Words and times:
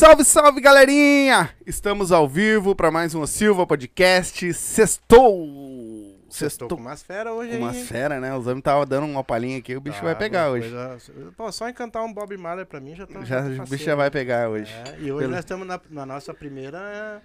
Salve, 0.00 0.24
salve, 0.24 0.62
galerinha! 0.62 1.50
Estamos 1.66 2.10
ao 2.10 2.26
vivo 2.26 2.74
para 2.74 2.90
mais 2.90 3.14
um 3.14 3.26
Silva 3.26 3.66
Podcast. 3.66 4.54
Sextou! 4.54 6.18
Sextou 6.30 6.68
com 6.68 6.76
umas 6.76 7.02
feras 7.02 7.30
hoje 7.34 7.54
Uma 7.58 7.72
aí. 7.72 7.76
hein? 7.80 7.84
fera, 7.84 8.18
né? 8.18 8.34
Os 8.34 8.46
homens 8.46 8.60
estavam 8.60 8.86
dando 8.86 9.04
uma 9.04 9.22
palhinha 9.22 9.58
aqui, 9.58 9.76
o 9.76 9.80
bicho 9.80 9.98
Tá, 9.98 10.04
vai 10.04 10.14
pegar 10.16 10.44
uma 10.46 10.52
hoje. 10.52 10.70
coisa- 10.70 11.32
Pô, 11.36 11.52
só 11.52 11.68
encantar 11.68 12.02
um 12.02 12.10
Bob 12.14 12.34
Marley 12.38 12.64
pra 12.64 12.80
mim 12.80 12.94
já 12.96 13.06
tá. 13.06 13.22
Já, 13.26 13.42
o 13.42 13.66
bicho 13.66 13.84
já 13.84 13.94
vai 13.94 14.10
pegar 14.10 14.48
hoje. 14.48 14.72
É, 14.72 14.96
e 15.00 15.12
hoje 15.12 15.18
Pelo- 15.24 15.32
nós 15.32 15.40
estamos 15.40 15.66
na, 15.66 15.78
na 15.90 16.06
nossa 16.06 16.32
primeira. 16.32 17.20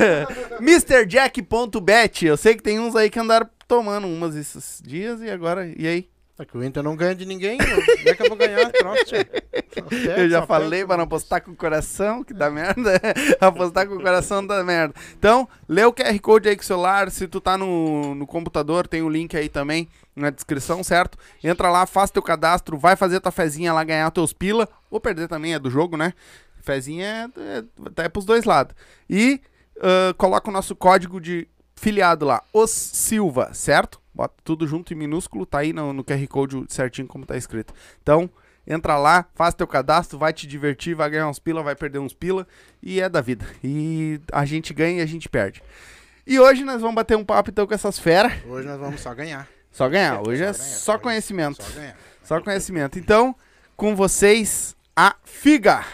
MrJack.bet. 0.61 2.27
Eu 2.27 2.37
sei 2.37 2.55
que 2.55 2.63
tem 2.63 2.79
uns 2.79 2.95
aí 2.95 3.09
que 3.09 3.19
andaram 3.19 3.49
tomando 3.67 4.07
umas 4.07 4.37
esses 4.37 4.83
dias 4.85 5.23
e 5.23 5.31
agora. 5.31 5.67
E 5.79 5.87
aí? 5.87 6.11
É 6.39 6.45
que 6.45 6.57
o 6.57 6.63
Inter 6.63 6.83
não 6.83 6.95
ganha 6.95 7.15
de 7.15 7.25
ninguém. 7.25 7.57
Como 7.57 8.09
é 8.09 8.15
que 8.15 8.23
eu 8.23 8.29
vou 8.29 8.37
ganhar? 8.37 8.71
Eu 10.19 10.29
já 10.29 10.47
falei 10.47 10.85
para 10.85 10.99
não 10.99 11.05
apostar 11.05 11.43
com 11.43 11.53
o 11.53 11.57
coração, 11.57 12.23
que 12.23 12.35
dá 12.35 12.51
merda. 12.51 13.01
apostar 13.41 13.87
com 13.87 13.95
o 13.95 14.03
coração 14.03 14.47
dá 14.47 14.63
merda. 14.63 14.95
Então, 15.19 15.49
lê 15.67 15.83
o 15.85 15.93
QR 15.93 16.19
Code 16.21 16.49
aí 16.49 16.57
com 16.57 16.63
o 16.63 16.67
celular. 16.67 17.11
Se 17.11 17.27
tu 17.27 17.41
tá 17.41 17.57
no, 17.57 18.15
no 18.15 18.27
computador, 18.27 18.87
tem 18.87 19.01
o 19.01 19.09
link 19.09 19.35
aí 19.35 19.49
também 19.49 19.89
na 20.15 20.29
descrição, 20.29 20.85
certo? 20.85 21.17
Entra 21.43 21.71
lá, 21.71 21.87
faz 21.87 22.11
teu 22.11 22.23
cadastro, 22.23 22.77
vai 22.77 22.97
fazer 22.97 23.21
tua 23.21 23.33
fezinha 23.33 23.73
lá, 23.73 23.83
ganhar 23.83 24.11
teus 24.11 24.35
pila. 24.35 24.69
Ou 24.91 25.01
perder 25.01 25.29
também, 25.29 25.55
é 25.55 25.59
do 25.59 25.71
jogo, 25.71 25.97
né? 25.97 26.13
Fezinha 26.61 27.31
é, 27.35 27.59
é, 27.59 28.05
é 28.05 28.09
pros 28.11 28.27
dois 28.27 28.45
lados. 28.45 28.75
E 29.09 29.41
ah, 29.81 30.15
coloca 30.17 30.49
o 30.49 30.53
nosso 30.53 30.75
código 30.75 31.21
de 31.21 31.49
filiado 31.77 32.25
lá, 32.25 32.43
os 32.53 32.71
Silva, 32.71 33.53
certo? 33.53 34.01
Bota 34.13 34.35
tudo 34.43 34.67
junto 34.67 34.93
em 34.93 34.97
minúsculo, 34.97 35.45
tá 35.45 35.59
aí 35.59 35.73
no, 35.73 35.93
no 35.93 36.03
QR 36.03 36.27
Code 36.27 36.65
certinho 36.69 37.07
como 37.07 37.27
tá 37.27 37.37
escrito. 37.37 37.75
Então, 38.03 38.31
entra 38.67 38.97
lá, 38.97 39.27
faz 39.35 39.55
teu 39.55 39.67
cadastro, 39.67 40.19
vai 40.19 40.33
te 40.33 40.47
divertir, 40.47 40.95
vai 40.95 41.11
ganhar 41.11 41.29
uns 41.29 41.39
pila, 41.39 41.63
vai 41.63 41.77
perder 41.77 41.99
uns 41.99 42.15
pila, 42.15 42.47
e 42.83 43.01
é 43.01 43.09
da 43.09 43.21
vida. 43.21 43.47
E 43.63 44.19
a 44.33 44.45
gente 44.45 44.73
ganha 44.73 45.01
e 45.01 45.03
a 45.03 45.07
gente 45.07 45.29
perde. 45.29 45.63
E 46.27 46.41
hoje 46.41 46.65
nós 46.65 46.81
vamos 46.81 46.97
bater 46.97 47.17
um 47.17 47.25
papo 47.25 47.51
então 47.51 47.67
com 47.67 47.75
essas 47.75 47.99
feras. 47.99 48.33
Hoje 48.47 48.67
nós 48.67 48.81
vamos 48.81 49.01
só 49.01 49.15
ganhar. 49.15 49.47
Só 49.71 49.89
ganhar, 49.89 50.27
hoje 50.27 50.43
é 50.43 50.53
Só 50.53 50.63
ganhar, 50.63 50.75
só 50.75 50.93
ganhar, 50.93 51.03
conhecimento. 51.03 51.63
Só 51.63 51.75
ganhar. 51.79 51.97
Só 52.23 52.41
conhecimento. 52.41 52.99
Então, 52.99 53.37
com 53.77 53.95
vocês, 53.95 54.75
a 54.97 55.15
Figa. 55.25 55.85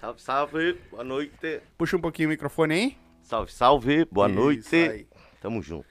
Salve, 0.00 0.22
salve, 0.22 0.80
boa 0.90 1.04
noite. 1.04 1.60
Puxa 1.76 1.96
um 1.96 2.00
pouquinho 2.00 2.28
o 2.28 2.30
microfone 2.30 2.74
aí. 2.74 3.03
Salve, 3.24 3.50
salve, 3.50 4.04
boa 4.12 4.28
Isso 4.28 4.38
noite. 4.38 4.76
aí. 4.76 5.06
Tamo 5.40 5.62
junto. 5.62 5.86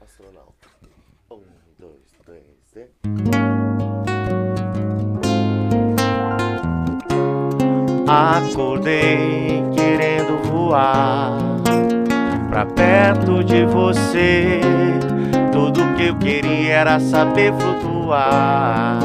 Astronauta. 0.00 0.68
Um, 1.28 1.42
dois, 1.76 2.12
três, 2.24 2.44
e... 2.76 2.86
Acordei 8.08 9.64
querendo 9.74 10.38
voar 10.44 11.32
pra 12.50 12.64
perto 12.66 13.42
de 13.42 13.64
você. 13.66 14.60
Tudo 15.52 15.92
que 15.96 16.06
eu 16.06 16.18
queria 16.18 16.72
era 16.72 17.00
saber 17.00 17.52
flutuar 17.54 19.00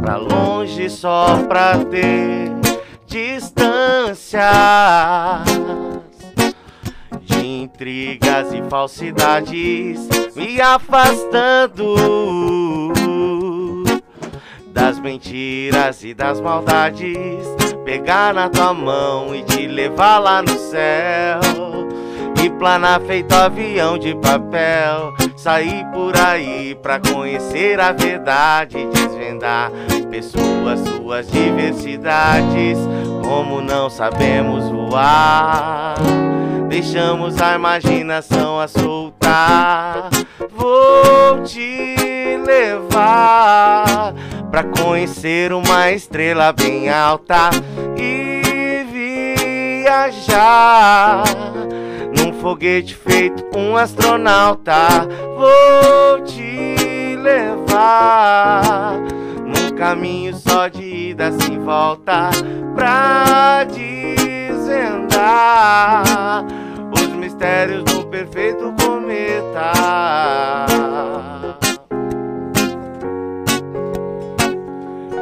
pra 0.00 0.18
longe 0.18 0.88
só 0.88 1.42
pra 1.48 1.84
ter 1.84 2.52
distâncias 3.06 4.42
de 5.44 5.81
intrigas 7.60 8.52
e 8.52 8.62
falsidades 8.70 10.08
me 10.34 10.60
afastando 10.60 11.94
das 14.72 14.98
mentiras 14.98 16.02
e 16.02 16.14
das 16.14 16.40
maldades. 16.40 17.46
Pegar 17.84 18.34
na 18.34 18.48
tua 18.48 18.72
mão 18.72 19.34
e 19.34 19.42
te 19.42 19.66
levar 19.66 20.18
lá 20.18 20.42
no 20.42 20.56
céu. 20.56 21.40
E 22.42 22.50
planar 22.50 23.00
feito 23.02 23.32
avião 23.32 23.98
de 23.98 24.14
papel. 24.16 25.14
Sair 25.36 25.84
por 25.92 26.16
aí 26.16 26.74
pra 26.74 26.98
conhecer 26.98 27.78
a 27.78 27.92
verdade. 27.92 28.86
Desvendar 28.92 29.70
pessoas, 30.10 30.80
suas 30.80 31.30
diversidades. 31.30 32.78
Como 33.22 33.60
não 33.60 33.88
sabemos 33.88 34.68
voar. 34.68 35.94
Deixamos 36.72 37.38
a 37.38 37.54
imaginação 37.54 38.58
a 38.58 38.66
soltar. 38.66 40.08
Vou 40.50 41.42
te 41.42 41.94
levar 42.46 44.14
pra 44.50 44.64
conhecer 44.64 45.52
uma 45.52 45.92
estrela 45.92 46.50
bem 46.50 46.88
alta 46.88 47.50
e 47.94 48.86
viajar 49.84 51.24
num 52.16 52.32
foguete 52.40 52.94
feito 52.94 53.44
um 53.54 53.76
astronauta. 53.76 55.06
Vou 55.36 56.22
te 56.24 57.18
levar 57.20 58.94
num 59.44 59.76
caminho 59.76 60.34
só 60.34 60.68
de 60.68 61.10
ida 61.10 61.32
sem 61.32 61.58
volta 61.58 62.30
pra 62.74 63.64
desvendar 63.64 64.62
mistérios 67.42 67.82
do 67.82 68.06
perfeito 68.06 68.72
cometa. 68.80 69.72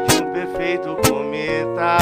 De 0.07 0.23
um 0.23 0.33
perfeito 0.33 0.97
cometa. 1.09 1.99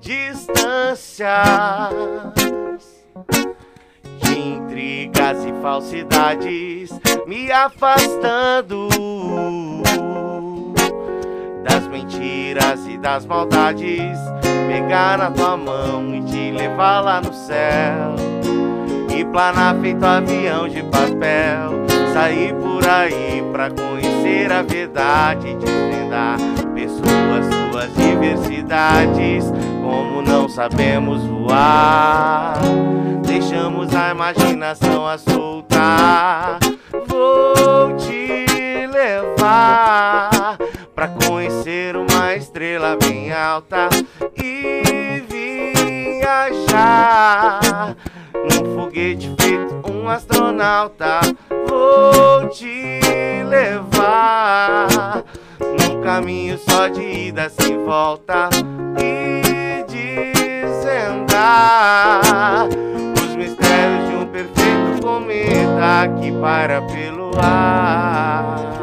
Distâncias 0.00 1.28
de 4.22 4.38
intrigas 4.38 5.44
e 5.44 5.52
falsidades 5.62 6.90
me 7.28 7.52
afastando 7.52 8.88
das 11.64 11.88
mentiras 11.88 12.86
e 12.86 12.96
das 12.98 13.26
maldades. 13.26 14.18
Pegar 14.68 15.18
na 15.18 15.30
tua 15.30 15.56
mão 15.56 16.14
e 16.14 16.22
te 16.22 16.52
levar 16.52 17.00
lá 17.00 17.20
no 17.20 17.32
céu. 17.32 18.14
E 19.16 19.24
planar 19.24 19.74
feito 19.80 20.04
avião 20.04 20.68
de 20.68 20.82
papel. 20.84 21.84
Sair 22.12 22.54
por 22.54 22.86
aí 22.86 23.42
pra 23.50 23.70
conhecer 23.70 24.52
a 24.52 24.62
verdade. 24.62 25.56
Desvendar 25.56 26.36
pessoas, 26.74 27.46
suas 27.70 27.94
diversidades. 27.94 29.44
Como 29.82 30.22
não 30.22 30.48
sabemos 30.48 31.22
voar, 31.24 32.54
deixamos 33.26 33.94
a 33.94 34.10
imaginação 34.10 35.06
a 35.06 35.18
soltar. 35.18 36.58
Vou 37.06 37.94
te 37.96 38.86
levar 38.86 40.33
pra 40.94 41.08
conhecer 41.08 41.96
uma 41.96 42.36
estrela 42.36 42.96
bem 42.96 43.32
alta 43.32 43.88
e 44.40 45.24
viajar 46.20 47.96
num 48.34 48.74
foguete 48.74 49.34
feito 49.40 49.82
um 49.90 50.08
astronauta. 50.08 51.20
Vou 51.68 52.48
te 52.48 53.00
levar 53.48 55.24
num 55.60 56.00
caminho 56.00 56.56
só 56.58 56.86
de 56.88 57.02
ida 57.02 57.48
sem 57.48 57.84
volta 57.84 58.48
e 59.00 59.84
desvendar 60.64 62.20
os 63.20 63.34
mistérios 63.34 64.08
de 64.08 64.14
um 64.14 64.26
perfeito 64.26 65.02
cometa 65.02 66.08
que 66.20 66.30
para 66.40 66.80
pelo 66.82 67.32
ar 67.40 68.74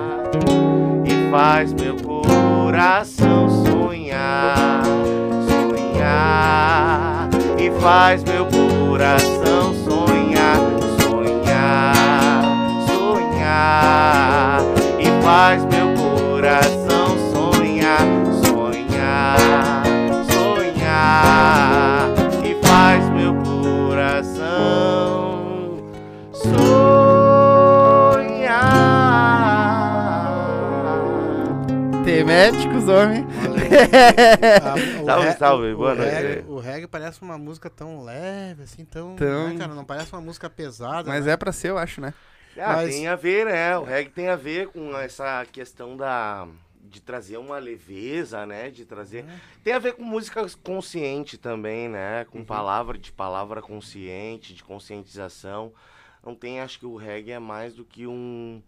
faz 1.32 1.74
meu 1.74 1.96
coração 1.96 3.50
sonhar, 3.66 4.84
sonhar 5.48 7.30
e 7.58 7.72
faz 7.80 8.22
meu 8.26 8.46
coração 8.48 9.74
sonhar, 9.74 10.58
sonhar, 11.00 12.44
sonhar 12.86 14.60
e 15.00 15.24
faz 15.24 15.64
meu 15.68 15.94
coração 15.96 16.81
Teméticos, 32.32 32.88
homem. 32.88 33.26
O 35.02 35.06
Salve, 35.06 35.26
re- 35.28 35.34
salve, 35.38 35.74
o 35.74 35.78
boa 35.78 35.96
noite. 35.96 36.12
reggae- 36.12 36.46
O 36.48 36.60
reggae 36.60 36.88
parece 36.88 37.22
uma 37.22 37.38
música 37.38 37.70
tão 37.70 38.04
leve, 38.06 38.64
assim, 38.64 38.86
tão. 38.86 39.16
Tão- 39.18 39.50
né, 39.50 39.58
cara? 39.58 39.74
Não 39.76 39.84
parece 39.84 40.14
uma 40.14 40.22
música 40.22 40.50
pesada. 40.50 41.10
Mas 41.10 41.26
né? 41.26 41.34
é 41.34 41.38
pra 41.38 41.52
ser, 41.52 41.72
eu 41.72 41.78
acho, 41.78 42.00
né? 42.00 42.14
Ah, 42.58 42.78
Mas- 42.78 42.96
tem 42.96 43.08
a 43.08 43.16
ver, 43.18 43.46
né? 43.48 43.78
O 43.78 43.84
reggae 43.84 44.10
tem 44.12 44.30
a 44.30 44.36
ver 44.38 44.68
com 44.70 44.98
essa 44.98 45.46
questão 45.52 45.98
da 45.98 46.48
de 46.84 47.02
trazer 47.02 47.38
uma 47.38 47.58
leveza, 47.58 48.46
né? 48.46 48.70
De 48.70 48.86
trazer 48.86 49.26
tem 49.64 49.74
a 49.74 49.80
ver 49.80 49.94
com 49.94 50.04
música 50.04 50.46
consciente 50.64 51.38
também, 51.38 51.90
né? 51.90 52.26
Com 52.32 52.44
palavra 52.46 52.98
de 52.98 53.12
palavra 53.12 53.62
consciente, 53.62 54.54
de 54.54 54.64
conscientização. 54.64 55.74
Não 56.26 56.34
tem, 56.36 56.62
acho 56.62 56.80
que 56.80 56.86
o 56.86 56.96
reggae 56.96 57.32
é 57.32 57.40
mais 57.40 57.74
do 57.74 57.84
que 57.84 58.06
um 58.08 58.62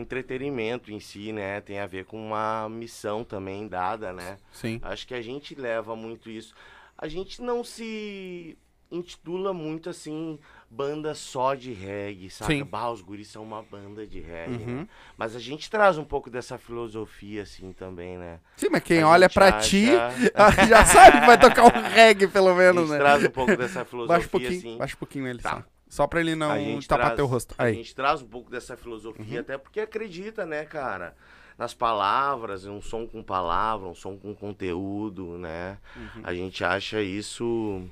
entretenimento 0.00 0.92
em 0.92 1.00
si, 1.00 1.32
né? 1.32 1.60
Tem 1.60 1.78
a 1.80 1.86
ver 1.86 2.04
com 2.04 2.20
uma 2.20 2.68
missão 2.68 3.24
também 3.24 3.66
dada, 3.68 4.12
né? 4.12 4.36
Sim. 4.52 4.78
Acho 4.82 5.06
que 5.06 5.14
a 5.14 5.22
gente 5.22 5.54
leva 5.54 5.94
muito 5.96 6.30
isso. 6.30 6.54
A 6.96 7.06
gente 7.08 7.40
não 7.42 7.62
se 7.64 8.56
intitula 8.90 9.52
muito 9.52 9.90
assim, 9.90 10.38
banda 10.70 11.14
só 11.14 11.54
de 11.54 11.72
reggae, 11.74 12.30
sabe? 12.30 12.54
Sim. 12.58 12.64
Bah, 12.64 12.88
os 12.90 13.02
guris 13.02 13.28
são 13.28 13.42
uma 13.42 13.62
banda 13.62 14.06
de 14.06 14.18
reggae, 14.18 14.64
Uhum. 14.64 14.76
né? 14.80 14.88
Mas 15.16 15.36
a 15.36 15.38
gente 15.38 15.68
traz 15.70 15.98
um 15.98 16.04
pouco 16.04 16.30
dessa 16.30 16.56
filosofia, 16.56 17.42
assim, 17.42 17.70
também, 17.74 18.16
né? 18.16 18.40
Sim, 18.56 18.68
mas 18.70 18.82
quem 18.82 19.02
A 19.02 19.08
olha 19.08 19.28
pra 19.28 19.48
acha- 19.56 19.68
ti 19.68 19.84
já 20.68 20.84
sabe 20.86 21.20
que 21.20 21.26
vai 21.26 21.38
tocar 21.38 21.64
um 21.64 21.82
reggae, 21.82 22.26
pelo 22.28 22.48
A 22.48 22.54
menos, 22.54 22.82
gente 22.88 22.92
né? 22.92 22.98
traz 22.98 23.24
um 23.24 23.30
pouco 23.30 23.54
dessa 23.58 23.84
filosofia, 23.84 24.16
Baixa 24.16 24.26
um 24.26 24.30
pouquinho, 24.30 24.58
assim. 24.58 24.78
baixa 24.78 24.94
um 24.94 24.98
pouquinho 24.98 25.26
ele 25.28 25.42
Tá. 25.42 25.50
só. 25.50 25.64
Só 25.88 26.06
pra 26.06 26.20
ele 26.20 26.34
não 26.34 26.50
a 26.52 26.56
tapar 26.86 27.06
traz, 27.06 27.16
teu 27.16 27.26
rosto. 27.26 27.54
A 27.58 27.64
Aí. 27.64 27.74
gente 27.74 27.94
traz 27.94 28.20
um 28.22 28.26
pouco 28.26 28.50
dessa 28.50 28.76
filosofia, 28.76 29.24
Uhum. 29.34 29.40
até 29.40 29.56
porque 29.58 29.80
acredita, 29.80 30.44
né, 30.44 30.64
cara? 30.64 31.16
Nas 31.56 31.74
palavras, 31.74 32.64
um 32.66 32.80
som 32.80 33.06
com 33.06 33.22
palavra, 33.22 33.88
um 33.88 33.94
som 33.94 34.16
com 34.16 34.34
conteúdo, 34.34 35.38
né? 35.38 35.78
Uhum. 35.96 36.22
A 36.22 36.34
gente 36.34 36.62
acha 36.62 37.00
isso 37.02 37.82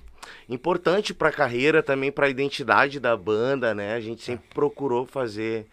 importante 0.49 1.15
pra 1.15 1.33
carreira, 1.33 1.83
também 1.83 2.13
pra 2.13 2.29
identidade 2.29 3.01
da 3.01 3.17
banda, 3.17 3.75
né? 3.75 3.95
A 3.95 4.01
gente 4.01 4.23
sempre 4.23 4.47
procurou 4.53 5.07
fazer 5.07 5.67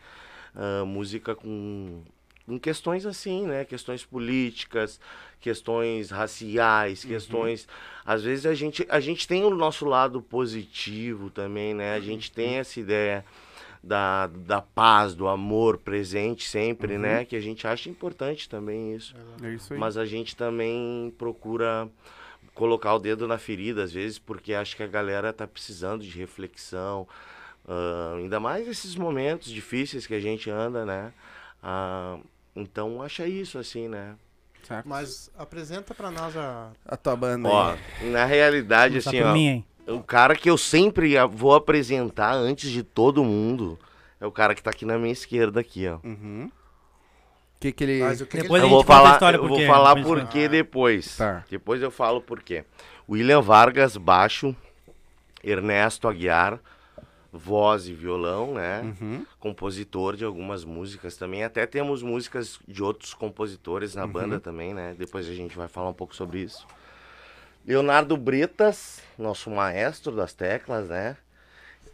ah, 0.56 0.86
música 0.86 1.36
com, 1.36 2.02
com 2.46 2.60
questões 2.60 3.06
assim, 3.06 3.46
né? 3.46 3.66
Questões 3.66 4.04
políticas, 4.04 5.00
questões 5.40 6.10
raciais, 6.10 7.04
questões. 7.04 7.68
Às 8.06 8.24
vezes 8.24 8.46
a 8.46 8.54
gente, 8.54 8.86
a 8.90 9.00
gente 9.00 9.28
tem 9.28 9.44
o 9.44 9.50
nosso 9.50 9.86
lado 9.86 10.22
positivo 10.22 11.30
também, 11.30 11.74
né? 11.74 11.94
A 11.96 12.00
gente 12.00 12.32
tem 12.32 12.56
essa 12.56 12.80
ideia 12.80 13.26
da, 13.84 14.28
da 14.28 14.62
paz, 14.62 15.14
do 15.14 15.28
amor 15.28 15.78
presente 15.78 16.48
sempre, 16.48 16.98
né? 16.98 17.26
Que 17.26 17.36
a 17.36 17.42
gente 17.42 17.68
acha 17.68 17.90
importante 17.90 18.48
também 18.48 18.96
isso. 18.96 19.16
É 19.42 19.54
isso 19.54 19.74
aí. 19.74 19.80
Mas 19.80 19.98
a 19.98 20.06
gente 20.06 20.36
também 20.36 21.14
procura 21.18 21.90
colocar 22.54 22.94
o 22.94 23.00
dedo 23.00 23.28
na 23.28 23.38
ferida, 23.38 23.84
às 23.84 23.92
vezes, 23.92 24.20
porque 24.20 24.54
acho 24.54 24.76
que 24.78 24.84
a 24.84 24.88
galera 24.88 25.34
tá 25.34 25.48
precisando 25.48 26.04
de 26.04 26.18
reflexão. 26.18 27.08
ah, 27.68 28.16
ainda 28.18 28.40
mais 28.40 28.68
esses 28.68 28.96
momentos 28.96 29.50
difíceis 29.50 30.06
que 30.06 30.14
a 30.14 30.20
gente 30.20 30.50
anda, 30.50 30.86
né? 30.86 31.12
Ah, 31.64 32.18
então, 32.56 33.02
acha 33.02 33.26
isso, 33.26 33.58
assim, 33.58 33.88
né? 33.88 34.16
Certo. 34.68 34.88
Mas 34.88 35.32
apresenta 35.38 35.94
pra 35.94 36.12
nós 36.12 36.36
a. 36.38 36.72
A 36.86 36.96
tua 36.98 37.16
banda 37.16 37.48
Ó, 37.50 37.72
aí. 38.02 38.10
na 38.12 38.26
realidade, 38.26 38.98
assim, 38.98 39.22
ó, 39.22 39.34
mim, 39.34 39.64
o 39.88 40.02
cara 40.02 40.36
que 40.36 40.50
eu 40.50 40.58
sempre 40.58 41.18
a- 41.18 41.26
vou 41.26 41.54
apresentar 41.56 42.34
antes 42.34 42.70
de 42.70 42.82
todo 42.84 43.24
mundo 43.24 43.78
é 44.22 44.26
o 44.26 44.32
cara 44.32 44.54
que 44.56 44.64
tá 44.64 44.70
aqui 44.72 44.86
na 44.86 44.98
minha 44.98 45.12
esquerda, 45.12 45.60
aqui, 45.60 45.88
ó. 45.88 46.00
Uhum. 46.04 46.50
O 47.56 47.60
que 47.64 47.72
que 47.72 47.84
ele... 47.84 48.02
Mas 48.04 48.20
o 48.22 48.26
que 48.26 48.38
que 48.38 48.44
Depois 48.44 48.62
ele- 48.62 48.72
eu 48.72 48.76
vou 48.76 48.84
falar, 48.84 49.14
história 49.14 49.38
eu 49.38 49.42
por 49.42 49.50
vou 49.50 49.66
falar 49.66 50.02
por 50.04 50.28
quê 50.28 50.48
depois. 50.50 51.16
Tá. 51.18 51.44
Depois 51.50 51.82
eu 51.82 51.90
falo 51.92 52.22
por 52.22 52.42
quê. 52.42 52.66
William 53.10 53.42
Vargas, 53.42 53.96
baixo. 53.98 54.56
Ernesto 55.44 56.08
Aguiar, 56.08 56.60
voz 57.36 57.88
e 57.88 57.94
violão, 57.94 58.54
né? 58.54 58.82
Uhum. 59.02 59.26
Compositor 59.40 60.16
de 60.16 60.24
algumas 60.24 60.64
músicas 60.64 61.18
também. 61.18 61.44
Até 61.44 61.66
temos 61.66 62.04
músicas 62.04 62.60
de 62.68 62.84
outros 62.84 63.14
compositores 63.16 63.96
na 63.96 64.06
Uhum. 64.06 64.12
banda 64.12 64.40
também, 64.40 64.72
né? 64.74 64.94
Depois 64.98 65.28
a 65.28 65.34
gente 65.34 65.58
vai 65.58 65.68
falar 65.68 65.90
um 65.90 65.94
pouco 65.94 66.16
sobre 66.16 66.40
isso. 66.42 66.66
Leonardo 67.66 68.16
Bretas, 68.16 69.02
nosso 69.18 69.50
maestro 69.50 70.16
das 70.16 70.34
teclas, 70.34 70.90
né? 70.90 71.18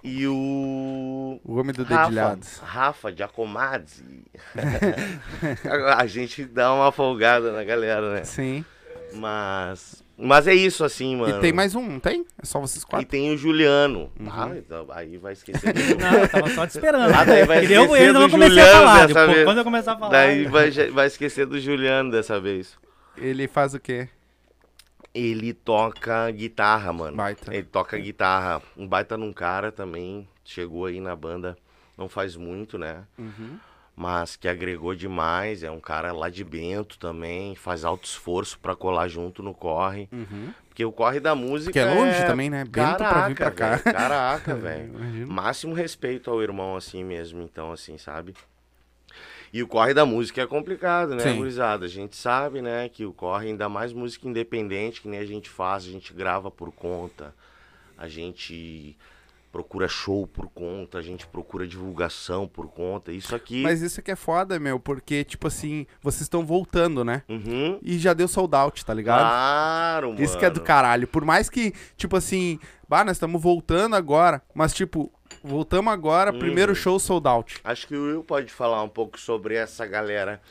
E 0.03 0.27
o 0.27 1.39
O 1.43 1.55
homem 1.57 1.73
do 1.73 1.83
Rafa, 1.83 2.03
dedilhado. 2.03 2.45
Rafa 2.61 3.11
Giacomazzi. 3.11 4.25
a 5.97 6.05
gente 6.07 6.45
dá 6.45 6.73
uma 6.73 6.91
folgada 6.91 7.51
na 7.51 7.63
galera, 7.63 8.13
né? 8.13 8.23
Sim. 8.23 8.65
Mas. 9.13 10.03
Mas 10.21 10.47
é 10.47 10.53
isso, 10.53 10.83
assim, 10.83 11.15
mano. 11.15 11.37
E 11.37 11.39
tem 11.39 11.53
mais 11.53 11.75
um, 11.75 11.81
não 11.81 11.99
tem? 11.99 12.25
É 12.41 12.45
só 12.45 12.59
vocês 12.59 12.83
E 12.83 12.85
quatro? 12.85 13.07
tem 13.07 13.33
o 13.33 13.37
Juliano. 13.37 14.11
Uhum. 14.19 14.29
Ah, 14.29 14.51
então, 14.57 14.85
aí 14.89 15.17
vai 15.17 15.33
esquecer 15.33 15.71
do 15.73 15.79
Não, 15.97 16.13
eu 16.13 16.27
tava 16.29 16.49
só 16.49 16.67
te 16.67 16.71
esperando. 16.71 17.13
Ah, 17.15 17.23
daí 17.23 17.45
vai 17.45 17.65
E 17.65 17.73
eu, 17.73 17.83
esquecer 17.83 18.07
eu 18.07 18.13
do 18.13 18.19
não 18.19 18.29
comecei 18.29 18.61
a 18.61 18.71
falar. 18.71 19.07
dessa 19.07 19.27
vez. 19.27 19.43
quando 19.45 19.57
eu 19.59 19.63
começar 19.63 19.93
a 19.93 19.97
falar. 19.97 20.11
Daí 20.11 20.45
vai, 20.45 20.71
vai 20.91 21.07
esquecer 21.07 21.45
do 21.45 21.59
Juliano 21.59 22.11
dessa 22.11 22.39
vez. 22.39 22.77
Ele 23.17 23.47
faz 23.47 23.73
o 23.73 23.79
quê? 23.79 24.09
Ele 25.13 25.53
toca 25.53 26.29
guitarra, 26.31 26.91
mano. 26.93 27.15
Baita. 27.17 27.53
Ele 27.53 27.63
toca 27.63 27.97
guitarra. 27.97 28.61
Um 28.77 28.87
baita 28.87 29.17
num 29.17 29.31
cara 29.33 29.71
também. 29.71 30.27
Chegou 30.43 30.85
aí 30.85 30.99
na 30.99 31.15
banda 31.15 31.57
não 31.99 32.07
faz 32.07 32.35
muito, 32.37 32.77
né? 32.77 33.03
Uhum. 33.17 33.59
Mas 34.01 34.37
que 34.37 34.47
agregou 34.47 34.95
demais. 34.95 35.61
É 35.61 35.69
um 35.69 35.81
cara 35.81 36.13
lá 36.13 36.29
de 36.29 36.41
Bento 36.41 36.97
também. 36.97 37.53
Faz 37.53 37.83
alto 37.83 38.05
esforço 38.05 38.57
pra 38.57 38.73
colar 38.73 39.09
junto 39.09 39.43
no 39.43 39.53
corre. 39.53 40.07
Uhum. 40.09 40.53
Porque 40.69 40.85
o 40.85 40.91
corre 40.93 41.19
da 41.19 41.35
música. 41.35 41.73
Que 41.73 41.79
é 41.79 41.93
longe 41.93 42.25
também, 42.25 42.49
né? 42.49 42.63
Bento 42.63 42.97
Caraca, 42.97 43.09
pra 43.09 43.27
vir 43.27 43.35
pra 43.35 43.51
cá. 43.51 43.69
velho, 43.75 43.83
Caraca, 43.83 44.55
velho. 44.55 45.27
Máximo 45.27 45.73
respeito 45.73 46.31
ao 46.31 46.41
irmão, 46.41 46.77
assim 46.77 47.03
mesmo, 47.03 47.41
então, 47.41 47.73
assim, 47.73 47.97
sabe? 47.97 48.33
E 49.51 49.61
o 49.61 49.67
corre 49.67 49.93
da 49.93 50.05
música 50.05 50.41
é 50.41 50.47
complicado, 50.47 51.13
né, 51.15 51.23
Sim. 51.23 51.35
gurizada? 51.35 51.83
A 51.83 51.89
gente 51.89 52.15
sabe, 52.15 52.61
né, 52.61 52.87
que 52.87 53.03
o 53.05 53.11
corre, 53.11 53.47
ainda 53.47 53.67
mais 53.67 53.91
música 53.91 54.29
independente, 54.29 55.01
que 55.01 55.09
nem 55.09 55.19
a 55.19 55.25
gente 55.25 55.49
faz, 55.49 55.83
a 55.83 55.89
gente 55.89 56.13
grava 56.13 56.49
por 56.49 56.71
conta, 56.71 57.35
a 57.97 58.07
gente 58.07 58.95
procura 59.51 59.87
show 59.87 60.27
por 60.27 60.47
conta, 60.49 60.97
a 60.97 61.01
gente 61.01 61.25
procura 61.27 61.67
divulgação 61.67 62.47
por 62.47 62.67
conta. 62.67 63.11
Isso 63.11 63.35
aqui. 63.35 63.61
Mas 63.63 63.81
isso 63.81 63.99
aqui 63.99 64.11
é 64.11 64.15
foda, 64.15 64.59
meu, 64.59 64.79
porque, 64.79 65.23
tipo 65.23 65.47
assim, 65.47 65.85
vocês 66.01 66.21
estão 66.21 66.45
voltando, 66.45 67.03
né? 67.03 67.23
Uhum. 67.27 67.79
E 67.81 67.97
já 67.97 68.13
deu 68.13 68.27
sold 68.27 68.55
out, 68.55 68.85
tá 68.85 68.93
ligado? 68.93 69.19
Claro, 69.21 70.09
mano. 70.09 70.23
Isso 70.23 70.37
que 70.37 70.45
é 70.45 70.49
do 70.49 70.61
caralho. 70.61 71.07
Por 71.07 71.25
mais 71.25 71.49
que, 71.49 71.73
tipo 71.97 72.15
assim, 72.15 72.59
bah, 72.87 73.03
nós 73.03 73.17
estamos 73.17 73.41
voltando 73.41 73.95
agora, 73.95 74.41
mas, 74.53 74.73
tipo, 74.73 75.11
voltamos 75.43 75.91
agora, 75.91 76.31
Uhum. 76.31 76.39
primeiro 76.39 76.75
show 76.75 76.99
sold 76.99 77.27
out. 77.27 77.59
Acho 77.63 77.87
que 77.87 77.95
o 77.95 78.03
Will 78.05 78.23
pode 78.23 78.51
falar 78.51 78.83
um 78.83 78.89
pouco 78.89 79.19
sobre 79.19 79.55
essa 79.55 79.85
galera 79.85 80.41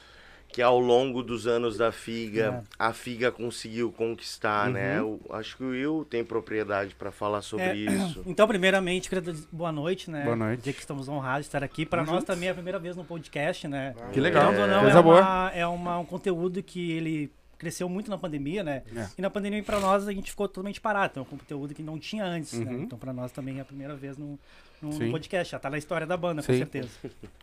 que 0.51 0.63
ao 0.63 0.79
longo 0.81 1.23
dos 1.23 1.47
anos 1.47 1.77
da 1.77 1.93
Figa, 1.93 2.65
a 2.79 2.93
Figa 2.93 3.31
conseguiu 3.31 3.93
conquistar, 3.93 4.71
né? 4.71 5.01
Uhum. 5.01 5.21
O- 5.29 5.35
acho 5.35 5.57
que 5.57 5.63
o 5.63 5.69
Will 5.71 6.07
tem 6.09 6.25
propriedade 6.25 6.95
para 6.95 7.11
falar 7.13 7.43
sobre 7.43 7.65
É, 7.65 7.75
isso. 7.75 8.23
Então, 8.27 8.49
primeiramente, 8.49 9.09
queria 9.09 9.23
dizer 9.33 9.47
boa 9.53 9.71
noite, 9.71 10.11
né? 10.11 10.25
Boa 10.25 10.35
noite. 10.37 10.63
Dia 10.63 10.73
que 10.73 10.81
estamos 10.81 11.09
honrados 11.09 11.43
de 11.45 11.49
estar 11.49 11.63
aqui. 11.63 11.85
Para 11.87 12.01
Tamo 12.01 12.13
nós 12.13 12.21
juntos. 12.23 12.35
também 12.35 12.49
é 12.49 12.53
a 12.53 12.55
primeira 12.55 12.79
vez 12.79 12.97
no 12.97 13.05
podcast, 13.05 13.69
né? 13.69 13.95
Que 14.13 14.21
legal. 14.21 14.53
Ou 14.53 14.67
não, 14.67 14.81
Coisa 14.83 14.99
é, 14.99 15.03
boa. 15.03 15.21
uma, 15.21 15.51
é 15.55 15.67
uma- 15.67 15.99
um 15.99 16.05
conteúdo 16.05 16.63
que 16.63 16.93
ele 16.93 17.31
cresceu 17.59 17.89
muito 17.89 18.09
na 18.11 18.17
pandemia, 18.17 18.63
né? 18.63 18.83
É. 18.97 19.07
E 19.19 19.21
na 19.23 19.29
pandemia, 19.29 19.63
para 19.63 19.81
nós, 19.81 20.07
a 20.09 20.13
gente 20.13 20.31
ficou 20.31 20.47
totalmente 20.49 20.81
parado. 20.81 21.11
Então, 21.13 21.23
é 21.25 21.27
um 21.27 21.39
conteúdo 21.39 21.75
que 21.75 21.83
não 21.83 21.99
tinha 21.99 22.25
antes, 22.25 22.53
né? 22.59 22.73
Uhum. 22.73 22.83
Então, 22.85 22.99
para 22.99 23.13
nós 23.13 23.33
também 23.33 23.59
é 23.59 23.61
a 23.61 23.65
primeira 23.65 23.95
vez 23.97 24.17
no, 24.17 24.39
no 24.81 24.93
Sim. 24.93 25.11
podcast. 25.11 25.51
Já 25.53 25.59
tá 25.59 25.69
na 25.69 25.77
história 25.77 26.07
da 26.07 26.17
banda, 26.17 26.41
com 26.43 26.53
Sim. 26.53 26.59
certeza. 26.59 26.89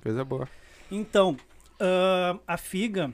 Coisa 0.02 0.24
boa. 0.24 0.48
Então, 0.90 1.36
ahn, 1.80 2.40
a 2.48 2.58
Figa 2.58 3.14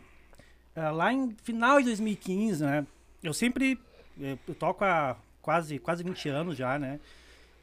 ah, 0.76 0.92
lá 0.92 1.12
em 1.12 1.36
final 1.44 1.80
de 1.80 1.86
2015, 1.86 2.64
né? 2.64 2.86
Eu 3.24 3.34
sempre 3.34 3.80
eu 4.20 4.56
toco 4.56 4.84
há 4.84 5.18
quase, 5.42 5.80
quase 5.80 6.04
20 6.04 6.30
anos 6.30 6.58
já, 6.58 6.78
né? 6.78 7.00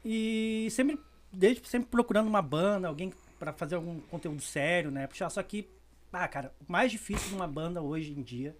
E 0.03 0.67
sempre, 0.71 0.99
desde 1.31 1.67
sempre 1.67 1.89
procurando 1.89 2.27
uma 2.27 2.41
banda, 2.41 2.87
alguém 2.87 3.13
pra 3.37 3.53
fazer 3.53 3.75
algum 3.75 3.99
conteúdo 4.01 4.41
sério, 4.41 4.91
né? 4.91 5.07
Puxar, 5.07 5.29
só 5.29 5.41
que, 5.41 5.67
ah, 6.11 6.27
cara, 6.27 6.53
o 6.67 6.71
mais 6.71 6.91
difícil 6.91 7.29
de 7.29 7.35
uma 7.35 7.47
banda 7.47 7.81
hoje 7.81 8.11
em 8.11 8.21
dia 8.21 8.55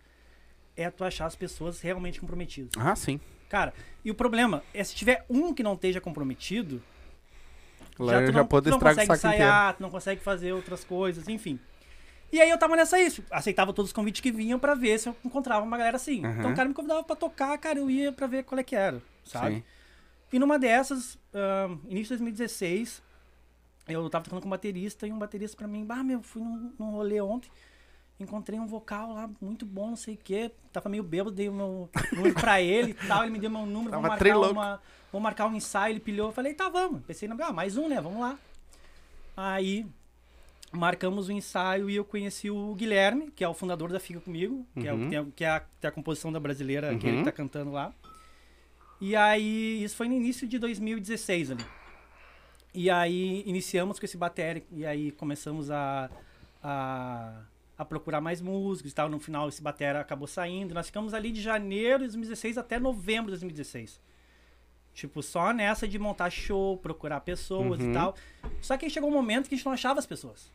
é 0.75 0.89
tu 0.89 1.03
achar 1.03 1.25
as 1.25 1.36
pessoas 1.36 1.81
realmente 1.81 2.19
comprometidas. 2.19 2.72
Ah, 2.77 2.96
sim. 2.96 3.19
Cara, 3.50 3.74
e 4.05 4.12
o 4.12 4.15
problema 4.15 4.63
é 4.74 4.84
se 4.84 4.96
tiver 4.96 5.25
um 5.29 5.53
que 5.53 5.63
não 5.63 5.74
esteja 5.74 6.00
comprometido, 6.00 6.81
Lá 7.98 8.22
tu 8.22 8.31
já 8.31 8.31
não, 8.31 8.48
pode 8.48 8.65
tu 8.65 8.72
não 8.72 8.79
consegue 8.79 9.03
inteiro. 9.03 9.36
ensaiar, 9.36 9.75
tu 9.75 9.81
não 9.81 9.89
consegue 9.89 10.22
fazer 10.22 10.53
outras 10.53 10.86
coisas, 10.86 11.27
enfim. 11.27 11.60
E 12.31 12.39
aí 12.39 12.50
eu 12.50 12.57
tava 12.57 12.75
nessa 12.75 13.00
isso, 13.00 13.24
aceitava 13.31 13.74
todos 13.74 13.89
os 13.89 13.93
convites 13.93 14.21
que 14.21 14.31
vinham 14.31 14.59
pra 14.59 14.75
ver 14.75 15.00
se 15.00 15.09
eu 15.09 15.15
encontrava 15.25 15.65
uma 15.65 15.77
galera 15.77 15.95
assim. 15.95 16.24
Uhum. 16.24 16.39
Então 16.39 16.51
o 16.51 16.55
cara 16.55 16.67
me 16.67 16.75
convidava 16.75 17.03
pra 17.03 17.15
tocar, 17.15 17.57
cara, 17.57 17.79
eu 17.79 17.89
ia 17.89 18.12
pra 18.12 18.27
ver 18.27 18.43
qual 18.43 18.59
é 18.59 18.63
que 18.63 18.75
era, 18.75 19.01
sabe? 19.25 19.55
Sim. 19.55 19.63
E 20.31 20.38
numa 20.38 20.59
dessas, 20.59 21.17
ahn, 21.33 21.79
início 21.89 22.15
de 22.15 22.24
2016, 22.24 23.01
eu 23.88 24.07
tava 24.09 24.24
tocando 24.24 24.41
com 24.41 24.48
um 24.48 24.51
baterista 24.51 25.07
e 25.07 25.12
um 25.12 25.17
baterista 25.17 25.57
pra 25.57 25.67
mim, 25.67 25.83
bah, 25.83 26.03
meu, 26.03 26.21
fui 26.21 26.43
num, 26.43 26.71
num 26.77 26.91
rolê 26.91 27.19
ontem, 27.19 27.50
encontrei 28.19 28.59
um 28.59 28.67
vocal 28.67 29.13
lá 29.13 29.29
muito 29.41 29.65
bom, 29.65 29.89
não 29.89 29.95
sei 29.95 30.13
o 30.13 30.17
quê, 30.17 30.51
tava 30.71 30.88
meio 30.88 31.01
bêbado, 31.01 31.31
dei 31.31 31.50
o 31.50 31.53
meu 31.53 31.89
número 32.12 32.36
pra 32.36 32.62
ele 32.62 32.91
e 32.91 33.07
tal, 33.07 33.24
ele 33.24 33.31
me 33.31 33.39
deu 33.39 33.50
meu 33.50 33.65
número, 33.65 33.91
Tava 33.91 34.07
vamos 34.07 34.19
marcar, 34.19 34.51
uma, 34.51 34.81
vamos 35.12 35.24
marcar 35.24 35.48
um 35.48 35.55
ensaio, 35.55 35.93
ele 35.93 36.00
pilhou, 36.00 36.27
eu 36.27 36.33
falei, 36.33 36.53
tá, 36.53 36.69
vamos. 36.69 37.01
Pensei, 37.05 37.27
ah, 37.27 37.51
mais 37.51 37.75
um, 37.75 37.88
né, 37.88 38.00
vamos 38.00 38.19
lá. 38.19 38.38
Aí, 39.36 39.88
marcamos 40.71 41.27
o 41.29 41.31
ensaio 41.31 41.89
e 41.89 41.95
eu 41.95 42.05
conheci 42.05 42.49
o 42.49 42.73
Guilherme, 42.75 43.31
que 43.31 43.43
é 43.43 43.47
o 43.49 43.53
fundador 43.53 43.91
da 43.91 43.99
Fica 43.99 44.19
Comigo, 44.19 44.65
que, 44.79 44.88
é, 44.88 44.93
o, 44.93 44.95
Uhum. 44.97 45.03
que, 45.03 45.09
tem 45.09 45.17
a, 45.19 45.25
que 45.35 45.43
é 45.43 45.49
a, 45.49 45.59
tem 45.81 45.88
a 45.88 45.91
composição 45.91 46.31
da 46.31 46.39
brasileira, 46.39 46.95
que 46.97 47.05
ele 47.07 47.17
Uhum. 47.17 47.23
que 47.23 47.29
tá 47.29 47.35
cantando 47.35 47.71
lá. 47.71 47.93
E 49.01 49.15
aí, 49.15 49.83
isso 49.83 49.95
foi 49.95 50.07
no 50.07 50.13
início 50.15 50.47
de 50.47 50.59
2016 50.59 51.51
ali. 51.51 51.65
E 52.73 52.89
aí, 52.89 53.43
iniciamos 53.45 53.99
com 53.99 54.05
esse 54.05 54.17
bateria, 54.17 54.63
e 54.71 54.85
aí 54.85 55.11
começamos 55.11 55.71
a, 55.71 56.09
a, 56.61 57.41
a 57.77 57.85
procurar 57.85 58.21
mais 58.21 58.41
músicos 58.41 58.91
e 58.91 58.95
tal. 58.95 59.09
No 59.09 59.19
final, 59.19 59.47
esse 59.49 59.61
batera 59.61 60.01
acabou 60.01 60.27
saindo. 60.27 60.73
Nós 60.73 60.88
ficamos 60.88 61.13
ali 61.13 61.31
de 61.31 61.41
janeiro 61.41 61.99
de 61.99 62.05
2016 62.09 62.57
até 62.57 62.77
novembro 62.79 63.25
de 63.25 63.31
2016. 63.39 63.99
Tipo, 65.00 65.24
só 65.24 65.51
nessa 65.53 65.88
de 65.88 65.98
montar 65.98 66.29
show, 66.29 66.77
procurar 66.77 67.22
pessoas 67.22 67.79
Uhum. 67.79 67.91
e 67.91 67.94
tal. 67.94 68.15
Só 68.62 68.75
que 68.77 68.86
aí 68.86 68.91
chegou 68.91 69.10
um 69.10 69.13
momento 69.13 69.48
que 69.48 69.56
a 69.56 69.58
gente 69.58 69.65
não 69.65 69.74
achava 69.74 70.00
as 70.00 70.06
pessoas. 70.06 70.51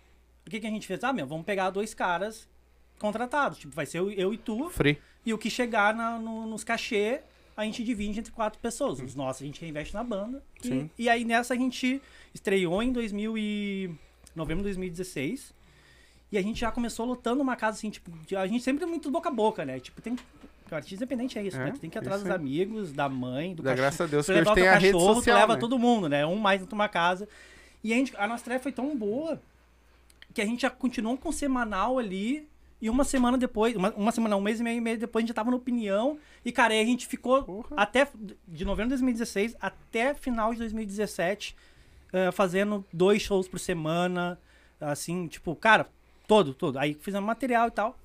O 0.46 0.50
que, 0.50 0.60
que 0.60 0.66
a 0.66 0.70
gente 0.70 0.86
fez? 0.86 1.02
Ah, 1.02 1.12
meu, 1.12 1.26
vamos 1.26 1.46
pegar 1.46 1.70
dois 1.70 1.94
caras 1.94 2.48
contratados. 2.98 3.58
Tipo, 3.58 3.74
vai 3.74 3.86
ser 3.86 3.98
eu, 3.98 4.10
eu 4.10 4.32
e 4.34 4.38
tu. 4.38 4.68
Free. 4.70 4.98
E 5.24 5.32
o 5.32 5.38
que 5.38 5.48
chegar 5.48 5.94
na- 5.94 6.18
no- 6.18 6.46
nos 6.46 6.62
cachê, 6.62 7.22
a 7.56 7.64
gente 7.64 7.82
divide 7.82 8.18
entre 8.20 8.30
quatro 8.32 8.58
pessoas. 8.60 9.00
Os 9.00 9.14
nossos 9.14 9.42
a 9.42 9.46
gente 9.46 9.60
reinveste 9.60 9.94
na 9.94 10.04
banda. 10.04 10.42
E, 10.62 10.66
Sim. 10.68 10.90
e 10.98 11.08
aí 11.08 11.24
nessa 11.24 11.54
a 11.54 11.56
gente 11.56 12.00
estreou 12.34 12.82
em 12.82 12.92
2000 12.92 13.38
e... 13.38 13.90
novembro 14.36 14.62
de 14.62 14.68
2016. 14.68 15.54
E 16.32 16.36
a 16.38 16.42
gente 16.42 16.60
já 16.60 16.70
começou 16.70 17.06
lotando 17.06 17.40
uma 17.42 17.54
casa 17.56 17.78
assim, 17.78 17.90
tipo, 17.90 18.10
a 18.36 18.46
gente 18.46 18.62
sempre 18.62 18.82
é 18.84 18.86
muito 18.86 19.10
boca 19.10 19.28
a 19.28 19.32
boca, 19.32 19.64
né? 19.64 19.78
Tipo, 19.80 20.02
tem. 20.02 20.16
O 20.70 20.74
artista 20.74 20.96
independente 20.96 21.38
é 21.38 21.42
isso, 21.42 21.56
É, 21.56 21.66
né? 21.66 21.72
Tu 21.72 21.78
tem 21.78 21.90
que 21.90 21.96
ir 21.96 22.00
atrás 22.00 22.22
dos 22.22 22.30
amigos, 22.30 22.92
da 22.92 23.08
mãe, 23.08 23.54
do 23.54 23.62
cachorro. 23.62 23.76
graças 23.76 24.00
a 24.00 24.06
Deus 24.06 24.26
Tu 24.26 24.32
que 24.32 24.38
levar 24.38 24.52
o 24.52 24.54
tem 24.54 24.68
a 24.68 24.74
rede 24.74 24.92
cachorro, 24.92 25.14
social, 25.14 25.36
tu 25.36 25.40
leva 25.40 25.54
né? 25.54 25.60
todo 25.60 25.78
mundo, 25.78 26.08
né? 26.08 26.24
Um 26.26 26.36
mais 26.36 26.60
na 26.60 26.66
tua 26.66 26.88
casa. 26.88 27.28
E 27.82 27.92
a, 27.92 27.96
gente, 27.96 28.16
a 28.16 28.26
nossa 28.26 28.44
tarefa 28.44 28.62
foi 28.62 28.72
tão 28.72 28.96
boa 28.96 29.40
que 30.32 30.40
a 30.40 30.46
gente 30.46 30.62
já 30.62 30.70
continuou 30.70 31.16
com 31.16 31.28
o 31.28 31.32
semanal 31.32 31.98
ali. 31.98 32.48
E 32.80 32.90
uma 32.90 33.04
semana 33.04 33.38
depois, 33.38 33.74
uma, 33.76 33.90
uma 33.94 34.12
semana, 34.12 34.36
um 34.36 34.40
mês 34.40 34.60
e 34.60 34.62
meio, 34.62 34.78
e 34.78 34.80
meio 34.80 34.98
depois, 34.98 35.22
a 35.22 35.22
gente 35.22 35.28
já 35.28 35.34
tava 35.34 35.50
no 35.50 35.56
opinião. 35.56 36.18
E, 36.44 36.52
cara, 36.52 36.74
aí 36.74 36.80
a 36.80 36.84
gente 36.84 37.06
ficou 37.06 37.42
Porra. 37.42 37.68
até 37.76 38.08
de 38.46 38.64
novembro 38.64 38.88
de 38.88 39.02
2016 39.02 39.56
até 39.60 40.12
final 40.12 40.52
de 40.52 40.58
2017 40.58 41.56
eh, 42.12 42.30
fazendo 42.32 42.84
dois 42.92 43.22
shows 43.22 43.48
por 43.48 43.58
semana. 43.58 44.38
Assim, 44.80 45.26
tipo, 45.28 45.54
cara, 45.54 45.86
todo, 46.26 46.52
todo. 46.52 46.78
Aí 46.78 46.94
fizemos 46.94 47.26
material 47.26 47.68
e 47.68 47.70
tal. 47.70 47.98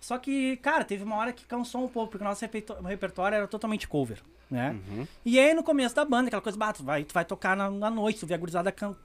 Só 0.00 0.16
que, 0.18 0.56
cara, 0.58 0.82
teve 0.84 1.04
uma 1.04 1.16
hora 1.16 1.32
que 1.32 1.44
cansou 1.44 1.84
um 1.84 1.88
pouco, 1.88 2.12
porque 2.12 2.24
o 2.24 2.26
nosso 2.26 2.44
repertório 2.86 3.36
era 3.36 3.46
totalmente 3.46 3.86
cover, 3.86 4.18
né? 4.50 4.74
Uhum. 4.88 5.06
E 5.24 5.38
aí 5.38 5.52
no 5.54 5.62
começo 5.62 5.94
da 5.94 6.04
banda, 6.04 6.28
aquela 6.28 6.40
coisa, 6.42 6.56
bah, 6.56 6.72
tu 6.72 6.82
vai, 6.82 7.04
tu 7.04 7.12
vai 7.12 7.24
tocar 7.24 7.54
na, 7.56 7.70
na 7.70 7.90
noite, 7.90 8.18
tu 8.20 8.26
vê 8.26 8.34
a 8.34 8.38
gurizada 8.38 8.72
can- 8.72 8.96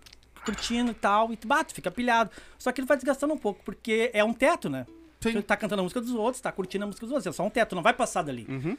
curtindo 0.46 0.92
e 0.92 0.94
tal, 0.94 1.34
e 1.34 1.36
tu, 1.38 1.48
bah, 1.48 1.64
tu 1.66 1.74
fica 1.74 1.92
pilhado. 1.92 2.32
Só 2.58 2.72
que 2.72 2.80
ele 2.80 2.88
vai 2.88 2.96
desgastando 2.96 3.34
um 3.34 3.38
pouco, 3.38 3.62
porque 3.66 4.10
é 4.14 4.24
um 4.24 4.34
teto, 4.34 4.70
né? 4.70 4.86
Sim. 5.20 5.34
Tu 5.34 5.44
tá 5.44 5.58
cantando 5.58 5.82
a 5.82 5.84
música 5.84 6.00
dos 6.00 6.12
outros, 6.12 6.40
tá 6.40 6.52
curtindo 6.52 6.84
a 6.86 6.88
música 6.88 7.06
dos 7.06 7.12
outros, 7.14 7.28
é 7.28 7.36
só 7.36 7.44
um 7.44 7.50
teto, 7.50 7.76
não 7.76 7.84
vai 7.84 7.94
passar 7.94 8.22
dali. 8.22 8.46
Uhum. 8.48 8.78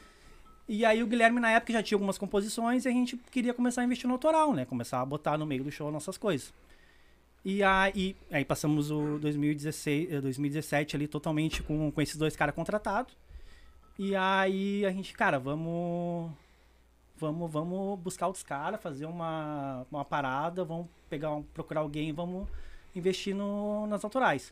E 0.67 0.83
aí 0.85 1.03
o 1.03 1.07
Guilherme 1.07 1.39
na 1.39 1.51
época 1.51 1.71
já 1.73 1.83
tinha 1.83 1.95
algumas 1.95 2.17
composições 2.17 2.83
e 2.85 2.87
a 2.87 2.91
gente 2.91 3.15
queria 3.31 3.53
começar 3.53 3.81
a 3.81 3.85
investir 3.85 4.07
no 4.07 4.13
autoral, 4.13 4.53
né? 4.53 4.65
Começar 4.65 5.01
a 5.01 5.05
botar 5.05 5.37
no 5.37 5.45
meio 5.45 5.63
do 5.63 5.71
show 5.71 5.91
nossas 5.91 6.17
coisas. 6.17 6.51
E 7.45 7.63
aí, 7.63 8.15
aí 8.31 8.43
passamos 8.43 8.91
o 8.91 9.17
2016, 9.19 10.11
eh, 10.11 10.21
2017 10.21 10.95
ali 10.95 11.07
totalmente 11.07 11.63
com, 11.63 11.91
com 11.91 12.01
esses 12.01 12.17
dois 12.17 12.35
caras 12.35 12.53
contratados. 12.53 13.15
E 13.97 14.15
aí 14.15 14.85
a 14.85 14.91
gente, 14.91 15.13
cara, 15.13 15.39
vamos 15.39 16.31
vamos 17.19 17.51
vamos 17.51 17.99
buscar 17.99 18.27
outros 18.27 18.43
caras, 18.43 18.81
fazer 18.81 19.05
uma, 19.05 19.85
uma 19.91 20.05
parada, 20.05 20.63
vamos 20.63 20.87
pegar 21.09 21.33
um, 21.33 21.41
procurar 21.41 21.81
alguém, 21.81 22.13
vamos 22.13 22.47
investir 22.95 23.35
no, 23.35 23.87
nas 23.87 24.03
autorais. 24.03 24.51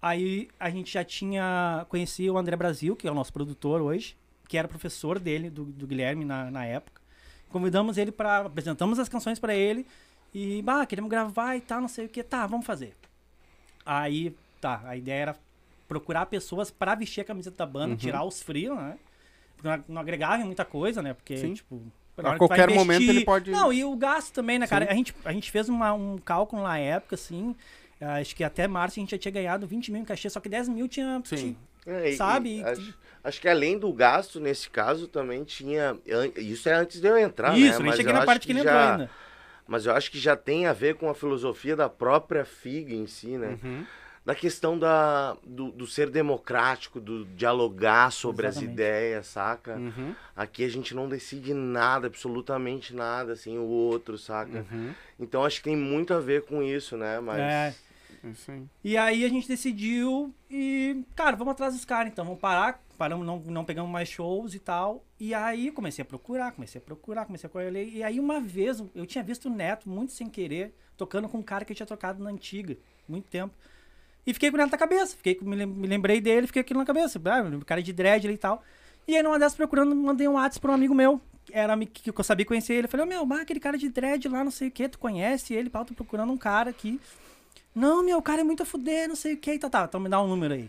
Aí 0.00 0.48
a 0.60 0.70
gente 0.70 0.92
já 0.92 1.02
tinha 1.02 1.84
conhecido 1.88 2.34
o 2.34 2.38
André 2.38 2.54
Brasil, 2.56 2.94
que 2.94 3.08
é 3.08 3.10
o 3.10 3.14
nosso 3.14 3.32
produtor 3.32 3.80
hoje, 3.80 4.16
que 4.46 4.56
era 4.56 4.68
professor 4.68 5.18
dele, 5.18 5.50
do, 5.50 5.64
do 5.64 5.86
Guilherme 5.86 6.24
na, 6.24 6.50
na 6.50 6.64
época. 6.64 7.02
Convidamos 7.48 7.98
ele 7.98 8.12
para 8.12 8.40
apresentamos 8.40 8.98
as 8.98 9.08
canções 9.08 9.38
para 9.38 9.54
ele 9.54 9.86
e, 10.34 10.62
bah, 10.62 10.84
queremos 10.86 11.10
gravar 11.10 11.56
e 11.56 11.60
tal, 11.60 11.80
não 11.80 11.88
sei 11.88 12.06
o 12.06 12.08
que, 12.08 12.22
tá, 12.22 12.46
vamos 12.46 12.66
fazer. 12.66 12.94
Aí, 13.84 14.34
tá, 14.60 14.82
a 14.84 14.96
ideia 14.96 15.22
era 15.22 15.36
procurar 15.86 16.26
pessoas 16.26 16.70
para 16.70 16.94
vestir 16.94 17.20
a 17.22 17.24
camiseta 17.24 17.56
da 17.56 17.66
banda, 17.66 17.90
Uhum. 17.92 17.96
tirar 17.96 18.24
os 18.24 18.42
frios, 18.42 18.76
né? 18.76 18.98
Porque 19.56 19.68
não, 19.68 19.84
não 19.88 20.00
agregava 20.02 20.42
em 20.42 20.46
muita 20.46 20.64
coisa, 20.64 21.00
né? 21.02 21.14
Porque, 21.14 21.36
Sim. 21.38 21.54
tipo, 21.54 21.82
A 22.18 22.32
que 22.32 22.38
qualquer 22.38 22.68
momento 22.70 23.02
ele 23.08 23.24
pode- 23.24 23.50
Não, 23.50 23.72
e 23.72 23.84
o 23.84 23.96
gasto 23.96 24.32
também, 24.34 24.58
né, 24.58 24.66
cara? 24.66 24.84
Sim. 24.86 24.90
A 24.90 24.94
gente, 24.94 25.14
a 25.24 25.32
gente 25.32 25.50
fez 25.50 25.68
uma- 25.68 25.92
um 25.94 26.18
cálculo 26.18 26.62
na 26.62 26.78
época, 26.78 27.14
assim, 27.14 27.54
acho 28.00 28.36
que 28.36 28.44
até 28.44 28.66
março 28.68 28.98
a 28.98 29.00
gente 29.00 29.12
já 29.12 29.18
tinha 29.18 29.32
ganhado 29.32 29.66
20 29.66 29.90
mil 29.90 30.02
em 30.02 30.04
cachê, 30.04 30.28
só 30.28 30.40
que 30.40 30.48
10 30.48 30.68
mil 30.68 30.86
tinha... 30.88 31.20
Sim. 31.24 31.36
tinha- 31.36 31.68
É, 31.86 32.12
Sabe? 32.12 32.58
e 32.58 32.62
acho, 32.64 32.94
acho 33.24 33.40
que 33.40 33.48
além 33.48 33.78
do 33.78 33.90
gasto, 33.92 34.38
nesse 34.38 34.68
caso, 34.68 35.08
também 35.08 35.42
tinha. 35.42 35.96
Isso 36.36 36.68
é 36.68 36.74
antes 36.74 37.00
de 37.00 37.06
eu 37.08 37.16
entrar, 37.16 37.52
né? 37.52 37.58
Isso, 37.60 37.78
nem 37.78 37.86
Mas 37.86 37.96
cheguei 37.96 38.12
eu 38.12 38.18
na 38.18 38.26
parte 38.26 38.44
que 38.46 38.52
ele 38.52 38.58
entrou 38.60 38.74
já- 38.74 38.90
ainda. 38.92 39.10
Mas 39.68 39.84
eu 39.84 39.92
acho 39.92 40.10
que 40.10 40.18
já 40.18 40.34
tem 40.34 40.66
a 40.66 40.72
ver 40.72 40.94
com 40.94 41.10
a 41.10 41.14
filosofia 41.14 41.76
da 41.76 41.90
própria 41.90 42.42
FIG 42.42 42.94
em 42.94 43.06
si, 43.06 43.36
né? 43.36 43.58
Uhum. 43.62 43.84
Da 44.24 44.34
questão 44.34 44.78
da, 44.78 45.36
do, 45.46 45.70
do 45.70 45.86
ser 45.86 46.10
democrático, 46.10 46.98
do 46.98 47.26
dialogar 47.26 48.10
sobre 48.10 48.46
as 48.46 48.56
Exatamente. 48.56 48.74
ideias, 48.74 49.26
saca? 49.26 49.76
Uhum. 49.76 50.14
Aqui 50.34 50.64
a 50.64 50.68
gente 50.70 50.94
não 50.94 51.06
decide 51.06 51.52
nada, 51.52 52.06
absolutamente 52.06 52.94
nada, 52.94 53.34
assim, 53.34 53.58
o 53.58 53.64
outro, 53.64 54.16
saca? 54.16 54.66
Uhum. 54.70 54.92
Então 55.20 55.44
acho 55.44 55.58
que 55.58 55.64
tem 55.64 55.76
muito 55.76 56.14
a 56.14 56.20
ver 56.20 56.42
com 56.42 56.62
isso, 56.62 56.96
né? 56.96 57.20
Mas. 57.20 57.38
É. 57.38 57.74
Isso 58.24 58.50
aí. 58.50 58.64
E 58.82 58.96
aí 58.96 59.24
a 59.24 59.28
gente 59.28 59.46
decidiu 59.46 60.34
e, 60.50 61.04
cara, 61.14 61.36
vamos 61.36 61.52
atrás 61.52 61.74
dos 61.74 61.84
caras, 61.84 62.10
então, 62.10 62.24
vamos 62.24 62.40
parar. 62.40 62.82
Paramos, 62.98 63.24
não, 63.24 63.38
não 63.38 63.64
pegamos 63.64 63.90
mais 63.90 64.08
shows 64.08 64.54
e 64.54 64.58
tal. 64.58 65.04
E 65.20 65.32
aí 65.32 65.70
comecei 65.70 66.02
a 66.02 66.04
procurar, 66.04 66.50
comecei 66.50 66.80
a 66.80 66.82
procurar, 66.82 67.24
comecei 67.24 67.46
a 67.46 67.50
correr. 67.50 67.88
E 67.88 68.02
aí 68.02 68.18
uma 68.18 68.40
vez 68.40 68.82
eu 68.92 69.06
tinha 69.06 69.22
visto 69.22 69.46
o 69.46 69.50
Neto, 69.50 69.88
muito 69.88 70.12
sem 70.12 70.28
querer, 70.28 70.74
tocando 70.96 71.28
com 71.28 71.38
um 71.38 71.42
cara 71.42 71.64
que 71.64 71.72
eu 71.72 71.76
tinha 71.76 71.86
tocado 71.86 72.22
na 72.22 72.28
antiga, 72.28 72.76
muito 73.08 73.26
tempo. 73.30 73.54
E 74.26 74.34
fiquei 74.34 74.50
com 74.50 74.56
Neto 74.56 74.72
na 74.72 74.76
cabeça. 74.76 75.16
Fiquei, 75.16 75.38
me 75.40 75.54
lem- 75.54 75.66
me 75.66 75.86
lembrei 75.86 76.20
dele, 76.20 76.48
fiquei 76.48 76.60
aquilo 76.60 76.80
na 76.80 76.84
cabeça. 76.84 77.20
Ah, 77.24 77.64
cara 77.64 77.80
de 77.80 77.92
dread 77.92 78.28
e 78.28 78.36
tal. 78.36 78.62
E 79.06 79.16
aí 79.16 79.22
numa 79.22 79.38
dessas 79.38 79.56
procurando, 79.56 79.94
mandei 79.94 80.26
um 80.26 80.32
WhatsApp 80.32 80.60
pra 80.60 80.72
um 80.72 80.74
amigo 80.74 80.94
meu. 80.94 81.20
Era 81.52 81.78
que 81.86 82.10
eu 82.10 82.24
sabia 82.24 82.44
conhecer 82.44 82.74
ele. 82.74 82.86
Eu 82.86 82.90
falei, 82.90 83.06
ô 83.06 83.08
meu, 83.08 83.24
mas 83.24 83.40
aquele 83.40 83.60
cara 83.60 83.78
de 83.78 83.88
dread 83.88 84.28
lá, 84.28 84.42
não 84.42 84.50
sei 84.50 84.68
o 84.68 84.70
que, 84.70 84.88
tu 84.88 84.98
conhece 84.98 85.54
ele, 85.54 85.70
pau, 85.70 85.84
tô 85.84 85.94
procurando 85.94 86.32
um 86.32 86.36
cara 86.36 86.68
aqui. 86.70 87.00
Não, 87.74 88.04
meu, 88.04 88.18
o 88.18 88.22
cara 88.22 88.40
é 88.40 88.44
muito 88.44 88.64
a 88.64 88.66
fuder, 88.66 89.08
não 89.08 89.16
sei 89.16 89.34
o 89.34 89.36
que. 89.36 89.56
Tá, 89.58 89.70
tá, 89.70 89.84
então 89.88 90.00
me 90.00 90.08
dá 90.08 90.20
um 90.20 90.26
número 90.26 90.52
aí. 90.54 90.68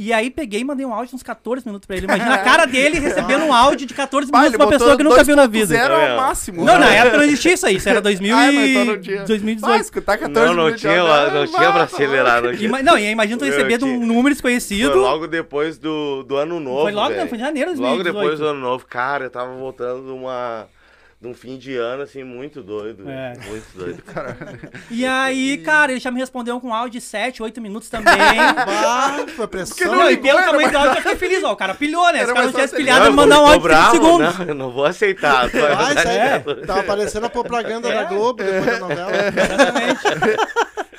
E 0.00 0.12
aí 0.12 0.30
peguei 0.30 0.60
e 0.60 0.64
mandei 0.64 0.86
um 0.86 0.94
áudio 0.94 1.08
de 1.08 1.16
uns 1.16 1.24
14 1.24 1.66
minutos 1.66 1.84
pra 1.84 1.96
ele. 1.96 2.06
Imagina 2.06 2.34
a 2.34 2.38
cara 2.38 2.66
dele 2.66 3.00
recebendo 3.00 3.42
um 3.46 3.52
áudio 3.52 3.84
de 3.84 3.92
14 3.94 4.30
Bah, 4.30 4.38
minutos 4.42 4.56
de 4.56 4.64
uma 4.64 4.70
pessoa 4.70 4.96
que 4.96 5.02
nunca 5.02 5.24
viu 5.24 5.34
na 5.34 5.48
vida. 5.48 5.66
Zero 5.66 5.92
É. 5.94 6.10
ao 6.12 6.16
máximo. 6.18 6.64
Não, 6.64 6.78
na 6.78 6.88
época 6.94 7.16
não 7.16 7.24
existia 7.24 7.54
isso 7.54 7.66
aí. 7.66 7.74
Isso 7.76 7.88
era 7.88 8.00
2000 8.00 8.32
Ah, 8.36 8.52
mas 8.52 8.54
então 8.70 8.82
e... 8.82 8.86
não 8.86 9.00
tinha. 9.00 9.16
Vai 9.16 9.26
2018. 9.26 9.80
escutar 9.82 10.16
14 10.18 10.32
Não, 10.40 10.54
não 10.54 10.62
minutos 10.66 10.80
tinha, 10.80 11.00
áudio. 11.00 11.34
não 11.34 11.46
tinha 11.48 11.72
pra 11.72 11.82
acelerar. 11.82 12.42
Não, 12.44 12.54
tinha. 12.54 12.68
Ima- 12.68 12.80
Não, 12.82 12.96
e 12.96 13.10
imagina 13.10 13.38
tu 13.38 13.44
Eu 13.44 13.50
receber 13.50 13.78
de 13.78 13.84
um 13.86 13.98
número 14.06 14.22
Foi 14.22 14.30
desconhecido. 14.34 14.94
logo 14.98 15.26
depois 15.26 15.78
do, 15.78 16.22
do 16.22 16.36
ano 16.36 16.60
novo. 16.60 16.82
Foi 16.82 16.92
logo, 16.92 17.16
não, 17.16 17.26
foi 17.26 17.36
em 17.36 17.40
janeiro 17.40 17.74
de 17.74 17.80
Logo 17.80 17.94
2018. 17.96 18.14
depois 18.14 18.38
do 18.38 18.46
ano 18.46 18.60
novo, 18.60 18.86
cara, 18.86 19.24
eu 19.24 19.30
tava 19.30 19.52
voltando 19.52 20.04
de 20.06 20.12
uma, 20.12 20.68
de 21.20 21.26
um 21.26 21.34
fim 21.34 21.58
de 21.58 21.76
ano, 21.76 22.02
assim, 22.02 22.22
muito 22.22 22.62
doido. 22.62 23.08
É. 23.08 23.34
Muito 23.46 23.66
doido. 23.76 24.02
E 24.90 25.04
aí, 25.04 25.58
cara, 25.58 25.92
ele 25.92 26.00
já 26.00 26.10
me 26.10 26.20
respondeu 26.20 26.60
com 26.60 26.72
áudio 26.72 27.00
de 27.00 27.06
7, 27.06 27.42
8 27.42 27.60
minutos 27.60 27.88
também. 27.88 28.14
Bah, 28.66 29.26
foi 29.34 29.46
pressão. 29.48 29.92
Não, 29.92 30.10
e 30.10 30.16
pelo 30.16 30.38
tamanho 30.38 30.56
mais 30.56 30.72
do 30.72 30.78
áudio 30.78 30.92
eu 30.92 31.02
fiquei 31.02 31.16
feliz, 31.16 31.42
ó. 31.42 31.52
O 31.52 31.56
cara 31.56 31.74
pilhou, 31.74 32.12
né? 32.12 32.24
Se 32.24 32.30
o 32.30 32.34
cara 32.34 32.46
não 32.46 32.52
tivesse 32.52 32.76
pilhado, 32.76 33.06
ele 33.06 33.14
mandar 33.16 33.40
um 33.40 33.44
tô 33.44 33.50
áudio 33.50 33.62
de 33.62 33.68
30 33.68 33.78
bravo, 33.78 33.94
segundos. 33.94 34.38
Não, 34.38 34.46
eu 34.46 34.54
não 34.54 34.70
vou 34.70 34.84
aceitar. 34.84 35.48
Ah, 35.78 35.92
isso 35.92 36.08
aí. 36.08 36.16
É. 36.16 36.38
Tava 36.66 36.82
parecendo 36.84 37.26
a 37.26 37.30
propaganda 37.30 37.88
da 37.88 38.04
Globo 38.04 38.42
depois 38.42 38.64
da 38.64 38.78
novela. 38.78 39.10
Exatamente. 39.28 40.00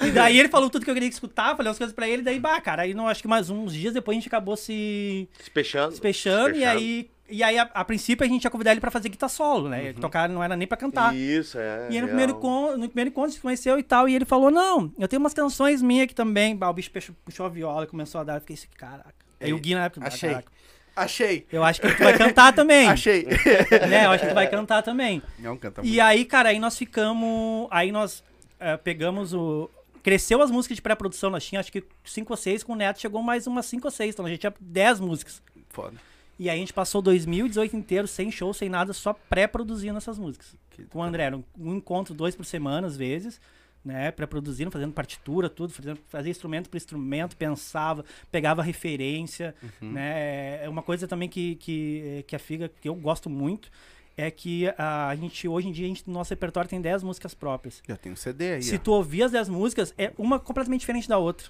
E 0.02 0.12
daí 0.12 0.40
ele 0.40 0.50
falou 0.50 0.70
tudo 0.70 0.84
que 0.86 0.90
eu 0.90 0.94
queria 0.94 1.10
escutar, 1.10 1.56
falei 1.56 1.70
umas 1.70 1.78
coisas 1.78 1.94
pra 1.94 2.08
ele, 2.08 2.22
daí, 2.22 2.40
bah, 2.40 2.60
cara, 2.62 2.84
aí 2.84 2.94
não 2.94 3.08
acho 3.08 3.22
que 3.22 3.28
mais 3.28 3.50
uns 3.50 3.74
dias 3.74 3.94
depois 3.94 4.16
a 4.16 4.20
gente 4.20 4.28
acabou 4.28 4.56
se 4.56 5.28
Despechando. 5.38 5.90
despechando, 5.92 6.56
e 6.56 6.64
aí, 6.64 7.10
e 7.30 7.44
aí 7.44 7.58
a, 7.58 7.64
a 7.74 7.86
princípio 7.86 8.26
a 8.26 8.30
gente 8.30 8.44
ia 8.44 8.50
convidar 8.50 8.72
ele 8.72 8.80
pra 8.82 8.92
fazer 8.92 9.10
guitarra 9.10 9.30
solo, 9.30 9.70
né? 9.70 9.94
Tocar 9.94 10.28
não 10.30 10.44
era 10.44 10.56
nem 10.56 10.68
pra 10.68 10.78
cantar. 10.78 11.16
Isso, 11.16 11.58
é. 11.58 11.88
E 11.90 11.96
aí 11.96 12.02
no 12.02 12.08
real. 12.08 12.08
primeiro, 12.08 12.36
con- 12.36 12.76
no 12.78 12.88
primeiro 12.88 13.10
encontro 13.10 13.30
a 13.30 13.32
gente 13.32 13.42
conheceu 13.42 13.78
e 13.80 13.84
tal, 13.84 14.08
e 14.10 14.16
ele 14.16 14.26
falou, 14.26 14.50
não, 14.52 14.92
eu 14.98 15.08
tenho 15.08 15.20
umas 15.20 15.34
canções 15.34 15.82
minhas 15.82 16.06
aqui 16.06 16.16
também. 16.16 16.56
Bah, 16.56 16.70
o 16.70 16.74
bicho 16.74 16.92
puxou, 17.24 17.46
a 17.46 17.50
viola, 17.50 17.86
começou 17.88 18.22
a 18.22 18.24
dar, 18.24 18.36
eu 18.36 18.42
fiquei 18.42 18.56
assim, 18.56 18.68
caraca. 18.78 19.14
Aí 19.42 19.54
o 19.54 19.58
Gui 19.60 19.74
na 19.76 19.86
época, 19.86 20.06
Achei. 20.08 20.30
caraca, 20.30 20.52
Achei. 20.96 21.46
eu 21.52 21.64
acho 21.64 21.80
que 21.82 21.96
tu 21.96 22.04
vai 22.04 22.18
cantar 22.18 22.54
também. 22.54 22.88
Achei. 22.92 23.26
né? 23.90 24.06
Eu 24.06 24.12
acho 24.12 24.24
que 24.24 24.30
tu 24.30 24.36
vai 24.36 24.50
cantar 24.50 24.82
também. 24.84 25.22
Não 25.40 25.56
canta 25.56 25.82
E 25.84 26.00
aí, 26.02 26.26
cara, 26.26 26.50
aí 26.50 26.60
nós 26.60 26.78
ficamos. 26.78 27.68
Aí 27.72 27.92
nós 27.92 28.24
eh, 28.60 28.76
pegamos 28.78 29.34
o. 29.34 29.70
Cresceu 30.04 30.42
as 30.42 30.50
músicas 30.50 30.78
de 30.78 30.82
pré-produção, 30.82 31.30
nós 31.30 31.46
tínhamos 31.46 31.66
acho 31.66 31.72
que 31.74 31.84
5 32.06 32.32
ou 32.34 32.38
6, 32.38 32.64
com 32.64 32.72
o 32.72 32.76
Neto 32.76 33.00
chegou 33.02 33.22
mais 33.22 33.46
umas 33.48 33.66
5 33.66 33.86
ou 33.86 33.92
6, 33.92 34.16
então 34.16 34.26
a 34.26 34.30
gente 34.30 34.40
tinha 34.40 34.54
10 34.60 35.00
músicas. 35.02 35.42
Foda. 35.70 35.98
E 36.40 36.50
aí 36.50 36.56
a 36.56 36.60
gente 36.60 36.72
passou 36.74 37.02
2018 37.02 37.76
inteiro 37.76 38.08
sem 38.08 38.32
show, 38.32 38.54
sem 38.54 38.70
nada, 38.70 38.94
só 38.94 39.14
pré-produzindo 39.14 39.98
essas 39.98 40.18
músicas. 40.18 40.56
Que 40.72 40.84
Com 40.86 41.00
o 41.00 41.04
André, 41.04 41.24
era 41.24 41.38
um, 41.38 41.44
um 41.60 41.76
encontro, 41.76 42.14
dois 42.14 42.34
por 42.36 42.46
semana, 42.46 42.88
às 42.88 42.96
vezes, 42.96 43.42
né? 43.84 44.10
Pré-produzindo, 44.12 44.72
fazendo 44.72 44.94
partitura, 44.94 45.50
tudo, 45.50 45.74
fazendo, 45.74 46.00
fazia 46.08 46.32
instrumento 46.32 46.70
por 46.70 46.78
instrumento, 46.78 47.36
pensava, 47.36 48.06
pegava 48.32 48.64
referência, 48.64 49.54
Uhum. 49.82 49.92
né? 49.92 50.64
É 50.64 50.70
uma 50.70 50.82
coisa 50.82 51.08
também 51.08 51.28
que, 51.28 51.56
que, 51.56 52.24
que 52.26 52.36
a 52.36 52.40
Figa, 52.40 52.70
que 52.70 52.88
eu 52.88 52.96
gosto 52.96 53.30
muito, 53.30 53.70
é 54.16 54.32
que 54.32 54.66
a, 54.78 55.14
gente, 55.20 55.48
hoje 55.48 55.68
em 55.68 55.72
dia, 55.74 55.86
a 55.86 55.90
gente, 55.90 56.04
no 56.08 56.14
nosso 56.14 56.30
repertório 56.30 56.70
tem 56.70 56.80
10 56.82 57.04
músicas 57.04 57.34
próprias. 57.34 57.82
Já 57.88 57.96
tem 57.98 58.12
um 58.12 58.16
CD 58.16 58.54
aí. 58.54 58.64
Se 58.64 58.76
ó. 58.76 58.80
tu 58.80 58.92
ouvir 58.94 59.24
as 59.24 59.32
10 59.32 59.50
músicas, 59.50 59.94
é 59.98 60.14
uma 60.18 60.40
completamente 60.40 60.82
diferente 60.82 61.08
da 61.08 61.18
outra. 61.18 61.48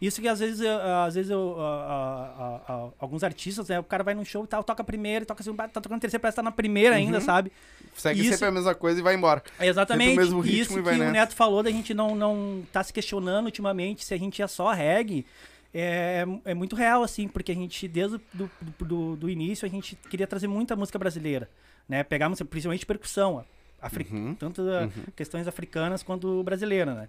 Isso 0.00 0.20
que 0.20 0.28
às 0.28 0.38
vezes, 0.40 0.60
eu- 0.60 0.78
às 1.04 1.14
vezes 1.14 1.30
eu, 1.30 1.56
alguns 2.98 3.22
artistas, 3.24 3.68
né, 3.68 3.78
o 3.80 3.84
cara 3.84 4.04
vai 4.04 4.14
num 4.14 4.24
show 4.24 4.44
e 4.44 4.46
tal, 4.46 4.62
toca 4.62 4.82
a 4.82 4.84
primeira, 4.84 5.24
toca 5.24 5.40
a 5.40 5.44
segunda, 5.44 5.68
tá 5.68 5.80
tocando 5.80 5.98
a 5.98 6.00
terceira, 6.00 6.20
parece 6.20 6.34
que 6.34 6.36
tá 6.36 6.42
na 6.42 6.52
primeira 6.52 6.96
ainda, 6.96 7.20
sabe? 7.20 7.50
Segue 7.94 8.20
isso- 8.20 8.32
sempre 8.32 8.48
a 8.48 8.50
mesma 8.50 8.74
coisa 8.74 9.00
e 9.00 9.02
vai 9.02 9.14
embora. 9.14 9.42
É 9.58 9.66
Exatamente. 9.66 10.10
Sempre 10.10 10.22
o 10.22 10.26
mesmo 10.26 10.40
ritmo 10.40 10.62
Isso 10.62 10.72
e 10.74 10.76
que 10.76 10.82
vai 10.82 10.94
o 10.96 10.98
nessa. 10.98 11.12
Neto 11.12 11.34
falou 11.34 11.62
da 11.62 11.70
gente 11.70 11.94
não, 11.94 12.14
não 12.14 12.62
tá 12.72 12.82
se 12.84 12.92
questionando 12.92 13.46
ultimamente 13.46 14.04
se 14.04 14.12
a 14.12 14.18
gente 14.18 14.42
é 14.42 14.46
só 14.46 14.70
reggae. 14.72 15.24
É, 15.72 16.24
é 16.44 16.54
muito 16.54 16.74
real, 16.76 17.02
assim, 17.02 17.26
porque 17.28 17.52
a 17.52 17.54
gente, 17.54 17.86
desde 17.88 18.16
o 18.16 18.20
do, 18.32 18.50
do, 18.78 19.16
do- 19.16 19.30
início, 19.30 19.66
a 19.66 19.68
gente 19.68 19.94
queria 20.10 20.26
trazer 20.26 20.46
muita 20.46 20.74
música 20.76 20.98
brasileira. 20.98 21.48
Né? 21.88 22.02
Pegar 22.02 22.28
música, 22.28 22.44
principalmente 22.48 22.84
percussão. 22.86 23.44
Afri 23.80 24.06
Uhum. 24.10 24.34
Tanto 24.34 24.62
a- 24.62 24.88
questões 25.14 25.46
africanas 25.46 26.02
quanto 26.02 26.42
brasileira, 26.42 26.94
né? 26.94 27.08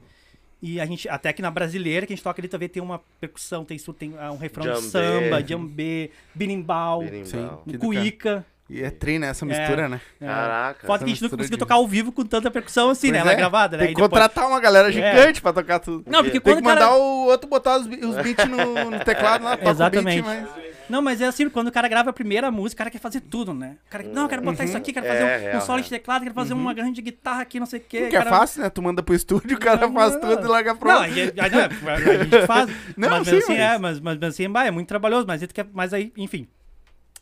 E 0.62 0.80
a 0.82 0.86
gente, 0.86 1.08
até 1.08 1.32
que 1.32 1.42
na 1.42 1.52
brasileira, 1.52 2.06
que 2.08 2.14
a 2.14 2.16
gente 2.16 2.24
toca 2.24 2.42
ali 2.42 2.48
também 2.48 2.68
tem 2.68 2.82
uma 2.82 3.00
percussão, 3.20 3.64
tem, 3.64 3.78
su- 3.78 3.94
tem 3.94 4.16
ah, 4.20 4.32
um 4.32 4.38
refrão 4.38 4.64
de 4.66 4.72
Djambê. 4.72 4.88
samba, 4.90 5.48
jambê, 5.48 6.12
birimbau, 6.34 7.00
Berimbau. 7.02 7.64
Sim. 7.70 7.78
cuíca. 7.78 8.46
E 8.70 8.84
é 8.84 8.90
tri, 8.90 9.18
né? 9.18 9.28
Essa 9.30 9.46
mistura, 9.46 9.88
né? 9.88 10.02
É. 10.20 10.26
Caraca. 10.26 10.88
Foda 10.88 11.00
que 11.00 11.06
a 11.06 11.08
gente 11.14 11.22
não 11.22 11.30
conseguiu 11.30 11.52
de- 11.52 11.58
tocar 11.58 11.76
ao 11.76 11.88
vivo 11.88 12.12
com 12.12 12.26
tanta 12.26 12.52
percussão 12.52 12.90
assim, 12.90 13.12
né? 13.12 13.20
Pois 13.20 13.22
Ela 13.22 13.32
é 13.32 13.34
é. 13.34 13.38
gravada, 13.38 13.78
né? 13.78 13.86
Tem 13.86 13.94
que 13.96 14.02
depois- 14.02 14.10
contratar 14.22 14.48
uma 14.50 14.60
galera 14.60 14.92
gigante 14.92 15.42
pra 15.42 15.54
tocar 15.54 15.80
tudo. 15.80 16.04
Não, 16.10 16.24
porque 16.24 16.40
Tem 16.40 16.54
quando 16.54 16.64
que 16.64 16.68
cara- 16.68 16.82
mandar 16.88 16.98
o 16.98 17.28
outro 17.28 17.48
botar 17.50 17.78
os, 17.78 17.86
os 17.86 18.16
beats 18.24 18.46
no, 18.50 18.92
no 18.92 19.00
teclado 19.06 19.44
lá, 19.46 19.56
toca 19.56 19.70
Exatamente. 19.70 20.20
o 20.20 20.24
beat, 20.24 20.44
mas... 20.44 20.77
Não, 20.90 21.02
mas 21.02 21.20
é 21.22 21.26
assim, 21.28 21.50
quando 21.50 21.68
o 21.68 21.72
cara 21.72 21.88
grava 21.88 22.10
a 22.10 22.14
primeira 22.14 22.50
música, 22.50 22.78
o 22.78 22.80
cara 22.80 22.90
quer 22.90 23.00
fazer 23.00 23.22
tudo, 23.22 23.54
né? 23.54 23.78
O 23.88 23.90
cara, 23.90 24.04
não, 24.06 24.24
eu 24.24 24.30
quero 24.30 24.42
botar 24.42 24.64
isso 24.64 24.78
aqui, 24.78 24.94
quero 24.94 25.06
fazer 25.06 25.24
É, 25.24 25.54
um, 25.56 25.58
um 25.58 25.62
solo 25.62 25.80
é. 25.80 25.82
de 25.82 25.90
teclado, 25.90 26.24
quero 26.24 26.34
fazer 26.36 26.54
uma 26.54 26.74
grande 26.74 26.94
de 26.94 27.02
guitarra 27.02 27.42
aqui, 27.42 27.60
não 27.60 27.66
sei 27.66 27.80
o 27.80 27.84
quê. 27.84 28.00
Porque 28.02 28.16
é 28.16 28.20
cara- 28.20 28.30
fácil, 28.30 28.62
né? 28.64 28.70
Tu 28.70 28.82
manda 28.82 29.04
pro 29.04 29.14
estúdio, 29.16 29.58
o 29.58 29.60
cara 29.60 29.92
faz 29.92 30.14
Não, 30.14 30.22
tudo 30.22 30.46
e 30.46 30.50
larga 30.50 30.72
Não, 30.72 30.78
pronto. 30.80 31.02
a 31.02 31.10
gente, 31.10 31.40
a- 31.40 31.50
gente 31.50 32.46
faz. 32.48 32.70
Não, 32.96 33.10
mas, 33.10 33.28
sim, 33.28 33.38
assim, 33.38 33.48
mas- 33.54 33.60
É, 33.60 33.78
mas, 33.78 34.00
mas 34.00 34.24
assim, 34.24 34.44
é 34.46 34.72
muito 34.72 34.88
trabalhoso, 34.88 35.26
mas, 35.28 35.42
mas 35.74 35.94
aí, 35.94 36.12
enfim. 36.18 36.48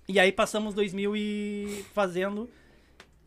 E 0.08 0.19
aí 0.19 0.32
passamos 0.32 0.73
2000 0.75 1.15
e 1.15 1.84
fazendo. 1.93 2.49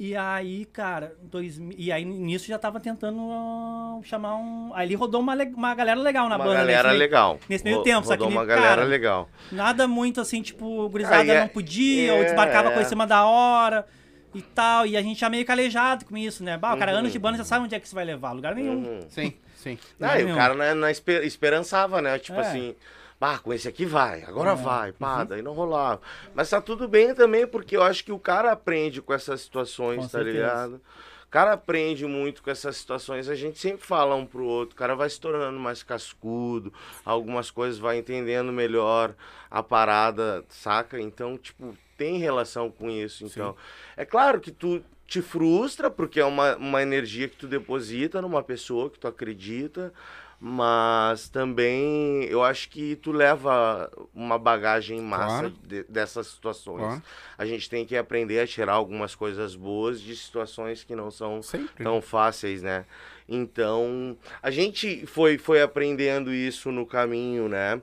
E 0.00 0.14
aí, 0.14 0.64
cara, 0.66 1.16
2000, 1.22 1.74
e 1.76 1.90
aí 1.90 2.04
nisso 2.04 2.46
já 2.46 2.56
tava 2.56 2.78
tentando 2.78 3.20
ah, 3.32 3.98
chamar 4.04 4.36
um. 4.36 4.70
Aí 4.72 4.86
ele 4.86 4.94
rodou 4.94 5.20
uma, 5.20 5.34
uma 5.34 5.74
galera 5.74 5.98
legal 6.00 6.28
na 6.28 6.36
Uma 6.36 6.44
banda. 6.44 6.58
galera 6.58 6.76
nesse 6.84 6.88
meio- 6.90 6.98
legal. 7.00 7.38
nesse 7.48 7.64
meio 7.64 7.76
Ro- 7.78 7.82
tempo, 7.82 8.04
só 8.06 8.10
rodou 8.12 8.28
que, 8.28 8.32
uma 8.32 8.46
cara, 8.46 8.60
galera 8.60 8.84
legal. 8.84 9.28
Nada 9.50 9.88
muito 9.88 10.20
assim, 10.20 10.40
tipo, 10.40 10.88
gurizada 10.88 11.16
Ah, 11.16 11.24
e 11.24 11.30
é- 11.30 11.40
não 11.40 11.48
podia, 11.48 12.14
ou 12.14 12.20
é, 12.20 12.24
desmarcava 12.26 12.68
é. 12.68 12.72
coisa 12.74 12.86
em 12.86 12.88
cima 12.88 13.08
da 13.08 13.24
hora 13.26 13.84
e 14.32 14.40
tal. 14.40 14.86
E 14.86 14.96
a 14.96 15.02
gente 15.02 15.18
já 15.18 15.28
meio 15.28 15.44
calejado 15.44 16.04
com 16.04 16.16
isso, 16.16 16.44
né? 16.44 16.56
Bah, 16.56 16.74
o 16.74 16.78
cara, 16.78 16.92
anos 16.92 17.10
de 17.10 17.18
banda 17.18 17.36
já 17.38 17.44
sabe 17.44 17.64
onde 17.64 17.74
é 17.74 17.80
que 17.80 17.86
isso 17.86 17.94
vai 17.96 18.04
levar, 18.04 18.30
lugar 18.30 18.54
nenhum. 18.54 18.76
Uhum. 18.76 19.00
Sim, 19.08 19.32
sim. 19.56 19.76
Ah, 20.00 20.20
e 20.20 20.24
Não. 20.24 20.32
o 20.32 20.36
cara 20.36 20.54
na, 20.54 20.74
na 20.76 20.90
esper- 20.92 21.24
esperançava, 21.24 22.00
né? 22.00 22.20
Tipo 22.20 22.38
É. 22.38 22.42
assim, 22.42 22.76
bah, 23.20 23.38
com 23.38 23.52
esse 23.52 23.66
aqui 23.68 23.84
vai, 23.84 24.22
agora 24.24 24.54
vai, 24.54 24.92
pá, 24.92 25.20
Uhum. 25.20 25.26
daí 25.26 25.42
não 25.42 25.52
rolava. 25.52 26.00
Mas 26.34 26.50
tá 26.50 26.60
tudo 26.60 26.86
bem 26.86 27.14
também, 27.14 27.46
porque 27.46 27.76
eu 27.76 27.82
acho 27.82 28.04
que 28.04 28.12
o 28.12 28.18
cara 28.18 28.52
aprende 28.52 29.02
com 29.02 29.12
essas 29.12 29.40
situações, 29.40 29.96
Com 29.96 30.02
tá 30.02 30.08
certeza. 30.08 30.32
ligado? 30.36 30.80
O 31.26 31.30
cara 31.30 31.52
aprende 31.52 32.06
muito 32.06 32.42
com 32.42 32.50
essas 32.50 32.76
situações, 32.78 33.28
a 33.28 33.34
gente 33.34 33.58
sempre 33.58 33.86
fala 33.86 34.14
um 34.14 34.24
pro 34.24 34.44
outro, 34.46 34.74
o 34.74 34.78
cara 34.78 34.94
vai 34.96 35.10
se 35.10 35.20
tornando 35.20 35.58
mais 35.60 35.82
cascudo, 35.82 36.72
algumas 37.04 37.50
coisas 37.50 37.78
vai 37.78 37.98
entendendo 37.98 38.50
melhor 38.50 39.14
a 39.50 39.62
parada, 39.62 40.42
saca? 40.48 40.98
Então, 40.98 41.36
tipo, 41.36 41.76
tem 41.98 42.16
relação 42.18 42.70
com 42.70 42.88
isso, 42.88 43.26
então. 43.26 43.54
É 43.94 44.06
claro 44.06 44.40
que 44.40 44.50
tu 44.50 44.82
te 45.06 45.20
frustra, 45.20 45.90
porque 45.90 46.18
é 46.18 46.24
uma, 46.24 46.56
uma 46.56 46.80
energia 46.82 47.28
que 47.28 47.36
tu 47.36 47.46
deposita 47.46 48.22
numa 48.22 48.42
pessoa 48.42 48.88
que 48.88 48.98
tu 48.98 49.06
acredita, 49.06 49.92
mas 50.40 51.28
também 51.28 52.24
eu 52.24 52.42
acho 52.44 52.68
que 52.68 52.94
tu 52.96 53.10
leva 53.12 53.90
uma 54.14 54.38
bagagem 54.38 55.00
massa 55.00 55.26
Claro. 55.50 55.54
de- 55.66 55.82
dessas 55.84 56.28
situações. 56.28 56.78
Claro. 56.80 57.02
A 57.36 57.44
gente 57.44 57.68
tem 57.68 57.84
que 57.84 57.96
aprender 57.96 58.38
a 58.40 58.46
tirar 58.46 58.72
algumas 58.74 59.14
coisas 59.14 59.54
boas 59.56 60.00
de 60.00 60.14
situações 60.16 60.84
que 60.84 60.94
não 60.94 61.10
são 61.10 61.42
Sempre. 61.42 61.82
tão 61.84 62.00
fáceis, 62.00 62.62
né? 62.62 62.84
Então, 63.28 64.16
a 64.42 64.50
gente 64.50 65.04
foi, 65.06 65.36
foi 65.36 65.60
aprendendo 65.60 66.32
isso 66.32 66.70
no 66.72 66.86
caminho, 66.86 67.48
né? 67.48 67.80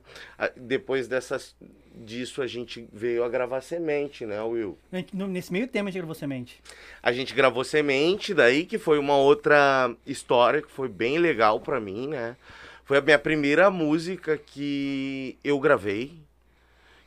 Depois 0.55 1.07
dessas, 1.07 1.55
disso, 1.97 2.41
a 2.41 2.47
gente 2.47 2.87
veio 2.91 3.23
a 3.23 3.29
gravar 3.29 3.61
Semente, 3.61 4.25
né, 4.25 4.41
Will? 4.41 4.77
A 4.91 4.97
gente- 4.97 5.15
no- 5.15 5.27
Nesse 5.27 5.51
meio 5.51 5.67
tempo 5.67 5.87
a 5.87 5.91
gente 5.91 5.99
gravou 5.99 6.15
semente. 6.15 6.61
A 7.01 7.11
gente 7.11 7.33
gravou 7.33 7.63
Semente, 7.63 8.33
daí 8.33 8.65
que 8.65 8.77
foi 8.77 8.97
uma 8.99 9.15
outra 9.17 9.93
história 10.05 10.61
que 10.61 10.71
foi 10.71 10.87
bem 10.87 11.17
legal 11.17 11.59
pra 11.59 11.79
mim, 11.79 12.07
né? 12.07 12.35
Foi 12.83 12.97
a 12.97 13.01
minha 13.01 13.17
primeira 13.17 13.69
música 13.71 14.37
que 14.37 15.37
eu 15.43 15.59
gravei, 15.59 16.13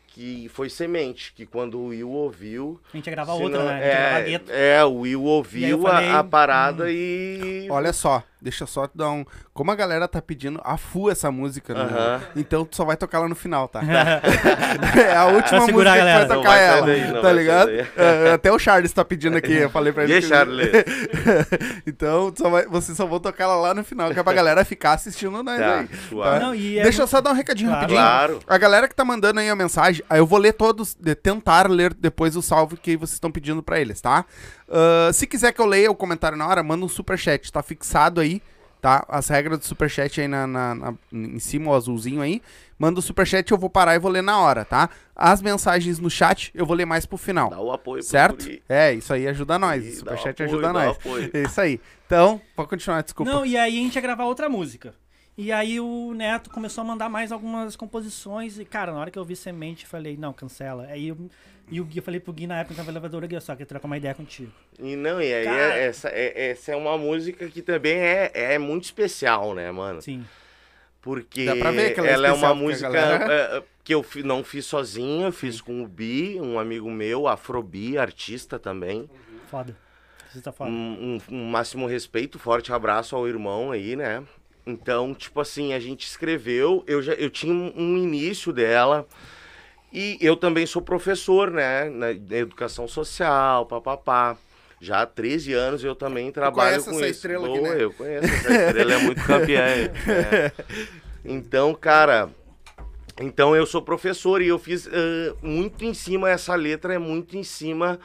que 0.09 0.49
foi 0.49 0.69
Semente, 0.69 1.33
que 1.33 1.47
quando 1.47 1.79
o 1.79 1.87
Will 1.89 2.11
ouviu... 2.11 2.81
A 2.93 2.97
gente 2.97 3.07
ia 3.07 3.13
gravar 3.13 3.35
outra, 3.35 3.59
não- 3.59 3.67
né? 3.67 3.73
A 3.73 3.77
gente 3.79 3.87
ia 3.87 3.99
gravar 4.01 4.19
é, 4.19 4.25
gueto. 4.25 4.53
é, 4.53 4.85
o 4.85 4.93
Will 5.01 5.23
ouviu 5.23 5.83
falei, 5.83 6.09
a, 6.09 6.19
a 6.19 6.25
parada 6.25 6.91
e... 6.91 7.69
Olha 7.71 7.93
só, 7.93 8.25
deixa 8.41 8.65
eu 8.65 8.69
só 8.69 8.87
te 8.87 8.97
dar 8.97 9.11
um. 9.11 9.25
Como 9.53 9.71
a 9.71 9.75
galera 9.75 10.07
tá 10.09 10.21
pedindo 10.23 10.61
a 10.65 10.77
full 10.77 11.11
essa 11.11 11.31
música, 11.31 11.75
né? 11.75 12.21
Então 12.37 12.65
tu 12.65 12.77
só 12.77 12.85
vai 12.85 12.97
tocar 12.97 13.19
lá 13.21 13.29
no 13.29 13.35
final, 13.35 13.69
tá? 13.69 13.81
é 14.97 15.17
a 15.17 15.27
última 15.27 15.61
música 15.61 15.81
a 15.93 15.97
galera. 15.97 16.21
que 16.23 16.27
vai 16.29 16.37
tocar 16.37 16.49
vai 16.51 16.65
ela. 16.67 16.87
daí, 16.87 17.23
tá 17.23 17.33
ligado? 17.33 17.71
É, 17.71 18.33
até 18.35 18.53
o 18.53 18.59
Charles 18.59 18.93
tá 18.93 19.05
pedindo 19.05 19.37
aqui, 19.37 19.53
eu 19.55 19.71
falei 19.71 19.93
pra 19.93 20.05
ele. 20.05 20.17
E 20.17 20.21
que- 20.21 20.29
Charles? 20.29 20.69
então, 21.87 22.33
só 22.37 22.49
vai, 22.51 22.67
vocês 22.67 22.97
só 22.97 23.07
vão 23.07 23.21
tocar 23.21 23.45
ela 23.45 23.57
lá 23.57 23.75
no 23.75 23.85
final, 23.85 24.13
que 24.13 24.19
é 24.19 24.23
pra 24.23 24.33
galera 24.39 24.65
ficar 24.65 24.93
assistindo 24.95 25.43
nós 25.43 25.59
Tá, 25.59 25.81
aí. 25.81 25.89
suave. 26.09 26.45
Não, 26.45 26.55
e 26.55 26.79
é 26.79 26.83
Deixa 26.83 27.03
eu 27.03 27.07
só 27.07 27.21
dar 27.21 27.31
um 27.31 27.35
recadinho 27.35 27.69
Claro. 27.71 27.81
rapidinho. 27.81 28.01
Claro. 28.03 28.41
A 28.47 28.59
galera 28.59 28.89
que 28.89 28.95
tá 28.95 29.05
mandando 29.05 29.41
aí 29.41 29.49
a 29.49 29.57
mensagem, 29.57 30.05
aí 30.09 30.19
eu 30.19 30.27
vou 30.27 30.39
ler 30.39 30.53
todos, 30.53 30.95
de- 30.95 31.15
tentar 31.15 31.69
ler 31.71 31.93
depois 31.95 32.37
o 32.37 32.43
salve 32.43 32.77
que 32.77 32.97
vocês 32.97 33.15
estão 33.15 33.31
pedindo 33.31 33.63
pra 33.63 33.81
eles, 33.81 34.01
tá? 34.01 34.25
Ah, 34.71 35.11
se 35.13 35.27
quiser 35.27 35.53
que 35.53 35.61
eu 35.61 35.67
leia 35.67 35.91
o 35.91 35.95
comentário 35.95 36.37
na 36.37 36.47
hora, 36.47 36.63
manda 36.63 36.85
um 36.85 36.89
superchat, 36.89 37.51
tá 37.53 37.63
fixado 37.63 38.21
aí, 38.21 38.43
tá? 38.81 39.05
As 39.09 39.29
regras 39.29 39.59
do 39.59 39.65
superchat 39.65 40.21
aí 40.21 40.29
na, 40.29 40.47
na- 40.47 40.75
na- 40.75 40.95
em 41.13 41.39
cima, 41.39 41.71
o 41.71 41.75
azulzinho 41.75 42.21
aí. 42.21 42.43
Manda 42.79 43.01
o 43.01 43.03
superchat, 43.03 43.51
eu 43.51 43.59
vou 43.59 43.69
parar 43.69 43.97
e 43.97 43.99
vou 43.99 44.11
ler 44.11 44.23
na 44.23 44.39
hora, 44.39 44.65
tá? 44.65 44.89
As 45.17 45.43
mensagens 45.43 45.99
no 45.99 46.09
chat 46.09 46.53
eu 46.55 46.65
vou 46.65 46.77
ler 46.77 46.85
mais 46.85 47.05
pro 47.07 47.17
final. 47.19 47.51
Dá 47.51 47.61
o 47.61 47.73
apoio 47.73 48.01
pro 48.03 48.09
Certo? 48.11 48.45
guri. 48.45 48.63
É, 48.69 48.93
isso 48.95 49.13
aí 49.13 49.27
ajuda 49.27 49.59
nós. 49.59 49.85
Ih, 49.85 49.89
O 49.89 49.97
superchat 49.97 50.43
apoio, 50.43 50.49
ajuda 50.49 50.63
dá 50.69 50.73
nós. 50.73 50.97
apoio. 50.97 51.31
É 51.35 51.43
isso 51.43 51.61
aí. 51.61 51.81
Então, 52.07 52.41
pode 52.55 52.69
continuar, 52.69 53.03
desculpa. 53.03 53.33
Não, 53.33 53.45
e 53.45 53.57
aí 53.57 53.77
a 53.79 53.83
gente 53.83 53.97
ia 53.97 54.01
gravar 54.01 54.27
outra 54.27 54.49
música. 54.49 54.95
E 55.37 55.51
aí 55.53 55.81
o 55.81 56.13
Neto 56.15 56.51
começou 56.51 56.83
a 56.83 56.85
mandar 56.85 57.09
mais 57.09 57.31
algumas 57.33 57.75
composições. 57.75 58.59
E, 58.59 58.65
cara, 58.65 58.93
na 58.93 58.99
hora 59.01 59.11
que 59.11 59.19
eu 59.19 59.25
vi 59.25 59.35
semente, 59.37 59.87
falei, 59.87 60.17
não, 60.17 60.33
cancela. 60.33 60.85
Aí 60.87 61.09
eu, 61.09 61.17
e 61.71 61.81
o 61.81 61.85
Gui, 61.85 61.99
eu 61.99 62.03
falei 62.03 62.19
pro 62.21 62.33
Gui 62.33 62.47
na 62.47 62.59
época 62.61 62.75
que 62.75 62.79
tava 62.81 62.91
elevador, 62.91 63.27
Gui, 63.27 63.35
eu 63.35 63.41
só 63.41 63.53
queria 63.53 63.67
trocar 63.67 63.87
uma 63.87 63.97
ideia 63.97 64.15
contigo. 64.15 64.51
E 64.79 64.97
não, 64.97 65.21
e 65.21 65.33
aí 65.33 65.45
Cara. 65.45 65.75
é- 65.79 65.87
essa, 65.87 66.09
é, 66.09 66.51
essa 66.51 66.73
é 66.73 66.77
uma 66.77 66.97
música 66.99 67.49
que 67.49 67.63
também 67.63 67.97
é, 67.99 68.31
é 68.35 68.59
muito 68.59 68.85
especial, 68.85 69.55
né, 69.55 69.71
mano? 69.71 70.01
Sim. 70.03 70.25
Porque 71.01 71.45
Dá 71.45 71.57
pra 71.57 71.71
ver 71.71 71.95
que 71.95 72.01
ela 72.01 72.09
é 72.09 72.13
ela 72.13 72.29
é 72.29 72.33
uma 72.33 72.55
música 72.55 72.91
galera- 72.91 73.33
é, 73.33 73.57
é, 73.59 73.63
que 73.85 73.95
eu 73.95 74.05
não 74.25 74.43
fiz 74.45 74.67
sozinho, 74.67 75.27
eu 75.27 75.33
fiz 75.33 75.61
com 75.61 75.83
o 75.83 75.87
Bi, 75.89 76.39
um 76.41 76.59
amigo 76.59 76.91
meu, 76.91 77.27
Afrobi, 77.29 77.97
artista 77.97 78.59
também. 78.59 79.09
Foda. 79.51 79.77
Você 80.31 80.41
tá 80.43 80.53
foda. 80.53 80.71
Um, 80.71 81.19
um- 81.31 81.35
um 81.37 81.45
máximo 81.51 81.87
respeito, 81.87 82.39
forte 82.39 82.73
abraço 82.73 83.17
ao 83.17 83.27
irmão 83.27 83.71
aí, 83.73 83.97
né? 83.97 84.23
Então, 84.67 85.15
tipo 85.15 85.41
assim, 85.41 85.73
a 85.73 85.81
gente 85.81 86.07
escreveu, 86.07 86.85
eu 86.87 87.01
já 87.01 87.15
eu 87.15 87.31
tinha 87.31 87.55
um 87.55 87.97
início 87.97 88.53
dela. 88.53 89.07
E 89.93 90.19
eu 90.21 90.37
também 90.37 90.67
sou 90.67 90.83
professor, 90.83 91.51
né? 91.51 91.89
Na 91.89 92.11
educação 92.11 92.87
social, 92.87 93.67
papapá. 93.67 94.37
Já 94.81 95.03
há 95.03 95.07
13 95.07 95.55
anos 95.55 95.83
eu 95.83 95.95
também 95.95 96.31
trabalho 96.31 96.83
com 96.85 96.91
essa 96.91 97.01
isso. 97.01 97.05
estrela 97.05 97.49
aqui, 97.49 97.59
Boa, 97.59 97.75
né? 97.75 97.83
Eu 97.83 97.93
conheço 97.93 98.27
essa 98.27 98.53
estrela, 98.53 98.93
é 98.95 98.99
muito 98.99 99.25
campeã. 99.25 99.61
é. 99.61 100.53
Então, 101.25 101.75
cara, 101.75 102.31
então 103.21 103.55
eu 103.55 103.67
sou 103.67 103.83
professor 103.83 104.41
e 104.41 104.47
eu 104.47 104.59
fiz 104.59 104.87
eh, 104.87 105.35
muito 105.43 105.85
em 105.85 105.93
cima, 105.93 106.31
essa 106.31 106.55
letra 106.55 106.95
é 106.95 106.99
muito 106.99 107.37
em 107.37 107.43
cima 107.43 107.99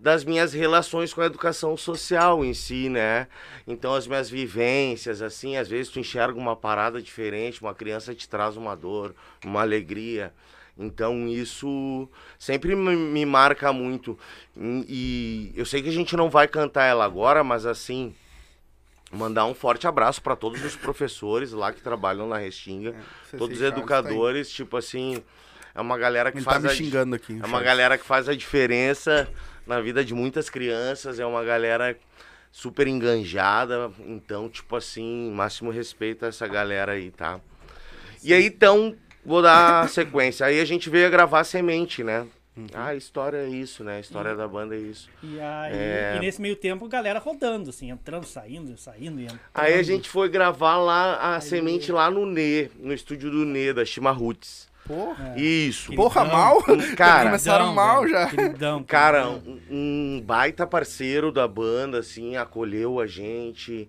das 0.00 0.24
minhas 0.24 0.52
relações 0.52 1.12
com 1.14 1.20
a 1.20 1.26
educação 1.26 1.76
social 1.76 2.44
em 2.44 2.52
si, 2.52 2.88
né? 2.88 3.28
Então 3.66 3.94
as 3.94 4.06
minhas 4.06 4.28
vivências, 4.28 5.22
assim, 5.22 5.56
às 5.56 5.68
vezes 5.68 5.92
tu 5.92 6.00
enxerga 6.00 6.38
uma 6.38 6.56
parada 6.56 7.00
diferente, 7.00 7.60
uma 7.60 7.74
criança 7.74 8.14
te 8.14 8.28
traz 8.28 8.56
uma 8.56 8.74
dor, 8.74 9.14
uma 9.44 9.60
alegria. 9.60 10.32
Então 10.78 11.28
isso 11.28 12.08
sempre 12.38 12.74
me, 12.74 12.96
me 12.96 13.24
marca 13.24 13.72
muito. 13.72 14.18
E, 14.56 15.52
eu 15.54 15.64
sei 15.64 15.82
que 15.82 15.88
a 15.88 15.92
gente 15.92 16.16
não 16.16 16.28
vai 16.28 16.48
cantar 16.48 16.84
ela 16.84 17.04
agora, 17.04 17.44
mas 17.44 17.64
assim, 17.64 18.14
mandar 19.12 19.46
um 19.46 19.54
forte 19.54 19.86
abraço 19.86 20.20
para 20.20 20.34
todos 20.34 20.64
os 20.64 20.74
professores 20.74 21.52
lá 21.52 21.72
que 21.72 21.80
trabalham 21.80 22.28
na 22.28 22.38
Restinga, 22.38 22.94
Ceci 23.24 23.36
todos 23.36 23.60
os 23.60 23.62
tá 23.62 23.68
educadores, 23.68 24.50
tipo 24.50 24.76
assim, 24.76 25.22
é 25.74 25.80
uma 25.80 25.96
galera 25.96 26.32
que 26.32 26.38
Ele 26.38 26.44
tá 26.44 26.50
faz 26.52 26.64
me 26.64 26.68
a 26.70 26.72
di- 26.72 26.84
xingando 26.84 27.14
aqui. 27.14 27.38
é 27.40 27.46
uma 27.46 27.62
galera 27.62 27.96
que 27.96 28.04
faz 28.04 28.28
a 28.28 28.34
diferença 28.34 29.28
na 29.66 29.80
vida 29.80 30.04
de 30.04 30.12
muitas 30.12 30.50
crianças, 30.50 31.20
é 31.20 31.24
uma 31.26 31.44
galera 31.44 31.96
super 32.50 32.86
enganjada, 32.86 33.90
então, 34.06 34.48
tipo 34.48 34.76
assim, 34.76 35.30
máximo 35.32 35.70
respeito 35.70 36.24
a 36.24 36.28
essa 36.28 36.46
galera 36.46 36.92
aí, 36.92 37.10
tá? 37.10 37.40
E 38.22 38.32
aí, 38.32 38.46
então, 38.46 38.96
vou 39.24 39.42
dar 39.42 39.88
sequência. 39.88 40.46
Aí 40.46 40.60
a 40.60 40.64
gente 40.64 40.88
veio 40.90 41.06
a 41.06 41.10
gravar 41.10 41.44
Semente, 41.44 42.02
né? 42.04 42.26
Ah, 42.72 42.86
a 42.88 42.94
história 42.94 43.38
é 43.38 43.48
isso, 43.48 43.82
né? 43.82 43.96
A 43.96 44.00
história 44.00 44.36
da 44.36 44.46
banda 44.46 44.76
é 44.76 44.78
isso. 44.78 45.08
E 45.20 45.40
aí, 45.40 45.72
É. 45.72 46.14
e 46.16 46.20
nesse 46.20 46.40
meio 46.40 46.54
tempo, 46.54 46.86
galera 46.86 47.18
rodando, 47.18 47.70
assim, 47.70 47.90
entrando, 47.90 48.24
saindo, 48.26 48.78
saindo 48.78 49.18
e 49.20 49.24
entrando. 49.24 49.40
Aí 49.52 49.74
a 49.74 49.82
gente 49.82 50.08
foi 50.08 50.28
gravar 50.28 50.76
lá 50.76 51.34
a 51.34 51.40
Semente 51.40 51.90
lá 51.90 52.08
no 52.12 52.24
NE, 52.24 52.70
no 52.78 52.92
estúdio 52.94 53.28
do 53.28 53.44
NE, 53.44 53.72
da 53.72 53.84
Shima 53.84 54.12
Roots. 54.12 54.68
Porra, 54.86 55.34
Isso. 55.36 55.90
Que- 55.90 55.96
porra 55.96 56.20
Queridão. 56.20 56.38
mal? 56.38 56.62
Cara, 56.94 57.24
Começaram 57.24 57.64
Queridão, 57.64 57.74
mal 57.74 58.02
velho, 58.02 58.12
já. 58.14 58.26
Queridão, 58.28 58.82
Cara, 58.86 59.22
queridão. 59.24 59.58
um, 59.70 60.16
um 60.18 60.20
baita 60.24 60.64
parceiro 60.66 61.32
da 61.32 61.48
banda, 61.48 61.98
assim, 61.98 62.36
acolheu 62.36 63.00
a 63.00 63.06
gente. 63.06 63.88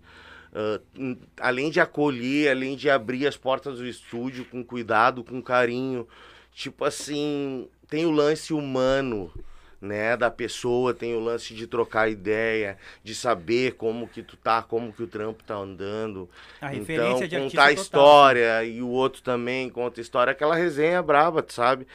Hum, 0.98 1.18
além 1.39 1.70
de 1.70 1.80
acolher, 1.80 2.52
além 2.52 2.76
de 2.76 2.89
abrir 2.89 3.28
as 3.28 3.36
portas 3.36 3.78
do 3.78 3.88
estúdio 3.88 4.46
com 4.46 4.63
cuidado, 4.63 5.24
com 5.24 5.41
carinho. 5.41 6.08
Tipo 6.54 6.86
assim, 6.86 7.68
tem 7.89 8.06
o 8.06 8.12
lance 8.12 8.54
humano, 8.54 9.32
né, 9.82 10.15
da 10.18 10.32
pessoa, 10.32 10.94
tem 10.94 11.13
o 11.13 11.20
lance 11.20 11.54
de 11.54 11.68
trocar 11.68 12.10
ideia, 12.10 12.78
de 13.04 13.13
saber 13.13 13.74
como 13.74 14.08
que 14.08 14.24
tu 14.24 14.38
tá, 14.38 14.62
como 14.62 14.91
que 14.91 15.04
o 15.04 15.08
trampo 15.08 15.44
tá 15.44 15.56
andando. 15.56 16.30
A 16.62 16.74
então, 16.74 17.20
contar 17.20 17.65
a 17.65 17.68
total, 17.68 17.72
história 17.72 18.63
e 18.63 18.82
o 18.82 18.88
outro 18.88 19.22
também 19.22 19.70
conta 19.70 20.02
história, 20.02 20.32
aquela 20.32 20.56
resenha 20.56 21.02
braba, 21.04 21.44
tu 21.44 21.54
sabe? 21.54 21.86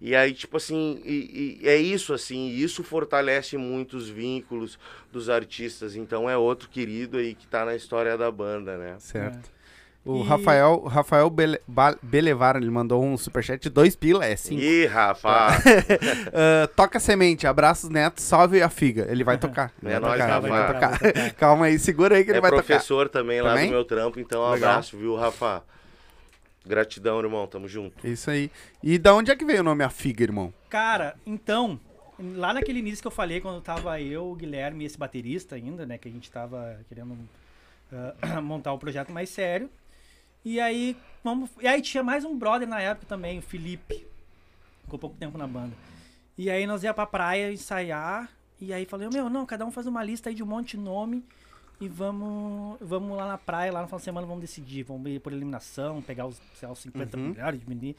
E 0.00 0.14
aí, 0.14 0.32
tipo 0.32 0.56
assim, 0.56 1.00
e, 1.04 1.58
e 1.62 1.68
é 1.68 1.76
isso, 1.76 2.14
assim, 2.14 2.48
e 2.48 2.62
isso 2.62 2.84
fortalece 2.84 3.56
muito 3.56 3.96
os 3.96 4.08
vínculos 4.08 4.78
dos 5.12 5.28
artistas. 5.28 5.96
Então 5.96 6.30
é 6.30 6.36
outro 6.36 6.68
querido 6.68 7.18
aí 7.18 7.34
que 7.34 7.46
tá 7.48 7.64
na 7.64 7.74
história 7.74 8.16
da 8.16 8.30
banda, 8.30 8.76
né? 8.78 8.96
Certo. 8.98 9.50
O 10.04 10.22
E- 10.22 10.22
Rafael, 10.22 10.82
Rafael 10.84 11.28
Bele, 11.28 11.60
Belevar, 12.02 12.56
ele 12.56 12.70
mandou 12.70 13.04
um 13.04 13.16
superchat 13.16 13.62
de 13.62 13.68
dois 13.68 13.94
pila, 13.94 14.24
é 14.24 14.36
sim. 14.36 14.56
Ih, 14.56 14.86
Rafa! 14.86 15.62
Ah, 16.32 16.68
toca 16.76 17.00
semente, 17.00 17.46
abraços 17.46 17.90
neto, 17.90 18.20
salve 18.20 18.62
a 18.62 18.68
figa. 18.68 19.06
Ele 19.10 19.24
vai 19.24 19.36
tocar. 19.38 19.72
Ele 19.82 19.90
É 19.90 19.98
vai 19.98 20.00
nóis, 20.00 20.20
tocar, 20.20 20.30
ele 20.30 20.40
vai 20.40 20.50
Rafa. 20.50 20.64
tocar. 20.64 20.90
Vai 20.90 20.98
tocar. 20.98 21.30
Calma 21.36 21.66
aí, 21.66 21.78
segura 21.78 22.16
aí 22.16 22.24
que 22.24 22.30
ele 22.30 22.38
é 22.38 22.40
vai 22.40 22.50
tocar. 22.52 22.64
professor 22.64 23.08
também 23.08 23.40
lá 23.42 23.50
Também? 23.50 23.66
do 23.66 23.68
meu 23.72 23.84
trampo, 23.84 24.20
então 24.20 24.42
um 24.42 24.52
Legal. 24.52 24.78
abraço, 24.78 24.96
viu, 24.96 25.14
Rafa? 25.16 25.64
Gratidão, 26.68 27.18
irmão, 27.18 27.46
tamo 27.46 27.66
junto. 27.66 28.06
Isso 28.06 28.30
aí. 28.30 28.50
E 28.82 28.98
da 28.98 29.14
onde 29.14 29.30
é 29.30 29.36
que 29.36 29.44
veio 29.44 29.60
o 29.60 29.64
nome 29.64 29.82
A 29.82 29.88
Figa, 29.88 30.22
irmão? 30.22 30.52
Cara, 30.68 31.16
então, 31.24 31.80
lá 32.18 32.52
naquele 32.52 32.80
início 32.80 33.00
que 33.00 33.06
eu 33.06 33.12
falei, 33.12 33.40
quando 33.40 33.62
tava 33.62 33.98
eu, 34.00 34.30
o 34.30 34.34
Guilherme 34.34 34.84
e 34.84 34.86
esse 34.86 34.98
baterista 34.98 35.56
ainda, 35.56 35.86
né, 35.86 35.96
que 35.96 36.06
a 36.06 36.12
gente 36.12 36.30
tava 36.30 36.78
querendo 36.86 37.16
ah, 37.90 38.40
montar 38.42 38.74
um 38.74 38.78
projeto 38.78 39.10
mais 39.10 39.30
sério. 39.30 39.70
E 40.44 40.60
aí, 40.60 40.94
vamos, 41.24 41.50
e 41.58 41.66
aí 41.66 41.80
tinha 41.80 42.02
mais 42.02 42.22
um 42.22 42.38
brother 42.38 42.68
na 42.68 42.80
época 42.80 43.06
também, 43.06 43.38
o 43.38 43.42
Felipe. 43.42 44.06
Ficou 44.84 44.98
pouco 44.98 45.16
tempo 45.16 45.38
na 45.38 45.46
banda. 45.46 45.72
E 46.36 46.50
aí 46.50 46.66
nós 46.66 46.84
ia 46.84 46.92
pra 46.92 47.06
praia 47.06 47.50
ensaiar, 47.50 48.30
e 48.60 48.74
aí 48.74 48.84
falei, 48.84 49.08
meu, 49.08 49.30
não, 49.30 49.46
cada 49.46 49.64
um 49.64 49.72
faz 49.72 49.86
uma 49.86 50.04
lista 50.04 50.28
aí 50.28 50.34
de 50.34 50.42
um 50.42 50.46
monte 50.46 50.76
de 50.76 50.82
nome 50.82 51.24
e 51.80 51.88
vamos, 51.88 52.76
vamos 52.80 53.16
lá 53.16 53.26
na 53.28 53.38
praia, 53.38 53.72
lá 53.72 53.80
no 53.82 53.86
final 53.86 53.98
de 53.98 54.04
semana 54.04 54.26
vamos 54.26 54.40
decidir, 54.40 54.82
vamos 54.82 55.10
ir 55.10 55.20
por 55.20 55.32
eliminação, 55.32 56.02
pegar 56.02 56.26
os, 56.26 56.40
sei 56.54 56.66
lá, 56.66 56.72
os 56.72 56.78
50 56.80 57.16
Uhum. 57.16 57.28
melhores, 57.30 57.60
diminuir. 57.60 57.96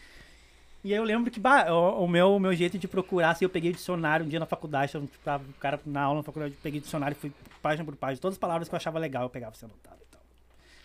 E 0.83 0.93
aí 0.93 0.99
eu 0.99 1.03
lembro 1.03 1.29
que 1.29 1.39
bah, 1.39 1.65
o, 1.73 2.03
o 2.05 2.07
meu, 2.07 2.35
o 2.35 2.39
meu 2.39 2.53
jeito 2.55 2.77
de 2.77 2.87
procurar, 2.87 3.31
assim, 3.31 3.43
eu 3.45 3.49
peguei 3.49 3.71
o 3.71 3.73
dicionário 3.73 4.25
um 4.25 4.29
dia 4.29 4.39
na 4.39 4.45
faculdade, 4.45 4.95
eu, 4.95 5.01
tipo, 5.01 5.17
tava 5.23 5.43
o 5.43 5.53
cara 5.53 5.79
na 5.85 6.01
aula 6.01 6.17
na 6.19 6.23
faculdade, 6.23 6.53
eu 6.53 6.59
peguei 6.63 6.79
o 6.79 6.83
dicionário, 6.83 7.15
fui 7.17 7.31
página 7.61 7.83
por 7.83 7.95
página, 7.95 8.21
todas 8.21 8.35
as 8.35 8.39
palavras 8.39 8.69
que 8.69 8.75
eu 8.75 8.77
achava 8.77 8.97
legal, 8.99 9.23
eu 9.23 9.29
pegava, 9.29 9.51
assim, 9.53 9.65
anotava 9.65 9.97
e 10.01 10.05
tal. 10.11 10.21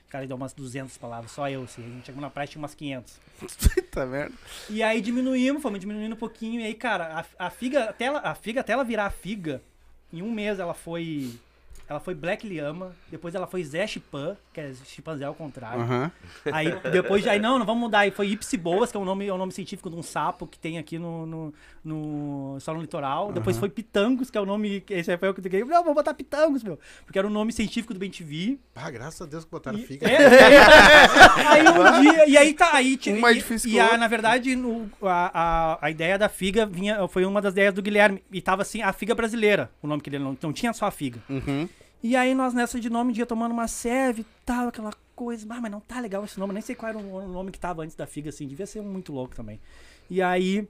O 0.08 0.10
cara 0.10 0.26
deu 0.26 0.36
umas 0.36 0.52
200 0.52 0.96
palavras, 0.98 1.30
só 1.30 1.48
eu, 1.48 1.62
assim, 1.62 1.84
a 1.84 1.88
gente 1.88 2.06
chegou 2.06 2.20
na 2.20 2.28
praia 2.30 2.46
tinha 2.48 2.60
umas 2.60 2.74
500. 2.74 3.20
tá 3.92 4.04
merda. 4.04 4.34
E 4.68 4.82
aí 4.82 5.00
diminuímos, 5.00 5.62
fomos 5.62 5.78
diminuindo 5.78 6.14
um 6.14 6.18
pouquinho, 6.18 6.60
e 6.60 6.64
aí, 6.64 6.74
cara, 6.74 7.24
a, 7.38 7.46
a 7.46 7.50
figa, 7.50 7.84
até 7.90 8.06
ela, 8.06 8.18
a 8.18 8.34
figa, 8.34 8.62
até 8.62 8.72
ela 8.72 8.82
virar 8.84 9.06
a 9.06 9.10
figa, 9.10 9.62
em 10.12 10.22
um 10.22 10.30
mês 10.32 10.58
ela 10.58 10.74
foi... 10.74 11.32
Ela 11.86 12.00
foi 12.00 12.14
Black 12.14 12.48
Lhama, 12.48 12.92
depois 13.10 13.34
ela 13.34 13.46
foi 13.46 13.62
Zé 13.62 13.86
Chipan, 13.86 14.36
que 14.54 14.60
é 14.60 14.72
chimpanzé 14.86 15.24
ao 15.26 15.34
contrário. 15.34 15.82
Aham. 15.82 16.10
Aí 16.50 16.74
depois 16.90 17.22
de 17.22 17.28
aí, 17.28 17.38
não, 17.38 17.58
não 17.58 17.66
vamos 17.66 17.82
mudar. 17.82 18.00
Aí 18.00 18.10
foi 18.10 18.28
Ipsiboas, 18.28 18.90
que 18.90 18.96
é 18.96 19.00
o 19.00 19.04
nome, 19.04 19.26
é 19.26 19.32
o 19.32 19.36
nome 19.36 19.52
científico 19.52 19.90
de 19.90 19.96
um 19.96 20.02
sapo 20.02 20.46
que 20.46 20.58
tem 20.58 20.78
aqui 20.78 20.98
no, 20.98 21.26
no, 21.26 21.54
no 21.84 22.56
só 22.60 22.72
no 22.72 22.80
litoral. 22.80 23.32
Depois 23.32 23.58
foi 23.58 23.68
Pitangos, 23.68 24.30
que 24.30 24.38
é 24.38 24.40
o 24.40 24.46
nome. 24.46 24.80
que 24.80 24.94
Esse 24.94 25.10
aí 25.10 25.18
foi 25.18 25.28
o 25.28 25.34
que 25.34 25.40
eu 25.40 25.42
peguei. 25.42 25.62
Não, 25.62 25.84
vou 25.84 25.92
botar 25.94 26.14
Pitangos, 26.14 26.62
meu. 26.62 26.78
Porque 27.04 27.18
era 27.18 27.28
o 27.28 27.30
nome 27.30 27.52
científico 27.52 27.92
do 27.92 28.00
BenTV. 28.00 28.58
Ah, 28.74 28.90
graças 28.90 29.20
a 29.20 29.26
Deus 29.26 29.44
que 29.44 29.50
botaram 29.50 29.78
figa. 29.78 30.08
é, 30.08 30.14
é, 30.14 30.54
é. 30.54 31.46
aí 31.48 31.62
um 31.68 32.00
dia. 32.00 32.28
E 32.28 32.36
aí 32.38 32.54
tá. 32.54 32.70
Aí, 32.72 32.98
Um 33.08 33.20
mais 33.20 33.36
e, 33.36 33.40
difícil 33.40 33.70
e 33.70 33.78
a, 33.78 33.96
na 33.98 34.08
verdade, 34.08 34.56
no- 34.56 34.90
a, 35.02 35.30
a, 35.74 35.78
a 35.86 35.90
ideia 35.90 36.18
da 36.18 36.28
figa 36.30 36.64
vinha, 36.64 37.06
foi 37.08 37.24
uma 37.26 37.42
das 37.42 37.52
ideias 37.52 37.74
do 37.74 37.82
Guilherme. 37.82 38.22
E 38.32 38.40
tava 38.40 38.62
assim, 38.62 38.80
a 38.80 38.92
figa 38.92 39.14
brasileira, 39.14 39.70
o 39.82 39.86
nome 39.86 40.00
que 40.00 40.08
ele 40.08 40.18
não, 40.18 40.36
não 40.42 40.52
tinha 40.52 40.72
só 40.72 40.86
a 40.86 40.90
figa. 40.90 41.20
Uhum. 41.28 41.68
E 42.04 42.14
aí 42.16 42.34
nós 42.34 42.52
nessa 42.52 42.78
de 42.78 42.90
nome, 42.90 43.14
dia 43.14 43.24
tomando 43.24 43.52
uma 43.52 43.66
serve 43.66 44.20
e 44.20 44.26
tal, 44.44 44.68
aquela 44.68 44.92
coisa. 45.16 45.46
Ah, 45.48 45.58
mas 45.58 45.72
não 45.72 45.80
tá 45.80 45.98
legal 46.00 46.22
esse 46.22 46.38
nome, 46.38 46.52
nem 46.52 46.60
sei 46.60 46.74
qual 46.74 46.90
era 46.90 46.98
o 46.98 47.26
nome 47.28 47.50
que 47.50 47.58
tava 47.58 47.82
antes 47.82 47.96
da 47.96 48.06
figa, 48.06 48.28
assim, 48.28 48.46
devia 48.46 48.66
ser 48.66 48.82
muito 48.82 49.10
louco 49.10 49.34
também. 49.34 49.58
E 50.10 50.20
aí. 50.20 50.68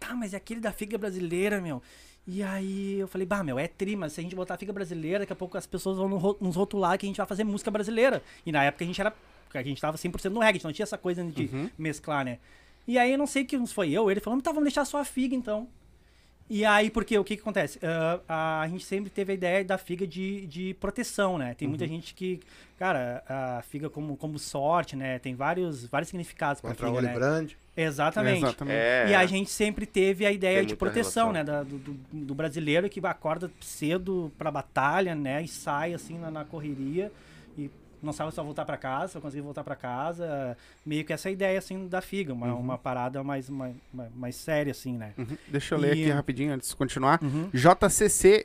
Tá, 0.00 0.12
mas 0.12 0.34
é 0.34 0.36
aquele 0.36 0.58
da 0.58 0.72
figa 0.72 0.98
brasileira, 0.98 1.60
meu. 1.60 1.80
E 2.26 2.42
aí 2.42 2.98
eu 2.98 3.06
falei, 3.06 3.24
bah, 3.24 3.44
meu, 3.44 3.60
é 3.60 3.68
tri, 3.68 3.94
mas 3.94 4.12
se 4.12 4.20
a 4.20 4.24
gente 4.24 4.34
botar 4.34 4.56
figa 4.56 4.72
brasileira, 4.72 5.20
daqui 5.20 5.32
a 5.32 5.36
pouco 5.36 5.56
as 5.56 5.68
pessoas 5.68 5.98
vão 5.98 6.08
nos 6.40 6.56
rotular 6.56 6.98
que 6.98 7.06
a 7.06 7.08
gente 7.08 7.18
vai 7.18 7.26
fazer 7.26 7.44
música 7.44 7.70
brasileira. 7.70 8.20
E 8.44 8.50
na 8.50 8.64
época 8.64 8.82
a 8.82 8.86
gente 8.88 9.00
era. 9.00 9.14
A 9.54 9.62
gente 9.62 9.80
tava 9.80 9.96
100% 9.96 10.30
no 10.30 10.40
reggae, 10.40 10.48
a 10.48 10.52
gente 10.54 10.64
não 10.64 10.72
tinha 10.72 10.82
essa 10.82 10.98
coisa 10.98 11.22
de 11.22 11.70
mesclar, 11.78 12.24
né? 12.24 12.40
E 12.88 12.98
aí 12.98 13.12
eu 13.12 13.18
não 13.18 13.28
sei 13.28 13.44
que 13.44 13.56
uns 13.56 13.70
foi 13.70 13.92
eu, 13.92 14.10
ele 14.10 14.18
falou, 14.18 14.42
tá, 14.42 14.50
vamos 14.50 14.64
deixar 14.64 14.84
só 14.84 14.98
a 14.98 15.04
figa 15.04 15.32
então. 15.32 15.68
E 16.48 16.62
aí, 16.64 16.90
porque 16.90 17.18
o 17.18 17.24
que, 17.24 17.36
que 17.36 17.42
acontece? 17.42 17.78
Ah, 18.28 18.60
a 18.60 18.68
gente 18.68 18.84
sempre 18.84 19.08
teve 19.10 19.32
a 19.32 19.34
ideia 19.34 19.64
da 19.64 19.78
figa 19.78 20.06
de, 20.06 20.46
de 20.46 20.74
proteção, 20.74 21.38
né? 21.38 21.54
Tem 21.54 21.66
Uhum. 21.66 21.70
muita 21.70 21.86
gente 21.86 22.14
que, 22.14 22.38
cara, 22.78 23.24
a 23.26 23.62
figa 23.62 23.88
como, 23.88 24.14
como 24.16 24.38
sorte, 24.38 24.94
né? 24.94 25.18
Tem 25.18 25.34
vários, 25.34 25.86
vários 25.86 26.10
significados 26.10 26.62
o 26.62 26.74
figa, 26.74 26.90
Oli 26.98 27.06
né? 27.06 27.14
Brand. 27.14 27.50
Exatamente. 27.76 28.44
Exatamente. 28.44 28.76
É. 28.76 29.06
E 29.08 29.14
a 29.14 29.24
gente 29.26 29.50
sempre 29.50 29.86
teve 29.86 30.26
a 30.26 30.30
ideia 30.30 30.58
Tem 30.58 30.66
de 30.66 30.76
proteção, 30.76 31.32
relação. 31.32 31.32
né? 31.32 31.42
da- 31.44 31.62
do, 31.62 31.78
do- 31.78 32.24
do 32.26 32.34
brasileiro 32.34 32.88
que 32.90 33.04
acorda 33.04 33.50
cedo 33.60 34.30
pra 34.38 34.50
batalha, 34.50 35.14
né? 35.14 35.42
E 35.42 35.48
sai 35.48 35.94
assim 35.94 36.18
na, 36.18 36.30
na 36.30 36.44
correria. 36.44 37.10
Não 38.04 38.12
sabe 38.12 38.30
se 38.30 38.36
vai 38.36 38.44
voltar 38.44 38.64
pra 38.64 38.76
casa, 38.76 39.08
se 39.08 39.14
vai 39.14 39.22
conseguir 39.22 39.42
voltar 39.42 39.64
pra 39.64 39.74
casa. 39.74 40.56
Meio 40.84 41.04
que 41.04 41.12
essa 41.12 41.30
ideia, 41.30 41.58
assim, 41.58 41.88
da 41.88 42.00
figa, 42.00 42.32
uma, 42.32 42.48
Uhum. 42.54 42.60
uma 42.60 42.78
parada 42.78 43.22
mais, 43.24 43.48
mais, 43.48 43.74
mais, 44.14 44.36
séria, 44.36 44.70
assim, 44.72 44.96
né? 44.96 45.12
Uhum. 45.18 45.36
Deixa 45.48 45.74
eu 45.74 45.78
ler 45.78 45.96
E- 45.96 46.02
aqui 46.02 46.10
rapidinho 46.10 46.52
antes 46.52 46.68
de 46.68 46.76
continuar. 46.76 47.18
Uhum. 47.22 47.48
JCC. 47.52 48.44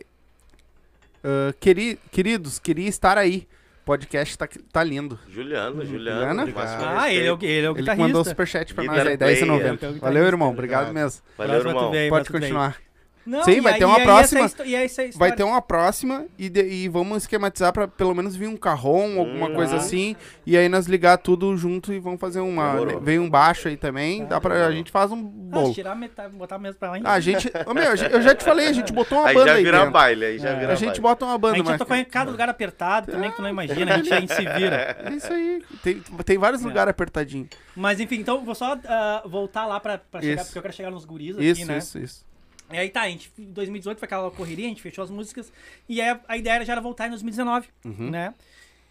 ah, 1.24 1.54
queri- 1.60 2.00
queridos, 2.12 2.60
queria 2.60 2.88
estar 2.88 3.18
aí. 3.18 3.48
Podcast 3.86 4.38
tá, 4.38 4.48
tá 4.72 4.84
lindo. 4.84 5.18
Juliano, 5.28 5.84
Juliana? 5.84 6.46
Juliano. 6.46 6.54
Máximo 6.54 6.84
Ah, 6.86 7.12
ele 7.12 7.26
é 7.26 7.34
o, 7.34 7.38
ele 7.42 7.66
é 7.66 7.70
o 7.70 7.74
Ele 7.74 7.80
guitarrista. 7.82 7.96
mandou 8.08 8.22
o 8.22 8.26
superchat 8.26 8.72
pra 8.76 8.84
nós 8.84 8.94
Guitar 8.96 9.08
aí, 9.12 9.18
player. 9.18 9.38
10,90. 9.40 9.66
É 9.66 9.70
o 9.70 9.74
guitarrista. 9.74 10.06
Valeu, 10.06 10.26
irmão. 10.28 10.50
Obrigado 10.52 10.82
Obrigado. 10.90 11.04
mesmo. 11.04 11.22
Valeu, 11.36 11.56
irmão. 11.60 11.92
Pode 12.10 12.30
continuar. 12.30 12.78
Não, 13.26 13.44
Sim, 13.44 13.62
vai 13.62 13.74
aí- 13.74 13.80
ter 13.80 13.86
uma 13.86 13.98
e 13.98 14.00
aí 14.00 14.06
próxima. 14.06 14.40
essa 14.42 14.48
histó- 14.48 14.64
e 14.66 14.76
aí 14.76 14.86
essa 14.86 15.04
Vai 15.18 15.32
ter 15.36 15.44
uma 15.44 15.62
próxima 15.62 16.26
e, 16.38 16.50
de- 16.50 16.68
e 16.68 16.88
vamos 16.90 17.18
esquematizar 17.24 17.72
pra 17.72 17.88
pelo 17.88 18.16
menos 18.16 18.36
vir 18.36 18.48
um 18.48 18.58
carrom, 18.58 19.20
alguma 19.20 19.48
Hum. 19.50 19.54
coisa 19.54 19.76
Ah. 19.76 19.78
assim. 19.78 20.16
E 20.46 20.58
aí 20.58 20.68
nós 20.68 20.88
ligar 20.88 21.18
tudo 21.18 21.56
junto 21.56 21.94
e 21.94 22.00
vamos 22.00 22.20
fazer 22.20 22.40
uma. 22.40 22.72
Demorou. 22.72 23.00
Vem 23.02 23.20
um 23.20 23.30
baixo 23.30 23.68
aí 23.68 23.78
também. 23.78 24.26
Dá 24.26 24.42
pra, 24.42 24.66
a 24.66 24.72
gente 24.72 24.90
faz 24.92 25.12
um 25.12 25.20
Ah, 25.20 25.56
bolo. 25.56 25.68
se 25.68 25.74
tirar 25.76 25.96
metade, 25.96 26.34
botar 26.36 26.58
mesmo 26.58 26.80
pra 26.80 26.92
lá. 26.92 27.00
Ah, 27.04 27.14
a 27.14 27.20
gente. 27.20 27.52
Ô, 27.68 27.74
meu, 27.74 27.84
eu 27.84 28.22
já 28.22 28.34
te 28.34 28.44
falei, 28.44 28.68
a 28.68 28.74
gente 28.74 28.92
botou 28.92 29.20
uma 29.20 29.28
Aí 29.28 29.36
banda 29.36 29.48
já 29.52 29.54
aí. 29.58 29.64
vira 29.64 29.78
dentro. 29.78 29.92
baile, 29.92 30.26
aí 30.26 30.40
já 30.40 30.50
É. 30.50 30.56
vira 30.60 30.72
A 30.74 30.76
gente 30.76 30.88
baile. 30.88 31.02
bota 31.02 31.26
uma 31.26 31.36
a 31.36 31.38
banda, 31.38 31.56
gente 31.58 31.66
já 31.66 31.72
mas. 31.74 31.80
tocou 31.80 31.96
em 31.96 32.06
cada 32.06 32.32
lugar 32.32 32.50
apertado 32.50 33.12
também, 33.12 33.30
que 33.30 33.36
tu 33.36 33.42
não 33.44 33.50
imagina, 33.50 33.94
a 33.94 33.98
gente, 33.98 34.14
a 34.14 34.20
gente 34.22 34.34
se 34.34 34.42
vira. 34.42 34.98
É 35.06 35.14
isso 35.14 35.32
aí. 35.32 35.62
Tem, 35.84 36.02
tem 36.26 36.38
vários 36.38 36.64
É. 36.64 36.66
lugares 36.68 36.90
apertadinhos. 36.90 37.50
Mas 37.76 38.00
enfim, 38.00 38.16
então 38.16 38.44
vou 38.44 38.56
só 38.56 38.78
ah, 38.88 39.24
voltar 39.26 39.66
lá 39.66 39.80
pra, 39.80 39.98
pra 40.00 40.22
chegar, 40.22 40.36
Isso. 40.36 40.46
porque 40.46 40.58
eu 40.58 40.62
quero 40.64 40.74
chegar 40.74 40.90
nos 40.92 41.06
guris 41.06 41.36
Isso, 41.38 41.62
aqui, 41.62 41.66
né? 41.72 41.78
isso, 41.78 42.00
isso. 42.00 42.29
E 42.72 42.78
aí 42.78 42.90
tá, 42.90 43.02
a 43.02 43.10
gente, 43.10 43.32
em 43.38 43.52
2018 43.52 43.98
foi 43.98 44.06
aquela 44.06 44.30
correria, 44.32 44.66
a 44.66 44.70
gente 44.70 44.82
fechou 44.82 45.04
as 45.04 45.10
músicas, 45.10 45.52
e 45.88 46.00
aí 46.02 46.20
a, 46.28 46.38
ideia 46.38 46.56
era 46.56 46.66
já 46.66 46.74
era 46.74 46.82
voltar 46.82 47.08
em 47.08 47.10
2019, 47.10 47.68
Uhum. 47.86 48.10
né? 48.10 48.34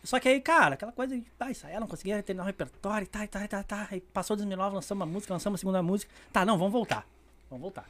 Só 0.03 0.19
que 0.21 0.29
aí, 0.29 0.41
cara, 0.41 0.75
aquela 0.75 0.93
coisa 0.93 1.17
de, 1.17 1.25
ah, 1.39 1.51
isso 1.51 1.67
aí, 1.67 1.75
eu 1.75 1.81
não 1.81 1.87
conseguia 1.87 2.23
terminar 2.23 2.45
o 2.45 2.47
repertório, 2.47 3.07
tá, 3.07 3.27
tá, 3.27 3.47
tá, 3.47 3.63
tá. 3.63 3.89
Aí 3.91 4.01
passou 4.01 4.37
2009, 4.37 4.77
lançamos 4.77 5.05
uma 5.05 5.13
música, 5.13 5.35
lançamos 5.35 5.59
a 5.59 5.61
segunda 5.61 5.83
música. 5.83 6.13
Tá, 6.33 6.45
não, 6.45 6.57
vamos 6.57 6.73
voltar. 6.73 7.07
Vamos 7.51 7.63
voltar. 7.63 7.85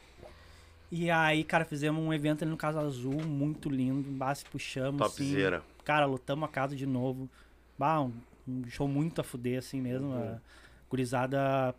E 0.91 1.11
aí, 1.11 1.45
cara, 1.45 1.67
fizemos 1.67 2.03
um 2.03 2.13
evento 2.13 2.43
ali 2.43 2.51
no 2.51 2.57
Casa 2.57 2.81
Azul, 2.81 3.23
muito 3.23 3.69
lindo, 3.69 4.11
base 4.11 4.45
puxamos, 4.47 5.03
assim. 5.03 5.33
Topzera. 5.33 5.63
Cara, 5.85 6.07
lotamos 6.07 6.49
a 6.49 6.51
casa 6.51 6.75
de 6.75 6.87
novo. 6.87 7.29
Bah, 7.79 8.01
um, 8.01 8.13
um 8.49 8.65
show 8.69 8.89
muito 8.89 9.21
a 9.21 9.25
fuder, 9.25 9.59
assim 9.59 9.81
mesmo. 9.81 10.09
Uhum. 10.09 10.35
A 10.35 10.39
gurizada 10.89 11.75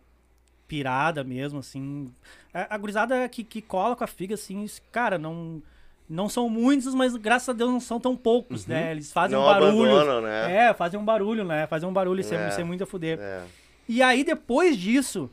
pirada 0.70 1.24
mesmo, 1.24 1.58
assim. 1.58 2.08
A, 2.54 2.76
a 2.76 2.78
gurizada 2.78 3.28
que, 3.28 3.42
que 3.42 3.60
cola 3.60 3.96
com 3.96 4.04
a 4.04 4.06
figa, 4.06 4.34
assim, 4.34 4.64
cara, 4.92 5.18
não. 5.18 5.60
Não 6.08 6.28
são 6.28 6.48
muitos, 6.48 6.92
mas 6.92 7.14
graças 7.14 7.48
a 7.50 7.52
Deus 7.52 7.70
não 7.70 7.78
são 7.78 8.00
tão 8.00 8.16
poucos, 8.16 8.66
né? 8.66 8.90
Eles 8.90 9.12
fazem 9.12 9.36
Não 9.38 9.44
um 9.44 9.48
barulho. 9.48 10.20
né? 10.22 10.66
É, 10.66 10.74
fazem 10.74 10.98
um 10.98 11.04
barulho, 11.04 11.44
né? 11.44 11.68
Fazem 11.68 11.88
um 11.88 11.92
barulho, 11.92 12.20
isso 12.20 12.34
é, 12.34 12.48
É. 12.56 12.60
é 12.60 12.64
muito 12.64 12.82
a 12.82 12.86
fuder. 12.86 13.16
É. 13.20 13.44
E 13.88 14.02
aí, 14.02 14.24
depois 14.24 14.76
disso, 14.76 15.30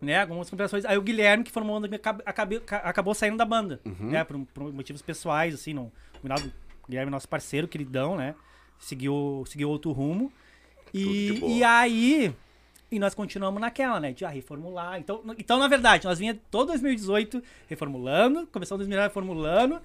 né, 0.00 0.20
algumas 0.22 0.50
compilações, 0.50 0.84
aí 0.84 0.98
o 0.98 1.02
Guilherme, 1.02 1.44
que 1.44 1.52
formou, 1.52 1.80
acab- 1.84 2.20
acabei- 2.26 2.58
ca- 2.58 2.78
acabou 2.78 3.14
saindo 3.14 3.36
da 3.36 3.44
banda, 3.44 3.80
né, 4.00 4.24
por, 4.24 4.40
por 4.52 4.72
motivos 4.72 5.02
pessoais, 5.02 5.54
assim, 5.54 5.72
não, 5.72 5.84
o 5.84 6.88
Guilherme 6.88 7.08
é 7.08 7.12
nosso 7.12 7.28
parceiro, 7.28 7.68
queridão, 7.68 8.16
né, 8.16 8.34
seguiu, 8.80 9.44
seguiu 9.46 9.70
outro 9.70 9.92
rumo. 9.92 10.32
E, 10.92 11.58
e 11.58 11.62
aí, 11.62 12.34
e 12.92 12.98
nós 12.98 13.14
continuamos 13.14 13.60
naquela, 13.60 13.98
né, 13.98 14.12
de 14.12 14.24
ah, 14.24 14.28
reformular. 14.28 14.98
Então, 14.98 15.22
então, 15.38 15.58
na 15.58 15.66
verdade, 15.66 16.04
nós 16.04 16.18
vinha 16.18 16.38
todo 16.50 16.68
2018 16.68 17.42
reformulando, 17.66 18.46
começamos 18.48 18.80
2019 18.80 19.08
reformulando, 19.08 19.80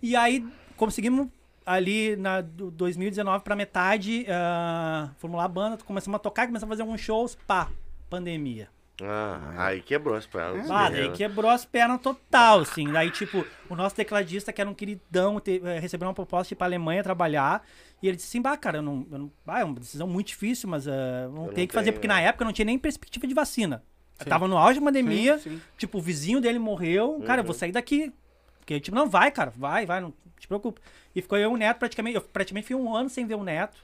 e 0.00 0.14
aí 0.14 0.46
conseguimos 0.76 1.28
ali 1.66 2.16
na 2.16 2.40
do 2.40 2.70
2019 2.70 3.42
pra 3.42 3.56
metade 3.56 4.24
ah, 4.28 5.10
formular 5.18 5.44
a 5.44 5.48
banda, 5.48 5.78
começamos 5.84 6.16
a 6.16 6.18
tocar, 6.20 6.46
começamos 6.46 6.70
a 6.70 6.74
fazer 6.74 6.82
alguns 6.82 7.00
shows, 7.00 7.36
pá, 7.46 7.68
pandemia. 8.08 8.68
Ah, 9.00 9.52
aí 9.56 9.80
quebrou 9.82 10.14
as 10.14 10.26
pernas. 10.26 10.70
Ah, 10.70 10.84
daí 10.84 10.90
guerreiros. 10.90 11.18
quebrou 11.18 11.50
as 11.50 11.64
pernas 11.64 12.00
total, 12.00 12.60
assim. 12.60 12.90
Daí, 12.92 13.10
tipo, 13.10 13.48
o 13.68 13.74
nosso 13.74 13.96
tecladista, 13.96 14.52
que 14.52 14.60
era 14.60 14.68
um 14.70 14.74
queridão, 14.74 15.40
te- 15.40 15.60
eh, 15.64 15.78
recebeu 15.80 16.06
uma 16.08 16.14
proposta 16.14 16.48
de 16.48 16.54
ir 16.54 16.56
pra 16.56 16.66
Alemanha 16.66 17.02
trabalhar. 17.02 17.66
E 18.02 18.06
ele 18.08 18.16
disse 18.16 18.28
assim, 18.28 18.42
bah, 18.42 18.56
cara, 18.56 18.78
eu 18.78 18.82
não, 18.82 19.06
eu 19.10 19.18
não, 19.18 19.32
bah, 19.44 19.60
é 19.60 19.64
uma 19.64 19.78
decisão 19.80 20.06
muito 20.06 20.28
difícil, 20.28 20.68
mas 20.68 20.86
ah, 20.86 21.28
não 21.32 21.46
Eu 21.46 21.52
tem 21.54 21.66
que 21.66 21.74
fazer, 21.74 21.86
tenho, 21.86 21.94
porque 21.94 22.08
né? 22.08 22.14
na 22.14 22.20
época 22.20 22.44
não 22.44 22.52
tinha 22.52 22.64
nem 22.66 22.78
perspectiva 22.78 23.26
de 23.26 23.34
vacina. 23.34 23.82
Tava 24.28 24.46
no 24.46 24.56
auge 24.56 24.78
da 24.78 24.86
pandemia, 24.86 25.36
Sim, 25.38 25.50
sim. 25.50 25.62
tipo, 25.76 25.98
o 25.98 26.00
vizinho 26.00 26.40
dele 26.40 26.58
morreu, 26.58 27.20
cara, 27.26 27.40
eu 27.40 27.44
vou 27.44 27.54
sair 27.54 27.72
daqui. 27.72 28.12
Porque, 28.60 28.78
tipo, 28.78 28.94
não, 28.94 29.08
vai, 29.08 29.32
cara, 29.32 29.52
vai, 29.56 29.84
vai, 29.84 30.00
não 30.00 30.12
te 30.38 30.46
preocupa. 30.46 30.80
E 31.14 31.20
ficou 31.20 31.36
eu 31.36 31.50
e 31.50 31.54
o 31.54 31.56
Neto 31.56 31.78
praticamente, 31.78 32.14
eu 32.16 32.22
praticamente 32.22 32.68
fui 32.68 32.76
um 32.76 32.94
ano 32.94 33.08
sem 33.10 33.26
ver 33.26 33.34
o 33.34 33.42
Neto. 33.42 33.76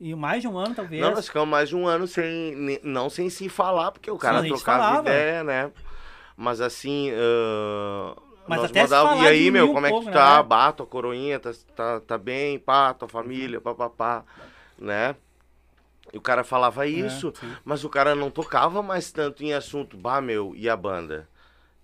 E 0.00 0.14
mais 0.14 0.42
de 0.42 0.48
um 0.48 0.58
ano, 0.58 0.74
talvez. 0.74 1.00
Não, 1.00 1.12
nós 1.12 1.26
ficamos 1.26 1.48
mais 1.48 1.68
de 1.68 1.76
um 1.76 1.86
ano 1.86 2.06
sem. 2.06 2.80
Não 2.82 3.08
sem 3.08 3.30
se 3.30 3.48
falar, 3.48 3.92
porque 3.92 4.10
o 4.10 4.18
cara 4.18 4.42
gente 4.42 4.48
trocava 4.48 4.78
falava. 4.78 5.08
ideia, 5.08 5.44
né? 5.44 5.72
Mas 6.36 6.60
assim. 6.60 7.10
ah, 7.12 8.20
Mas 8.46 8.60
nós 8.60 8.70
até 8.70 8.80
se 8.86 8.92
mandava, 8.92 9.08
falar 9.10 9.22
e 9.24 9.26
aí, 9.28 9.50
meu, 9.50 9.68
como 9.72 9.86
é 9.86 9.88
que 9.88 9.94
pouco, 9.94 10.10
tu 10.10 10.12
tá? 10.12 10.36
né? 10.38 10.42
Bah, 10.42 10.72
tua 10.72 10.86
coroinha, 10.86 11.38
tá, 11.38 11.50
tá, 11.74 12.00
tá 12.00 12.18
bem, 12.18 12.58
pá, 12.58 12.92
tua 12.92 13.08
família, 13.08 13.60
pá, 13.60 13.74
pá, 13.74 13.88
pá, 13.88 14.24
né? 14.78 15.14
E 16.12 16.18
o 16.18 16.20
cara 16.20 16.42
É, 16.42 16.44
falava 16.44 16.86
isso, 16.86 17.32
mas 17.64 17.84
o 17.84 17.88
cara 17.88 18.14
não 18.14 18.30
tocava 18.30 18.82
mais 18.82 19.10
tanto 19.10 19.42
em 19.42 19.52
assunto, 19.54 19.96
bah, 19.96 20.20
meu, 20.20 20.52
e 20.54 20.68
a 20.68 20.76
banda? 20.76 21.28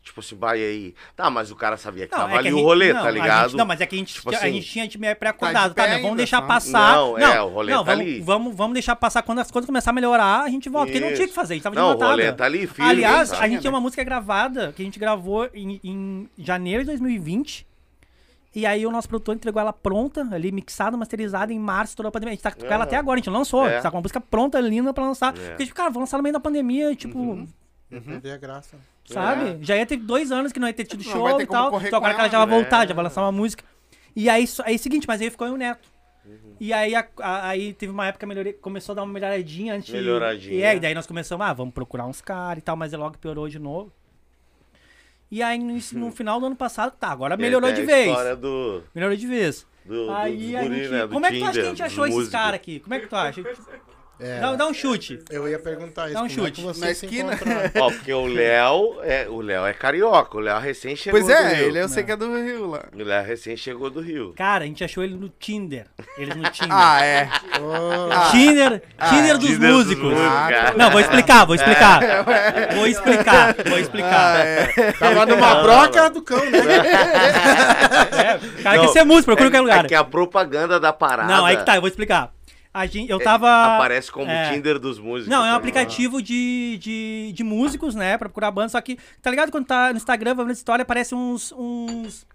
Tipo 0.02 0.20
assim, 0.20 0.34
vai 0.34 0.58
aí. 0.62 0.94
Tá, 1.14 1.28
mas 1.28 1.50
o 1.50 1.56
cara 1.56 1.76
sabia 1.76 2.06
que 2.06 2.12
Não, 2.12 2.20
tava 2.22 2.34
é 2.34 2.38
ali 2.38 2.48
a 2.48 2.52
o 2.52 2.54
gente- 2.56 2.64
rolê, 2.64 2.92
não, 2.92 3.02
tá 3.02 3.08
a 3.08 3.10
ligado? 3.10 3.48
gente- 3.50 3.58
não, 3.58 3.66
mas 3.66 3.80
é 3.82 3.86
que 3.86 3.94
a 3.94 3.98
gente, 3.98 4.14
Tipo 4.14 4.30
a 4.32 4.36
assim, 4.36 4.52
gente 4.54 4.66
tinha 4.70 4.88
time 4.88 5.14
pré-acordado, 5.14 5.74
tá 5.74 5.82
tá, 5.82 5.88
de 5.88 5.96
né? 5.96 6.02
Vamos 6.02 6.16
deixar 6.16 6.40
passar. 6.42 6.94
Não, 6.96 7.18
é, 7.18 7.40
o 7.42 7.48
rolê 7.48 7.72
não, 7.72 7.84
tá 7.84 7.92
vamos, 7.92 8.06
ali. 8.06 8.20
Vamos, 8.22 8.56
vamos 8.56 8.72
deixar 8.74 8.96
passar 8.96 9.22
quando 9.22 9.40
as 9.40 9.50
coisas 9.50 9.66
começarem 9.66 9.98
a 9.98 10.00
melhorar, 10.00 10.40
a 10.42 10.48
gente 10.48 10.68
volta. 10.70 10.86
Porque 10.90 11.00
não 11.04 11.12
tinha 11.12 11.26
o 11.26 11.28
que 11.28 11.34
fazer, 11.34 11.52
a 11.52 11.56
gente 11.56 11.62
tava 11.64 11.76
de 11.76 11.82
Não, 11.82 11.94
o 11.94 11.98
rolê 11.98 12.32
tá 12.32 12.44
ali, 12.46 12.66
firme. 12.66 12.90
Aliás, 12.90 13.28
sabe? 13.28 13.44
a 13.44 13.48
gente 13.48 13.60
tem 13.60 13.70
uma 13.70 13.80
música 13.80 14.02
gravada 14.02 14.72
que 14.74 14.80
a 14.80 14.84
gente 14.84 14.98
gravou 14.98 15.48
em, 15.52 15.78
em 15.84 16.28
janeiro 16.38 16.80
de 16.82 16.86
2020. 16.90 17.66
E 18.54 18.66
aí 18.66 18.84
o 18.86 18.90
nosso 18.90 19.08
produtor 19.08 19.34
entregou 19.36 19.60
ela 19.60 19.72
pronta, 19.72 20.26
ali, 20.32 20.50
mixada, 20.50 20.96
masterizada 20.96 21.52
em 21.52 21.58
março, 21.58 21.94
toda 21.94 22.08
a 22.08 22.12
pandemia. 22.12 22.32
A 22.32 22.34
gente 22.34 22.42
tá 22.42 22.50
com 22.50 22.64
ela 22.64 22.74
Aham. 22.76 22.82
até 22.84 22.96
agora, 22.96 23.16
a 23.16 23.18
gente 23.18 23.30
não 23.30 23.38
lançou. 23.38 23.62
A 23.64 23.68
É. 23.68 23.72
gente 23.74 23.82
tá 23.82 23.90
com 23.90 23.96
uma 23.98 24.02
música 24.02 24.20
pronta, 24.20 24.58
linda 24.58 24.92
pra 24.92 25.04
lançar. 25.04 25.36
É. 25.36 25.48
Porque, 25.50 25.64
tipo, 25.66 25.76
cara, 25.76 25.90
vou 25.90 26.00
lançar 26.00 26.16
no 26.16 26.22
meio 26.22 26.32
da 26.32 26.40
pandemia, 26.40 26.96
tipo, 26.96 27.16
Uhum. 27.18 27.46
Ia 27.92 28.00
perder 28.00 28.32
a 28.32 28.36
graça. 28.38 28.76
Sabe? 29.12 29.58
Já 29.64 29.76
ia 29.76 29.86
ter 29.86 29.96
dois 29.96 30.30
anos 30.32 30.52
que 30.52 30.58
não 30.60 30.66
ia 30.68 30.74
ter 30.74 30.84
tido 30.84 31.04
Não 31.04 31.10
show 31.12 31.40
e 31.40 31.46
tal. 31.46 31.68
Então 31.82 31.98
agora 31.98 32.14
que 32.14 32.20
ela 32.20 32.28
já 32.28 32.44
vai 32.44 32.46
voltar, 32.58 32.80
né? 32.80 32.86
já 32.88 32.94
vai 32.94 33.04
lançar 33.04 33.22
uma 33.22 33.32
música. 33.32 33.64
E 34.14 34.28
aí, 34.28 34.46
só- 34.46 34.62
aí 34.66 34.78
seguinte, 34.78 35.06
mas 35.06 35.20
aí 35.20 35.30
ficou 35.30 35.46
eu 35.46 35.52
e 35.52 35.56
o 35.56 35.58
Neto. 35.58 35.88
E 36.60 36.72
aí, 36.72 36.94
a- 36.94 37.06
a- 37.20 37.48
aí 37.48 37.72
teve 37.72 37.90
uma 37.90 38.06
época 38.06 38.20
que 38.20 38.26
melhorei, 38.26 38.52
começou 38.52 38.92
a 38.92 38.96
dar 38.96 39.02
uma 39.02 39.12
melhoradinha 39.12 39.74
antes 39.74 39.90
Melhoradinha. 39.92 40.54
E 40.54 40.64
aí, 40.64 40.78
daí 40.78 40.94
nós 40.94 41.06
começamos, 41.06 41.44
ah, 41.46 41.52
vamos 41.52 41.72
procurar 41.72 42.06
uns 42.06 42.20
caras 42.20 42.58
e 42.58 42.62
tal, 42.62 42.76
mas 42.76 42.92
aí 42.92 43.00
logo 43.00 43.16
piorou 43.18 43.48
de 43.48 43.58
novo. 43.58 43.90
E 45.30 45.42
aí, 45.42 45.58
no, 45.58 45.74
no 45.94 46.10
final 46.12 46.38
do 46.38 46.46
ano 46.46 46.56
passado, 46.56 46.92
tá, 46.98 47.08
agora 47.08 47.36
melhorou 47.36 47.72
de 47.72 47.82
vez. 47.82 48.14
do, 48.38 48.82
Melhorou 48.94 49.16
de 49.16 49.26
vez. 49.26 49.66
do, 49.84 50.10
aí 50.10 50.48
dos 50.52 50.56
a 50.56 50.62
guri, 50.62 50.74
gente. 50.76 50.88
né, 50.90 51.06
do 51.06 51.12
como 51.14 51.26
é 51.26 51.30
que 51.30 51.38
tu 51.38 51.44
acha 51.44 51.52
que 51.52 51.60
a 51.66 51.68
gente 51.70 51.82
achou 51.82 52.06
esses 52.06 52.28
caras 52.28 52.54
aqui? 52.54 52.80
Como 52.80 52.94
é 52.94 53.00
que 53.00 53.06
tu 53.06 53.16
acha? 53.16 53.42
É, 54.22 54.38
Dá, 54.40 54.54
dá 54.54 54.66
um 54.66 54.74
chute. 54.74 55.18
Eu 55.30 55.48
ia 55.48 55.58
perguntar 55.58 56.06
isso. 56.06 56.14
Dá 56.14 56.22
um 56.22 56.28
como 56.28 56.40
é 56.40 56.44
chute. 56.46 56.52
que 56.60 56.66
vocês 56.66 56.80
Na 56.80 56.90
esquina. 56.90 57.38
Ó, 57.80 57.90
porque 57.90 58.12
o 58.12 58.26
Léo 58.26 58.98
é, 59.02 59.26
o 59.28 59.40
Léo 59.40 59.64
é 59.66 59.72
carioca, 59.72 60.36
o 60.36 60.40
Léo 60.40 60.58
recém 60.60 60.94
chegou 60.94 61.18
Pois 61.20 61.26
do 61.26 61.32
é, 61.42 61.54
Rio. 61.54 61.66
ele 61.68 61.80
eu 61.80 61.88
sei 61.88 62.02
que 62.02 62.12
é 62.12 62.16
do 62.16 62.26
Rio 62.34 62.66
lá. 62.66 62.84
O 62.94 63.02
Léo 63.02 63.24
recém 63.24 63.56
chegou 63.56 63.88
do 63.90 64.00
Rio. 64.00 64.34
Cara, 64.36 64.64
a 64.64 64.66
gente 64.66 64.84
achou 64.84 65.02
ele 65.02 65.14
no 65.14 65.28
Tinder. 65.38 65.86
Eles 66.18 66.36
no 66.36 66.42
Tinder. 66.50 66.68
Ah, 66.70 67.04
é. 67.04 67.28
Ô, 67.60 68.30
Tinder, 68.30 68.82
Tinder 69.08 69.38
dos 69.38 69.48
Tinder 69.48 69.70
dos 69.70 69.76
músicos. 69.86 70.04
músicos, 70.12 70.28
cara. 70.28 70.74
Não, 70.76 70.90
vou 70.90 71.00
explicar, 71.00 71.44
vou 71.46 71.54
explicar. 71.54 72.00
Vou 72.74 72.86
explicar, 72.86 73.54
vou 73.64 73.76
Ah, 73.76 73.80
explicar. 73.80 74.46
é. 74.46 74.92
Tava 74.98 75.26
numa 75.26 75.54
Não, 75.54 75.62
broca 75.62 76.10
do 76.10 76.22
cão, 76.22 76.44
né? 76.50 76.58
É, 76.60 78.36
o 78.36 78.62
cara 78.62 78.76
Não, 78.76 78.84
quer 78.86 78.92
ser 78.92 79.04
músico, 79.04 79.26
procura 79.26 79.48
é, 79.48 79.50
qualquer 79.50 79.60
lugar. 79.60 79.84
É 79.84 79.88
que 79.88 79.94
a 79.94 80.04
propaganda 80.04 80.78
da 80.78 80.92
parada 80.92 81.32
Não, 81.32 81.44
aí 81.46 81.56
que 81.56 81.64
tá, 81.64 81.76
eu 81.76 81.80
vou 81.80 81.88
explicar. 81.88 82.32
A 82.72 82.86
gente, 82.86 83.10
eu 83.10 83.18
tava. 83.18 83.76
aparece 83.76 84.12
como 84.12 84.30
é. 84.30 84.52
Tinder 84.52 84.78
dos 84.78 84.98
músicos. 84.98 85.28
Não, 85.28 85.38
é 85.38 85.40
um 85.40 85.44
ligado? 85.44 85.56
aplicativo 85.58 86.22
de, 86.22 86.78
de, 86.80 87.32
de 87.32 87.44
músicos, 87.44 87.94
né? 87.94 88.16
Pra 88.16 88.28
procurar 88.28 88.50
banda. 88.52 88.68
Só 88.68 88.80
que, 88.80 88.96
tá 89.20 89.28
ligado? 89.28 89.50
Quando 89.50 89.66
tá 89.66 89.90
no 89.90 89.96
Instagram, 89.96 90.34
vendo 90.36 90.50
essa 90.50 90.60
história, 90.60 90.82
aparece 90.82 91.14
uns. 91.14 91.52
uns 91.52 92.26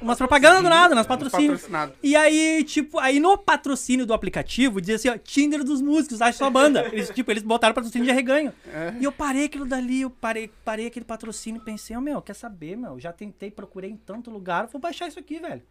umas 0.00 0.18
propagandas 0.18 0.62
do 0.62 0.68
nada, 0.68 0.94
nas 0.94 1.06
patrocínios. 1.06 1.66
E 2.02 2.14
aí, 2.14 2.62
tipo, 2.64 2.98
aí 2.98 3.18
no 3.18 3.36
patrocínio 3.38 4.06
do 4.06 4.12
aplicativo 4.12 4.80
dizia 4.80 4.96
assim, 4.96 5.08
ó, 5.08 5.16
Tinder 5.16 5.64
dos 5.64 5.80
músicos, 5.80 6.20
acha 6.20 6.36
sua 6.36 6.50
banda. 6.50 6.86
Eles, 6.92 7.10
tipo, 7.10 7.30
eles 7.30 7.42
botaram 7.42 7.74
patrocínio 7.74 8.04
de 8.04 8.10
arreganho. 8.10 8.52
E 9.00 9.04
eu 9.04 9.12
parei 9.12 9.46
aquilo 9.46 9.64
dali, 9.64 10.02
eu 10.02 10.10
parei, 10.10 10.50
parei 10.64 10.86
aquele 10.86 11.04
patrocínio 11.04 11.60
e 11.60 11.64
pensei, 11.64 11.96
ó, 11.96 12.00
meu, 12.00 12.20
quer 12.20 12.34
saber, 12.34 12.76
meu? 12.76 13.00
Já 13.00 13.12
tentei, 13.12 13.50
procurei 13.50 13.90
em 13.90 13.96
tanto 13.96 14.30
lugar, 14.30 14.66
vou 14.66 14.80
baixar 14.80 15.08
isso 15.08 15.18
aqui, 15.18 15.38
velho. 15.38 15.62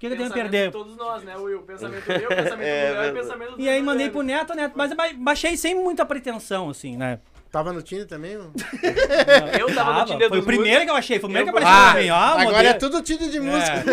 O 0.00 0.02
que, 0.02 0.06
que 0.08 0.14
eu 0.14 0.16
tenho 0.16 0.30
a 0.30 0.32
Pensamento 0.32 0.50
perder? 0.50 0.66
de 0.68 0.72
todos 0.72 0.96
nós, 0.96 1.22
né, 1.24 1.36
Will? 1.36 1.60
Pensamento 1.60 2.08
meu, 2.08 2.28
pensamento 2.28 2.62
É, 2.62 2.88
do 2.88 2.94
Léo 2.94 3.02
e 3.02 3.04
verdade. 3.04 3.12
pensamento 3.20 3.50
do 3.56 3.60
E 3.60 3.68
aí 3.68 3.82
mandei 3.82 4.08
pro 4.08 4.22
Neto, 4.22 4.54
Neto, 4.54 4.72
mas 4.74 4.90
eu 4.90 4.96
ba- 4.96 5.10
baixei 5.14 5.58
sem 5.58 5.74
muita 5.74 6.06
pretensão, 6.06 6.70
assim, 6.70 6.96
né? 6.96 7.18
Tava 7.52 7.70
no 7.72 7.82
Tinder 7.82 8.06
também? 8.06 8.36
ô? 8.38 8.50
Eu 9.58 9.74
tava 9.74 9.92
no 10.00 10.04
Tinder 10.06 10.28
Foi 10.30 10.38
o 10.38 10.42
primeiro 10.42 10.84
que 10.84 10.90
eu 10.90 10.94
achei, 10.96 11.18
foi 11.18 11.28
o 11.28 11.32
primeiro 11.32 11.52
que 11.52 11.58
Eu- 11.58 11.68
apareceu 11.68 11.84
Ah, 11.84 11.90
pra 11.92 12.00
mim, 12.00 12.08
ó. 12.10 12.14
agora 12.14 12.44
modelo. 12.44 12.68
é 12.68 12.72
tudo 12.74 13.02
Tinder 13.02 13.28
de 13.28 13.40
música. 13.40 13.84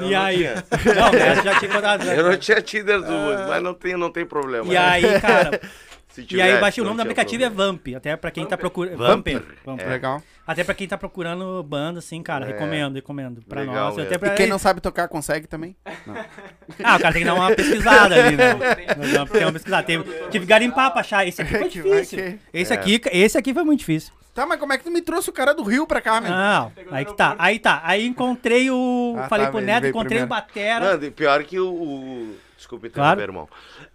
Eu 0.00 0.06
E 0.08 0.12
não 0.12 0.22
aí? 0.22 0.36
tinha. 0.36 0.54
Não, 0.94 1.08
essa 1.18 1.42
já 1.42 1.58
tinha 1.58 1.70
contado. 1.72 2.04
Eu 2.08 2.22
não 2.30 2.36
tinha 2.36 2.60
Tinder 2.62 3.00
do 3.02 3.10
músico, 3.12 3.48
mas 3.48 3.62
não 3.62 3.74
tem, 3.74 3.96
não 3.96 4.12
tem 4.12 4.24
problema. 4.26 4.72
E 4.72 4.76
aí, 4.76 5.20
cara, 5.20 5.60
Se 6.12 6.26
e 6.30 6.42
aí 6.42 6.60
baixei 6.60 6.82
o 6.82 6.84
não 6.84 6.90
nome 6.92 6.98
do 6.98 7.02
aplicativo 7.02 7.42
é 7.42 7.46
problema. 7.46 7.72
Vamp, 7.72 7.88
até 7.96 8.16
pra 8.16 8.30
quem 8.30 8.44
tá 8.46 8.56
procurando. 8.56 8.98
Vamper. 8.98 9.34
Vamper. 9.40 9.56
Vamper. 9.64 9.88
Legal. 9.88 10.22
Até 10.46 10.62
pra 10.64 10.74
quem 10.74 10.86
tá 10.86 10.98
procurando 10.98 11.62
banda, 11.62 12.00
assim, 12.00 12.22
cara, 12.22 12.44
É. 12.44 12.48
recomendo, 12.48 12.94
recomendo. 12.96 13.42
Pra 13.48 13.60
Legal 13.60 13.74
nós. 13.86 13.96
mesmo. 13.96 14.08
Até 14.08 14.18
pra... 14.18 14.34
E 14.34 14.36
quem 14.36 14.46
não 14.46 14.58
sabe 14.58 14.80
tocar 14.80 15.08
consegue 15.08 15.46
também? 15.46 15.74
Ah, 16.82 16.96
o 16.96 17.00
cara 17.00 17.12
tem 17.12 17.22
que 17.22 17.26
dar 17.28 17.34
uma 17.34 17.54
pesquisada 17.54 18.14
ali, 18.14 18.36
né? 18.36 18.54
Tem 19.32 19.44
uma 19.44 19.52
pesquisada. 19.52 19.82
Tem... 19.86 20.02
Tive 20.02 20.40
que 20.40 20.46
garimpar 20.46 20.90
pra 20.90 21.00
achar. 21.00 21.26
Esse 21.26 21.42
aqui 21.42 21.58
foi 21.58 21.68
difícil. 21.70 22.38
Esse 22.52 22.72
aqui, 22.72 23.00
esse 23.12 23.38
aqui 23.38 23.52
foi 23.54 23.62
muito 23.64 23.80
difícil. 23.80 24.12
Tá, 24.34 24.46
mas 24.46 24.58
como 24.58 24.72
é 24.72 24.78
que 24.78 24.84
tu 24.84 24.90
me 24.90 25.02
trouxe 25.02 25.28
o 25.28 25.32
cara 25.32 25.52
do 25.52 25.62
Rio 25.62 25.86
pra 25.86 26.00
cá, 26.00 26.18
meu? 26.20 26.30
Não, 26.30 26.72
aí 26.90 27.04
que 27.04 27.14
tá. 27.14 27.36
Aí 27.38 27.58
tá. 27.58 27.82
Aí 27.84 28.06
encontrei 28.06 28.70
o. 28.70 29.14
Ah, 29.18 29.28
falei 29.28 29.46
tá, 29.46 29.52
pro 29.52 29.60
Neto, 29.60 29.86
encontrei 29.86 30.20
primeiro. 30.20 30.26
o 30.26 30.28
Batera. 30.28 30.84
Mano, 30.86 31.04
e 31.04 31.10
pior 31.10 31.44
que 31.44 31.58
o. 31.60 31.66
o... 31.68 32.36
Desculpa 32.56 32.86
interromper, 32.86 33.14
Claro. 33.16 33.20
irmão. 33.20 33.48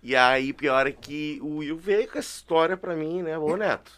E 0.04 0.16
aí, 0.16 0.54
pior 0.54 0.86
é 0.88 0.92
que 0.92 1.40
o 1.42 1.58
Will 1.58 1.78
veio 1.78 2.08
com 2.08 2.20
essa 2.20 2.30
história 2.30 2.78
pra 2.78 2.94
mim, 2.96 3.24
né? 3.24 3.38
Ô, 3.38 3.58
Neto. 3.58 3.92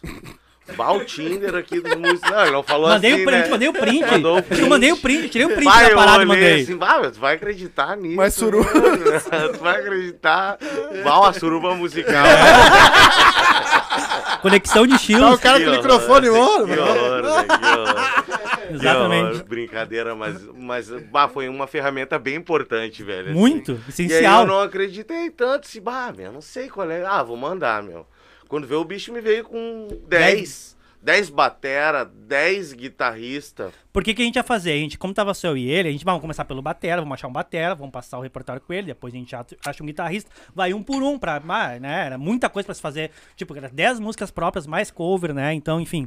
Bah, 0.76 0.92
o 0.92 1.04
Tinder 1.04 1.54
aqui 1.56 1.80
dos 1.80 1.94
músicos. 1.96 2.30
Não, 2.30 2.42
ele 2.42 2.50
não 2.52 2.62
falou 2.62 2.88
Mandei 2.90 3.12
assim, 3.12 3.22
o 3.22 3.26
print, 3.26 3.42
né? 3.42 3.48
mandei 3.50 3.68
o 3.68 3.72
print. 3.72 4.06
Mandou 4.10 4.38
o 4.38 4.42
print. 4.42 4.60
Eu 4.62 4.68
mandei 4.68 4.92
o 4.92 4.96
print, 4.96 5.28
tirei 5.28 5.46
o 5.46 5.50
print 5.50 5.64
Vai, 5.64 5.88
da 5.90 5.96
parada 5.96 6.22
e 6.22 6.26
mandei. 6.26 6.62
assim, 6.62 6.76
bah, 6.76 7.10
tu 7.10 7.18
vai 7.18 7.34
acreditar 7.34 7.96
nisso. 7.96 8.16
Mas 8.16 8.34
suruba. 8.34 8.72
mano. 8.72 9.52
tu 9.52 9.58
vai 9.58 9.80
acreditar. 9.80 10.58
Bah, 11.04 11.18
uma 11.18 11.32
suruba 11.32 11.74
musical. 11.74 12.24
Conexão 14.42 14.84
de 14.86 14.90
Tá 14.92 14.96
estilos. 14.96 15.34
o 15.34 15.38
cara 15.38 15.60
com 15.60 15.70
o 15.70 15.72
microfone, 15.72 16.30
mano. 16.30 16.66
Que 16.66 16.78
horror, 16.78 17.22
que 17.46 17.78
horror. 17.78 18.49
Exatamente. 18.74 19.24
horror, 19.36 19.44
Brincadeira, 19.44 20.14
mas, 20.14 20.42
mas 20.56 20.90
bah, 21.10 21.28
foi 21.28 21.48
uma 21.48 21.66
ferramenta 21.66 22.18
bem 22.18 22.36
importante, 22.36 23.02
velho. 23.02 23.30
assim. 23.30 23.38
Muito, 23.38 23.72
E 23.72 23.74
aí 23.74 23.88
essencial. 23.88 24.42
eu 24.42 24.48
não 24.48 24.60
acreditei 24.60 25.30
tanto, 25.30 25.66
assim, 25.66 25.80
bah, 25.80 26.12
meu, 26.16 26.32
não 26.32 26.40
sei 26.40 26.68
qual 26.68 26.90
é. 26.90 27.04
Ah, 27.04 27.22
vou 27.22 27.36
mandar, 27.36 27.82
meu. 27.82 28.06
Quando 28.48 28.66
veio 28.66 28.80
o 28.80 28.84
bicho 28.84 29.12
me 29.12 29.20
veio 29.20 29.44
com 29.44 29.88
10. 30.08 30.78
10 31.02 31.30
batera, 31.30 32.04
10 32.04 32.74
guitarrista. 32.74 33.72
Por 33.90 34.04
que, 34.04 34.12
que 34.12 34.20
a 34.20 34.24
gente 34.24 34.36
ia 34.36 34.42
fazer? 34.42 34.72
A 34.72 34.76
gente, 34.76 34.98
como 34.98 35.14
tava 35.14 35.32
só 35.32 35.48
eu 35.48 35.56
e 35.56 35.66
ele, 35.70 35.88
a 35.88 35.92
gente 35.92 36.04
vamos 36.04 36.20
começar 36.20 36.44
pelo 36.44 36.60
batera, 36.60 37.00
vamos 37.00 37.14
achar 37.14 37.26
um 37.26 37.32
batera, 37.32 37.74
vamos 37.74 37.90
passar 37.90 38.18
o 38.18 38.20
repertório 38.20 38.60
com 38.60 38.70
ele, 38.72 38.88
depois 38.88 39.14
a 39.14 39.16
gente 39.16 39.34
acha 39.34 39.82
um 39.82 39.86
guitarrista, 39.86 40.30
vai 40.54 40.74
um 40.74 40.82
por 40.82 41.02
um 41.02 41.18
pra, 41.18 41.40
né, 41.80 42.04
era 42.04 42.18
muita 42.18 42.50
coisa 42.50 42.66
pra 42.66 42.74
se 42.74 42.82
fazer, 42.82 43.10
tipo, 43.34 43.56
era 43.56 43.70
10 43.70 43.98
músicas 43.98 44.30
próprias, 44.30 44.66
mais 44.66 44.90
cover, 44.90 45.32
né, 45.32 45.54
então, 45.54 45.80
enfim. 45.80 46.06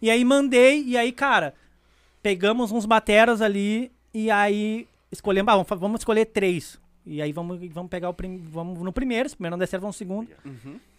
E 0.00 0.10
aí 0.10 0.24
mandei, 0.24 0.82
e 0.82 0.96
aí, 0.96 1.12
cara, 1.12 1.54
pegamos 2.22 2.70
uns 2.72 2.86
bateras 2.86 3.42
ali, 3.42 3.90
e 4.14 4.30
aí 4.30 4.86
escolhemos, 5.10 5.52
ah, 5.52 5.74
vamos, 5.74 6.00
escolher 6.00 6.26
três. 6.26 6.80
E 7.04 7.20
aí 7.20 7.32
vamos, 7.32 7.58
vamos 7.72 7.90
pegar 7.90 8.08
o 8.08 8.14
prim, 8.14 8.40
vamos 8.48 8.78
no 8.80 8.92
primeiro, 8.92 9.28
se 9.28 9.34
o 9.34 9.36
primeiro 9.38 9.54
não 9.54 9.58
der 9.58 9.66
certo, 9.66 9.82
vamos 9.82 9.96
no 9.96 9.98
segundo. 9.98 10.28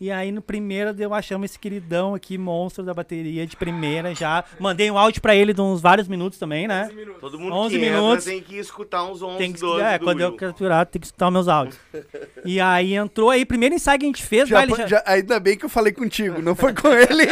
E 0.02 0.12
aí 0.12 0.34
no 0.34 0.42
primeiro 0.42 0.94
eu 1.00 1.14
achamos 1.14 1.46
esse 1.50 1.58
queridão 1.58 2.14
aqui, 2.14 2.38
monstro 2.38 2.84
da 2.84 2.94
bateria 2.94 3.48
de 3.48 3.56
primeira 3.56 4.14
já. 4.14 4.44
Mandei 4.60 4.92
um 4.92 4.98
áudio 4.98 5.22
pra 5.22 5.34
ele 5.34 5.54
de 5.54 5.62
uns 5.62 5.80
vários 5.80 6.10
minutos 6.10 6.38
também, 6.38 6.68
né? 6.68 6.90
Todo 7.22 7.40
mundo 7.40 7.56
11 7.56 7.76
que 7.76 7.82
minutos. 7.82 8.28
entra 8.28 8.32
tem 8.34 8.42
que 8.42 8.58
escutar 8.60 9.04
uns 9.06 9.22
11, 9.22 9.38
Tem 9.38 9.54
que, 9.54 9.62
12 9.62 9.82
é, 9.82 9.98
do 9.98 10.04
quando 10.04 10.20
eu 10.20 10.28
Will. 10.32 10.36
capturar, 10.38 10.86
tem 10.88 11.00
que 11.00 11.06
escutar 11.08 11.28
os 11.28 11.34
meus 11.34 11.48
áudios. 11.48 11.80
e 12.44 12.60
aí 12.60 12.96
entrou 12.96 13.30
aí, 13.30 13.46
primeiro 13.46 13.74
ensaio 13.74 13.98
que 13.98 14.06
a 14.06 14.10
gente 14.10 14.24
fez, 14.24 14.50
Já, 14.50 14.58
vai, 14.66 14.78
já... 14.78 14.88
já- 14.88 15.04
ainda 15.06 15.40
bem 15.40 15.58
que 15.58 15.64
eu 15.64 15.70
falei 15.70 15.94
contigo, 15.94 16.42
não 16.42 16.54
foi 16.54 16.74
com 16.74 16.90
ele. 16.90 17.28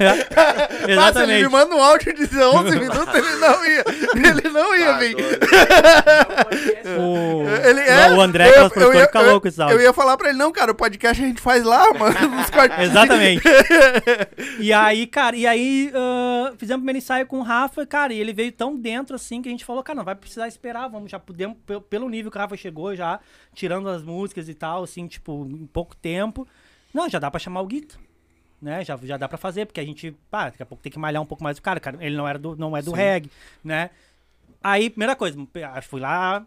ele 0.80 0.86
me 0.86 0.92
Exatamente. 0.92 1.48
manda 1.50 1.74
um 1.76 1.80
áudio 1.82 2.12
de 2.14 2.22
11 2.36 2.78
minutos, 2.80 3.14
ele 3.14 3.36
não 3.36 3.64
ia. 3.64 3.84
Ele 4.28 4.48
não 4.48 4.76
ia 4.76 4.90
Ah, 4.90 4.98
vir. 4.98 5.16
Ele 7.64 7.80
é. 7.92 8.12
o 8.12 8.20
André, 8.20 8.50
que 8.52 8.58
é 8.58 8.62
o 8.62 8.70
produtor, 8.70 8.94
ia- 8.96 9.06
fica 9.06 9.20
louco 9.20 9.48
esse 9.48 9.60
áudio. 9.62 9.76
eu 9.78 9.82
ia 9.82 9.92
falar 9.92 10.16
pra 10.16 10.28
ele, 10.30 10.38
não, 10.38 10.50
cara, 10.52 10.72
o 10.72 10.74
podcast 10.74 11.22
a 11.22 11.26
gente 11.26 11.40
faz 11.40 11.62
lá, 11.64 11.92
mano. 11.94 12.14
Exatamente. 12.80 13.42
e 14.58 14.72
aí, 14.72 15.06
cara, 15.06 15.36
e 15.36 15.46
aí 15.46 15.92
ah, 15.94 16.52
fizemos 16.58 16.78
o 16.78 16.82
primeiro 16.82 16.98
ensaio 16.98 17.26
com 17.26 17.38
o 17.40 17.42
Rafa, 17.42 17.86
cara, 17.86 18.12
e 18.12 18.18
ele 18.20 18.32
veio 18.32 18.52
tão 18.52 18.76
dentro 18.76 19.16
assim 19.16 19.40
que 19.42 19.48
a 19.48 19.52
gente 19.52 19.64
falou, 19.64 19.82
cara, 19.82 19.96
não 19.96 20.04
vai 20.04 20.14
precisar 20.14 20.48
esperar, 20.48 20.88
vamos, 20.88 21.10
já 21.10 21.18
podemos, 21.18 21.56
pe- 21.66 21.80
pelo 21.80 22.08
nível 22.08 22.30
que 22.30 22.36
o 22.36 22.40
Rafa 22.40 22.56
chegou, 22.56 22.94
já 22.94 23.20
tirando 23.54 23.88
as 23.88 24.02
músicas 24.02 24.48
e 24.48 24.54
tal, 24.54 24.82
assim, 24.84 25.06
tipo, 25.06 25.46
em 25.50 25.66
pouco 25.66 25.94
tempo. 25.96 26.46
Não, 26.92 27.08
já 27.08 27.18
dá 27.18 27.30
pra 27.30 27.40
chamar 27.40 27.60
o 27.62 27.66
Guito. 27.66 27.98
Né, 28.60 28.84
já, 28.84 28.96
já 29.02 29.16
dá 29.16 29.28
pra 29.28 29.36
fazer, 29.36 29.66
porque 29.66 29.80
a 29.80 29.84
gente, 29.84 30.16
pá, 30.30 30.44
daqui 30.44 30.62
a 30.62 30.66
pouco 30.66 30.80
tem 30.80 30.92
que 30.92 30.96
malhar 30.98 31.20
um 31.20 31.26
pouco 31.26 31.42
mais 31.42 31.58
o 31.58 31.62
cara, 31.62 31.80
cara. 31.80 31.96
Ele 32.00 32.16
não 32.16 32.28
era 32.28 32.38
do, 32.38 32.54
não 32.54 32.76
é 32.76 32.80
do 32.80 32.92
reggae, 32.92 33.28
né? 33.64 33.90
Aí, 34.62 34.88
primeira 34.88 35.16
coisa, 35.16 35.36
fui 35.82 36.00
lá, 36.00 36.46